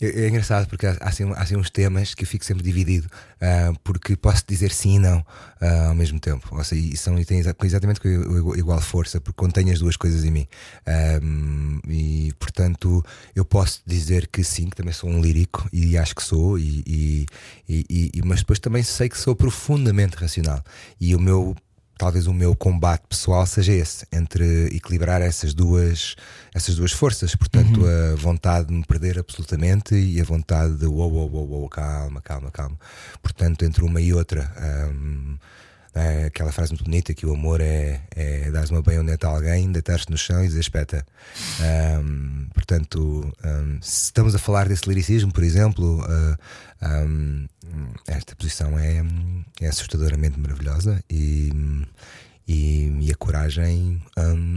é, 0.00 0.28
engraçado 0.28 0.68
porque 0.68 0.86
há, 0.86 0.96
assim, 1.00 1.24
há 1.32 1.40
assim 1.42 1.56
uns 1.56 1.70
temas 1.70 2.14
que 2.14 2.24
eu 2.24 2.26
fico 2.28 2.44
sempre 2.44 2.62
dividido, 2.62 3.08
ah, 3.40 3.72
porque 3.82 4.14
posso 4.16 4.44
dizer 4.46 4.70
sim 4.72 4.96
e 4.96 4.98
não 4.98 5.24
ah, 5.60 5.88
ao 5.88 5.94
mesmo 5.94 6.20
tempo. 6.20 6.48
Ou 6.52 6.62
seja, 6.64 6.80
e, 6.82 6.96
são, 6.96 7.18
e 7.18 7.24
têm 7.24 7.38
exa- 7.38 7.56
exatamente 7.64 8.00
com 8.00 8.08
igual, 8.56 8.80
força, 8.80 9.20
porque 9.20 9.36
contém 9.36 9.70
as 9.70 9.78
duas 9.78 9.96
coisas 9.96 10.24
em 10.24 10.30
mim. 10.30 10.46
Hum, 11.22 11.80
e 11.88 12.32
portanto, 12.38 13.04
eu 13.34 13.44
posso 13.44 13.80
dizer 13.86 14.26
que 14.28 14.44
sim, 14.44 14.68
que 14.68 14.76
também 14.76 14.92
sou 14.92 15.08
um 15.08 15.20
lírico, 15.20 15.68
e 15.72 15.96
acho 15.96 16.14
que 16.14 16.22
sou, 16.22 16.58
e, 16.58 16.82
e, 16.86 17.26
e- 17.68 18.10
e- 18.14 18.22
mas 18.24 18.40
depois 18.40 18.58
também 18.58 18.82
sei 18.82 19.08
que 19.08 19.18
sou 19.18 19.34
profundamente 19.34 20.16
racional. 20.16 20.62
E 21.00 21.14
o 21.14 21.20
meu 21.20 21.54
talvez 21.98 22.26
o 22.26 22.32
meu 22.32 22.54
combate 22.54 23.04
pessoal 23.08 23.46
seja 23.46 23.72
esse, 23.72 24.06
entre 24.12 24.66
equilibrar 24.66 25.22
essas 25.22 25.54
duas, 25.54 26.14
essas 26.54 26.76
duas 26.76 26.92
forças, 26.92 27.34
portanto, 27.34 27.80
a 27.86 28.14
vontade 28.16 28.68
de 28.68 28.74
me 28.74 28.84
perder 28.84 29.18
absolutamente 29.18 29.94
e 29.94 30.20
a 30.20 30.24
vontade 30.24 30.74
de 30.76 30.86
uou, 30.86 31.12
uou, 31.12 31.30
uou, 31.30 31.48
uou, 31.50 31.68
calma, 31.68 32.20
calma, 32.20 32.50
calma. 32.50 32.78
Portanto, 33.22 33.64
entre 33.64 33.84
uma 33.84 34.00
e 34.00 34.12
outra. 34.12 34.52
hum, 34.92 35.38
é 35.96 36.26
aquela 36.26 36.52
frase 36.52 36.72
muito 36.72 36.84
bonita 36.84 37.14
que 37.14 37.24
o 37.24 37.32
amor 37.32 37.60
é, 37.60 38.02
é 38.14 38.50
dar 38.50 38.68
uma 38.70 38.82
baioneta 38.82 39.26
a 39.26 39.30
alguém, 39.30 39.72
deitar-se 39.72 40.10
no 40.10 40.18
chão 40.18 40.44
e 40.44 40.48
dizer 40.48 40.60
espeta. 40.60 41.06
Hum, 41.60 42.48
portanto, 42.52 43.32
hum, 43.44 43.78
se 43.80 44.04
estamos 44.04 44.34
a 44.34 44.38
falar 44.38 44.68
desse 44.68 44.86
liricismo, 44.86 45.32
por 45.32 45.42
exemplo, 45.42 46.04
ah, 46.80 47.04
hum, 47.04 47.46
esta 48.06 48.36
posição 48.36 48.78
é, 48.78 49.02
é 49.60 49.68
assustadoramente 49.68 50.38
maravilhosa 50.38 51.02
e, 51.10 51.50
e, 52.46 52.98
e 53.00 53.10
a 53.10 53.14
coragem 53.16 54.02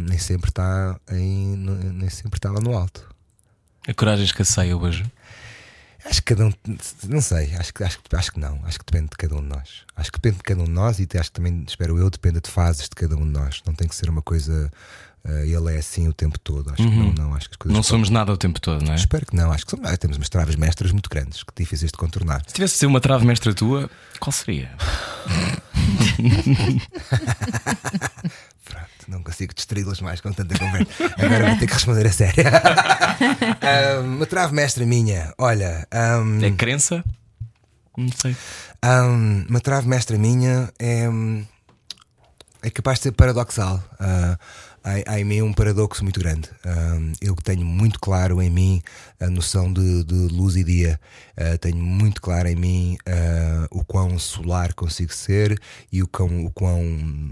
nem 0.07 0.17
sempre 0.17 0.49
está 0.49 0.99
em, 1.09 1.55
nem 1.93 2.09
sempre 2.09 2.37
está 2.37 2.51
lá 2.51 2.59
no 2.59 2.77
alto. 2.77 3.07
A 3.87 3.93
coragem 3.93 4.25
escasseia 4.25 4.75
hoje. 4.75 5.09
Acho 6.09 6.21
que 6.23 6.33
cada 6.35 6.47
um, 6.47 6.53
não 7.07 7.21
sei, 7.21 7.53
acho 7.55 7.71
que, 7.73 7.83
acho, 7.83 7.99
acho 8.13 8.31
que 8.31 8.39
não, 8.39 8.59
acho 8.65 8.79
que 8.79 8.85
depende 8.85 9.09
de 9.11 9.17
cada 9.17 9.35
um 9.35 9.41
de 9.41 9.47
nós. 9.47 9.69
Acho 9.95 10.11
que 10.11 10.17
depende 10.19 10.37
de 10.37 10.43
cada 10.43 10.61
um 10.61 10.65
de 10.65 10.71
nós 10.71 10.99
e 10.99 11.07
acho 11.19 11.29
que 11.29 11.35
também, 11.35 11.63
espero 11.67 11.97
eu, 11.99 12.09
depende 12.09 12.41
de 12.41 12.49
fases 12.49 12.83
de 12.89 12.95
cada 12.95 13.15
um 13.15 13.21
de 13.25 13.31
nós. 13.31 13.61
Não 13.65 13.73
tem 13.75 13.87
que 13.87 13.95
ser 13.95 14.09
uma 14.09 14.21
coisa, 14.23 14.71
ah, 15.23 15.45
ele 15.45 15.75
é 15.75 15.77
assim 15.77 16.07
o 16.07 16.13
tempo 16.13 16.39
todo. 16.39 16.69
Acho 16.71 16.77
que 16.81 16.89
não, 16.95 17.13
não, 17.13 17.35
acho 17.35 17.47
que 17.47 17.53
as 17.53 17.57
coisas 17.57 17.75
Não 17.75 17.83
somos 17.83 18.09
nada 18.09 18.31
o 18.33 18.37
tempo 18.37 18.59
todo, 18.59 18.83
não 18.83 18.93
é? 18.93 18.95
Espero 18.95 19.23
que 19.25 19.35
não, 19.35 19.51
acho 19.51 19.65
que 19.65 19.71
somos- 19.71 19.87
ah, 19.87 19.95
temos 19.97 20.17
umas 20.17 20.29
travas 20.29 20.55
mestras 20.55 20.91
muito 20.91 21.09
grandes, 21.11 21.43
que 21.43 21.53
difíceis 21.55 21.91
de 21.91 21.97
contornar. 21.97 22.41
Se 22.47 22.53
tivesse 22.55 22.73
de 22.73 22.79
ser 22.79 22.85
uma 22.87 22.99
trave 22.99 23.23
mestra 23.25 23.53
tua, 23.53 23.87
qual 24.19 24.31
seria? 24.31 24.71
Pronto, 28.69 28.87
não 29.07 29.23
consigo 29.23 29.53
distraí-los 29.53 29.99
mais 30.01 30.21
com 30.21 30.31
tanta 30.31 30.57
conversa. 30.57 30.87
Agora 31.17 31.47
vou 31.49 31.57
ter 31.59 31.65
que 31.67 31.73
responder 31.73 32.05
a 32.07 32.11
sério. 32.11 32.43
Uma 34.05 34.25
trave 34.25 34.53
mestra 34.53 34.85
minha, 34.85 35.33
olha. 35.37 35.87
ahm, 35.91 36.43
É 36.43 36.51
crença? 36.51 37.03
Não 37.97 38.09
sei. 38.15 38.35
uma 39.49 39.59
trave 39.59 39.87
mestra 39.87 40.17
minha 40.17 40.71
é, 40.79 41.09
hum, 41.09 41.43
é 42.61 42.69
capaz 42.69 42.99
de 42.99 43.03
ser 43.03 43.11
paradoxal. 43.11 43.83
Ah, 43.99 44.37
há, 44.83 45.19
em 45.19 45.23
mim 45.23 45.41
um 45.41 45.53
paradoxo 45.53 46.03
muito 46.03 46.19
grande. 46.19 46.49
Eu 47.21 47.35
tenho 47.35 47.65
muito 47.65 47.99
claro 47.99 48.41
em 48.41 48.49
mim 48.49 48.81
a 49.19 49.29
noção 49.29 49.71
de, 49.71 50.03
de 50.03 50.13
luz 50.33 50.55
e 50.55 50.63
dia. 50.63 50.99
Ah, 51.37 51.57
tenho 51.57 51.77
muito 51.77 52.21
claro 52.21 52.47
em 52.47 52.55
mim 52.55 52.97
ah, 53.05 53.67
o 53.71 53.83
quão 53.83 54.19
solar 54.19 54.73
consigo 54.73 55.13
ser 55.13 55.59
e 55.91 56.03
o 56.03 56.07
quão, 56.07 56.45
o 56.45 56.51
quão 56.51 56.83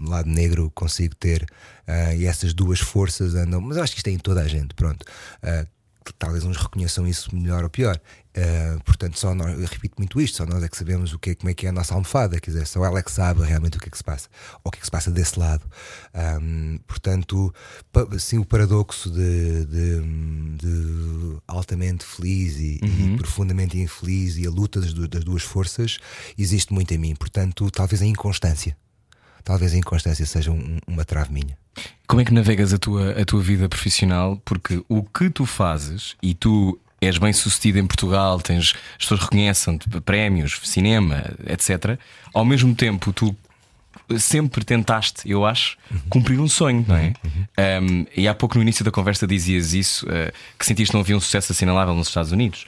lado 0.07 0.29
negro 0.29 0.71
consigo 0.73 1.15
ter. 1.15 1.45
Ah, 1.85 2.13
e 2.15 2.25
essas 2.25 2.53
duas 2.53 2.79
forças 2.79 3.35
andam. 3.35 3.61
Mas 3.61 3.77
acho 3.77 3.93
que 3.93 3.99
isto 3.99 4.07
é 4.07 4.11
em 4.11 4.19
toda 4.19 4.41
a 4.41 4.47
gente. 4.47 4.73
Pronto. 4.73 5.05
Talvez 6.17 6.45
uns 6.45 6.55
reconheçam 6.55 7.05
isso 7.05 7.35
melhor 7.35 7.63
ou 7.63 7.69
pior. 7.69 7.99
Uh, 8.37 8.79
portanto, 8.83 9.17
só 9.17 9.33
nós, 9.33 9.59
eu 9.59 9.65
repito 9.65 9.95
muito 9.97 10.21
isto, 10.21 10.37
só 10.37 10.45
nós 10.45 10.61
é 10.61 10.67
que 10.69 10.77
sabemos 10.77 11.11
o 11.11 11.17
que 11.17 11.31
é, 11.31 11.35
como 11.35 11.49
é 11.49 11.55
que 11.55 11.65
é 11.65 11.69
a 11.69 11.71
nossa 11.71 11.95
almofada, 11.95 12.39
quer 12.39 12.51
dizer, 12.51 12.67
só 12.67 12.85
ela 12.85 12.99
é 12.99 13.01
que 13.01 13.11
sabe 13.11 13.41
realmente 13.43 13.77
o 13.77 13.79
que 13.79 13.87
é 13.87 13.91
que 13.91 13.97
se 13.97 14.03
passa, 14.03 14.29
ou 14.63 14.69
o 14.69 14.71
que 14.71 14.77
é 14.77 14.79
que 14.81 14.85
se 14.85 14.91
passa 14.91 15.09
desse 15.09 15.39
lado. 15.39 15.65
Um, 16.39 16.77
portanto, 16.85 17.51
sim, 18.19 18.37
o 18.37 18.45
paradoxo 18.45 19.09
de, 19.09 19.65
de- 19.65 20.57
de 20.57 21.37
altamente 21.47 22.05
feliz 22.05 22.57
e, 22.59 22.79
e 22.83 23.17
profundamente 23.17 23.77
infeliz 23.79 24.37
e 24.37 24.45
a 24.45 24.51
luta 24.51 24.79
das, 24.81 24.93
das 24.93 25.23
duas 25.23 25.41
forças 25.41 25.97
existe 26.37 26.71
muito 26.73 26.93
em 26.93 26.97
mim. 26.99 27.15
Portanto, 27.15 27.69
talvez 27.71 28.01
a 28.03 28.05
inconstância. 28.05 28.77
Talvez 29.43 29.73
a 29.73 29.77
inconstância 29.77 30.25
seja 30.27 30.51
um- 30.51 30.77
uma 30.87 31.03
trave 31.05 31.33
minha. 31.33 31.57
Como 32.07 32.21
é 32.21 32.25
que 32.25 32.33
navegas 32.33 32.71
a 32.73 32.77
tua, 32.77 33.11
a 33.19 33.25
tua 33.25 33.41
vida 33.41 33.67
profissional? 33.67 34.39
Porque 34.45 34.83
o 34.87 35.03
que 35.03 35.29
tu 35.29 35.45
fazes 35.45 36.15
e 36.21 36.33
tu 36.35 36.79
és 36.99 37.17
bem 37.17 37.31
sucedido 37.31 37.79
em 37.79 37.85
Portugal, 37.85 38.39
tens, 38.39 38.73
as 38.93 39.05
pessoas 39.05 39.21
reconhecem-te, 39.21 39.89
prémios, 40.01 40.59
cinema, 40.63 41.23
etc. 41.47 41.99
Ao 42.33 42.43
mesmo 42.43 42.73
tempo, 42.73 43.13
tu 43.13 43.35
sempre 44.17 44.63
tentaste, 44.63 45.29
eu 45.29 45.45
acho, 45.45 45.77
cumprir 46.09 46.39
um 46.39 46.47
sonho, 46.47 46.85
não 46.87 46.95
é? 46.95 47.13
Um, 47.81 48.05
e 48.15 48.27
há 48.27 48.33
pouco 48.33 48.55
no 48.55 48.61
início 48.61 48.85
da 48.85 48.91
conversa 48.91 49.27
dizias 49.27 49.73
isso, 49.73 50.05
uh, 50.05 50.31
que 50.57 50.65
sentiste 50.65 50.91
que 50.91 50.93
não 50.93 51.01
havia 51.01 51.17
um 51.17 51.19
sucesso 51.19 51.51
assinalável 51.51 51.93
nos 51.93 52.07
Estados 52.07 52.31
Unidos. 52.31 52.65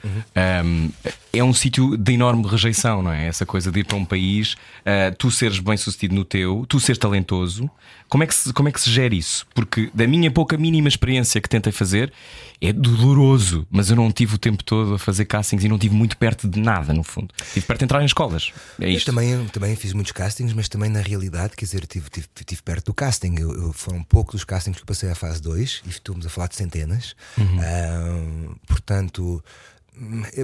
Um, 0.64 0.90
é 1.32 1.42
um 1.44 1.52
sítio 1.52 1.96
de 1.96 2.12
enorme 2.12 2.46
rejeição, 2.46 3.02
não 3.02 3.12
é? 3.12 3.26
Essa 3.26 3.46
coisa 3.46 3.70
de 3.70 3.80
ir 3.80 3.84
para 3.84 3.96
um 3.96 4.04
país, 4.04 4.54
uh, 4.54 5.14
tu 5.18 5.30
seres 5.30 5.58
bem 5.60 5.76
sucedido 5.76 6.14
no 6.14 6.24
teu, 6.24 6.64
tu 6.68 6.80
seres 6.80 6.98
talentoso. 6.98 7.70
Como 8.08 8.24
é, 8.24 8.26
que 8.26 8.34
se, 8.34 8.52
como 8.52 8.68
é 8.68 8.72
que 8.72 8.80
se 8.80 8.90
gera 8.90 9.14
isso? 9.14 9.46
Porque 9.54 9.88
da 9.94 10.04
minha 10.04 10.32
pouca 10.32 10.56
mínima 10.58 10.88
experiência 10.88 11.40
que 11.40 11.48
tentei 11.48 11.72
fazer 11.72 12.12
é 12.60 12.72
doloroso, 12.72 13.64
mas 13.70 13.88
eu 13.88 13.94
não 13.94 14.10
tive 14.10 14.34
o 14.34 14.38
tempo 14.38 14.64
todo 14.64 14.94
a 14.94 14.98
fazer 14.98 15.26
castings 15.26 15.62
e 15.62 15.68
não 15.68 15.78
tive 15.78 15.94
muito 15.94 16.16
perto 16.16 16.48
de 16.48 16.58
nada, 16.58 16.92
no 16.92 17.04
fundo. 17.04 17.32
Tive 17.54 17.64
perto 17.66 17.78
de 17.78 17.84
entrar 17.84 18.02
em 18.02 18.06
escolas. 18.06 18.52
É 18.80 18.86
Eu 18.86 18.90
isto. 18.90 19.06
também, 19.06 19.46
também 19.46 19.76
fiz 19.76 19.92
muitos 19.92 20.10
castings, 20.10 20.52
mas 20.52 20.68
também 20.68 20.90
na 20.90 21.00
realidade, 21.00 21.54
quer 21.56 21.64
dizer, 21.64 21.86
tive, 21.86 22.10
tive, 22.10 22.26
tive 22.44 22.62
perto 22.62 22.86
do 22.86 22.94
casting. 22.94 23.36
Eu, 23.38 23.54
eu- 23.54 23.72
foram 23.72 24.02
poucos 24.02 24.34
os 24.34 24.44
castings 24.44 24.76
que 24.78 24.82
eu 24.82 24.86
passei 24.86 25.08
à 25.08 25.14
fase 25.14 25.40
2 25.40 25.82
e 25.86 25.90
estamos 25.90 26.26
a 26.26 26.28
falar 26.28 26.48
de 26.48 26.56
centenas. 26.56 27.14
Ah, 27.38 28.54
portanto, 28.66 29.42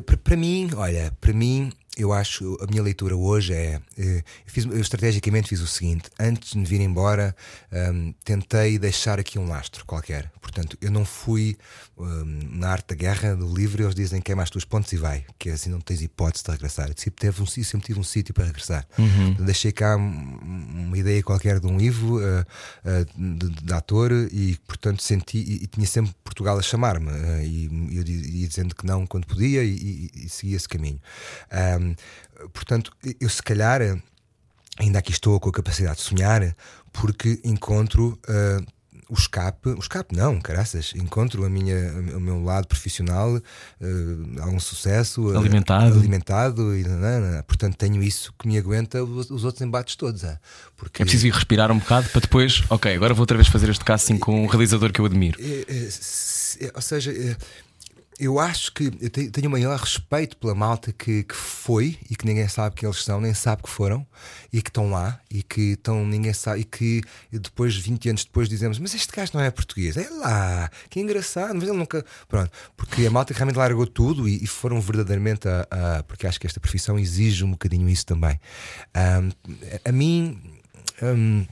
para 0.06 0.16
para 0.16 0.36
mim, 0.36 0.70
olha, 0.76 1.12
para 1.20 1.32
mim, 1.32 1.72
eu 1.96 2.12
acho 2.12 2.56
a 2.60 2.66
minha 2.66 2.82
leitura 2.82 3.16
hoje 3.16 3.52
é. 3.54 3.80
eh, 3.98 4.22
Eu, 4.46 4.52
fiz, 4.52 4.64
eu 4.66 4.80
estrategicamente 4.80 5.48
fiz 5.48 5.60
o 5.60 5.66
seguinte: 5.66 6.10
antes 6.18 6.52
de 6.52 6.58
me 6.58 6.64
vir 6.66 6.80
embora, 6.80 7.34
hum, 7.72 8.12
tentei 8.24 8.78
deixar 8.78 9.18
aqui 9.18 9.38
um 9.38 9.48
lastro 9.48 9.84
qualquer. 9.86 10.30
Portanto, 10.40 10.76
eu 10.80 10.90
não 10.90 11.04
fui 11.04 11.56
hum, 11.96 12.38
na 12.52 12.68
arte 12.70 12.88
da 12.88 12.94
guerra 12.94 13.34
do 13.34 13.52
livro. 13.54 13.82
Eles 13.82 13.94
dizem 13.94 14.20
que 14.20 14.30
é 14.30 14.34
mais 14.34 14.50
tuas 14.50 14.64
pontos 14.64 14.92
e 14.92 14.96
vai, 14.96 15.24
que 15.38 15.50
assim 15.50 15.70
não 15.70 15.80
tens 15.80 16.00
hipótese 16.02 16.44
de 16.44 16.50
regressar. 16.50 16.88
Eu 16.88 16.94
sempre, 16.96 17.20
teve 17.20 17.42
um, 17.42 17.46
sempre 17.46 17.86
tive 17.86 17.98
um 17.98 18.04
sítio 18.04 18.32
para 18.34 18.44
regressar. 18.44 18.86
Deixei 19.44 19.72
cá 19.72 19.96
um- 19.96 20.38
uma 20.86 20.98
ideia 20.98 21.22
qualquer 21.22 21.58
de 21.60 21.66
um 21.66 21.76
livro 21.76 22.20
eh, 22.22 22.44
eh, 22.84 23.06
de, 23.16 23.48
de 23.50 23.72
ator 23.72 24.12
e, 24.30 24.56
portanto, 24.66 25.02
senti 25.02 25.38
e, 25.38 25.64
e 25.64 25.66
tinha 25.66 25.86
sempre 25.86 26.14
Portugal 26.22 26.58
a 26.58 26.62
chamar-me 26.62 27.10
eh, 27.10 27.44
e 27.46 27.64
eu 27.96 28.04
ia 28.06 28.46
dizendo 28.46 28.74
que 28.74 28.86
não 28.86 29.06
quando 29.06 29.26
podia 29.26 29.64
e, 29.64 30.10
e, 30.14 30.24
e 30.26 30.28
seguia 30.28 30.56
esse 30.56 30.68
caminho. 30.68 31.00
Ahm, 31.86 32.48
portanto, 32.52 32.90
eu 33.20 33.28
se 33.28 33.42
calhar 33.42 33.80
eh, 33.82 33.96
ainda 34.78 34.98
aqui 34.98 35.12
estou 35.12 35.38
com 35.40 35.48
a 35.48 35.52
capacidade 35.52 35.96
de 35.98 36.02
sonhar 36.02 36.54
porque 36.92 37.40
encontro 37.44 38.18
ah, 38.28 38.60
o 39.08 39.14
escape, 39.14 39.68
o 39.68 39.78
escape 39.78 40.16
não, 40.16 40.40
caraças, 40.40 40.92
encontro 40.96 41.44
a 41.44 41.48
minha, 41.48 41.76
o 42.16 42.20
meu 42.20 42.42
lado 42.42 42.66
profissional, 42.66 43.36
ah, 43.36 44.42
algum 44.42 44.58
sucesso, 44.58 45.30
ah, 45.34 45.38
Alimentado. 45.38 45.96
alimentado 45.98 46.76
e 46.76 46.82
nanana. 46.82 47.42
portanto 47.44 47.76
tenho 47.76 48.02
isso 48.02 48.34
que 48.38 48.48
me 48.48 48.58
aguenta 48.58 49.04
os, 49.04 49.30
os 49.30 49.44
outros 49.44 49.62
embates 49.62 49.94
todos. 49.96 50.24
ah, 50.24 50.38
Porque 50.76 51.02
É 51.02 51.04
preciso 51.04 51.26
ir 51.28 51.32
respirar 51.32 51.70
um 51.70 51.78
bocado 51.78 52.08
para 52.08 52.20
depois, 52.20 52.62
ok, 52.68 52.94
agora 52.94 53.14
vou 53.14 53.22
outra 53.22 53.36
vez 53.36 53.48
fazer 53.48 53.70
este 53.70 53.84
casting 53.84 54.18
com 54.18 54.42
um 54.42 54.46
realizador 54.46 54.92
que 54.92 55.00
eu 55.00 55.04
admiro. 55.06 55.38
Ou 56.74 56.82
seja, 56.82 57.12
é, 57.12 57.36
eu 58.18 58.38
acho 58.40 58.72
que 58.72 58.84
eu 59.00 59.10
te- 59.10 59.30
tenho 59.30 59.48
o 59.48 59.50
maior 59.50 59.78
respeito 59.78 60.36
pela 60.38 60.54
malta 60.54 60.90
que, 60.92 61.22
que 61.24 61.34
foi 61.34 61.98
e 62.10 62.16
que 62.16 62.24
ninguém 62.24 62.48
sabe 62.48 62.74
quem 62.74 62.88
eles 62.88 63.04
são, 63.04 63.20
nem 63.20 63.34
sabe 63.34 63.62
que 63.62 63.68
foram 63.68 64.06
e 64.50 64.62
que 64.62 64.70
estão 64.70 64.90
lá 64.90 65.20
e 65.30 65.42
que 65.42 65.72
estão, 65.72 66.06
ninguém 66.06 66.32
sabe, 66.32 66.60
e 66.60 66.64
que 66.64 67.02
depois, 67.30 67.76
20 67.76 68.08
anos 68.08 68.24
depois, 68.24 68.48
dizemos: 68.48 68.78
Mas 68.78 68.94
este 68.94 69.12
gajo 69.14 69.32
não 69.34 69.40
é 69.42 69.50
português, 69.50 69.96
é 69.98 70.08
lá, 70.08 70.70
que 70.88 70.98
engraçado, 70.98 71.54
mas 71.54 71.64
ele 71.68 71.76
nunca. 71.76 72.04
Pronto, 72.26 72.50
porque 72.76 73.04
a 73.06 73.10
malta 73.10 73.34
que 73.34 73.38
realmente 73.38 73.56
largou 73.58 73.86
tudo 73.86 74.26
e, 74.28 74.42
e 74.42 74.46
foram 74.46 74.80
verdadeiramente 74.80 75.46
a, 75.48 75.66
a- 75.70 76.02
Porque 76.04 76.26
acho 76.26 76.40
que 76.40 76.46
esta 76.46 76.58
profissão 76.60 76.98
exige 76.98 77.44
um 77.44 77.50
bocadinho 77.50 77.88
isso 77.88 78.06
também. 78.06 78.40
Ahm, 78.94 79.30
a, 79.84 79.88
a 79.90 79.92
mim. 79.92 80.40
ahm, 81.02 81.44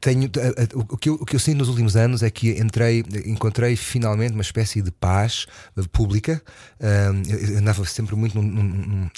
tenho 0.00 0.30
o 0.74 0.96
que, 0.96 1.08
eu, 1.08 1.14
o 1.14 1.24
que 1.26 1.36
eu 1.36 1.40
sinto 1.40 1.58
nos 1.58 1.68
últimos 1.68 1.96
anos 1.96 2.22
é 2.22 2.30
que 2.30 2.50
entrei, 2.60 3.04
encontrei 3.26 3.76
finalmente 3.76 4.32
uma 4.32 4.42
espécie 4.42 4.80
de 4.82 4.90
paz 4.90 5.46
pública. 5.92 6.42
Eu 6.80 7.58
andava 7.58 7.84
sempre 7.84 8.14
muito 8.16 8.40
num, 8.40 8.42
num- 8.62 9.10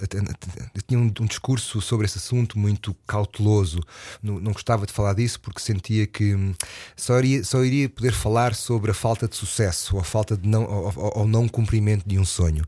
tinha 0.87 0.99
um, 1.01 1.13
um 1.21 1.27
discurso 1.27 1.81
sobre 1.81 2.07
esse 2.07 2.19
assunto 2.19 2.59
muito 2.59 2.95
cauteloso. 3.07 3.81
Não, 4.23 4.39
não 4.41 4.53
gostava 4.53 4.87
de 4.87 4.93
falar 4.93 5.15
disso 5.15 5.41
porque 5.41 5.61
sentia 5.61 6.07
que 6.07 6.35
hum, 6.35 6.55
só 6.97 7.19
iria, 7.19 7.45
só 7.45 7.65
iria 7.65 7.89
poder 7.89 8.13
falar 8.13 8.55
sobre 8.55 8.91
a 8.91 8.95
falta 8.95 9.27
de 9.29 9.37
sucesso 9.37 9.95
ou 9.97 10.01
a 10.01 10.05
falta 10.05 10.37
de 10.37 10.49
não 10.49 10.65
ou, 10.65 10.93
ou- 11.21 11.29
não 11.29 11.49
cumprimento 11.49 12.07
de 12.09 12.19
um 12.19 12.25
sonho. 12.25 12.65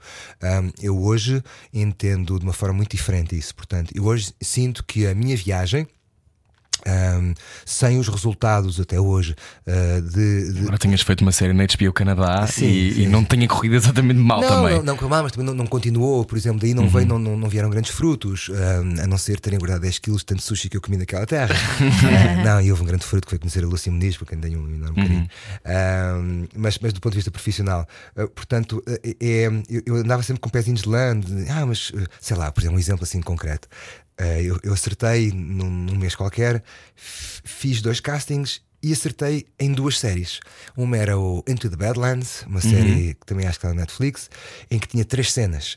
Eu 0.82 0.98
hoje 1.00 1.42
entendo 1.72 2.38
de 2.38 2.44
uma 2.44 2.52
forma 2.52 2.74
muito 2.74 2.96
diferente 2.96 3.36
isso. 3.36 3.54
Portanto, 3.54 3.92
eu 3.94 4.04
hoje 4.04 4.32
sinto 4.40 4.84
que 4.84 5.06
a 5.06 5.14
minha 5.14 5.36
viagem 5.36 5.86
um, 6.86 7.34
sem 7.64 7.98
os 7.98 8.08
resultados 8.08 8.80
até 8.80 9.00
hoje 9.00 9.34
uh, 9.66 10.02
de, 10.02 10.52
de- 10.52 10.60
Agora 10.60 10.78
tenhas 10.78 11.00
feito 11.02 11.22
uma 11.22 11.32
série 11.32 11.52
na 11.52 11.64
HBO 11.64 11.92
Canadá 11.92 12.46
Sim, 12.46 12.66
e, 12.66 12.94
sim. 12.94 13.02
e 13.02 13.06
não 13.06 13.24
tenha 13.24 13.46
corrido 13.48 13.74
exatamente 13.74 14.18
mal 14.20 14.40
não, 14.40 14.48
também. 14.48 14.76
não, 14.76 14.82
não, 14.84 14.96
calma, 14.96 15.22
mas 15.22 15.32
também 15.32 15.46
não, 15.46 15.54
não 15.54 15.66
continuou, 15.66 16.24
por 16.24 16.36
exemplo, 16.36 16.60
daí 16.60 16.74
não, 16.74 16.88
veio, 16.88 17.06
não, 17.06 17.18
não, 17.18 17.36
não 17.36 17.48
vieram 17.48 17.68
grandes 17.70 17.90
frutos, 17.90 18.48
um, 18.48 19.02
a 19.02 19.06
não 19.06 19.18
ser 19.18 19.40
terem 19.40 19.58
guardado 19.58 19.82
10 19.82 19.98
quilos 19.98 20.20
de 20.20 20.26
tanto 20.26 20.42
sushi 20.42 20.68
que 20.68 20.76
eu 20.76 20.80
comi 20.80 20.96
naquela 20.96 21.26
terra. 21.26 21.54
Uh, 21.54 22.42
não, 22.44 22.60
e 22.60 22.70
houve 22.70 22.82
um 22.82 22.86
grande 22.86 23.04
fruto 23.04 23.26
que 23.26 23.30
foi 23.30 23.38
conhecer 23.38 23.64
a 23.64 23.66
Lúcia 23.66 23.90
Muniz, 23.92 24.16
porque 24.16 24.34
ainda 24.34 24.48
tenho 24.48 24.60
um 24.60 24.74
enorme 24.74 24.96
carinho. 24.96 25.28
Um, 25.66 26.46
mas, 26.56 26.78
mas 26.78 26.92
do 26.92 27.00
ponto 27.00 27.12
de 27.12 27.18
vista 27.18 27.30
profissional, 27.30 27.86
uh, 28.16 28.28
portanto, 28.28 28.82
uh, 28.86 29.16
é, 29.20 29.46
eu, 29.68 29.82
eu 29.86 29.96
andava 29.96 30.22
sempre 30.22 30.40
com 30.40 30.48
pezinhos 30.48 30.82
de 30.82 30.88
lã, 30.88 31.18
de, 31.18 31.48
ah, 31.50 31.66
mas 31.66 31.92
sei 32.20 32.36
lá, 32.36 32.50
por 32.50 32.60
exemplo, 32.60 32.76
um 32.76 32.80
exemplo 32.80 33.04
assim 33.04 33.20
concreto. 33.20 33.68
Uh, 34.20 34.42
eu, 34.42 34.58
eu 34.64 34.72
acertei 34.72 35.30
num, 35.30 35.70
num 35.70 35.96
mês 35.96 36.14
qualquer, 36.14 36.62
fiz 36.96 37.80
dois 37.80 38.00
castings 38.00 38.60
e 38.82 38.92
acertei 38.92 39.46
em 39.58 39.72
duas 39.72 39.98
séries. 39.98 40.40
Uma 40.76 40.96
era 40.96 41.18
o 41.18 41.42
Into 41.48 41.68
the 41.68 41.76
Badlands, 41.76 42.44
uma 42.46 42.60
série 42.60 43.14
que 43.14 43.26
também 43.26 43.46
acho 43.46 43.58
que 43.58 43.66
está 43.66 43.74
na 43.74 43.80
Netflix, 43.80 44.30
em 44.70 44.78
que 44.78 44.86
tinha 44.86 45.04
três 45.04 45.32
cenas. 45.32 45.76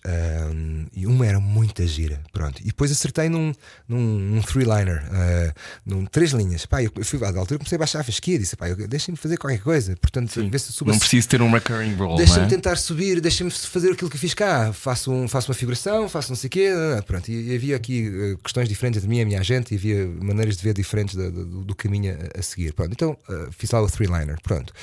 um, 0.51 0.85
e 0.93 1.05
uma 1.07 1.25
era 1.25 1.39
muita 1.39 1.85
gira. 1.87 2.21
Pronto. 2.31 2.59
E 2.61 2.65
depois 2.65 2.91
acertei 2.91 3.27
num, 3.29 3.53
num, 3.87 4.19
num 4.19 4.41
three-liner, 4.41 5.03
uh, 5.07 5.53
num 5.85 6.05
três 6.05 6.31
linhas. 6.31 6.65
Pá, 6.65 6.83
eu, 6.83 6.91
eu 6.95 7.03
fui 7.05 7.19
à 7.23 7.27
altura 7.29 7.57
comecei 7.57 7.75
a 7.75 7.79
baixar 7.79 7.99
a 8.01 8.03
fasquia, 8.03 8.37
disse: 8.37 8.55
pá, 8.55 8.67
deixem-me 8.69 9.17
fazer 9.17 9.37
qualquer 9.37 9.61
coisa. 9.61 9.95
Portanto, 9.97 10.47
ver 10.49 10.59
se 10.59 10.71
subo 10.71 10.91
Não 10.91 10.99
preciso 10.99 11.27
ter 11.27 11.41
um 11.41 11.51
recurring 11.51 11.95
role, 11.95 12.17
Deixa-me 12.17 12.45
é? 12.45 12.49
tentar 12.49 12.75
subir, 12.77 13.19
deixa-me 13.21 13.49
fazer 13.51 13.91
aquilo 13.91 14.09
que 14.09 14.17
fiz 14.17 14.33
cá. 14.33 14.71
Faço, 14.73 15.11
um, 15.11 15.27
faço 15.27 15.49
uma 15.49 15.55
figuração, 15.55 16.07
faço 16.07 16.29
não 16.29 16.35
sei 16.35 16.47
o 16.47 16.51
quê. 16.51 16.69
Pronto, 17.07 17.29
e, 17.31 17.51
e 17.51 17.55
havia 17.55 17.75
aqui 17.75 18.07
eh, 18.07 18.37
questões 18.43 18.67
diferentes 18.69 19.01
de 19.01 19.07
mim 19.07 19.17
e 19.17 19.21
a 19.21 19.25
minha 19.25 19.39
agente, 19.39 19.73
e 19.73 19.77
havia 19.77 20.05
maneiras 20.21 20.57
de 20.57 20.63
ver 20.63 20.73
diferentes 20.73 21.15
da- 21.15 21.29
do, 21.29 21.63
do 21.63 21.75
caminho 21.75 22.15
a, 22.35 22.39
a 22.39 22.41
seguir. 22.43 22.73
Pronto, 22.73 22.90
então 22.91 23.17
ah, 23.29 23.49
fiz 23.51 23.71
lá 23.71 23.81
o 23.81 23.89
three-liner. 23.89 24.37
Pronto. 24.41 24.73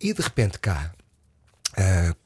E 0.00 0.12
de 0.12 0.22
repente 0.22 0.58
cá, 0.58 0.92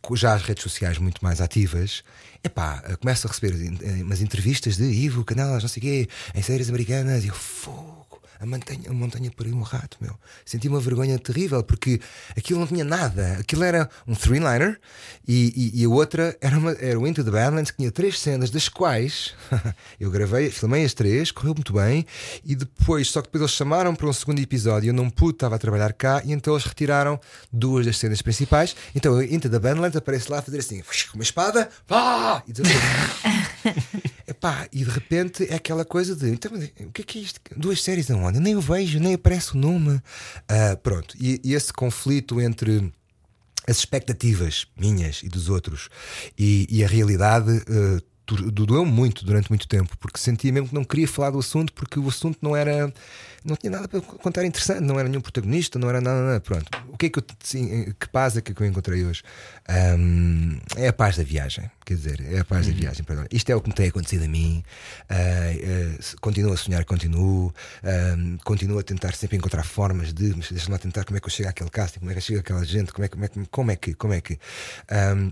com 0.03 0.15
já 0.15 0.35
as 0.35 0.43
redes 0.43 0.63
sociais 0.63 0.99
muito 0.99 1.25
mais 1.25 1.41
ativas, 1.41 2.03
epá, 2.45 2.83
ah, 2.85 2.97
começo 2.97 3.27
a 3.27 3.31
receber 3.31 3.55
umas 4.03 4.21
entrevistas 4.21 4.77
de 4.77 4.85
Ivo, 4.85 5.25
Canelas, 5.25 5.63
não 5.63 5.69
sei 5.69 5.81
o 5.81 5.83
quê, 5.83 6.09
em 6.35 6.43
séries 6.43 6.69
americanas, 6.69 7.25
e 7.25 7.29
eu 7.29 7.35
fogo. 7.35 7.98
A 8.41 8.47
montanha, 8.47 8.89
a 8.89 8.93
montanha 8.93 9.31
pariu 9.31 9.55
um 9.55 9.63
rato, 9.63 9.97
meu. 10.01 10.15
Senti 10.45 10.69
uma 10.69 10.81
vergonha 10.81 11.19
terrível 11.19 11.63
porque 11.63 12.01
aquilo 12.37 12.61
não 12.61 12.67
tinha 12.67 12.85
nada. 12.85 13.39
Aquilo 13.41 13.65
era 13.65 13.89
um 14.07 14.15
three-liner 14.15 14.79
e, 15.27 15.73
e, 15.75 15.83
e 15.83 15.85
a 15.85 15.89
outra 15.89 16.37
era, 16.41 16.57
uma, 16.57 16.73
era 16.73 16.99
o 16.99 17.07
Into 17.07 17.25
the 17.25 17.31
Badlands 17.31 17.71
que 17.71 17.79
tinha 17.79 17.91
três 17.91 18.19
cenas, 18.19 18.51
das 18.51 18.69
quais 18.69 19.35
eu 19.99 20.11
gravei, 20.11 20.51
filmei 20.51 20.85
as 20.85 20.95
três, 20.95 21.31
correu 21.31 21.55
muito 21.55 21.73
bem. 21.73 22.07
E 22.45 22.55
depois, 22.55 23.11
só 23.11 23.21
que 23.21 23.29
depois 23.29 23.43
eles 23.43 23.53
chamaram 23.53 23.95
para 23.95 24.07
um 24.07 24.13
segundo 24.13 24.39
episódio. 24.39 24.91
Eu 24.91 24.95
não 24.95 25.11
pude, 25.11 25.35
estava 25.35 25.57
a 25.57 25.59
trabalhar 25.59 25.93
cá 25.93 26.23
e 26.25 26.33
então 26.33 26.55
eles 26.55 26.65
retiraram 26.65 27.21
duas 27.53 27.87
das 27.87 27.99
cenas 27.99 28.23
principais. 28.23 28.77
Então, 28.95 29.21
eu, 29.21 29.35
Into 29.35 29.51
the 29.51 29.59
Badlands 29.59 29.97
aparece 29.97 30.31
lá 30.31 30.39
a 30.39 30.43
fazer 30.43 30.59
assim, 30.59 30.81
com 30.81 31.19
uma 31.19 31.23
espada, 31.23 31.69
pá! 31.87 32.43
E 32.47 32.53
desapareceu. 32.53 34.09
Epá, 34.29 34.69
e 34.71 34.85
de 34.85 34.91
repente 34.91 35.47
é 35.49 35.55
aquela 35.55 35.85
coisa 35.85 36.15
de 36.15 36.29
então, 36.29 36.53
o 36.55 36.93
que 36.93 37.03
é 37.03 37.05
que 37.05 37.19
é 37.19 37.23
isto? 37.23 37.41
Duas 37.57 37.83
séries 37.83 38.11
nem 38.33 38.57
o 38.57 38.61
vejo, 38.61 39.01
nem 39.01 39.15
aparece 39.15 39.55
o 39.55 39.59
nome. 39.59 40.01
Ah, 40.49 40.77
pronto, 40.83 41.15
e, 41.19 41.41
e 41.45 41.55
esse 41.55 41.73
conflito 41.73 42.41
entre 42.41 42.93
as 43.69 43.79
expectativas 43.79 44.67
minhas 44.77 45.23
e 45.23 45.29
dos 45.29 45.49
outros 45.49 45.91
e, 46.39 46.67
e 46.71 46.83
a 46.83 46.89
realidade 46.89 47.51
uh, 47.51 48.03
doeu 48.37 48.85
muito 48.85 49.25
durante 49.25 49.49
muito 49.51 49.67
tempo, 49.69 49.97
porque 49.99 50.19
sentia 50.19 50.53
mesmo 50.53 50.69
que 50.69 50.75
não 50.75 50.85
queria 50.85 51.09
falar 51.09 51.31
do 51.31 51.39
assunto, 51.39 51.73
porque 51.73 51.99
o 51.99 52.09
assunto 52.09 52.39
não 52.43 52.55
era. 52.57 52.93
Não 53.45 53.55
tinha 53.57 53.71
nada 53.71 53.87
para 53.89 54.01
contar 54.01 54.45
interessante, 54.45 54.81
não 54.81 54.99
era 54.99 55.09
nenhum 55.09 55.21
protagonista, 55.21 55.79
não 55.79 55.89
era 55.89 56.01
nada, 56.01 56.21
nada. 56.23 56.41
Pronto. 56.41 56.67
O 56.89 56.97
que 56.99 57.07
é 57.07 57.09
que 57.09 57.19
eu. 57.21 57.25
Sim, 57.43 57.95
que 57.99 58.09
paz 58.09 58.37
é 58.37 58.41
que 58.41 58.53
eu 58.61 58.67
encontrei 58.67 59.05
hoje? 59.05 59.23
Ahm, 59.69 60.59
é 60.77 60.89
a 60.89 60.93
paz 60.93 61.17
da 61.17 61.23
viagem, 61.23 61.71
quer 61.87 61.95
dizer, 61.95 62.21
é 62.33 62.41
a 62.41 62.45
paz 62.45 62.67
da 62.67 62.73
viagem. 62.73 63.05
Perdão. 63.05 63.25
Isto 63.31 63.51
é 63.51 63.57
o 63.57 63.61
que 63.61 63.69
me 63.69 63.75
tem 63.75 63.89
acontecido 63.89 64.25
a 64.25 64.29
mim. 64.29 64.63
Ah, 65.09 65.97
se- 66.01 66.17
continuo 66.17 66.53
a 66.53 66.57
sonhar, 66.57 66.85
continuo. 66.85 67.55
Ahm, 67.83 68.37
continuo 68.45 68.79
a 68.79 68.83
tentar 68.83 69.15
sempre 69.15 69.37
encontrar 69.37 69.63
formas 69.65 70.13
de. 70.13 70.35
Mas 70.37 70.51
deixa-me 70.51 70.73
lá 70.73 70.79
tentar 70.79 71.05
como 71.05 71.17
é 71.17 71.21
que 71.21 71.27
eu 71.27 71.31
chego 71.31 71.49
àquele 71.49 71.71
casting, 71.71 72.01
como 72.01 72.11
é 72.11 72.15
que 72.15 72.19
eu 72.19 72.23
chego 72.23 72.41
àquela 72.41 72.65
gente, 72.65 72.93
como 72.93 73.05
é, 73.05 73.09
que- 73.09 73.15
como 73.17 73.25
é, 73.25 73.29
que- 73.29 73.47
como 73.47 73.71
é 73.71 73.77
que. 73.77 73.95
Como 73.95 74.13
é 74.15 74.21
que 74.21 74.39
ahm, 74.91 75.31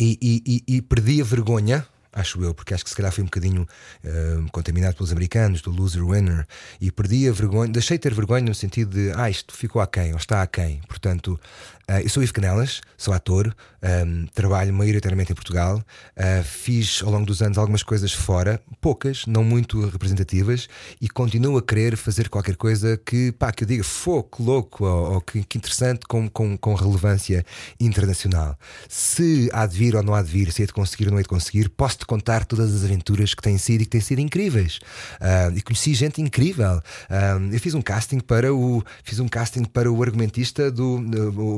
e, 0.00 0.18
e- 0.20 0.42
e- 0.68 0.76
e 0.76 0.82
perdi 0.82 1.20
a 1.20 1.24
vergonha. 1.24 1.86
Acho 2.16 2.42
eu, 2.42 2.54
porque 2.54 2.72
acho 2.72 2.82
que 2.82 2.88
se 2.88 2.96
calhar 2.96 3.12
fui 3.12 3.22
um 3.22 3.26
bocadinho 3.26 3.66
ahm, 4.02 4.46
contaminado 4.46 4.96
pelos 4.96 5.12
americanos, 5.12 5.60
do 5.60 5.70
loser 5.70 6.02
winner, 6.02 6.46
e 6.80 6.90
perdi 6.90 7.28
a 7.28 7.32
vergonha, 7.32 7.70
deixei 7.70 7.98
de 7.98 8.02
ter 8.02 8.14
vergonha 8.14 8.46
no 8.46 8.54
sentido 8.54 8.92
de, 8.92 9.12
ah, 9.14 9.28
isto 9.28 9.54
ficou 9.54 9.82
aquém, 9.82 10.12
ou 10.12 10.18
está 10.18 10.40
aquém. 10.40 10.80
Portanto, 10.88 11.38
ah, 11.86 12.00
eu 12.00 12.08
sou 12.08 12.22
Ivo 12.22 12.32
Canelas, 12.32 12.80
sou 12.96 13.12
ator, 13.12 13.54
ahm, 13.82 14.26
trabalho 14.34 14.72
maioritariamente 14.72 15.30
em 15.30 15.34
Portugal, 15.34 15.84
ah, 16.16 16.42
fiz 16.42 17.02
ao 17.02 17.10
longo 17.10 17.26
dos 17.26 17.42
anos 17.42 17.58
algumas 17.58 17.82
coisas 17.82 18.12
fora, 18.12 18.60
poucas, 18.80 19.26
não 19.26 19.44
muito 19.44 19.86
representativas, 19.86 20.68
e 21.00 21.08
continuo 21.10 21.58
a 21.58 21.62
querer 21.62 21.98
fazer 21.98 22.30
qualquer 22.30 22.56
coisa 22.56 22.96
que, 22.96 23.30
pá, 23.32 23.52
que 23.52 23.64
eu 23.64 23.68
diga, 23.68 23.84
fô, 23.84 24.22
que 24.22 24.42
louco, 24.42 24.86
ou, 24.86 25.14
ou 25.14 25.20
que, 25.20 25.44
que 25.44 25.58
interessante 25.58 26.06
com, 26.08 26.28
com, 26.30 26.56
com 26.56 26.74
relevância 26.74 27.44
internacional. 27.78 28.58
Se 28.88 29.50
há 29.52 29.66
de 29.66 29.76
vir 29.76 29.94
ou 29.94 30.02
não 30.02 30.14
há 30.14 30.22
de 30.22 30.30
vir, 30.30 30.50
se 30.50 30.62
é 30.62 30.66
de 30.66 30.72
conseguir 30.72 31.04
ou 31.04 31.12
não 31.12 31.18
é 31.18 31.22
de 31.22 31.28
conseguir, 31.28 31.68
posso-te 32.06 32.16
contar 32.16 32.44
todas 32.44 32.74
as 32.74 32.84
aventuras 32.84 33.34
que 33.34 33.42
têm 33.42 33.58
sido 33.58 33.82
e 33.82 33.84
que 33.84 33.90
têm 33.90 34.00
sido 34.00 34.20
incríveis. 34.20 34.78
Ah, 35.20 35.50
e 35.54 35.60
conheci 35.60 35.92
gente 35.92 36.22
incrível. 36.22 36.80
Ah, 37.10 37.38
eu 37.52 37.58
fiz 37.60 37.74
um 37.74 37.82
casting 37.82 38.20
para 38.20 38.54
o 38.54 38.82
fiz 39.04 39.18
um 39.18 39.28
casting 39.28 39.64
para 39.64 39.90
o 39.90 40.02
argumentista 40.02 40.70
do, 40.70 40.96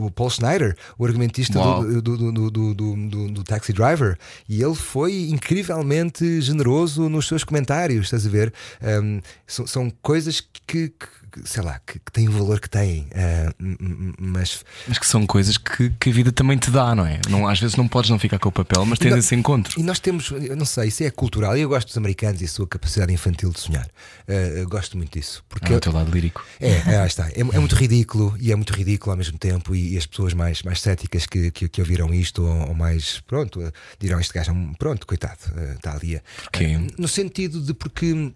o 0.07 0.11
Paul 0.11 0.31
Schneider, 0.31 0.77
o 0.99 1.05
argumentista 1.05 1.59
do, 1.59 2.01
do, 2.01 2.33
do, 2.51 2.75
do, 2.75 3.29
do, 3.31 3.45
Taxi 3.45 3.73
Driver, 3.73 4.19
e 4.49 4.63
ele 4.63 4.75
foi 4.75 5.29
incrivelmente 5.29 6.41
generoso 6.41 7.09
nos 7.09 7.29
seus 7.29 7.45
comentários. 7.45 8.07
Estás 8.07 8.27
a 8.27 8.31
ver? 8.31 8.53
Um, 8.83 9.21
são, 9.47 9.67
são 9.67 9.91
coisas 10.03 10.41
que- 10.41 10.89
que, 10.89 11.07
sei 11.45 11.62
lá, 11.62 11.81
que, 11.87 11.99
que 11.99 12.12
têm 12.12 12.29
o 12.29 12.33
valor 12.33 12.61
que 12.61 12.68
têm, 12.68 13.09
uh, 13.12 13.55
m- 13.62 14.14
mas 14.18 14.64
Mas 14.87 14.99
que 14.99 15.07
são 15.07 15.26
coisas 15.26 15.57
que, 15.57 15.91
que 15.91 16.11
a 16.11 16.12
vida 16.12 16.33
também 16.33 16.57
te 16.59 16.70
dá, 16.70 16.95
não 16.95 17.07
é? 17.07 17.20
Não, 17.29 17.47
às 17.49 17.61
vezes 17.61 17.76
não 17.76 17.87
podes 17.89 18.11
não 18.11 18.18
ficar 18.18 18.39
com 18.39 18.49
o 18.49 18.53
papel, 18.53 18.85
mas 18.87 18.99
tens 18.99 19.11
não- 19.11 19.18
esse 19.18 19.35
encontro. 19.35 19.79
E 19.79 19.83
nós 19.83 19.99
temos, 19.99 20.31
eu 20.31 20.57
não 20.57 20.64
sei, 20.66 20.89
isso 20.89 21.03
é 21.05 21.11
cultural. 21.11 21.57
Eu 21.57 21.68
gosto 21.68 21.89
dos 21.89 21.97
americanos 21.97 22.41
e 22.43 22.45
a 22.45 22.49
sua 22.49 22.66
capacidade 22.66 23.12
infantil 23.12 23.51
de 23.51 23.61
sonhar. 23.61 23.89
Uh, 24.29 24.68
gosto 24.68 24.97
muito 24.97 25.18
disso. 25.18 25.45
Porque 25.49 25.72
É 25.72 25.76
o 25.76 25.81
teu 25.81 25.93
lado 25.93 26.11
lírico. 26.11 26.45
É, 26.61 26.95
é, 26.95 27.07
está. 27.07 27.29
É, 27.31 27.41
é 27.41 27.45
muito 27.59 27.74
ridículo 27.74 28.37
e 28.41 28.53
é 28.53 28.57
muito 28.57 28.72
ridículo 28.72 29.12
ao 29.12 29.16
mesmo 29.16 29.39
tempo. 29.39 29.74
E, 29.74 29.95
e 29.95 29.99
as 29.99 30.07
pessoas 30.07 30.35
mais, 30.35 30.62
mais 30.62 30.81
céticas 30.81 31.26
que, 31.26 31.51
que, 31.51 31.68
que 31.68 31.81
ouviram 31.81 32.12
isto, 32.12 32.43
ou, 32.45 32.68
ou 32.68 32.74
mais, 32.74 33.20
pronto, 33.26 33.61
eh, 33.62 33.72
dirão: 33.99 34.20
Este 34.20 34.33
gajo 34.35 34.53
é 34.53 34.55
pronto, 34.79 35.07
coitado, 35.07 35.39
eh, 35.57 35.74
está 35.76 35.95
ali. 35.95 36.20
Porquê? 36.43 36.64
eh, 36.64 36.87
no 36.99 37.09
sentido 37.09 37.61
de 37.61 37.74
porque. 37.74 38.33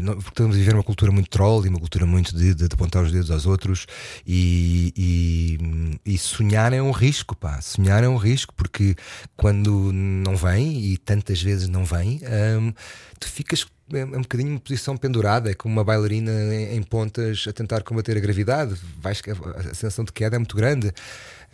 Não- 0.00 0.14
porque 0.14 0.30
estamos 0.30 0.56
a 0.56 0.58
viver 0.58 0.74
uma 0.74 0.82
cultura 0.82 1.10
muito 1.12 1.28
troll 1.28 1.64
e 1.66 1.68
uma 1.68 1.78
cultura 1.80 2.06
muito 2.06 2.34
de, 2.36 2.54
de, 2.54 2.68
de 2.68 2.74
apontar 2.74 3.02
os 3.02 3.12
dedos 3.12 3.30
aos 3.30 3.46
outros 3.46 3.86
e, 4.26 4.92
e, 6.04 6.14
e 6.14 6.18
sonhar 6.18 6.72
é 6.72 6.80
um 6.82 6.90
risco, 6.90 7.34
pá. 7.36 7.60
Sonhar 7.60 8.02
é 8.04 8.08
um 8.08 8.16
risco 8.16 8.54
porque 8.54 8.94
quando 9.36 9.92
não 9.92 10.36
vem 10.36 10.78
e 10.92 10.96
tantas 10.98 11.40
vezes 11.42 11.68
não 11.68 11.84
vem, 11.84 12.20
hum, 12.60 12.72
tu 13.18 13.28
ficas 13.28 13.66
é 13.92 13.98
é 14.00 14.04
um 14.04 14.22
bocadinho 14.22 14.50
uma 14.50 14.60
posição 14.60 14.96
pendurada, 14.96 15.50
é 15.50 15.54
como 15.54 15.74
uma 15.74 15.84
bailarina 15.84 16.32
em, 16.32 16.76
em 16.76 16.82
pontas 16.82 17.44
a 17.46 17.52
tentar 17.52 17.82
combater 17.82 18.16
a 18.16 18.20
gravidade. 18.20 18.74
Vais, 18.98 19.20
a 19.56 19.62
sensação 19.74 20.04
de 20.06 20.12
queda 20.12 20.36
é 20.36 20.38
muito 20.38 20.56
grande. 20.56 20.90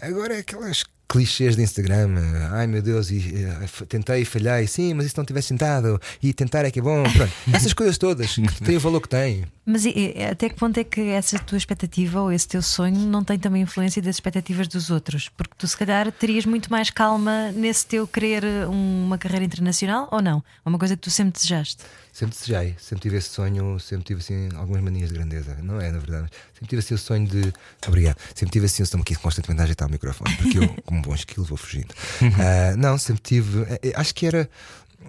Agora, 0.03 0.39
aquelas 0.39 0.85
clichês 1.09 1.57
de 1.57 1.63
Instagram, 1.63 2.15
eh, 2.21 2.49
ai 2.53 2.67
meu 2.69 2.81
Deus, 2.81 3.11
e, 3.11 3.35
eh, 3.35 3.65
f- 3.65 3.85
tentei 3.85 4.23
e 4.23 4.25
falhei, 4.25 4.65
sim, 4.69 4.95
mas 4.95 5.07
e 5.07 5.09
se 5.09 5.19
não 5.19 5.25
tivesse 5.25 5.49
tentado, 5.49 6.01
e 6.23 6.33
tentar 6.33 6.65
é 6.65 6.71
que 6.71 6.79
é 6.79 6.83
bom. 6.83 7.03
Pronto, 7.13 7.33
essas 7.53 7.73
coisas 7.73 7.99
todas 7.99 8.33
que 8.37 8.63
têm 8.63 8.77
o 8.77 8.81
valor 8.81 9.01
que 9.01 9.09
têm. 9.09 9.45
Mas 9.67 9.85
e- 9.85 10.15
e 10.17 10.23
até 10.23 10.49
que 10.49 10.55
ponto 10.55 10.79
é 10.79 10.85
que 10.85 11.01
essa 11.01 11.37
tua 11.41 11.59
expectativa 11.59 12.21
ou 12.21 12.31
esse 12.31 12.47
teu 12.47 12.63
sonho 12.63 12.95
não 12.97 13.25
tem 13.25 13.37
também 13.41 13.63
influência 13.63 14.01
das 14.01 14.15
expectativas 14.17 14.69
dos 14.69 14.89
outros? 14.89 15.29
Porque 15.37 15.53
tu, 15.59 15.67
se 15.67 15.77
calhar, 15.77 16.13
terias 16.13 16.47
muito 16.47 16.71
mais 16.71 16.91
calma 16.91 17.51
nesse 17.51 17.85
teu 17.87 18.07
querer 18.07 18.45
um- 18.69 19.07
uma 19.07 19.19
carreira 19.19 19.45
internacional 19.45 20.09
ou 20.13 20.23
não? 20.23 20.39
É 20.65 20.69
uma 20.69 20.79
coisa 20.79 20.95
que 20.95 21.03
tu 21.03 21.11
sempre 21.11 21.33
desejaste. 21.33 21.83
Sempre 22.21 22.37
desejei, 22.39 22.77
sempre 22.79 23.01
tive 23.01 23.17
esse 23.17 23.31
sonho, 23.31 23.81
sempre 23.81 24.05
tive 24.05 24.21
assim 24.21 24.51
algumas 24.55 24.83
manias 24.83 25.09
de 25.09 25.15
grandeza, 25.15 25.57
não 25.63 25.81
é, 25.81 25.91
na 25.91 25.99
verdade. 25.99 26.29
Sempre 26.53 26.67
tive 26.69 26.81
assim 26.81 26.93
o 26.95 26.99
sonho 26.99 27.27
de. 27.27 27.51
Obrigado. 27.89 28.19
Sempre 28.35 28.51
tive 28.53 28.67
assim, 28.67 28.83
estou-me 28.83 29.01
aqui 29.01 29.15
constantemente 29.15 29.59
a 29.63 29.65
ajeitar 29.65 29.89
o 29.89 29.91
microfone, 29.91 30.37
porque 30.37 30.59
eu, 30.59 30.69
como 30.85 31.01
bom 31.01 31.15
esquilo, 31.15 31.47
vou 31.47 31.57
fugindo. 31.57 31.95
Ah, 32.39 32.77
não, 32.77 32.99
sempre 32.99 33.23
tive. 33.23 33.63
eh, 33.63 33.81
eh, 33.85 33.93
Acho 33.97 34.15
que 34.15 34.27
era. 34.27 34.51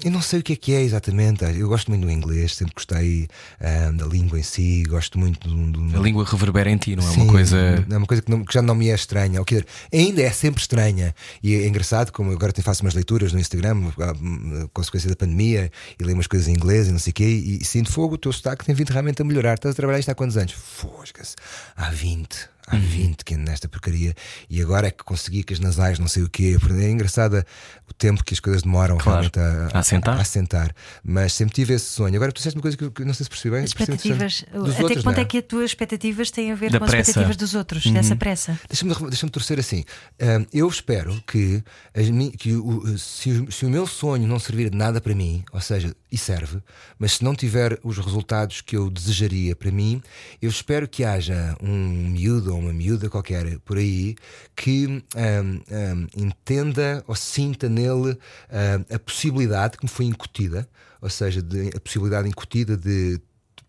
Eu 0.04 0.12
não 0.12 0.22
sei 0.22 0.40
o 0.40 0.44
que 0.44 0.54
é 0.54 0.56
que 0.56 0.74
é 0.74 0.82
exatamente. 0.82 1.44
Eu 1.44 1.68
gosto 1.68 1.90
muito 1.90 2.02
do 2.06 2.12
inglês, 2.12 2.56
sempre 2.56 2.74
gostei 2.74 3.28
ah, 3.60 3.92
da 3.94 4.06
língua 4.06 4.40
em 4.40 4.44
si, 4.44 4.84
gosto 4.88 5.20
muito 5.20 5.48
do. 5.48 5.72
do- 5.72 5.98
A 5.98 6.02
língua 6.02 6.26
reverbera 6.26 6.70
em 6.72 6.78
ti, 6.78 6.96
não 6.96 7.08
é 7.08 7.12
Sim, 7.12 7.22
uma 7.22 7.32
coisa. 7.32 7.86
É 7.90 7.98
uma 7.98 8.08
coisa 8.08 8.22
que, 8.24 8.32
não- 8.32 8.44
que 8.44 8.54
já 8.54 8.62
não 8.62 8.74
me 8.76 8.90
é 8.90 8.96
estranha. 8.96 9.40
Ou, 9.40 9.46
dizer, 9.46 9.66
ainda 9.94 10.22
é 10.22 10.32
sempre 10.32 10.62
estranha. 10.62 11.14
E 11.44 11.54
é 11.56 11.68
engraçado, 11.68 12.12
como 12.12 12.32
eu 12.32 12.36
agora 12.36 12.52
faço 12.62 12.82
umas 12.84 12.94
leituras 12.94 13.32
no 13.34 13.40
Instagram, 13.40 13.92
a, 14.00 14.64
a 14.64 14.68
consequência 14.74 15.10
da 15.10 15.16
pandemia, 15.16 15.72
e 16.00 16.04
leio 16.04 16.16
umas 16.18 16.28
coisas 16.28 16.48
em 16.48 16.54
inglês 16.54 16.88
e 16.88 16.92
não 16.92 17.00
sei 17.00 17.12
o 17.12 17.14
quê, 17.14 17.26
e, 17.26 17.60
e 17.62 17.66
sinto 17.66 17.92
fogo, 17.92 18.16
o 18.16 18.18
teu 18.18 18.32
sotaque 18.34 18.66
tem 18.66 18.74
vindo 18.76 18.90
realmente 18.90 19.22
a 19.22 19.26
melhorar. 19.26 19.54
Estás 19.56 19.74
a 19.74 19.76
trabalhar 19.76 20.00
isto 20.00 20.10
há 20.10 20.16
quantos 20.16 20.38
anos? 20.38 20.54
Fosga-se. 20.54 21.36
Há 21.76 21.90
20. 21.92 22.51
Há 22.68 22.76
20 22.78 23.26
que 23.26 23.34
ando 23.36 23.44
nesta 23.44 23.68
porcaria. 23.68 24.14
E 24.50 24.62
agora 24.62 24.88
é 24.88 24.92
que 24.92 25.04
consegui 25.04 25.44
que 25.44 25.54
as 25.54 25.60
nasais, 25.60 26.00
não 26.00 26.08
sei 26.08 26.24
o 26.24 26.30
quê. 26.30 26.58
É 26.80 26.90
engraçado 26.90 27.44
o 27.90 27.94
tempo 27.94 28.24
que 28.24 28.34
as 28.34 28.40
coisas 28.40 28.62
demoram 28.62 28.98
Claro. 28.98 29.30
realmente 29.34 29.40
a, 29.40 29.78
A 29.78 29.80
assentar. 29.80 30.18
a 30.18 30.22
assentar. 30.22 30.76
Mas 31.04 31.34
sempre 31.34 31.54
tive 31.56 31.74
esse 31.74 31.86
sonho. 31.86 32.16
Agora 32.16 32.32
tu 32.32 32.38
disseste 32.38 32.58
uma 32.58 32.62
coisa 32.62 32.78
que 32.78 32.84
eu, 32.86 32.92
que 32.92 33.04
não 33.04 33.14
sei 33.14 33.24
se 33.26 33.30
percebi 33.30 33.56
bem. 33.56 33.64
As 33.66 33.74
percebi 33.74 33.96
expectativas. 33.98 34.46
até 34.48 34.58
outros, 34.58 34.76
que 34.98 35.04
ponto 35.04 35.16
não 35.16 35.22
é 35.22 35.26
que 35.26 35.38
as 35.40 35.44
tuas 35.46 35.66
expectativas 35.72 36.32
têm 36.32 36.52
a 36.52 36.56
ver 36.56 36.72
Da 36.72 36.80
com 36.80 36.86
as 36.86 36.92
pressa. 36.92 37.10
expectativas 37.12 37.38
dos 37.38 37.56
outros, 37.56 37.86
Uhum. 37.86 37.94
dessa 37.94 38.16
pressa? 38.16 38.60
Deixa-me 38.70 38.94
deixa 39.10 39.28
torcer 39.30 39.60
assim. 39.60 39.84
Ahm, 40.22 40.46
eu 40.54 40.68
espero 40.68 41.22
que, 41.28 41.64
as 41.94 42.06
que 42.38 42.54
o- 42.54 42.98
se, 42.98 43.46
se 43.52 43.66
o 43.66 43.70
meu 43.70 43.86
sonho 43.88 44.28
não 44.28 44.40
servir 44.40 44.70
de 44.70 44.78
nada 44.78 45.02
para 45.02 45.14
mim, 45.16 45.44
ou 45.52 45.60
seja, 45.62 45.94
e 46.12 46.18
serve, 46.18 46.60
mas 47.00 47.14
se 47.14 47.24
não 47.24 47.34
tiver 47.36 47.80
os 47.84 47.98
resultados 47.98 48.62
que 48.62 48.76
eu 48.78 48.90
desejaria 48.90 49.56
para 49.56 49.72
mim, 49.72 50.02
eu 50.42 50.50
espero 50.50 50.88
que 50.88 51.04
haja 51.04 51.56
um 51.62 51.88
miúdo 52.10 52.51
ou 52.52 52.60
uma 52.60 52.74
miúda 52.74 53.10
qualquer 53.10 53.60
por 53.60 53.78
aí 53.78 54.16
que 54.56 55.04
ahm, 55.16 55.60
ahm, 55.72 56.08
entenda 56.16 57.04
ou 57.08 57.16
sinta 57.16 57.68
nele 57.70 58.18
ahm, 58.52 58.84
a 58.94 59.00
possibilidade 59.00 59.78
que 59.78 59.86
me 59.86 59.90
foi 59.90 60.06
incutida, 60.06 60.68
ou 61.02 61.10
seja, 61.10 61.42
de- 61.42 61.72
a 61.76 61.80
possibilidade 61.80 62.28
incutida 62.28 62.78
de 62.78 63.20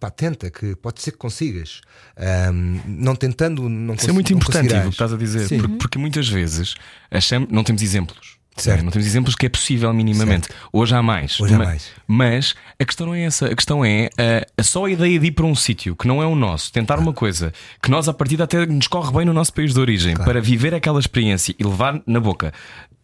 pá, 0.00 0.10
tenta, 0.10 0.50
que 0.50 0.74
pode 0.74 1.00
ser 1.00 1.12
que 1.12 1.18
consigas. 1.18 1.80
Ahm, 2.16 2.80
não 2.86 3.14
tentando, 3.14 3.68
não 3.68 3.94
Isso 3.94 4.10
é 4.10 4.12
muito 4.12 4.32
importante 4.32 4.74
o 4.74 4.82
que 4.82 4.88
estás 4.88 5.12
a 5.12 5.16
dizer, 5.16 5.48
porque, 5.48 5.76
porque 5.78 5.98
muitas 5.98 6.28
vezes 6.28 6.74
achamos, 7.10 7.48
não 7.50 7.62
temos 7.62 7.82
exemplos. 7.82 8.31
Certo. 8.56 8.84
Não 8.84 8.90
temos 8.90 9.06
exemplos 9.06 9.34
que 9.34 9.46
é 9.46 9.48
possível 9.48 9.92
minimamente. 9.94 10.48
Hoje 10.72 10.94
há 10.94 11.02
mais. 11.02 11.40
Hoje 11.40 11.54
há 11.54 11.58
Ma- 11.58 11.64
mais. 11.64 11.88
Mas 12.06 12.54
a 12.78 12.84
questão 12.84 13.06
não 13.06 13.14
é 13.14 13.22
essa. 13.22 13.46
A 13.46 13.54
questão 13.56 13.84
é 13.84 14.10
ah, 14.18 14.62
só 14.62 14.84
a 14.84 14.90
ideia 14.90 15.18
de 15.18 15.26
ir 15.26 15.32
para 15.32 15.46
um 15.46 15.54
sítio 15.54 15.96
que 15.96 16.06
não 16.06 16.22
é 16.22 16.26
o 16.26 16.34
nosso, 16.34 16.70
tentar 16.72 16.98
uma 16.98 17.12
coisa 17.12 17.52
que 17.82 17.90
nós, 17.90 18.08
a 18.08 18.12
partir 18.14 18.40
até 18.42 18.66
nos 18.66 18.86
corre 18.88 19.10
bem 19.12 19.24
no 19.24 19.32
nosso 19.32 19.52
país 19.54 19.72
de 19.72 19.80
origem, 19.80 20.14
para 20.16 20.40
viver 20.40 20.74
aquela 20.74 21.00
experiência 21.00 21.54
e 21.58 21.64
levar 21.64 22.00
na 22.06 22.20
boca 22.20 22.52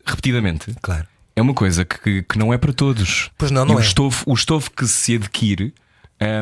repetidamente. 0.05 0.75
Claro. 0.83 1.07
É 1.35 1.43
uma 1.43 1.55
coisa 1.55 1.85
que, 1.85 2.23
que 2.23 2.39
não 2.39 2.53
é 2.53 2.59
para 2.59 2.73
todos. 2.73 3.31
Pois 3.39 3.51
não, 3.51 3.65
E 3.65 3.69
não 3.69 3.75
o 3.77 3.79
é. 3.79 3.83
Estofo, 3.83 4.25
o 4.29 4.35
estofo 4.35 4.71
que 4.71 4.87
se 4.87 5.15
adquire. 5.17 5.73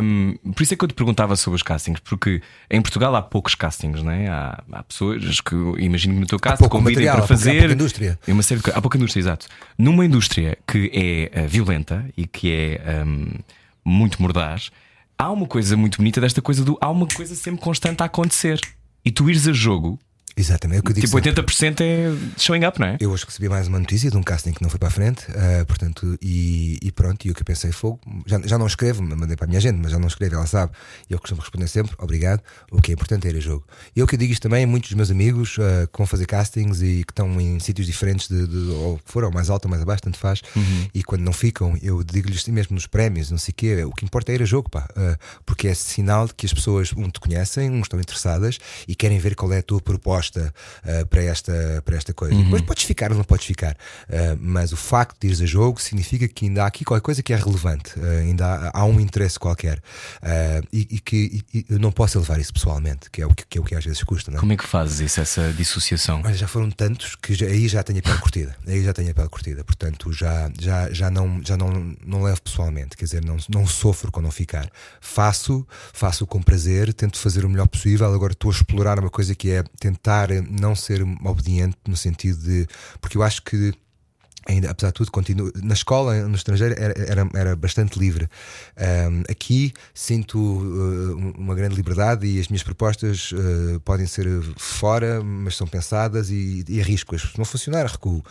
Hum, 0.03 0.37
por 0.55 0.63
isso 0.63 0.75
é 0.75 0.77
que 0.77 0.85
eu 0.85 0.89
te 0.89 0.95
perguntava 0.95 1.37
sobre 1.37 1.57
os 1.57 1.63
castings, 1.63 2.01
porque 2.01 2.41
em 2.71 2.81
Portugal 2.81 3.15
há 3.15 3.23
poucos 3.23 3.55
castings, 3.55 4.03
não 4.03 4.11
é? 4.11 4.29
Há, 4.29 4.63
há 4.73 4.83
pessoas 4.83 5.41
que 5.41 5.55
imagino 5.79 6.15
que 6.15 6.21
no 6.21 6.27
teu 6.27 6.39
caso 6.39 6.69
convidem 6.69 6.95
material, 7.07 7.17
para 7.17 7.27
pouca- 7.27 7.35
há 7.35 7.37
fazer. 7.39 7.59
pouca 7.61 7.73
indústria. 7.75 8.19
É 8.27 8.33
uma 8.33 8.43
série 8.43 8.61
de. 8.61 8.71
Há 8.71 8.81
pouca 8.81 8.97
indústria, 8.97 9.21
exato. 9.21 9.47
Numa 9.79 10.05
indústria 10.05 10.57
que 10.67 10.91
é 10.93 11.31
eh, 11.43 11.47
violenta 11.47 12.05
e 12.17 12.27
que 12.27 12.51
é 12.53 13.05
hum, 13.05 13.29
muito 13.85 14.21
mordaz, 14.21 14.71
há 15.19 15.31
uma 15.31 15.47
coisa 15.47 15.77
muito 15.77 15.99
bonita 15.99 16.21
desta 16.21 16.41
coisa 16.43 16.65
do. 16.65 16.79
Há 16.81 16.91
uma 16.91 17.07
coisa 17.07 17.35
sempre 17.35 17.61
constante 17.61 18.03
a 18.03 18.07
acontecer. 18.07 18.61
E 19.05 19.11
tu 19.11 19.31
ires 19.31 19.47
a 19.47 19.53
jogo, 19.53 19.99
Exatamente, 20.39 20.77
é 20.77 20.81
o 20.81 20.83
que 20.83 20.91
eu 20.91 20.95
digo 20.95 21.07
tipo 21.07 21.55
sempre. 21.55 21.83
80% 21.83 22.29
é 22.37 22.39
showing 22.39 22.67
up, 22.67 22.79
não 22.79 22.89
é? 22.89 22.97
Eu 23.01 23.11
hoje 23.11 23.25
recebi 23.25 23.49
mais 23.49 23.69
uma 23.69 23.79
notícia 23.79 24.11
de 24.11 24.19
um 24.19 24.23
casting 24.23 24.53
que 24.53 24.63
não 24.63 24.69
foi 24.69 24.79
para 24.79 24.89
a 24.89 24.91
frente, 24.91 25.25
ah, 25.31 25.65
portanto, 25.65 26.19
e, 26.21 26.79
e 26.83 26.93
pronto, 26.93 27.27
e 27.27 27.31
o 27.31 27.35
que 27.35 27.41
eu 27.41 27.45
pensei 27.45 27.73
fogo, 27.73 27.99
já, 28.27 28.39
já 28.45 28.59
não 28.59 28.67
escrevo, 28.67 29.03
mandei 29.03 29.35
para 29.35 29.47
a 29.47 29.49
minha 29.49 29.61
gente, 29.61 29.79
mas 29.81 29.93
já 29.93 29.99
não 29.99 30.09
escrevo, 30.09 30.35
ela 30.35 30.47
sabe, 30.47 30.73
e 31.09 31.15
eu 31.15 31.19
costumo 31.19 31.41
responder 31.41 31.67
sempre, 31.69 31.97
obrigado, 31.99 32.43
o 32.71 32.83
que 32.83 32.91
é 32.91 32.95
importante 32.95 33.27
é 33.27 33.31
ir 33.31 33.37
a 33.39 33.41
jogo. 33.41 33.65
E 33.95 34.01
eu 34.01 34.07
que 34.07 34.15
digo 34.19 34.31
isto 34.31 34.43
também 34.43 34.65
a 34.65 34.67
muitos 34.67 34.91
dos 34.91 34.97
meus 34.97 35.11
amigos 35.11 35.57
ah, 35.59 35.87
que 35.91 35.97
vão 35.97 36.07
fazer 36.07 36.27
castings 36.27 36.83
e 36.83 37.03
que 37.03 37.13
estão 37.13 37.41
em 37.41 37.59
sítios 37.59 37.87
diferentes, 37.87 38.29
de, 38.29 38.47
de, 38.47 38.59
ou 38.73 38.99
que 38.99 39.11
foram 39.11 39.31
mais 39.31 39.49
alto 39.49 39.65
ou 39.65 39.71
mais 39.71 39.81
abaixo, 39.81 40.03
tanto 40.03 40.19
faz, 40.19 40.43
e 40.93 41.03
quando 41.03 41.23
não 41.23 41.33
ficam, 41.33 41.79
eu 41.81 42.05
digo-lhes 42.05 42.43
assim 42.43 42.53
mesmo 42.53 42.75
nos 42.75 42.87
prémios, 42.87 43.31
não 43.31 43.39
sei 43.39 43.53
o 43.53 43.55
quê, 43.55 43.85
o 43.85 43.93
que 43.93 44.05
importa 44.05 44.33
é 44.33 44.35
ir 44.35 44.43
a 44.43 44.47
jogo, 44.47 44.69
pá, 44.69 44.87
ah, 44.95 45.17
porque 45.47 45.69
é 45.69 45.73
sinal 45.73 46.27
de 46.27 46.35
que 46.35 46.45
as 46.45 46.53
pessoas, 46.53 46.93
um, 46.95 47.09
te 47.09 47.21
conhecem, 47.21 47.71
um, 47.71 47.81
estão 47.81 47.99
interessadas 47.99 48.59
e 48.87 48.95
querem 48.95 49.19
ver 49.19 49.35
qual 49.35 49.51
é 49.51 49.61
a 49.61 49.63
tua 49.63 49.81
proposta 49.81 50.26
ah, 50.37 51.07
para, 51.07 51.23
esta, 51.23 51.83
para 51.85 51.97
esta 51.97 52.13
coisa. 52.15 52.35
Depois 52.45 52.63
podes 52.63 52.85
ficar 52.85 53.11
ou 53.13 53.17
não 53.19 53.25
podes 53.25 53.47
ficar, 53.47 53.77
ah, 54.11 54.37
mas 54.41 54.73
o 54.73 54.77
facto 54.77 55.17
de 55.21 55.27
ires 55.29 55.41
a 55.41 55.47
jogo 55.47 55.81
significa 55.81 56.27
que 56.29 56.47
ainda 56.47 56.65
há 56.65 56.67
aqui 56.67 56.85
qualquer 56.85 57.03
coisa 57.05 57.23
que 57.23 57.33
é 57.33 57.37
relevante, 57.37 57.93
ah, 58.01 58.19
ainda 58.21 58.47
há, 58.47 58.81
há 58.81 58.85
um 58.85 59.01
interesse 59.01 59.39
qualquer 59.39 59.81
e, 60.73 60.87
e 60.91 61.01
que 61.01 61.43
e- 61.55 61.67
eu 61.69 61.79
não 61.79 61.91
posso 61.93 62.19
levar 62.19 62.39
isso 62.41 62.53
pessoalmente, 62.53 63.11
que 63.11 63.21
é 63.23 63.27
o 63.27 63.35
que, 63.35 63.45
que 63.47 63.59
é 63.59 63.61
o 63.61 63.65
que 63.65 63.75
às 63.75 63.85
vezes 63.85 64.03
custa, 64.03 64.31
não 64.31 64.39
é? 64.39 64.41
Como 64.41 64.53
é 64.53 64.57
que 64.57 64.65
fazes 64.67 65.01
isso, 65.01 65.21
essa 65.21 65.53
dissociação? 65.53 66.23
Olha, 66.25 66.35
já 66.35 66.49
foram 66.49 66.71
tantos 66.71 67.15
que 67.17 67.35
já- 67.35 67.47
aí 67.47 67.69
já 67.69 67.83
tenho 67.83 67.99
a 67.99 68.03
pele 68.03 68.19
curtida. 68.19 68.57
Aí 68.67 68.83
já 68.83 68.93
tenho 68.93 69.11
a 69.11 69.15
pele 69.15 69.29
curtida. 69.29 69.65
Portanto, 69.65 70.13
já, 70.13 70.51
já, 70.61 70.91
já, 70.93 71.11
não, 71.11 71.41
já 71.45 71.57
não, 71.57 71.95
não 72.05 72.23
levo 72.23 72.41
pessoalmente. 72.43 72.97
Quer 72.97 73.05
dizer, 73.05 73.25
não, 73.25 73.37
não 73.49 73.67
sofro 73.67 74.11
com 74.11 74.21
não 74.21 74.31
ficar. 74.31 74.69
Faço, 75.01 75.67
faço 75.93 76.27
com 76.27 76.43
prazer, 76.43 76.93
tento 76.93 77.19
fazer 77.19 77.45
o 77.45 77.49
melhor 77.49 77.67
possível. 77.69 78.13
Agora 78.13 78.33
estou 78.33 78.51
a 78.51 78.55
explorar 78.55 78.99
uma 78.99 79.11
coisa 79.11 79.35
que 79.35 79.51
é 79.51 79.63
tentar 79.79 80.16
não 80.49 80.75
ser 80.75 81.03
obediente 81.25 81.77
no 81.87 81.97
sentido 81.97 82.39
de. 82.43 82.67
Porque 83.01 83.17
eu 83.17 83.23
acho 83.23 83.43
que 83.43 83.73
Ainda, 84.49 84.71
apesar 84.71 84.89
de 84.89 84.95
tudo, 84.95 85.11
continuo. 85.11 85.53
Na 85.63 85.75
escola, 85.75 86.15
no 86.29 86.37
estrangeiro, 86.37 86.75
era, 86.79 86.95
era, 86.97 87.29
era 87.35 87.57
bastante 87.57 87.99
livre. 87.99 88.29
Um, 89.11 89.23
aqui 89.29 89.73
sinto 89.93 90.39
uh, 90.39 91.17
uma 91.37 91.55
grande 91.55 91.75
liberdade 91.75 92.27
e 92.27 92.39
as 92.39 92.47
minhas 92.47 92.63
propostas 92.63 93.33
uh, 93.33 93.81
podem 93.81 94.07
ser 94.07 94.27
fora, 94.57 95.23
mas 95.23 95.57
são 95.57 95.67
pensadas 95.67 96.31
e, 96.31 96.65
e 96.69 96.81
arrisco-as. 96.81 97.23
Se 97.23 97.39
não 97.39 97.45
funcionar, 97.45 97.87
recuo. 97.87 98.23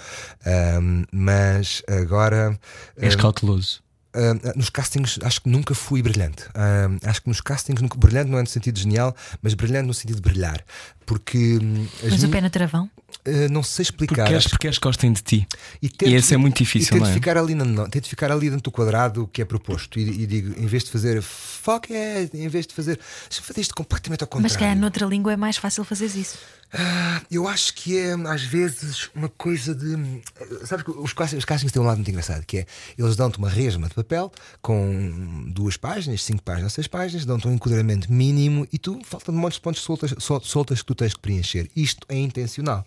Um, 0.82 1.04
mas 1.12 1.84
agora. 1.88 2.58
És 2.98 3.16
um, 3.16 3.18
cauteloso. 3.18 3.84
Uh, 4.16 4.58
nos 4.58 4.70
castings 4.70 5.20
acho 5.22 5.42
que 5.42 5.50
nunca 5.50 5.76
fui 5.76 6.02
brilhante. 6.02 6.44
Uh, 6.50 6.98
acho 7.04 7.22
que 7.22 7.28
nos 7.28 7.42
castings 7.42 7.82
nunca, 7.82 7.98
brilhante 7.98 8.32
não 8.32 8.40
é 8.40 8.42
no 8.42 8.48
sentido 8.48 8.80
genial, 8.80 9.14
mas 9.42 9.54
brilhante 9.54 9.88
no 9.88 9.94
sentido 9.94 10.16
de 10.16 10.22
brilhar. 10.22 10.64
Porque. 11.06 11.60
hum, 11.62 11.88
as 12.04 12.12
Mas 12.12 12.24
o 12.24 12.30
pé 12.30 12.42
no 12.42 12.50
travão? 12.50 12.90
uh, 13.28 13.52
não 13.52 13.64
sei 13.64 13.86
Porque 13.86 14.04
explicar. 14.06 14.26
queres, 14.28 14.38
acho 14.40 14.50
porque 14.50 14.62
queres 14.64 14.78
gostem 14.78 15.12
de 15.14 15.22
ti. 15.22 15.48
e, 15.82 15.90
tento, 15.90 16.10
E 16.10 16.16
esse 16.16 16.34
é 16.34 16.38
muito 16.38 16.58
difícil, 16.58 16.88
e 16.88 17.00
tento 17.00 17.04
não 17.04 17.10
é? 17.10 17.14
Ficar 17.14 17.38
ali, 17.38 17.56
não, 17.56 17.90
tento 17.90 18.08
ficar 18.08 18.32
ali 18.32 18.50
dentro 18.50 18.64
do 18.64 18.72
quadrado 18.72 19.28
que 19.32 19.42
é 19.42 19.46
proposto. 19.46 20.00
E, 20.00 20.04
e 20.24 20.26
digo, 20.28 20.60
em 20.60 20.66
vez 20.66 20.84
de 20.84 20.92
fazer 20.92 21.22
fuck 21.22 21.94
it, 21.94 22.36
em 22.38 22.48
vez 22.48 22.66
de 22.68 22.74
fazer. 22.74 23.00
Deixa-me 23.30 23.48
fazer 23.48 23.62
isto 23.62 23.76
completamente 23.76 24.22
ao 24.24 24.28
contrário. 24.28 24.52
Mas 24.54 24.58
calhar 24.60 24.76
noutra 24.78 25.06
língua 25.06 25.34
é 25.34 25.38
mais 25.38 25.58
fácil 25.58 25.84
fazer 25.84 26.06
isso. 26.08 26.38
Ah, 26.74 27.22
eu 27.32 27.48
acho 27.48 27.74
que 27.76 27.98
é 27.98 28.14
às 28.28 28.42
vezes 28.44 29.10
uma 29.16 29.30
coisa 29.30 29.74
de. 29.74 30.22
Sabes 30.66 30.84
que 30.84 30.92
os 30.92 31.14
castings, 31.14 31.40
os 31.40 31.46
castings 31.46 31.72
têm 31.72 31.82
um 31.82 31.86
lado 31.86 31.98
muito 31.98 32.10
engraçado, 32.10 32.44
que 32.46 32.58
é 32.58 32.66
eles 32.98 33.16
dão-te 33.16 33.38
uma 33.38 33.48
resma 33.50 33.88
de 33.88 33.94
papel 33.94 34.32
com 34.62 35.46
duas 35.54 35.78
páginas, 35.78 36.24
cinco 36.24 36.42
páginas, 36.44 36.74
seis 36.74 36.88
páginas, 36.88 37.24
dão-te 37.26 37.48
um 37.48 37.54
enquadramento 37.54 38.12
mínimo 38.12 38.68
e 38.74 38.78
tu 38.80 39.00
falta 39.06 39.32
de 39.32 39.38
montes 39.38 39.56
de 39.58 39.62
pontos 39.62 39.82
soltas, 39.84 40.14
sol- 40.18 40.42
soltas 40.44 40.80
que 40.82 40.86
tu 40.88 40.95
tens 40.96 41.14
que 41.14 41.20
preencher. 41.20 41.70
Isto 41.76 42.06
é 42.10 42.18
intencional. 42.18 42.86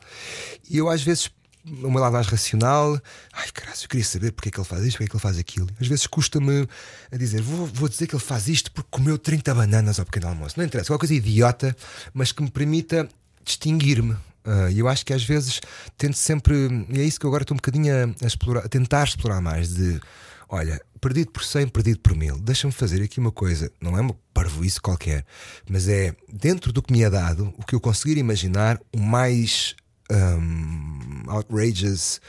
E 0.68 0.78
eu 0.78 0.88
às 0.88 1.02
vezes. 1.02 1.30
O 1.66 1.90
meu 1.90 2.00
lado 2.00 2.14
mais 2.14 2.26
racional, 2.28 2.98
ai 3.30 3.50
caralho, 3.52 3.76
eu 3.82 3.88
queria 3.88 4.04
saber 4.04 4.32
porque 4.32 4.48
é 4.48 4.52
que 4.52 4.58
ele 4.58 4.66
faz 4.66 4.82
isto, 4.84 4.92
porque 4.92 5.04
é 5.04 5.08
que 5.08 5.16
ele 5.16 5.20
faz 5.22 5.36
aquilo. 5.36 5.68
Às 5.78 5.86
vezes 5.86 6.06
custa-me 6.06 6.66
a 7.12 7.16
dizer, 7.16 7.42
vou, 7.42 7.66
vou 7.66 7.88
dizer 7.90 8.06
que 8.06 8.14
ele 8.14 8.22
faz 8.22 8.48
isto 8.48 8.72
porque 8.72 8.88
comeu 8.90 9.18
30 9.18 9.54
bananas 9.54 9.98
ao 9.98 10.06
pequeno 10.06 10.28
almoço. 10.28 10.54
Não 10.56 10.64
interessa, 10.64 10.86
qualquer 10.86 11.08
coisa 11.08 11.14
idiota, 11.14 11.76
mas 12.14 12.32
que 12.32 12.42
me 12.42 12.50
permita 12.50 13.06
distinguir-me. 13.44 14.16
Ah, 14.48 14.70
E 14.70 14.78
eu 14.78 14.88
acho 14.88 15.04
que 15.04 15.12
às 15.12 15.22
vezes 15.22 15.60
tento 15.98 16.16
sempre, 16.16 16.86
e 16.88 17.00
é 17.00 17.04
isso 17.04 17.20
que 17.20 17.26
eu 17.26 17.28
agora 17.28 17.42
estou 17.42 17.54
um 17.54 17.58
bocadinho 17.58 18.14
a 18.22 18.26
explorar, 18.26 18.64
a 18.64 18.68
tentar 18.68 19.04
explorar 19.04 19.42
mais 19.42 19.74
de 19.74 20.00
olha, 20.48 20.80
perdido 21.00 21.30
por 21.30 21.44
100, 21.44 21.68
perdido 21.68 22.00
por 22.00 22.16
mil. 22.16 22.38
Deixa-me 22.38 22.72
fazer 22.72 23.02
aqui 23.02 23.20
uma 23.20 23.32
coisa, 23.32 23.70
não 23.80 23.96
é 23.96 24.00
uma 24.00 24.16
parvoíce 24.32 24.80
qualquer, 24.80 25.24
mas 25.68 25.88
é 25.88 26.14
dentro 26.32 26.72
do 26.72 26.82
que 26.82 26.92
me 26.92 27.02
é 27.02 27.10
dado, 27.10 27.52
o 27.58 27.64
que 27.64 27.74
eu 27.74 27.80
conseguir 27.80 28.18
imaginar 28.18 28.80
o 28.94 29.00
mais 29.00 29.74
hum, 30.10 31.24
outrageous 31.28 32.20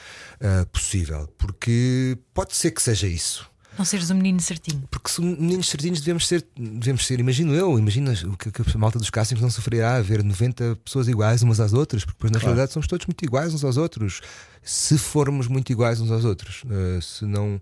ah, 0.41 0.65
possível, 0.71 1.27
porque 1.37 2.17
pode 2.33 2.55
ser 2.55 2.71
que 2.71 2.81
seja 2.81 3.07
isso. 3.07 3.49
Não 3.77 3.85
seres 3.85 4.09
o 4.09 4.15
menino 4.15 4.41
certinho. 4.41 4.83
Porque 4.91 5.09
se 5.09 5.21
meninos 5.21 5.69
certinhos 5.69 6.01
devemos 6.01 6.27
ser, 6.27 6.45
devemos 6.57 7.07
ser, 7.07 7.19
imagino 7.21 7.53
eu, 7.55 7.79
imagina 7.79 8.11
o 8.25 8.35
que, 8.35 8.51
que 8.51 8.61
a 8.61 8.77
malta 8.77 8.99
dos 8.99 9.09
castings 9.09 9.41
não 9.41 9.49
sofrerá 9.49 9.95
a 9.95 10.01
ver 10.01 10.21
90 10.21 10.75
pessoas 10.83 11.07
iguais 11.07 11.41
umas 11.43 11.61
às 11.61 11.71
outras, 11.71 12.03
porque 12.03 12.17
depois 12.17 12.31
na 12.33 12.39
realidade 12.39 12.73
somos 12.73 12.87
todos 12.87 13.05
muito 13.05 13.23
iguais 13.23 13.53
uns 13.53 13.63
aos 13.63 13.77
outros. 13.77 14.19
Se 14.61 14.97
formos 14.97 15.47
muito 15.47 15.71
iguais 15.71 15.99
uns 16.01 16.11
aos 16.11 16.25
outros, 16.25 16.63
eh, 16.69 16.99
se 17.01 17.25
não 17.25 17.59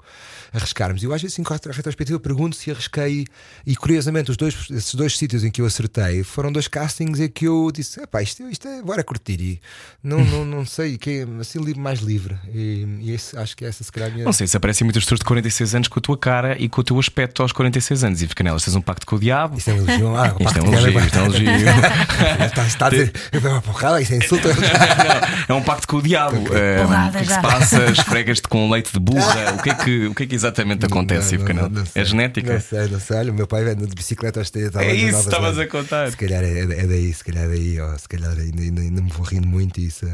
arriscarmos. 0.54 1.02
Eu 1.04 1.14
às 1.14 1.22
vezes, 1.22 1.38
em 1.40 1.44
retro- 1.44 1.72
retrospectiva, 1.72 2.20
pergunto 2.20 2.56
se 2.56 2.72
arrisquei. 2.72 3.26
E 3.66 3.76
curiosamente, 3.76 4.32
os 4.32 4.38
dois, 4.38 4.56
esses 4.72 4.94
dois 4.96 5.18
sítios 5.18 5.44
em 5.44 5.52
que 5.52 5.62
eu 5.62 5.66
acertei 5.66 6.24
foram 6.24 6.52
dois 6.52 6.68
castings 6.68 7.20
em 7.20 7.30
que 7.30 7.46
eu 7.48 7.72
disse: 7.74 8.00
isto, 8.22 8.44
isto 8.50 8.68
é, 8.68 8.82
bora 8.82 9.04
curtir. 9.04 9.40
E 9.40 9.62
não, 10.04 10.24
não, 10.26 10.44
não 10.46 10.66
sei, 10.66 10.98
que 10.98 11.10
é 11.22 11.28
assim 11.40 11.60
mais 11.76 12.00
livre. 12.00 12.38
E, 12.54 12.86
e 13.02 13.12
esse, 13.14 13.38
acho 13.38 13.56
que 13.56 13.64
essa, 13.66 13.84
se 13.84 13.92
calhar, 13.92 14.10
a 14.10 14.14
minha. 14.14 14.26
Não 14.26 14.34
sei 14.34 14.48
se 14.48 14.58
aparecem 14.58 14.84
muitas 14.86 15.04
pessoas 15.04 15.20
de 15.20 15.26
46 15.26 15.76
anos 15.76 15.88
com 15.88 16.00
a 16.00 16.02
tua 16.02 16.18
cara 16.18 16.58
e 16.60 16.68
com 16.68 16.82
o 16.82 16.84
teu 16.84 17.00
aspecto 17.00 17.42
aos 17.42 17.52
46 17.52 18.04
anos. 18.04 18.22
E 18.22 18.28
fica 18.28 18.44
nelas, 18.44 18.64
tens 18.66 18.76
um 18.76 18.82
pacto 18.82 19.06
com 19.06 19.16
o 19.16 19.20
diabo. 19.20 19.58
Isto 19.58 19.70
é 19.70 19.74
um 19.74 19.78
elogio. 19.78 20.16
Ah, 20.18 20.36
Isto 20.40 20.60
é 20.60 20.62
um 20.64 20.74
elogio, 20.74 21.00
isto 21.00 21.18
é 21.18 21.22
um 21.22 21.26
elogio. 21.26 21.48
Está, 22.48 22.66
está 22.68 22.88
a 22.88 22.90
dizer, 22.90 23.14
é 23.32 23.38
uma 23.48 23.62
porrada, 23.62 24.02
isso 24.02 24.14
é 24.14 24.18
insulto. 24.18 24.48
Não, 25.48 25.56
é 25.58 25.60
um 25.60 25.64
pacto 25.64 25.88
com 25.88 25.98
o 25.98 26.02
diabo. 26.02 26.38
Eh, 26.54 26.84
Porrada 26.88 27.10
o 27.10 27.12
que 27.12 27.18
é 27.18 27.22
que 27.22 27.34
se 27.34 27.42
passa? 27.42 27.86
Esfregas-te 27.92 28.48
com 28.48 28.70
leite 28.70 28.92
de 28.94 29.00
burra? 29.00 29.54
O 29.54 29.62
que 29.62 29.70
é 29.70 29.76
que, 29.76 30.08
o 30.08 30.16
que, 30.16 30.24
é 30.24 30.26
que 30.28 30.36
exatamente 30.36 30.86
acontece, 30.86 31.38
Não, 31.38 31.46
não, 31.54 31.70
não. 31.70 31.84
É 31.94 32.06
genética? 32.06 32.54
Não 32.54 32.62
sei, 32.62 32.88
não 32.88 33.00
sei. 33.00 33.18
Olha, 33.18 33.32
o 33.32 33.36
meu 33.36 33.48
pai 33.48 33.64
anda 33.64 33.86
de 33.86 33.96
bicicleta 33.96 34.40
aos 34.40 34.50
30 34.50 34.84
É 34.84 34.94
isso, 34.94 35.20
estavas 35.20 35.58
a 35.58 35.68
contar. 35.68 36.10
Se 36.12 36.18
calhar 36.18 36.44
é, 36.44 36.60
é 36.60 36.88
daí, 36.88 37.14
se 37.14 37.24
calhar 37.24 37.46
é 37.46 37.48
daí, 37.48 37.80
ó, 37.80 37.98
se 37.98 38.08
calhar 38.08 38.32
ainda, 38.38 38.62
ainda, 38.62 38.82
ainda 38.82 39.02
me 39.02 39.12
vou 39.12 39.26
rindo 39.26 39.48
muito 39.48 39.80
isso, 39.80 40.06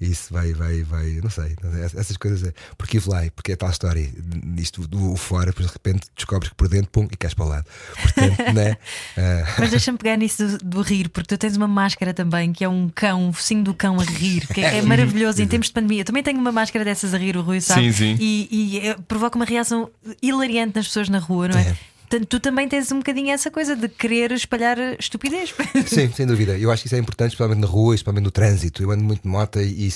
isso 0.00 0.32
vai, 0.32 0.52
vai, 0.54 0.82
vai, 0.82 1.20
não 1.22 1.28
sei. 1.28 1.54
Essas 1.96 2.16
coisas, 2.16 2.48
é- 2.48 2.54
porque 2.78 2.98
e 2.98 3.30
porque 3.30 3.52
é 3.52 3.56
tal 3.56 3.70
história, 3.70 4.10
isto 4.56 4.86
do 4.88 5.14
fora, 5.16 5.46
depois 5.46 5.66
de 5.66 5.72
repente 5.72 6.08
descobres 6.16 6.48
que 6.48 6.54
por 6.54 6.68
dentro, 6.68 6.90
pum, 6.90 7.06
e 7.10 7.16
cais 7.16 7.34
para 7.34 7.44
o 7.44 7.48
lado. 7.48 7.66
Portanto, 8.00 8.54
né? 8.54 8.76
Ah, 9.16 9.56
Mas 9.60 9.70
deixa-me 9.70 9.98
pegar 9.98 10.16
nisso 10.16 10.58
do, 10.58 10.58
do 10.58 10.82
rir, 10.82 11.08
porque 11.08 11.28
tu 11.28 11.38
tens 11.38 11.56
uma 11.56 11.68
máscara 11.68 12.14
também 12.14 12.52
que 12.52 12.64
é 12.64 12.68
um 12.68 12.88
cão, 12.88 13.28
um 13.28 13.32
focinho 13.32 13.62
do 13.62 13.74
cão 13.74 14.00
a 14.00 14.04
rir, 14.04 14.46
que 14.46 14.60
é, 14.60 14.78
é 14.78 14.82
maravilhoso 14.82 15.42
em 15.42 15.46
tempos 15.46 15.68
de 15.68 15.74
pandemia. 15.74 16.00
Eu 16.00 16.04
também 16.04 16.22
tenho 16.22 16.38
uma 16.38 16.52
máscara 16.52 16.84
dessas 16.84 17.12
a 17.12 17.18
rir, 17.18 17.36
o 17.36 17.42
Rui 17.42 17.60
sabe? 17.60 17.92
Sim, 17.92 18.16
sim. 18.16 18.16
E, 18.18 18.78
e, 18.78 18.94
provoca 19.04 19.36
uma 19.36 19.44
reação 19.44 19.90
hilariante 20.22 20.76
nas 20.76 20.86
pessoas 20.86 21.08
na 21.08 21.18
rua, 21.18 21.48
não 21.48 21.58
é? 21.58 21.62
É. 21.62 21.76
Portanto, 22.10 22.26
tu 22.28 22.40
também 22.40 22.68
tens 22.68 22.90
um 22.90 22.98
bocadinho 22.98 23.30
essa 23.30 23.52
coisa 23.52 23.76
de 23.76 23.88
querer 23.88 24.32
espalhar 24.32 24.76
estupidez. 24.98 25.54
Sim, 25.86 26.10
sem 26.12 26.26
dúvida. 26.26 26.58
Eu 26.58 26.68
acho 26.72 26.82
que 26.82 26.88
isso 26.88 26.96
é 26.96 26.98
importante, 26.98 27.30
especialmente 27.30 27.60
na 27.60 27.68
rua, 27.68 27.94
especialmente 27.94 28.24
no 28.24 28.32
trânsito. 28.32 28.82
Eu 28.82 28.90
ando 28.90 29.04
muito 29.04 29.22
de 29.22 29.28
moto 29.28 29.60
e, 29.60 29.86
e, 29.86 29.92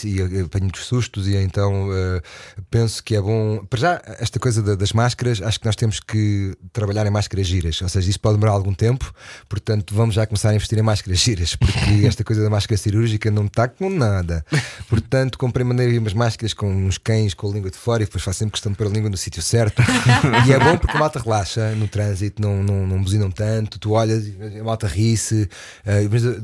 tenho 0.49 0.49
muitos 0.62 0.85
sustos, 0.85 1.27
e 1.27 1.35
então 1.36 1.89
eh, 1.93 2.23
penso 2.70 3.03
que 3.03 3.16
é 3.16 3.20
bom. 3.20 3.65
Para 3.69 3.81
já, 3.81 4.03
esta 4.20 4.39
coisa 4.39 4.62
da- 4.62 4.77
das 4.77 4.93
máscaras, 4.93 5.43
acho 5.43 5.59
que 5.59 5.66
nós 5.66 5.74
temos 5.74 5.99
que 5.99 6.55
trabalhar 6.73 7.05
em 7.05 7.11
máscaras 7.11 7.49
giras. 7.49 7.82
Ou 7.82 7.89
seja, 7.89 8.09
isso 8.09 8.20
pode 8.20 8.36
demorar 8.36 8.53
algum 8.53 8.73
tempo, 8.73 9.12
portanto, 9.49 9.93
vamos 9.93 10.15
já 10.15 10.24
começar 10.24 10.51
a 10.51 10.55
investir 10.55 10.78
em 10.78 10.82
máscaras 10.82 11.19
giras, 11.19 11.57
porque 11.59 12.07
esta 12.07 12.23
coisa 12.23 12.45
da 12.45 12.49
máscara 12.51 12.78
cirúrgica 12.78 13.28
não 13.28 13.47
está 13.47 13.66
com 13.66 13.91
nada. 13.91 14.47
Portanto, 14.89 15.36
comprei 15.36 15.66
maneira 15.66 15.99
umas 15.99 16.15
máscaras 16.15 16.55
com 16.55 16.73
uns 16.73 16.97
cães 16.97 17.35
com 17.35 17.51
a 17.51 17.53
língua 17.53 17.70
de 17.73 17.77
fora 17.77 18.05
e 18.05 18.07
depois 18.07 18.23
faço 18.23 18.39
sempre 18.39 18.53
questão 18.53 18.70
de 18.70 18.78
pôr 18.78 18.86
a 18.86 18.91
língua 18.91 19.11
no 19.11 19.16
sítio 19.16 19.43
certo. 19.43 19.82
e 20.47 20.53
é 20.53 20.59
bom 20.61 20.77
porque 20.77 20.97
a 20.97 21.01
malta 21.01 21.19
relaxa 21.19 21.74
no 21.74 21.89
trânsito, 21.89 22.03
não, 22.39 22.62
não, 22.62 22.86
não 22.86 23.02
buzinam 23.02 23.31
tanto, 23.31 23.78
tu 23.78 23.93
olhas 23.93 24.26
e 24.26 24.59
a 24.60 24.64
malta 24.64 24.86
ri-se, 24.86 25.48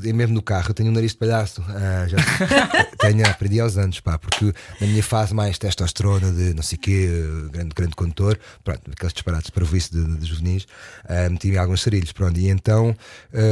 e 0.04 0.12
mesmo 0.12 0.34
no 0.34 0.42
carro, 0.42 0.70
eu 0.70 0.74
tenho 0.74 0.90
um 0.90 0.92
nariz 0.92 1.12
de 1.12 1.18
palhaço. 1.18 1.62
Ah, 1.68 2.06
já 2.08 2.16
tenho, 2.98 3.26
aprendi 3.26 3.60
aos 3.60 3.76
anos, 3.76 4.00
pá, 4.00 4.18
porque 4.18 4.52
na 4.80 4.86
minha 4.86 5.02
fase 5.02 5.34
mais 5.34 5.58
testosterona 5.58 6.30
de 6.32 6.54
não 6.54 6.62
sei 6.62 6.76
o 6.76 6.80
quê, 6.80 7.08
eh, 7.10 7.48
grande, 7.50 7.74
grande 7.74 7.94
condutor, 7.96 8.38
pronto, 8.62 8.80
aqueles 8.90 9.12
disparates 9.12 9.50
para 9.50 9.64
o 9.64 9.66
vice 9.66 9.90
de, 9.92 10.16
de 10.18 10.26
juvenis, 10.26 10.66
ah, 11.08 11.28
meti 11.30 11.56
alguns 11.56 11.82
sarilhos, 11.82 12.12
pronto, 12.12 12.38
e 12.38 12.48
então 12.48 12.94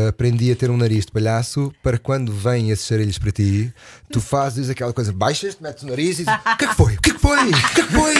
aprendi 0.08 0.50
a 0.52 0.56
ter 0.56 0.70
um 0.70 0.76
nariz 0.76 1.06
de 1.06 1.12
palhaço 1.12 1.72
para 1.82 1.98
quando 1.98 2.32
vêm 2.32 2.70
esses 2.70 2.86
sarilhos 2.86 3.18
para 3.18 3.30
ti, 3.32 3.72
tu 4.12 4.20
fazes 4.20 4.68
aquela 4.70 4.92
coisa, 4.92 5.12
baixas, 5.12 5.56
metes 5.60 5.82
o 5.82 5.86
nariz 5.86 6.18
e 6.20 6.24
dizes: 6.24 6.34
O 6.52 6.56
que 6.56 6.64
é 6.64 6.68
que 6.68 6.74
foi? 6.74 6.94
O 6.94 7.00
que 7.00 7.10
é 7.10 7.14
que 7.14 7.20
foi? 7.20 7.38
O 7.38 7.74
que 7.74 7.80
é 7.80 7.84
que 7.86 7.92
foi? 7.92 8.14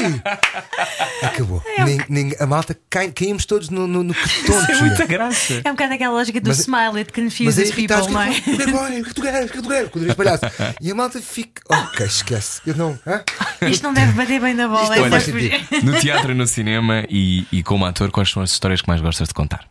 Acabou. 1.23 1.62
Nin- 1.85 2.01
nin- 2.09 2.35
a 2.39 2.47
malta 2.47 2.77
cai, 2.89 3.10
caímos 3.10 3.44
todos 3.44 3.69
no, 3.70 3.77
no, 3.86 4.02
no 4.02 4.14
que 4.14 4.44
tontos. 4.46 4.68
É 4.78 4.80
muita 4.82 5.06
graça. 5.06 5.60
É 5.64 5.68
um 5.70 5.74
bocado 5.74 5.94
aquela 5.94 6.12
lógica 6.14 6.40
do 6.40 6.48
Mas- 6.48 6.59
smile, 6.60 6.98
it 6.98 7.12
Mas 7.14 7.24
confuses 7.24 7.70
é 7.70 7.74
people, 7.74 8.12
não 8.12 8.22
é? 8.22 8.30
o 8.30 8.32
que 8.32 8.50
é 8.50 8.56
que? 8.56 8.72
O 8.72 8.86
que 8.86 8.94
é 8.94 9.02
que 9.02 9.14
tu 9.14 9.22
queres? 9.22 9.44
O 9.50 9.52
que 9.52 9.59
é 9.59 9.60
que 9.60 9.62
tu 9.62 9.68
queres? 9.68 9.90
Com 9.90 9.98
o 9.98 10.02
nariz 10.02 10.14
palhaço. 10.16 10.44
E 10.80 10.90
a 10.90 10.94
malta 10.94 11.20
fica. 11.20 11.62
Ok, 11.68 12.06
esquece. 12.06 12.60
Eu 12.66 12.74
não. 12.76 12.98
hã? 13.06 13.22
Isto 13.68 13.82
não 13.82 13.92
deve 13.94 14.12
bater 14.12 14.40
bem 14.40 14.55
na 14.55 14.66
bola. 14.68 14.96
É 14.96 15.20
sentido. 15.20 15.84
No 15.84 15.98
teatro, 16.00 16.34
no 16.34 16.46
cinema 16.46 17.05
e, 17.09 17.46
e 17.52 17.62
como 17.62 17.84
ator, 17.84 18.10
quais 18.10 18.30
são 18.30 18.42
as 18.42 18.50
histórias 18.50 18.80
que 18.82 18.88
mais 18.88 19.00
gostas 19.00 19.28
de 19.28 19.34
contar? 19.34 19.66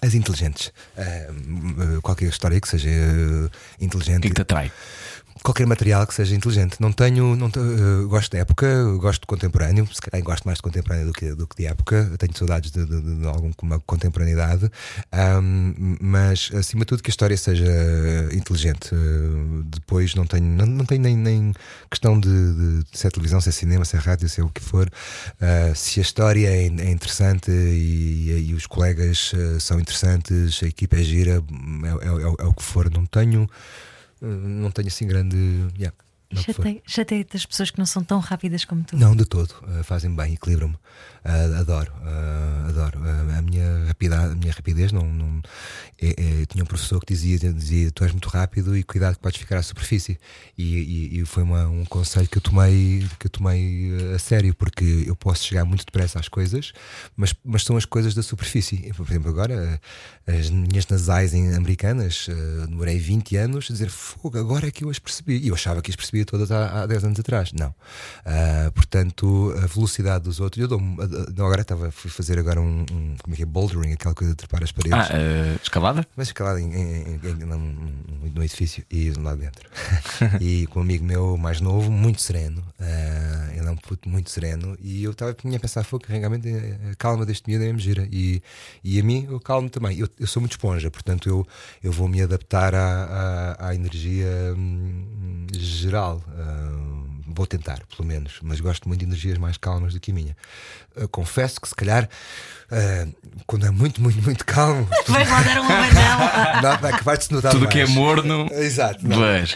As 0.00 0.14
inteligentes. 0.14 0.72
Hum, 0.96 2.00
qualquer 2.02 2.26
história 2.28 2.60
que 2.60 2.68
seja 2.68 2.88
uh, 2.88 3.50
O 3.80 3.84
inteligente. 3.84 4.20
que 4.22 4.26
é 4.28 4.30
que 4.30 4.34
te 4.36 4.42
atrai? 4.42 4.70
Qualquer 5.42 5.66
material 5.66 6.06
que 6.06 6.14
seja 6.14 6.34
inteligente. 6.34 6.76
Não 6.80 6.92
tenho. 6.92 7.36
Não 7.36 7.46
uh, 7.46 8.08
gosto 8.08 8.32
de 8.32 8.38
época, 8.38 8.84
gosto 8.98 9.22
de 9.22 9.26
contemporâneo. 9.26 9.88
Se 9.92 10.00
calhar 10.00 10.24
gosto 10.24 10.44
mais 10.44 10.58
de 10.58 10.62
contemporâneo 10.62 11.06
do 11.06 11.12
que, 11.12 11.34
do 11.34 11.46
que 11.46 11.56
de 11.56 11.66
época. 11.66 12.10
Tenho 12.18 12.36
saudades 12.36 12.70
de, 12.70 12.84
de, 12.84 13.00
de 13.00 13.26
alguma 13.26 13.80
contemporaneidade. 13.86 14.70
Ahm, 15.12 15.96
mas, 16.00 16.50
acima 16.54 16.80
de 16.80 16.86
tudo, 16.86 17.02
que 17.02 17.10
a 17.10 17.12
história 17.12 17.36
seja 17.36 17.64
inteligente. 18.32 18.94
Uh, 18.94 19.62
depois, 19.64 20.14
não 20.14 20.26
tenho, 20.26 20.44
não, 20.44 20.66
não 20.66 20.84
tenho 20.84 21.02
nem, 21.02 21.16
nem 21.16 21.54
questão 21.90 22.18
de, 22.18 22.28
de 22.28 23.06
é 23.06 23.10
televisão, 23.10 23.40
se 23.40 23.48
é 23.48 23.52
cinema, 23.52 23.84
se 23.84 23.96
é 23.96 23.98
rádio, 23.98 24.28
se 24.28 24.40
é 24.40 24.44
o 24.44 24.48
que 24.48 24.62
for. 24.62 24.88
Uh, 25.40 25.74
se 25.74 26.00
a 26.00 26.02
história 26.02 26.48
é, 26.48 26.64
é 26.66 26.90
interessante 26.90 27.50
e, 27.50 28.48
e 28.50 28.54
os 28.54 28.66
colegas 28.66 29.32
são 29.60 29.78
interessantes, 29.80 30.60
a 30.62 30.66
equipa 30.66 30.96
é 30.96 31.02
gira, 31.02 31.42
é, 31.84 32.06
é- 32.08 32.44
é 32.44 32.46
o 32.46 32.52
que 32.52 32.62
for. 32.62 32.90
Não 32.90 33.06
tenho. 33.06 33.48
Não 34.20 34.70
tenho 34.70 34.88
assim 34.88 35.06
grande. 35.06 35.36
yeah, 35.78 35.94
Chateia-te 36.86 37.36
as 37.36 37.46
pessoas 37.46 37.70
que 37.70 37.78
não 37.78 37.86
são 37.86 38.04
tão 38.04 38.18
rápidas 38.18 38.64
como 38.64 38.84
tu. 38.84 38.96
não, 38.96 39.16
de 39.16 39.24
todo. 39.24 39.50
Uh, 39.62 39.82
fazem 39.82 40.14
bem, 40.14 40.34
equilibram-me. 40.34 40.76
Uh, 41.24 41.60
adoro, 41.60 41.92
uh, 42.02 42.68
adoro. 42.68 43.00
Uh, 43.00 43.38
a, 43.38 43.42
minha 43.42 43.86
rapidez, 43.86 44.20
a 44.20 44.34
minha 44.34 44.52
rapidez 44.52 44.92
não. 44.92 45.02
não 45.02 45.42
é, 46.00 46.10
é, 46.10 46.46
tinha 46.46 46.62
um 46.62 46.66
professor 46.66 47.00
que 47.00 47.12
dizia, 47.12 47.38
dizia: 47.52 47.90
Tu 47.90 48.04
és 48.04 48.12
muito 48.12 48.28
rápido 48.28 48.76
e 48.76 48.84
cuidado 48.84 49.16
que 49.16 49.20
podes 49.20 49.38
ficar 49.38 49.58
à 49.58 49.62
superfície. 49.62 50.18
E, 50.56 50.78
e, 50.78 51.20
e 51.20 51.24
foi 51.24 51.42
uma, 51.42 51.66
um 51.66 51.84
conselho 51.84 52.28
que 52.28 52.38
eu 52.38 52.42
tomei, 52.42 53.04
que 53.18 53.26
eu 53.26 53.30
tomei 53.30 54.14
a 54.14 54.18
sério, 54.18 54.54
porque 54.54 55.04
eu 55.06 55.16
posso 55.16 55.44
chegar 55.44 55.64
muito 55.64 55.84
depressa 55.84 56.20
às 56.20 56.28
coisas, 56.28 56.72
mas, 57.16 57.34
mas 57.44 57.64
são 57.64 57.76
as 57.76 57.84
coisas 57.84 58.14
da 58.14 58.22
superfície. 58.22 58.92
Por 58.96 59.08
exemplo, 59.08 59.28
agora 59.28 59.80
as 60.26 60.50
minhas 60.50 60.86
nasais 60.86 61.34
americanas, 61.34 62.28
demorei 62.68 62.98
20 62.98 63.36
anos 63.36 63.66
a 63.68 63.72
dizer 63.72 63.90
fogo, 63.90 64.38
agora 64.38 64.68
é 64.68 64.70
que 64.70 64.84
eu 64.84 64.90
as 64.90 64.98
percebi. 64.98 65.38
E 65.38 65.48
eu 65.48 65.54
achava 65.54 65.82
que 65.82 65.90
as 65.90 65.96
percebia 65.96 66.24
todas 66.24 66.52
há, 66.52 66.82
há 66.82 66.86
10 66.86 67.04
anos 67.04 67.20
atrás. 67.20 67.52
Não. 67.52 67.74
portanto, 68.74 69.52
a 69.62 69.66
velocidade 69.66 70.24
dos 70.24 70.38
outros, 70.38 70.62
eu 70.62 70.68
dou 70.68 70.78
não, 71.36 71.46
agora 71.46 71.62
estava 71.62 71.88
a 71.88 71.90
fazer 71.90 72.38
agora 72.38 72.60
um, 72.60 72.80
um, 72.80 73.16
como 73.22 73.34
é 73.34 73.36
que 73.36 73.42
é, 73.42 73.46
bouldering, 73.46 73.92
aquela 73.92 74.14
coisa 74.14 74.32
de 74.32 74.36
trepar 74.36 74.62
as 74.62 74.72
paredes. 74.72 75.10
Ah, 75.10 75.14
uh, 75.14 75.60
escalada? 75.62 76.06
Mas 76.16 76.28
escalada 76.28 76.60
em, 76.60 76.72
em, 76.72 77.20
em, 77.22 77.34
num, 77.44 77.92
num 78.34 78.42
edifício 78.42 78.84
e 78.90 79.10
lá 79.12 79.34
dentro. 79.34 79.68
e 80.40 80.66
com 80.68 80.80
um 80.80 80.82
amigo 80.82 81.04
meu 81.04 81.36
mais 81.36 81.60
novo, 81.60 81.90
muito 81.90 82.20
sereno. 82.20 82.60
Uh, 82.78 83.52
ele 83.56 83.66
é 83.66 83.70
um 83.70 83.76
puto 83.76 84.08
muito 84.08 84.30
sereno. 84.30 84.76
E 84.80 85.02
eu 85.02 85.12
estava 85.12 85.32
a 85.32 85.60
pensar, 85.60 85.84
foi 85.84 85.98
que 85.98 86.12
realmente 86.12 86.48
a 86.48 86.94
calma 86.96 87.24
deste 87.24 87.48
miúdo 87.48 87.64
é 87.64 87.72
me 87.72 87.78
gira. 87.78 88.08
E, 88.10 88.42
e 88.82 89.00
a 89.00 89.02
mim, 89.02 89.26
eu 89.30 89.40
calmo 89.40 89.68
também. 89.68 89.98
Eu, 89.98 90.08
eu 90.18 90.26
sou 90.26 90.40
muito 90.40 90.52
esponja, 90.52 90.90
portanto 90.90 91.28
eu, 91.28 91.46
eu 91.82 91.92
vou 91.92 92.08
me 92.08 92.22
adaptar 92.22 92.74
à, 92.74 93.56
à, 93.58 93.68
à 93.68 93.74
energia 93.74 94.26
hum, 94.56 95.46
geral. 95.52 96.22
Uh, 96.28 96.97
vou 97.28 97.46
tentar, 97.46 97.80
pelo 97.94 98.06
menos, 98.06 98.38
mas 98.42 98.60
gosto 98.60 98.88
muito 98.88 99.00
de 99.00 99.06
energias 99.06 99.38
mais 99.38 99.56
calmas 99.56 99.92
do 99.92 100.00
que 100.00 100.10
a 100.10 100.14
minha. 100.14 100.36
Uh, 100.96 101.08
confesso 101.08 101.60
que 101.60 101.68
se 101.68 101.74
calhar 101.74 102.04
uh, 102.04 103.14
quando 103.46 103.66
é 103.66 103.70
muito, 103.70 104.00
muito, 104.02 104.22
muito 104.22 104.44
calmo. 104.44 104.88
Vais 105.06 105.28
lá 105.28 105.42
dar 105.42 105.60
um 105.60 105.68
não, 106.90 106.98
que 106.98 107.04
vai-se 107.04 107.32
notar 107.32 107.52
Tudo 107.52 107.64
mais. 107.64 107.72
que 107.74 107.80
é 107.80 107.86
morno. 107.86 108.48
Exato. 108.52 109.06
Não, 109.06 109.18
mas... 109.18 109.54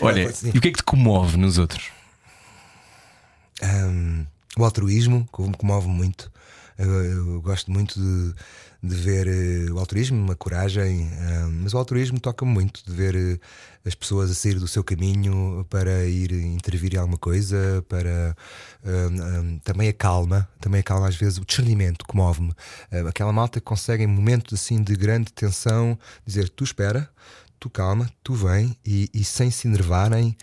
Olha, 0.00 0.22
e 0.22 0.58
o 0.58 0.60
que 0.60 0.68
é 0.68 0.70
que 0.72 0.78
te 0.78 0.84
comove 0.84 1.36
nos 1.36 1.58
outros? 1.58 1.90
Um, 3.62 4.26
o 4.58 4.64
altruísmo 4.64 5.28
me 5.38 5.54
comove 5.56 5.88
muito. 5.88 6.30
Eu, 6.78 6.90
eu 6.90 7.40
gosto 7.40 7.70
muito 7.70 7.98
de 7.98 8.34
de 8.86 8.94
ver 8.94 9.26
uh, 9.26 9.74
o 9.74 9.78
altruísmo, 9.78 10.30
a 10.30 10.36
coragem, 10.36 11.08
uh, 11.08 11.50
mas 11.62 11.74
o 11.74 11.78
altruísmo 11.78 12.20
toca-me 12.20 12.52
muito 12.52 12.84
de 12.84 12.92
ver 12.92 13.14
uh, 13.14 13.40
as 13.86 13.94
pessoas 13.94 14.30
a 14.30 14.34
sair 14.34 14.58
do 14.58 14.66
seu 14.66 14.82
caminho 14.82 15.64
para 15.70 16.04
ir 16.06 16.32
intervir 16.32 16.94
em 16.94 16.98
alguma 16.98 17.16
coisa, 17.16 17.84
para 17.88 18.36
também 19.62 19.88
a 19.88 19.92
calma, 19.92 20.48
também 20.60 20.80
a 20.80 20.82
calma 20.82 21.06
às 21.06 21.14
vezes, 21.14 21.38
o 21.38 21.44
discernimento 21.44 22.04
comove-me. 22.04 22.52
aquela 23.08 23.32
malta 23.32 23.60
que 23.60 23.64
consegue 23.64 24.02
em 24.02 24.06
momentos 24.06 24.52
assim 24.60 24.82
de 24.82 24.96
grande 24.96 25.32
tensão 25.32 25.96
dizer 26.26 26.48
tu 26.48 26.64
espera, 26.64 27.08
tu 27.58 27.70
calma, 27.70 28.10
tu 28.22 28.34
vem 28.34 28.76
e, 28.84 29.08
e 29.14 29.24
sem 29.24 29.50
se 29.50 29.66
enervarem 29.66 30.36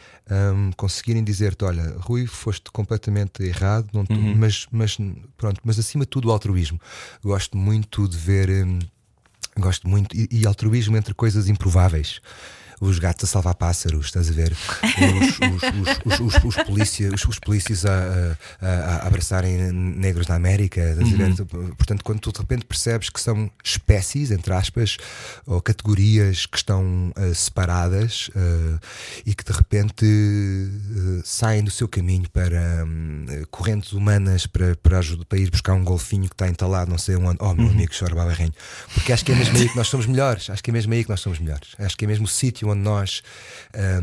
um, 0.56 0.72
conseguirem 0.72 1.24
dizer-te: 1.24 1.64
Olha, 1.64 1.95
Rui, 1.99 2.26
foste 2.26 2.72
completamente 2.72 3.44
errado, 3.44 3.90
não 3.94 4.06
tu, 4.06 4.14
uhum. 4.14 4.36
mas, 4.36 4.68
mas 4.72 4.98
pronto, 5.38 5.60
mas 5.64 5.78
acima 5.78 6.06
de 6.06 6.10
tudo 6.10 6.30
o 6.30 6.32
altruísmo. 6.32 6.80
Gosto 7.24 7.57
muito 7.57 8.07
de 8.07 8.18
ver. 8.18 8.49
Um, 8.65 8.80
gosto 9.57 9.88
muito, 9.88 10.15
e, 10.15 10.28
e 10.32 10.48
altruísmo 10.48 10.98
entre 10.98 11.14
coisas 11.14 11.48
improváveis 11.48 12.20
os 12.84 13.00
gatos 13.00 13.24
a 13.24 13.28
salvar 13.28 13.56
pássaros, 13.56 14.08
estás 14.08 14.30
a 14.30 14.34
ver? 14.34 14.52
Os, 14.52 16.20
os, 16.20 16.20
os, 16.20 16.44
os 16.44 16.64
polícias, 16.64 17.26
os, 17.26 17.40
polícias 17.40 17.86
a, 17.86 18.38
a, 18.62 18.68
a, 18.68 19.08
abraçarem 19.08 19.72
negros 19.72 20.28
da 20.28 20.36
América, 20.36 20.82
estás 20.82 21.14
a 21.14 21.16
ver? 21.16 21.30
Uhum. 21.30 21.76
Portanto, 21.76 22.04
quando 22.04 22.20
tu 22.20 22.32
de 22.32 22.40
repente 22.40 22.66
percebes 22.66 23.10
que 23.10 23.22
são 23.22 23.50
espécies, 23.64 24.32
entre 24.32 24.54
aspas, 24.54 24.98
ou 25.46 25.62
categorias 25.62 26.46
que 26.46 26.58
estão 26.58 27.14
uh, 27.18 27.34
separadas 27.34 28.30
uh, 28.30 28.80
e 29.26 29.34
que 29.34 29.44
de 29.44 29.52
repente 29.52 30.06
uh, 30.06 31.22
saem 31.24 31.64
do 31.64 31.72
seu 31.72 31.88
caminho 31.88 32.30
para 32.30 32.84
um, 32.86 33.26
correntes 33.50 33.94
humanas 33.94 34.46
para, 34.46 34.76
para, 34.76 35.00
ajuda, 35.00 35.24
para 35.26 35.40
ir 35.40 35.50
buscar 35.50 35.74
um 35.74 35.84
golfinho 35.84 36.28
que 36.28 36.36
está 36.36 36.48
entalado, 36.48 36.92
não 36.92 36.98
sei 36.98 37.16
onde, 37.16 37.38
oh 37.40 37.54
meu 37.54 37.66
uhum. 37.66 37.72
amigo, 37.72 37.94
chora 37.98 38.14
babarrenho, 38.14 38.54
porque 38.94 39.14
acho 39.14 39.24
que 39.24 39.32
é 39.32 39.36
mesmo 39.36 39.58
aí 39.58 39.70
que 39.70 39.76
nós 39.76 39.88
somos 39.88 40.06
melhores, 40.06 40.50
acho 40.50 40.62
que 40.62 40.70
é 40.70 40.74
mesmo 40.74 40.94
aí 40.94 41.04
que 41.04 41.10
nós 41.10 41.22
somos 41.22 41.40
melhores, 41.40 41.70
acho 41.80 41.96
que 41.96 42.06
é 42.06 42.08
mesmo 42.08 42.26
o 42.26 42.28
sítio 42.28 42.73
onde 42.74 42.82
nós 42.82 43.22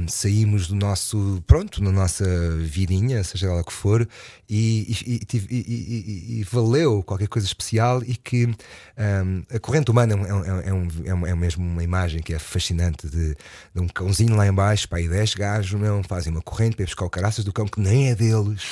um, 0.00 0.08
saímos 0.08 0.68
do 0.68 0.74
nosso, 0.74 1.42
pronto, 1.46 1.82
na 1.82 1.92
nossa 1.92 2.24
vidinha, 2.58 3.22
seja 3.22 3.48
ela 3.48 3.62
que 3.62 3.72
for, 3.72 4.08
e, 4.48 5.20
e, 5.32 5.36
e, 5.50 6.40
e 6.40 6.44
valeu 6.44 7.02
qualquer 7.02 7.28
coisa 7.28 7.46
especial 7.46 8.02
e 8.02 8.16
que 8.16 8.46
um, 8.46 9.44
a 9.54 9.58
corrente 9.60 9.90
humana 9.90 10.14
é, 10.14 10.16
é, 10.16 10.68
é, 10.68 10.72
um, 10.72 10.88
é, 11.04 11.14
um, 11.14 11.26
é 11.26 11.34
mesmo 11.34 11.64
uma 11.64 11.84
imagem 11.84 12.22
que 12.22 12.34
é 12.34 12.38
fascinante 12.38 13.08
de, 13.08 13.36
de 13.74 13.80
um 13.80 13.88
cãozinho 13.88 14.34
lá 14.34 14.46
embaixo, 14.46 14.88
para 14.88 14.98
aí 14.98 15.08
10 15.08 15.34
gajos, 15.34 15.80
não, 15.80 16.02
fazem 16.02 16.32
uma 16.32 16.42
corrente 16.42 16.76
para 16.76 16.84
buscar 16.84 17.04
o 17.04 17.10
caraças 17.10 17.44
do 17.44 17.52
cão 17.52 17.66
que 17.66 17.80
nem 17.80 18.10
é 18.10 18.14
deles. 18.14 18.62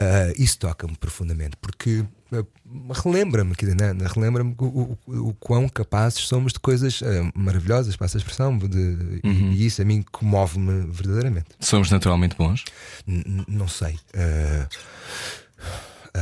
Uh, 0.00 0.30
isso 0.40 0.58
toca-me 0.60 0.96
profundamente, 0.96 1.56
porque 1.60 2.04
relembra-me, 3.04 3.54
né? 3.76 3.94
relembra-me 4.14 4.54
o, 4.58 4.98
o, 5.06 5.28
o, 5.28 5.34
quão 5.34 5.68
capazes 5.68 6.20
somos 6.20 6.52
de 6.52 6.60
coisas 6.60 7.00
uh, 7.00 7.32
maravilhosas, 7.34 7.96
para 7.96 8.06
essa 8.06 8.18
expressão, 8.18 8.56
de, 8.58 9.20
uhum. 9.24 9.52
e, 9.52 9.66
isso 9.66 9.80
a 9.80 9.84
mim 9.84 10.04
comove-me 10.12 10.86
verdadeiramente. 10.90 11.46
Somos 11.60 11.90
naturalmente 11.90 12.36
bons? 12.36 12.64
N 13.06 13.44
não 13.48 13.68
sei. 13.68 13.98
Uh, 14.14 14.68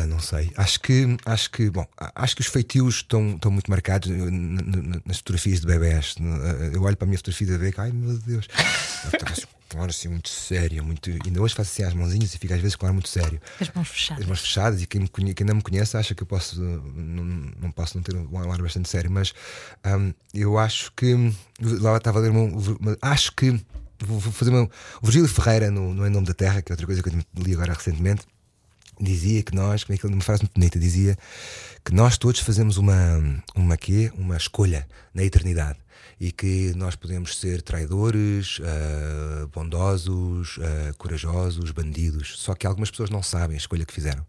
não 0.08 0.18
sei. 0.18 0.52
Acho 0.56 0.80
que, 0.80 1.16
acho 1.24 1.50
que, 1.50 1.70
bom, 1.70 1.86
acho 2.14 2.36
que 2.36 2.42
os 2.42 2.48
feitios 2.48 2.96
estão, 2.96 3.30
estão 3.30 3.50
muito 3.50 3.70
marcados 3.70 4.10
nas 5.04 5.18
fotografias 5.18 5.60
de 5.60 5.66
bebés. 5.66 6.16
Eu 6.72 6.82
olho 6.82 6.96
para 6.96 7.06
a 7.06 7.08
minha 7.08 7.18
fotografia 7.18 7.46
de 7.46 7.52
bebê 7.54 7.70
e 7.70 7.80
ai 7.80 7.92
meu 7.92 8.18
Deus, 8.18 8.46
claro, 9.68 9.90
assim 9.90 10.09
muito 10.09 10.28
sério, 10.28 10.84
muito. 10.84 11.10
Ainda 11.24 11.40
hoje 11.40 11.55
faço 11.55 11.70
assim 11.70 11.82
as 11.82 11.94
mãozinhas 11.94 12.34
e 12.34 12.38
fica 12.38 12.55
às 12.55 12.60
vezes 12.60 12.76
com 12.76 12.86
ar 12.86 12.93
muito 12.93 13.09
sério. 13.09 13.40
As 13.60 13.70
mãos 13.70 13.88
fechadas. 13.88 14.22
As 14.22 14.28
mãos 14.28 14.40
fechadas 14.40 14.82
e 14.82 14.86
quem, 14.86 15.02
me 15.02 15.09
conhe... 15.09 15.34
quem 15.34 15.47
não 15.47 15.56
me 15.56 15.62
conhece 15.62 15.97
acha 15.97 16.14
que 16.14 16.22
eu 16.22 16.26
posso 16.26 16.60
não, 16.60 17.24
não 17.60 17.70
posso 17.70 17.97
não 17.97 18.02
ter 18.02 18.16
um 18.16 18.52
ar 18.52 18.62
bastante 18.62 18.88
sério, 18.88 19.10
mas 19.10 19.32
um, 19.84 20.12
eu 20.34 20.59
acho 20.59 20.93
que 20.93 21.14
lá 21.60 21.97
estava 21.97 22.18
a 22.18 22.22
ler 22.22 22.30
uma, 22.30 22.48
acho 23.02 23.32
que 23.32 23.59
vou 24.05 24.20
fazer 24.20 24.51
uma. 24.51 24.64
O 25.01 25.06
Virgílio 25.06 25.28
Ferreira 25.28 25.70
no, 25.70 25.94
no 25.94 26.06
Em 26.06 26.10
Nome 26.10 26.26
da 26.26 26.34
Terra, 26.34 26.62
que 26.62 26.70
é 26.70 26.74
outra 26.74 26.86
coisa 26.86 27.02
que 27.02 27.09
eu 27.09 27.14
li 27.36 27.55
agora 27.55 27.72
recentemente, 27.72 28.22
dizia 29.01 29.43
que 29.43 29.55
nós, 29.55 29.84
como 29.84 29.94
é 29.94 29.98
que 29.98 30.06
ele, 30.06 30.14
uma 30.14 30.22
frase 30.22 30.43
muito 30.43 30.55
bonita, 30.55 30.78
dizia 30.78 31.16
que 31.84 31.94
nós 31.94 32.18
todos 32.18 32.40
fazemos 32.40 32.76
uma, 32.76 33.43
uma 33.55 33.76
quê? 33.76 34.10
Uma 34.16 34.36
escolha 34.36 34.86
na 35.14 35.22
eternidade 35.22 35.78
e 36.18 36.32
que 36.32 36.72
nós 36.76 36.97
podemos 36.97 37.36
ser 37.36 37.60
traidores, 37.60 38.59
uh, 38.60 39.48
bondosos, 39.48 40.56
uh, 40.56 40.97
corajosos, 40.97 41.70
bandidos. 41.70 42.38
Só 42.38 42.55
que 42.55 42.66
algumas 42.66 42.90
pessoas 42.90 43.10
não 43.10 43.22
sabem 43.22 43.55
a 43.55 43.59
escolha 43.59 43.84
que 43.84 43.93
fizeram. 43.93 44.24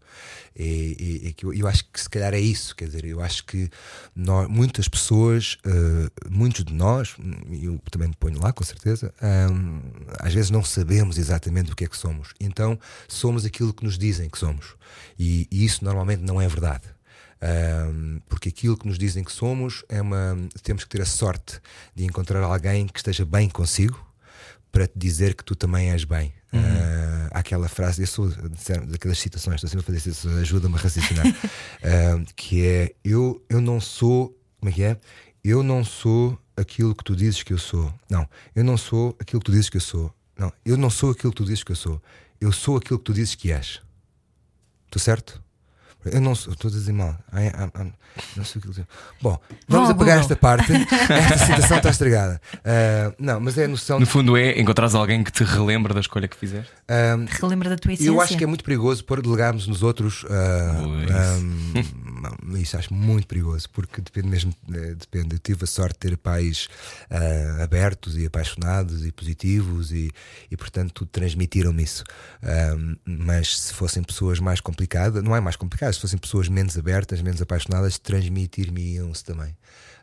E, 0.54 0.64
e, 0.64 1.28
e 1.28 1.34
eu, 1.42 1.54
eu, 1.54 1.66
acho 1.66 1.84
que 1.90 2.00
se 2.00 2.10
calhar 2.10 2.34
é 2.34 2.40
isso. 2.40 2.76
Quer 2.76 2.86
dizer, 2.86 3.04
eu 3.06 3.22
acho 3.22 3.44
que 3.44 3.70
nós, 4.14 4.48
muitas 4.48 4.86
pessoas, 4.86 5.56
uh, 5.64 6.30
muitos 6.30 6.64
de 6.64 6.74
nós, 6.74 7.16
eu 7.50 7.80
também 7.90 8.08
me 8.08 8.16
ponho 8.16 8.38
lá 8.40 8.52
com 8.52 8.64
certeza, 8.64 9.14
um, 9.50 9.80
às 10.18 10.34
vezes 10.34 10.50
não 10.50 10.62
sabemos 10.62 11.16
exatamente 11.16 11.72
o 11.72 11.76
que 11.76 11.84
é 11.84 11.88
que 11.88 11.96
somos. 11.96 12.34
Então 12.38 12.78
somos 13.06 13.46
aquilo 13.46 13.72
que 13.72 13.84
nos 13.84 13.96
dizem 13.96 14.28
que 14.28 14.38
somos. 14.38 14.74
e, 15.18 15.46
e 15.50 15.64
isso 15.64 15.84
normalmente 15.84 16.22
não 16.22 16.40
é 16.40 16.46
verdade. 16.46 16.97
Um, 17.40 18.20
porque 18.28 18.48
aquilo 18.48 18.76
que 18.76 18.86
nos 18.86 18.98
dizem 18.98 19.22
que 19.22 19.32
somos 19.32 19.84
é 19.88 20.02
uma. 20.02 20.36
Temos 20.62 20.84
que 20.84 20.90
ter 20.90 21.02
a 21.02 21.06
sorte 21.06 21.60
de 21.94 22.04
encontrar 22.04 22.42
alguém 22.42 22.86
que 22.86 22.98
esteja 22.98 23.24
bem 23.24 23.48
consigo 23.48 24.04
para 24.72 24.86
te 24.86 24.98
dizer 24.98 25.34
que 25.34 25.44
tu 25.44 25.54
também 25.54 25.90
és 25.90 26.04
bem. 26.04 26.32
Uhum. 26.52 26.60
Uh, 26.60 27.28
aquela 27.30 27.68
frase, 27.68 28.02
eu 28.02 28.06
sou 28.06 28.28
daquelas 28.86 29.18
citações, 29.18 29.56
estou 29.56 29.68
sempre 29.68 29.84
a 29.84 29.86
fazer 29.86 30.10
isso, 30.10 30.28
ajuda-me 30.30 30.74
a 30.74 30.78
raciocinar, 30.78 31.26
uh, 31.28 32.34
que 32.34 32.66
é 32.66 32.94
eu, 33.04 33.44
eu 33.48 33.60
não 33.60 33.80
sou, 33.80 34.36
como 34.58 34.70
é 34.70 34.72
que 34.72 34.82
é? 34.82 34.98
Eu 35.44 35.62
não 35.62 35.84
sou 35.84 36.38
aquilo 36.56 36.94
que 36.94 37.04
tu 37.04 37.14
dizes 37.14 37.42
que 37.42 37.52
eu 37.52 37.58
sou. 37.58 37.92
Não, 38.10 38.28
eu 38.54 38.64
não 38.64 38.76
sou 38.76 39.16
aquilo 39.20 39.40
que 39.40 39.46
tu 39.46 39.52
dizes 39.52 39.70
que 39.70 39.76
eu 39.76 39.80
sou. 39.80 40.12
Não, 40.36 40.52
eu 40.64 40.76
não 40.76 40.90
sou 40.90 41.10
aquilo 41.10 41.32
que 41.32 41.36
tu 41.36 41.44
dizes 41.44 41.62
que 41.62 41.72
eu 41.72 41.76
sou. 41.76 42.02
Eu 42.40 42.52
sou 42.52 42.76
aquilo 42.76 42.98
que 42.98 43.04
tu 43.04 43.14
dizes 43.14 43.34
que 43.34 43.52
és. 43.52 43.80
Estou 44.86 45.00
certo? 45.00 45.42
Eu 46.04 46.20
não 46.20 46.34
sou, 46.34 46.52
estou 46.52 46.68
a 46.68 46.72
dizer 46.72 46.92
mal. 46.92 47.16
I, 47.32 47.46
I, 47.46 47.82
I, 47.82 47.92
não 48.36 48.44
sei 48.44 48.58
o 48.58 48.62
que 48.62 48.68
dizer. 48.68 48.86
Bom, 49.20 49.38
vamos 49.66 49.90
apagar 49.90 50.18
esta 50.20 50.36
parte. 50.36 50.72
Esta 50.72 51.38
citação 51.38 51.76
está 51.78 51.90
estragada. 51.90 52.40
Uh, 52.56 53.14
não, 53.18 53.40
mas 53.40 53.58
é 53.58 53.64
a 53.64 53.68
noção. 53.68 53.98
No 53.98 54.06
fundo, 54.06 54.36
é 54.36 54.58
encontrares 54.58 54.94
alguém 54.94 55.22
que 55.24 55.32
te 55.32 55.42
relembra 55.42 55.92
da 55.92 56.00
escolha 56.00 56.28
que 56.28 56.36
fizeste. 56.36 56.72
Um, 56.88 57.26
relembra 57.28 57.70
da 57.70 57.76
tua 57.76 57.92
essência. 57.92 58.10
Eu 58.10 58.20
acho 58.20 58.36
que 58.36 58.44
é 58.44 58.46
muito 58.46 58.64
perigoso 58.64 59.04
por 59.04 59.20
delegarmos 59.20 59.66
nos 59.66 59.82
outros. 59.82 60.22
Uh, 60.24 60.28
um, 61.42 62.56
isso 62.58 62.76
acho 62.76 62.94
muito 62.94 63.26
perigoso, 63.26 63.68
porque 63.70 64.00
depende 64.00 64.28
mesmo. 64.28 64.54
Eh, 64.72 64.94
depende. 64.94 65.34
Eu 65.34 65.38
tive 65.38 65.64
a 65.64 65.66
sorte 65.66 65.94
de 65.94 66.10
ter 66.10 66.16
pais 66.16 66.68
uh, 67.10 67.62
abertos 67.62 68.16
e 68.16 68.26
apaixonados 68.26 69.04
e 69.04 69.12
positivos 69.12 69.92
e, 69.92 70.10
e 70.50 70.56
portanto, 70.56 71.06
transmitiram-me 71.06 71.82
isso. 71.82 72.04
mas 73.04 73.60
se 73.60 73.74
fossem 73.74 74.02
pessoas 74.02 74.38
mais 74.38 74.60
complicadas, 74.60 75.22
não 75.22 75.34
é 75.34 75.40
mais 75.40 75.56
complicado 75.56 75.87
calhar, 75.88 75.94
se 75.94 76.00
fossem 76.00 76.18
pessoas 76.18 76.48
menos 76.48 76.76
abertas, 76.76 77.20
menos 77.22 77.40
apaixonadas, 77.40 77.98
transmitir-me-iam-se 77.98 79.24
também. 79.24 79.56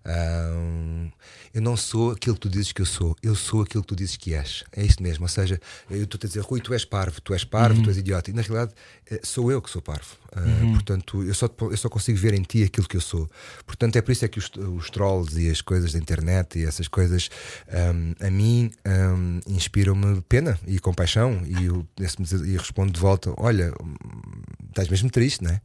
Um, 0.05 1.09
eu 1.53 1.61
não 1.61 1.75
sou 1.75 2.11
aquilo 2.11 2.35
que 2.35 2.41
tu 2.41 2.49
dizes 2.49 2.71
que 2.71 2.81
eu 2.81 2.85
sou, 2.85 3.15
eu 3.23 3.35
sou 3.35 3.63
aquilo 3.63 3.81
que 3.81 3.87
tu 3.87 3.95
dizes 3.95 4.17
que 4.17 4.33
és. 4.33 4.63
É 4.71 4.83
isto 4.83 5.01
mesmo. 5.01 5.25
Ou 5.25 5.29
seja, 5.29 5.59
eu 5.89 6.03
estou 6.03 6.19
a 6.21 6.27
dizer, 6.27 6.41
Rui, 6.41 6.61
tu 6.61 6.73
és 6.73 6.85
parvo, 6.85 7.19
tu 7.21 7.33
és 7.33 7.43
parvo, 7.43 7.81
tu 7.81 7.89
és 7.89 7.97
idiota. 7.97 8.29
E 8.29 8.33
na 8.33 8.41
realidade 8.41 8.73
eh, 9.09 9.19
sou 9.23 9.51
eu 9.51 9.61
que 9.61 9.69
sou 9.69 9.81
parvo. 9.81 10.15
Uh, 10.35 10.73
Portanto, 10.73 11.23
eu 11.23 11.33
só, 11.33 11.49
eu 11.61 11.77
só 11.77 11.87
consigo 11.89 12.17
ver 12.19 12.33
em 12.33 12.41
ti 12.41 12.63
aquilo 12.63 12.87
que 12.87 12.97
eu 12.97 13.01
sou. 13.01 13.29
Portanto, 13.65 13.95
é 13.95 14.01
por 14.01 14.11
isso 14.11 14.25
é 14.25 14.27
que 14.27 14.37
os, 14.37 14.51
os 14.55 14.89
trolls 14.89 15.39
e 15.39 15.49
as 15.49 15.61
coisas 15.61 15.93
da 15.93 15.99
internet 15.99 16.59
e 16.59 16.65
essas 16.65 16.87
coisas 16.87 17.29
um, 17.69 18.13
a 18.25 18.29
mim 18.29 18.69
um, 18.85 19.39
inspiram-me 19.47 20.21
pena 20.27 20.59
e 20.67 20.77
compaixão. 20.79 21.41
E 21.45 21.65
eu, 21.65 21.87
esse- 21.99 22.17
e 22.45 22.57
respondo 22.57 22.91
de 22.91 22.99
volta: 22.99 23.33
Olha, 23.37 23.71
hum, 23.81 23.95
estás 24.69 24.89
mesmo 24.89 25.09
triste, 25.09 25.43
não 25.43 25.51
é? 25.51 25.61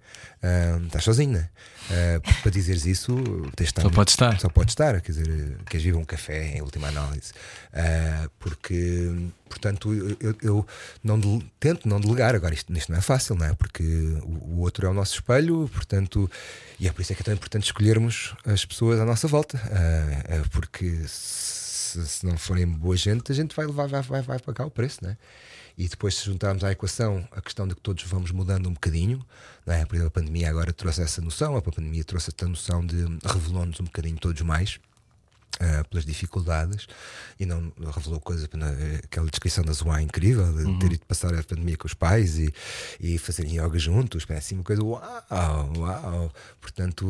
Um, 0.78 0.86
estás 0.86 1.04
sozinho, 1.04 1.32
não 1.32 1.40
é? 1.40 1.50
Uh, 2.18 2.42
para 2.42 2.50
dizeres 2.52 2.86
isso, 2.86 3.16
estar 3.60 3.82
Só 3.82 3.90
pode 3.90 4.10
estar. 4.10 4.38
só 4.40 4.48
pode 4.48 4.70
estar, 4.70 5.00
quer 5.00 5.10
dizer, 5.12 5.58
queres 5.68 5.82
viver 5.84 5.98
um 5.98 6.04
café 6.04 6.56
em 6.56 6.62
última 6.62 6.86
análise. 6.88 7.32
Ah, 7.72 8.28
porque, 8.38 9.30
portanto, 9.50 9.92
eu, 9.92 10.34
eu- 10.40 10.66
não 11.04 11.20
tento 11.58 11.86
não 11.86 12.00
delegar. 12.00 12.34
Agora, 12.34 12.54
isto, 12.54 12.72
isto 12.72 12.90
não 12.90 12.98
é 12.98 13.02
fácil, 13.02 13.34
não 13.34 13.44
é? 13.44 13.52
Porque 13.54 13.82
o, 14.22 14.54
o 14.54 14.60
outro 14.60 14.86
é 14.86 14.88
o 14.90 14.94
nosso 14.94 15.14
espelho, 15.16 15.68
portanto, 15.74 16.30
e 16.78 16.88
é 16.88 16.92
por 16.92 17.02
isso 17.02 17.12
é 17.12 17.16
que 17.16 17.20
é 17.22 17.24
tão 17.24 17.34
importante 17.34 17.64
escolhermos 17.64 18.34
as 18.46 18.64
pessoas 18.64 18.98
à 18.98 19.04
nossa 19.04 19.28
volta. 19.28 19.60
Ah, 19.66 20.42
porque 20.50 21.02
se, 21.06 22.06
se 22.06 22.24
não 22.26 22.38
forem 22.38 22.66
boa 22.66 22.96
gente, 22.96 23.30
a 23.30 23.34
gente 23.34 23.54
vai 23.54 23.66
levar, 23.66 23.86
vai, 23.88 24.00
vai, 24.02 24.22
vai 24.22 24.38
pagar 24.38 24.64
o 24.66 24.70
preço, 24.70 24.98
não 25.02 25.10
é? 25.10 25.16
E 25.78 25.88
depois, 25.88 26.14
se 26.14 26.26
juntarmos 26.26 26.62
à 26.62 26.70
equação 26.72 27.26
a 27.32 27.40
questão 27.40 27.66
de 27.66 27.74
que 27.74 27.80
todos 27.80 28.04
vamos 28.04 28.30
mudando 28.32 28.68
um 28.68 28.72
bocadinho, 28.74 29.24
não 29.66 29.74
é? 29.74 29.84
Por 29.86 29.94
exemplo, 29.96 30.08
a 30.08 30.20
pandemia 30.20 30.50
agora 30.50 30.72
trouxe 30.72 31.00
essa 31.02 31.20
noção, 31.22 31.56
a 31.56 31.62
pandemia 31.62 32.04
trouxe 32.04 32.28
esta 32.30 32.46
noção 32.46 32.84
de 32.84 32.96
revelou-nos 33.24 33.80
um 33.80 33.84
bocadinho 33.84 34.16
todos 34.18 34.42
mais. 34.42 34.78
Ah, 35.58 35.84
pelas 35.90 36.04
dificuldades 36.04 36.86
e 37.38 37.44
não 37.46 37.72
revelou 37.94 38.20
coisas 38.20 38.48
na- 38.54 38.70
aquela 39.02 39.26
descrição 39.28 39.64
da 39.64 39.72
Zoá 39.72 40.00
incrível 40.00 40.52
de 40.52 40.78
ter 40.78 40.92
ido 40.92 41.04
passar 41.06 41.34
a 41.34 41.42
pandemia 41.42 41.76
com 41.76 41.86
os 41.86 41.94
pais 41.94 42.38
e, 42.38 42.52
e 43.00 43.18
fazerem 43.18 43.58
yoga 43.58 43.78
juntos, 43.78 44.24
parece 44.24 44.46
assim 44.48 44.54
uma 44.56 44.64
coisa 44.64 44.82
uau, 44.84 45.02
uau. 45.76 46.32
Portanto, 46.60 47.06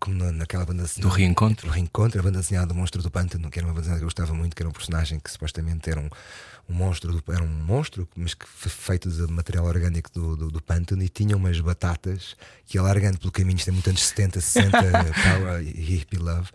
como 0.00 0.16
na- 0.16 0.32
naquela 0.32 0.64
banda 0.66 0.84
Do 0.98 1.08
reencontro. 1.08 1.66
do 1.68 1.72
reencontro, 1.72 2.18
a 2.20 2.22
banda 2.22 2.40
desenhada 2.40 2.66
do 2.68 2.74
Monstro 2.74 3.02
do 3.02 3.10
Pântano, 3.10 3.50
que 3.50 3.58
era 3.58 3.66
uma 3.66 3.72
banda 3.74 3.82
desenhada 3.82 4.00
que 4.00 4.04
eu 4.04 4.08
gostava 4.08 4.34
muito, 4.34 4.56
que 4.56 4.62
era 4.62 4.68
um 4.68 4.72
personagem 4.72 5.18
que 5.20 5.30
supostamente 5.30 5.88
era 5.88 6.00
um, 6.00 6.08
um 6.68 6.74
monstro, 6.74 7.12
do, 7.12 7.32
era 7.32 7.42
um 7.42 7.46
monstro, 7.48 8.08
mas 8.16 8.34
que 8.34 8.46
foi 8.46 8.70
feito 8.70 9.10
de 9.10 9.30
material 9.30 9.64
orgânico 9.66 10.10
do, 10.12 10.36
do, 10.36 10.50
do 10.50 10.62
pântano 10.62 11.02
e 11.02 11.08
tinha 11.08 11.36
umas 11.36 11.60
batatas 11.60 12.34
que 12.66 12.78
ia 12.78 12.82
largando 12.82 13.18
pelo 13.18 13.30
caminho, 13.32 13.56
isto 13.56 13.68
é 13.68 13.72
muito 13.72 13.88
anos 13.90 14.02
70, 14.02 14.40
60, 14.40 14.70
power 14.70 15.62
e 15.62 15.70
hippie 15.70 16.16
love. 16.18 16.48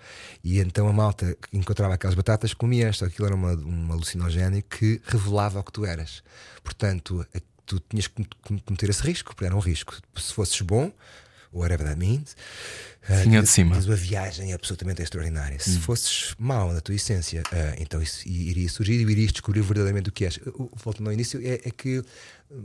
E 0.44 0.60
então 0.60 0.88
a 0.88 0.94
malta 0.94 1.36
que 1.42 1.58
encontrava 1.58 1.94
aquelas 1.94 2.16
batatas 2.16 2.54
comia 2.54 2.88
esta, 2.88 3.06
aquilo 3.06 3.28
era 3.28 3.36
uma, 3.36 3.54
um 3.54 3.92
alucinogénio 3.92 4.64
que 4.64 5.02
revelava 5.06 5.60
o 5.60 5.64
que 5.64 5.72
tu 5.72 5.86
eras. 5.86 6.24
Portanto, 6.64 7.26
a- 7.36 7.42
tu 7.66 7.80
tinhas 7.82 8.08
que 8.08 8.26
com- 8.42 8.58
cometer 8.60 8.90
esse 8.90 9.04
risco, 9.04 9.30
porque 9.36 9.46
era 9.46 9.56
um 9.56 9.60
risco. 9.60 9.96
Se 10.18 10.34
fosses 10.34 10.60
bom, 10.62 10.92
whatever 11.54 11.86
that 11.88 11.98
means, 12.00 12.36
Vinha 13.24 13.42
de 13.42 13.48
cima. 13.50 13.74
Tens 13.74 13.88
uma 13.88 13.96
viagem 13.96 14.54
absolutamente 14.54 15.02
extraordinária. 15.02 15.58
Se 15.60 15.72
Hum. 15.78 15.82
fosses 15.82 16.36
mau 16.38 16.72
na 16.72 16.80
tua 16.80 16.94
essência, 16.94 17.42
ah, 17.52 17.74
então 17.80 18.00
isso 18.02 18.28
iria 18.28 18.70
surgir 18.70 18.94
e 19.00 19.02
irias 19.12 19.32
descobrir 19.32 19.62
verdadeiramente 19.62 20.10
o 20.10 20.12
que 20.12 20.26
és. 20.26 20.38
O- 20.54 20.70
Voltando 20.76 21.08
ao 21.08 21.14
início, 21.14 21.40
é, 21.44 21.56
é 21.66 21.72
que 21.72 22.00
a 22.00 22.04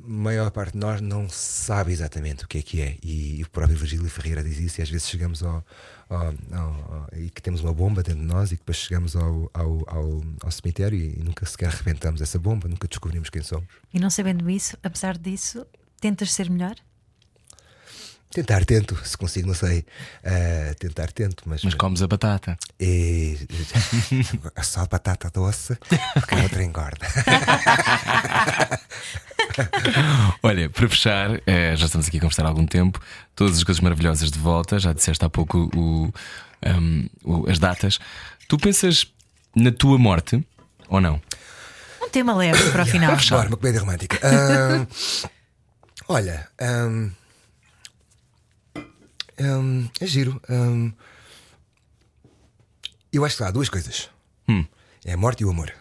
maior 0.07 0.51
parte 0.51 0.73
de 0.73 0.79
nós 0.79 1.01
não 1.01 1.31
sabe 1.31 1.93
exatamente 1.93 2.45
o 2.45 2.49
que 2.49 2.59
é 2.59 2.63
que 2.63 2.81
é. 2.83 2.97
E, 3.03 3.43
o 3.43 3.49
próprio 3.49 3.79
Virgílio 3.79 4.07
Ferreira 4.11 4.43
diz 4.45 4.59
isso, 4.59 4.81
e 4.81 4.83
às 4.83 4.91
vezes 4.91 5.09
chegamos 5.09 5.43
ao. 5.43 5.65
ao- 6.11 6.35
ao- 6.53 7.09
ao- 7.13 7.19
e 7.19 7.31
que 7.31 7.41
temos 7.41 7.61
uma 7.63 7.73
bomba 7.73 8.03
dentro 8.03 8.21
de 8.21 8.27
nós 8.27 8.51
e 8.53 8.57
que 8.57 8.61
depois 8.61 8.77
chegamos 8.77 9.17
ao, 9.17 9.51
ao, 9.55 9.83
ao, 9.89 10.23
ao 10.43 10.51
cemitério 10.51 10.99
e, 10.99 11.23
nunca 11.25 11.47
sequer 11.47 11.69
arrebentamos 11.69 12.21
essa 12.21 12.39
bomba, 12.39 12.69
nunca 12.69 12.87
descobrimos 12.87 13.31
quem 13.31 13.43
somos. 13.43 13.69
E 13.95 13.99
não 13.99 14.11
sabendo 14.11 14.51
isso, 14.51 14.77
apesar 14.83 15.17
disso, 15.17 15.65
tentas 16.01 16.33
ser 16.35 16.51
melhor? 16.51 16.75
Tentar 18.35 18.65
tento, 18.65 18.99
se 19.05 19.17
consigo, 19.17 19.47
não 19.47 19.55
sei. 19.55 19.85
Ah, 20.25 20.75
tentar 20.79 21.13
tento, 21.13 21.45
mas. 21.47 21.63
Mas 21.63 21.73
comes 21.75 22.03
a 22.03 22.09
batata. 22.09 22.59
E 22.81 23.39
só 24.63 24.81
a 24.81 24.87
batata 24.87 25.31
doce, 25.31 25.79
porque 26.15 26.35
a 26.35 26.43
outra 26.43 26.63
engorda. 26.65 27.07
Olha, 30.43 30.69
para 30.69 30.89
fechar, 30.89 31.41
eh, 31.47 31.77
já 31.77 31.87
estamos 31.87 32.09
aqui 32.09 32.17
a 32.19 32.21
conversar 32.21 32.45
há 32.45 32.49
algum 32.49 32.67
tempo. 32.67 33.01
Todas 33.37 33.57
as 33.59 33.65
coisas 33.65 33.81
maravilhosas 33.81 34.31
de 34.31 34.39
volta. 34.39 34.79
Já 34.79 34.93
disseste 34.93 35.25
há 35.25 35.31
pouco 35.31 35.71
o- 35.75 36.13
um, 36.67 37.09
o- 37.25 37.49
as 37.51 37.59
datas. 37.59 37.99
Tu 38.49 38.59
pensas 38.59 39.07
na 39.55 39.71
tua 39.71 39.97
morte 39.99 40.45
ou 40.89 41.01
não? 41.01 41.21
Um 42.03 42.09
tema 42.09 42.35
leve 42.35 42.71
para 42.71 42.83
o 42.83 42.87
final. 42.87 43.17
Bora, 43.31 43.49
uma 43.49 43.57
comédia 43.57 43.81
romântica. 43.81 44.19
Ahm, 44.27 44.87
olha, 46.09 46.49
ahm, 46.61 47.11
ahm, 49.39 49.87
é 50.01 50.07
giro. 50.07 50.41
ahm, 50.49 50.91
eu 53.13 53.25
acho 53.25 53.37
que 53.37 53.43
há 53.45 53.51
duas 53.51 53.69
coisas: 53.69 54.11
é 55.05 55.13
a 55.13 55.17
morte 55.17 55.43
e 55.43 55.45
o 55.47 55.51
amor. 55.51 55.73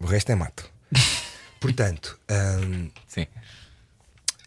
O 0.00 0.06
resto 0.06 0.30
é 0.32 0.34
mato. 0.34 0.68
Portanto, 1.60 2.18
ahm, 2.28 2.88
Sim. 3.06 3.26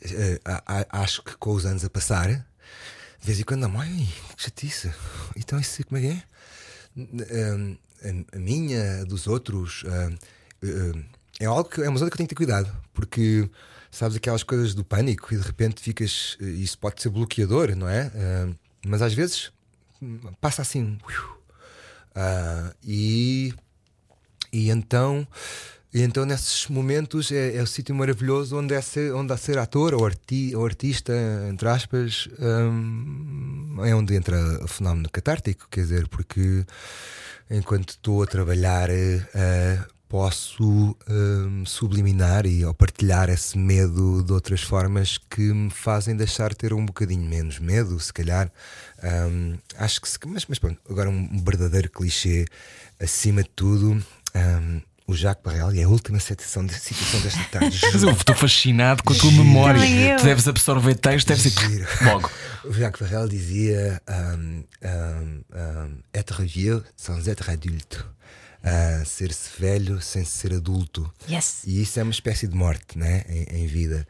eh, 0.02 0.40
a- 0.46 0.64
a- 0.82 1.02
acho 1.02 1.24
que 1.24 1.36
com 1.38 1.52
os 1.52 1.66
anos 1.66 1.84
a 1.84 1.90
passar, 1.90 2.28
de 2.30 3.26
vez 3.26 3.40
em 3.40 3.44
quando, 3.44 3.68
não, 3.68 3.80
ai, 3.80 4.08
que 4.36 4.44
chatice. 4.44 4.92
Então, 5.36 5.60
isso 5.60 5.84
como 5.86 5.98
é 5.98 6.02
que 6.02 6.08
é? 6.08 6.24
N- 6.96 7.24
um, 7.54 7.78
a, 8.34 8.36
a 8.38 8.40
minha, 8.40 9.02
a 9.02 9.04
dos 9.06 9.26
outros, 9.28 9.84
um, 9.84 10.68
um, 10.68 11.06
é 11.40 11.46
algo 11.46 11.70
que 11.70 11.82
é 11.82 11.90
uma 11.90 11.98
zona 11.98 12.10
que 12.10 12.16
eu 12.16 12.18
tenho 12.18 12.28
que 12.28 12.36
ter 12.36 12.46
cuidado, 12.46 12.72
porque 12.94 13.50
sabes 13.92 14.18
aquelas 14.18 14.44
coisas 14.44 14.74
do 14.74 14.84
pânico 14.84 15.34
e 15.34 15.38
de 15.38 15.44
repente 15.44 15.82
ficas. 15.82 16.38
Isso 16.40 16.78
pode 16.78 17.02
ser 17.02 17.10
bloqueador, 17.10 17.76
não 17.76 17.88
é? 17.88 18.12
Um, 18.16 18.56
mas 18.86 19.02
às 19.02 19.14
vezes 19.14 19.52
hum, 20.02 20.20
passa 20.42 20.62
assim. 20.62 20.98
Ah, 22.16 22.74
e 22.84 23.54
e 24.52 24.70
então, 24.70 25.28
e 25.94 26.02
então 26.02 26.26
nesses 26.26 26.68
momentos 26.68 27.32
é, 27.32 27.58
é 27.58 27.62
o 27.62 27.68
sítio 27.68 27.94
maravilhoso 27.94 28.58
onde 28.58 28.74
é 28.74 28.82
ser, 28.82 29.14
onde 29.14 29.36
ser 29.38 29.58
ator 29.58 29.94
ou, 29.94 30.06
arti, 30.06 30.56
ou 30.56 30.66
artista, 30.66 31.14
entre 31.50 31.68
aspas, 31.70 32.28
hum, 32.40 33.78
é 33.84 33.94
onde 33.94 34.16
entra 34.16 34.38
o 34.64 34.68
fenómeno 34.68 35.10
catártico, 35.12 35.68
quer 35.70 35.82
dizer, 35.82 36.08
porque 36.08 36.66
enquanto 37.50 37.92
estou 37.92 38.24
a 38.24 38.28
trabalhar 38.28 38.90
eh, 38.90 39.22
eh, 39.36 39.80
posso 40.10 40.96
hum, 41.10 41.66
subliminar 41.66 42.46
e 42.46 42.64
ou 42.66 42.74
partilhar 42.74 43.30
esse 43.30 43.58
medo 43.58 44.24
de 44.24 44.32
outras 44.32 44.62
formas 44.62 45.18
que 45.30 45.42
me 45.42 45.70
fazem 45.70 46.16
deixar 46.16 46.54
ter 46.56 46.74
um 46.74 46.86
bocadinho 46.86 47.28
menos 47.28 47.60
medo, 47.60 48.00
se 48.00 48.14
calhar. 48.14 48.52
Hum, 49.04 49.58
acho 49.78 50.02
que 50.02 50.08
se, 50.08 50.18
mas, 50.26 50.46
mas 50.48 50.60
pronto, 50.60 50.80
agora 50.90 51.10
um 51.10 51.44
verdadeiro 51.44 51.90
clichê 51.90 52.46
acima 53.00 53.44
de 53.44 53.50
tudo. 53.50 53.92
hum, 54.36 54.82
o 55.08 55.16
Jacques 55.16 55.42
Barrel 55.42 55.74
e 55.74 55.82
a 55.82 55.88
última 55.88 56.20
situação, 56.20 56.66
de, 56.66 56.74
situação 56.78 57.22
desta 57.22 57.44
tarde. 57.46 57.80
Eu 58.04 58.12
estou 58.12 58.36
fascinado 58.36 59.02
com 59.04 59.14
a 59.14 59.16
tua 59.16 59.32
Giro. 59.32 59.44
memória. 59.44 60.18
Tu 60.18 60.26
deves 60.26 60.48
absorver 60.48 60.96
texto, 60.96 61.28
deve 61.28 61.50
ser 61.50 61.88
logo. 62.06 62.30
O 62.66 62.74
Jacques 62.74 63.00
Barrel 63.00 63.30
dizia 63.30 64.02
um, 64.10 64.64
um, 64.84 65.44
um, 65.56 66.00
être 66.14 66.44
vieux 66.44 66.84
sans 66.98 67.26
être 67.30 67.50
adulte. 67.50 68.04
Ah, 68.68 69.04
ser-se 69.06 69.50
velho 69.60 70.02
sem 70.02 70.26
ser 70.26 70.54
adulto. 70.54 71.10
Yes. 71.30 71.62
E 71.66 71.82
isso 71.82 72.00
é 72.00 72.04
uma 72.04 72.12
espécie 72.12 72.48
de 72.48 72.56
morte 72.56 72.98
né? 72.98 73.24
em, 73.30 73.64
em 73.64 73.68
vida. 73.68 74.06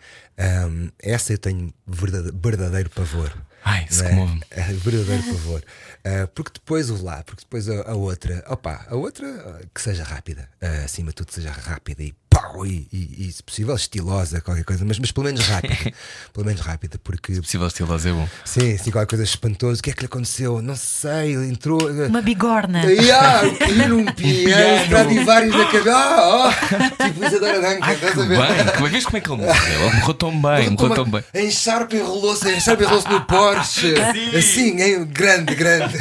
Um, 0.68 0.90
essa 1.00 1.34
eu 1.34 1.38
tenho 1.38 1.74
verdade- 1.86 2.32
verdadeiro 2.42 2.90
pavor. 2.90 3.34
Ai, 3.64 3.86
se 3.90 4.04
né? 4.04 4.40
verdadeiro 4.84 5.24
pavor. 5.24 5.64
Ah, 6.04 6.28
porque 6.34 6.52
depois 6.54 6.90
o 6.90 7.04
lá, 7.04 7.24
porque 7.24 7.42
depois 7.44 7.68
a, 7.70 7.92
a 7.92 7.94
outra, 7.96 8.44
opa, 8.48 8.86
a 8.90 8.96
outra 8.96 9.28
ah, 9.28 9.66
que 9.74 9.82
seja 9.82 10.04
rápida, 10.04 10.50
Ah, 10.62 10.86
acima 10.86 11.10
de 11.10 11.16
tudo 11.16 11.32
seja 11.34 11.52
rápida 11.52 12.02
e 12.04 12.14
pau, 12.40 12.66
e, 12.66 12.88
e, 12.92 13.28
e, 13.28 13.32
se 13.32 13.44
possível 13.44 13.76
estilosa, 13.76 14.42
qualquer 14.42 14.64
coisa, 14.64 14.84
mas, 14.86 15.00
mas 15.00 15.12
pelo 15.12 15.26
menos 15.26 15.46
rápida. 15.46 15.76
pelo 16.34 16.46
menos 16.46 16.62
rápida, 16.62 17.00
porque 17.04 17.34
Possível 17.42 17.68
estiloso 17.68 18.08
é 18.08 18.12
bom. 18.12 18.28
sim, 18.46 18.78
sim, 18.78 18.92
qualquer 18.92 19.08
coisa 19.10 19.24
espantosa. 19.24 19.80
O 19.80 19.84
que 19.84 19.90
é 19.90 19.94
que 19.94 20.00
lhe 20.02 20.06
aconteceu? 20.06 20.62
Não 20.62 20.76
sei, 20.76 21.36
ele 21.36 21.48
entrou. 21.50 21.80
Uma 22.08 22.22
bigorna. 22.22 22.82
Ah, 22.82 23.42
caiu 23.60 24.00
está 24.02 25.04
de 25.08 25.20
vários 25.24 25.56
na 25.56 25.66
cabeça. 25.66 25.88
Ah, 25.98 26.52
oh, 26.52 27.04
tipo 27.04 27.26
Isadora 27.26 27.56
Duncan, 27.62 27.78
Ai, 27.82 27.96
que 27.96 28.06
estás 28.06 28.20
a 28.20 28.26
bem. 28.26 28.38
ver? 28.38 28.72
Como 28.74 28.88
é, 28.88 28.90
vês 28.90 29.06
como 29.06 29.18
é 29.18 29.22
que 29.22 29.32
ele 29.32 29.42
morreu? 29.42 29.82
Ele 29.82 29.96
morreu 29.96 30.14
tão 30.14 30.42
bem, 30.42 30.70
morreu 30.70 30.96
tão 30.96 31.06
bem. 31.06 31.24
Em 31.34 31.52
Sharp 31.52 31.94
enrolou-se, 31.94 32.50
em 32.50 32.60
Sharp 32.60 32.82
enrolou-se 32.82 33.08
no 33.10 33.22
Porsche. 33.22 33.94
Assim, 34.38 34.82
hein? 34.82 35.06
grande, 35.06 35.56
grande. 35.56 35.98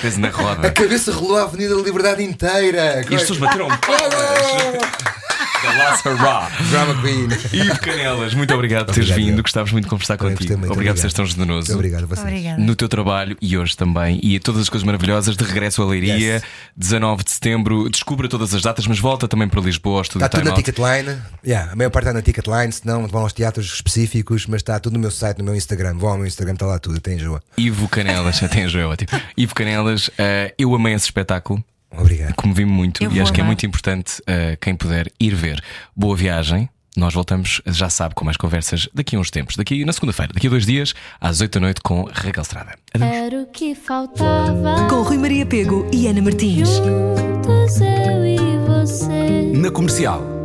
Fez 0.00 0.16
na 0.16 0.28
A 0.28 0.30
roda. 0.30 0.70
cabeça 0.70 1.12
rolou 1.12 1.36
a 1.38 1.42
Avenida 1.42 1.74
da 1.76 1.82
Liberdade 1.82 2.22
inteira. 2.22 3.04
E 3.08 3.14
as 3.14 3.22
pessoas 3.22 3.38
bateram 3.38 3.68
palmas. 3.68 5.18
Da 5.62 5.72
Laça 5.72 6.14
Ra. 6.14 6.48
Drama 6.70 7.02
Queen. 7.02 7.28
Ivo 7.52 7.78
Canelas, 7.80 8.34
muito 8.34 8.54
obrigado 8.54 8.86
por 8.86 8.94
teres 8.94 9.10
Obrigado, 9.10 9.28
vindo. 9.30 9.38
eu. 9.38 9.42
Gostávamos 9.42 9.72
muito 9.72 9.84
de 9.84 9.90
conversar 9.90 10.16
Também 10.16 10.36
contigo. 10.36 10.72
Obrigado 10.72 10.94
por 10.96 11.00
seres 11.00 11.14
tão 11.14 11.26
generoso. 11.26 11.66
Muito 11.68 11.74
obrigado 11.74 12.02
a 12.04 12.06
vocês. 12.06 12.26
Obrigada. 12.26 12.62
No 12.62 12.76
teu 12.76 12.88
trabalho 12.88 13.36
e 13.40 13.56
hoje 13.58 13.76
também, 13.76 14.20
e 14.22 14.38
todas 14.38 14.62
as 14.62 14.68
coisas 14.68 14.84
maravilhosas 14.84 15.36
de 15.36 15.44
regresso 15.44 15.82
à 15.82 15.86
Leiria, 15.86 16.08
Yes. 16.18 16.42
19 16.76 17.24
de 17.24 17.30
setembro. 17.30 17.88
Descubra 17.90 18.28
todas 18.28 18.54
as 18.54 18.62
datas, 18.62 18.86
mas 18.86 18.98
volta 18.98 19.26
também 19.28 19.48
para 19.48 19.60
Lisboa, 19.60 20.02
Está 20.02 20.28
tudo 20.28 20.44
na. 20.44 20.52
Ticketline. 20.54 21.18
Yeah, 21.44 21.72
a 21.72 21.76
maior 21.76 21.90
parte 21.90 22.04
está 22.06 22.12
na 22.12 22.22
Ticketline, 22.22 22.72
senão 22.72 23.06
vão 23.06 23.22
aos 23.22 23.32
teatros 23.32 23.72
específicos, 23.74 24.46
mas 24.46 24.60
está 24.60 24.78
tudo 24.80 24.94
no 24.94 24.98
meu 25.00 25.10
site, 25.10 25.38
no 25.38 25.44
meu 25.44 25.54
Instagram. 25.54 25.94
Vão 25.96 26.10
ao 26.10 26.16
meu 26.18 26.26
Instagram, 26.26 26.54
está 26.54 26.66
lá 26.66 26.78
tudo, 26.78 27.00
tem 27.00 27.18
Joa. 27.18 27.40
Ivo 27.56 27.88
Canelas, 27.88 28.42
até 28.42 28.62
enjoei, 28.64 28.84
ótimo. 28.84 29.10
Ivo 29.36 29.54
Canelas, 29.54 30.10
eh, 30.18 30.54
eu 30.58 30.74
amei 30.74 30.94
esse 30.94 31.06
espetáculo. 31.06 31.62
Obrigado. 31.90 32.34
Comovi-me 32.34 32.70
muito 32.70 33.02
Eu 33.02 33.12
e 33.12 33.20
acho 33.20 33.32
que 33.32 33.40
é 33.40 33.42
amar. 33.42 33.48
muito 33.48 33.64
importante 33.66 34.22
eh, 34.26 34.56
quem 34.60 34.74
puder 34.76 35.10
ir 35.18 35.34
ver. 35.34 35.62
Boa 35.96 36.16
viagem. 36.16 36.68
Nós 36.96 37.14
voltamos, 37.14 37.62
já 37.66 37.88
sabe, 37.88 38.14
com 38.14 38.24
mais 38.24 38.36
conversas 38.36 38.88
daqui 38.92 39.14
a 39.14 39.18
uns 39.20 39.30
tempos. 39.30 39.54
Daqui 39.56 39.84
na 39.84 39.92
segunda-feira, 39.92 40.32
daqui 40.34 40.48
a 40.48 40.50
dois 40.50 40.66
dias, 40.66 40.94
às 41.20 41.40
8 41.40 41.54
da 41.54 41.60
noite, 41.60 41.80
com 41.80 42.02
Raquel 42.12 42.42
Estrada. 42.42 42.74
Adeus. 42.92 43.10
Era 43.12 43.42
o 43.42 43.46
que 43.46 43.74
faltava. 43.74 44.88
Com 44.88 45.02
Rui 45.02 45.16
Maria 45.18 45.46
Pego 45.46 45.88
e 45.92 46.08
Ana 46.08 46.20
Martins. 46.20 46.68
Juntos 46.68 47.80
eu 47.80 48.26
e 48.26 48.38
você. 48.66 49.52
Na 49.54 49.70
comercial. 49.70 50.37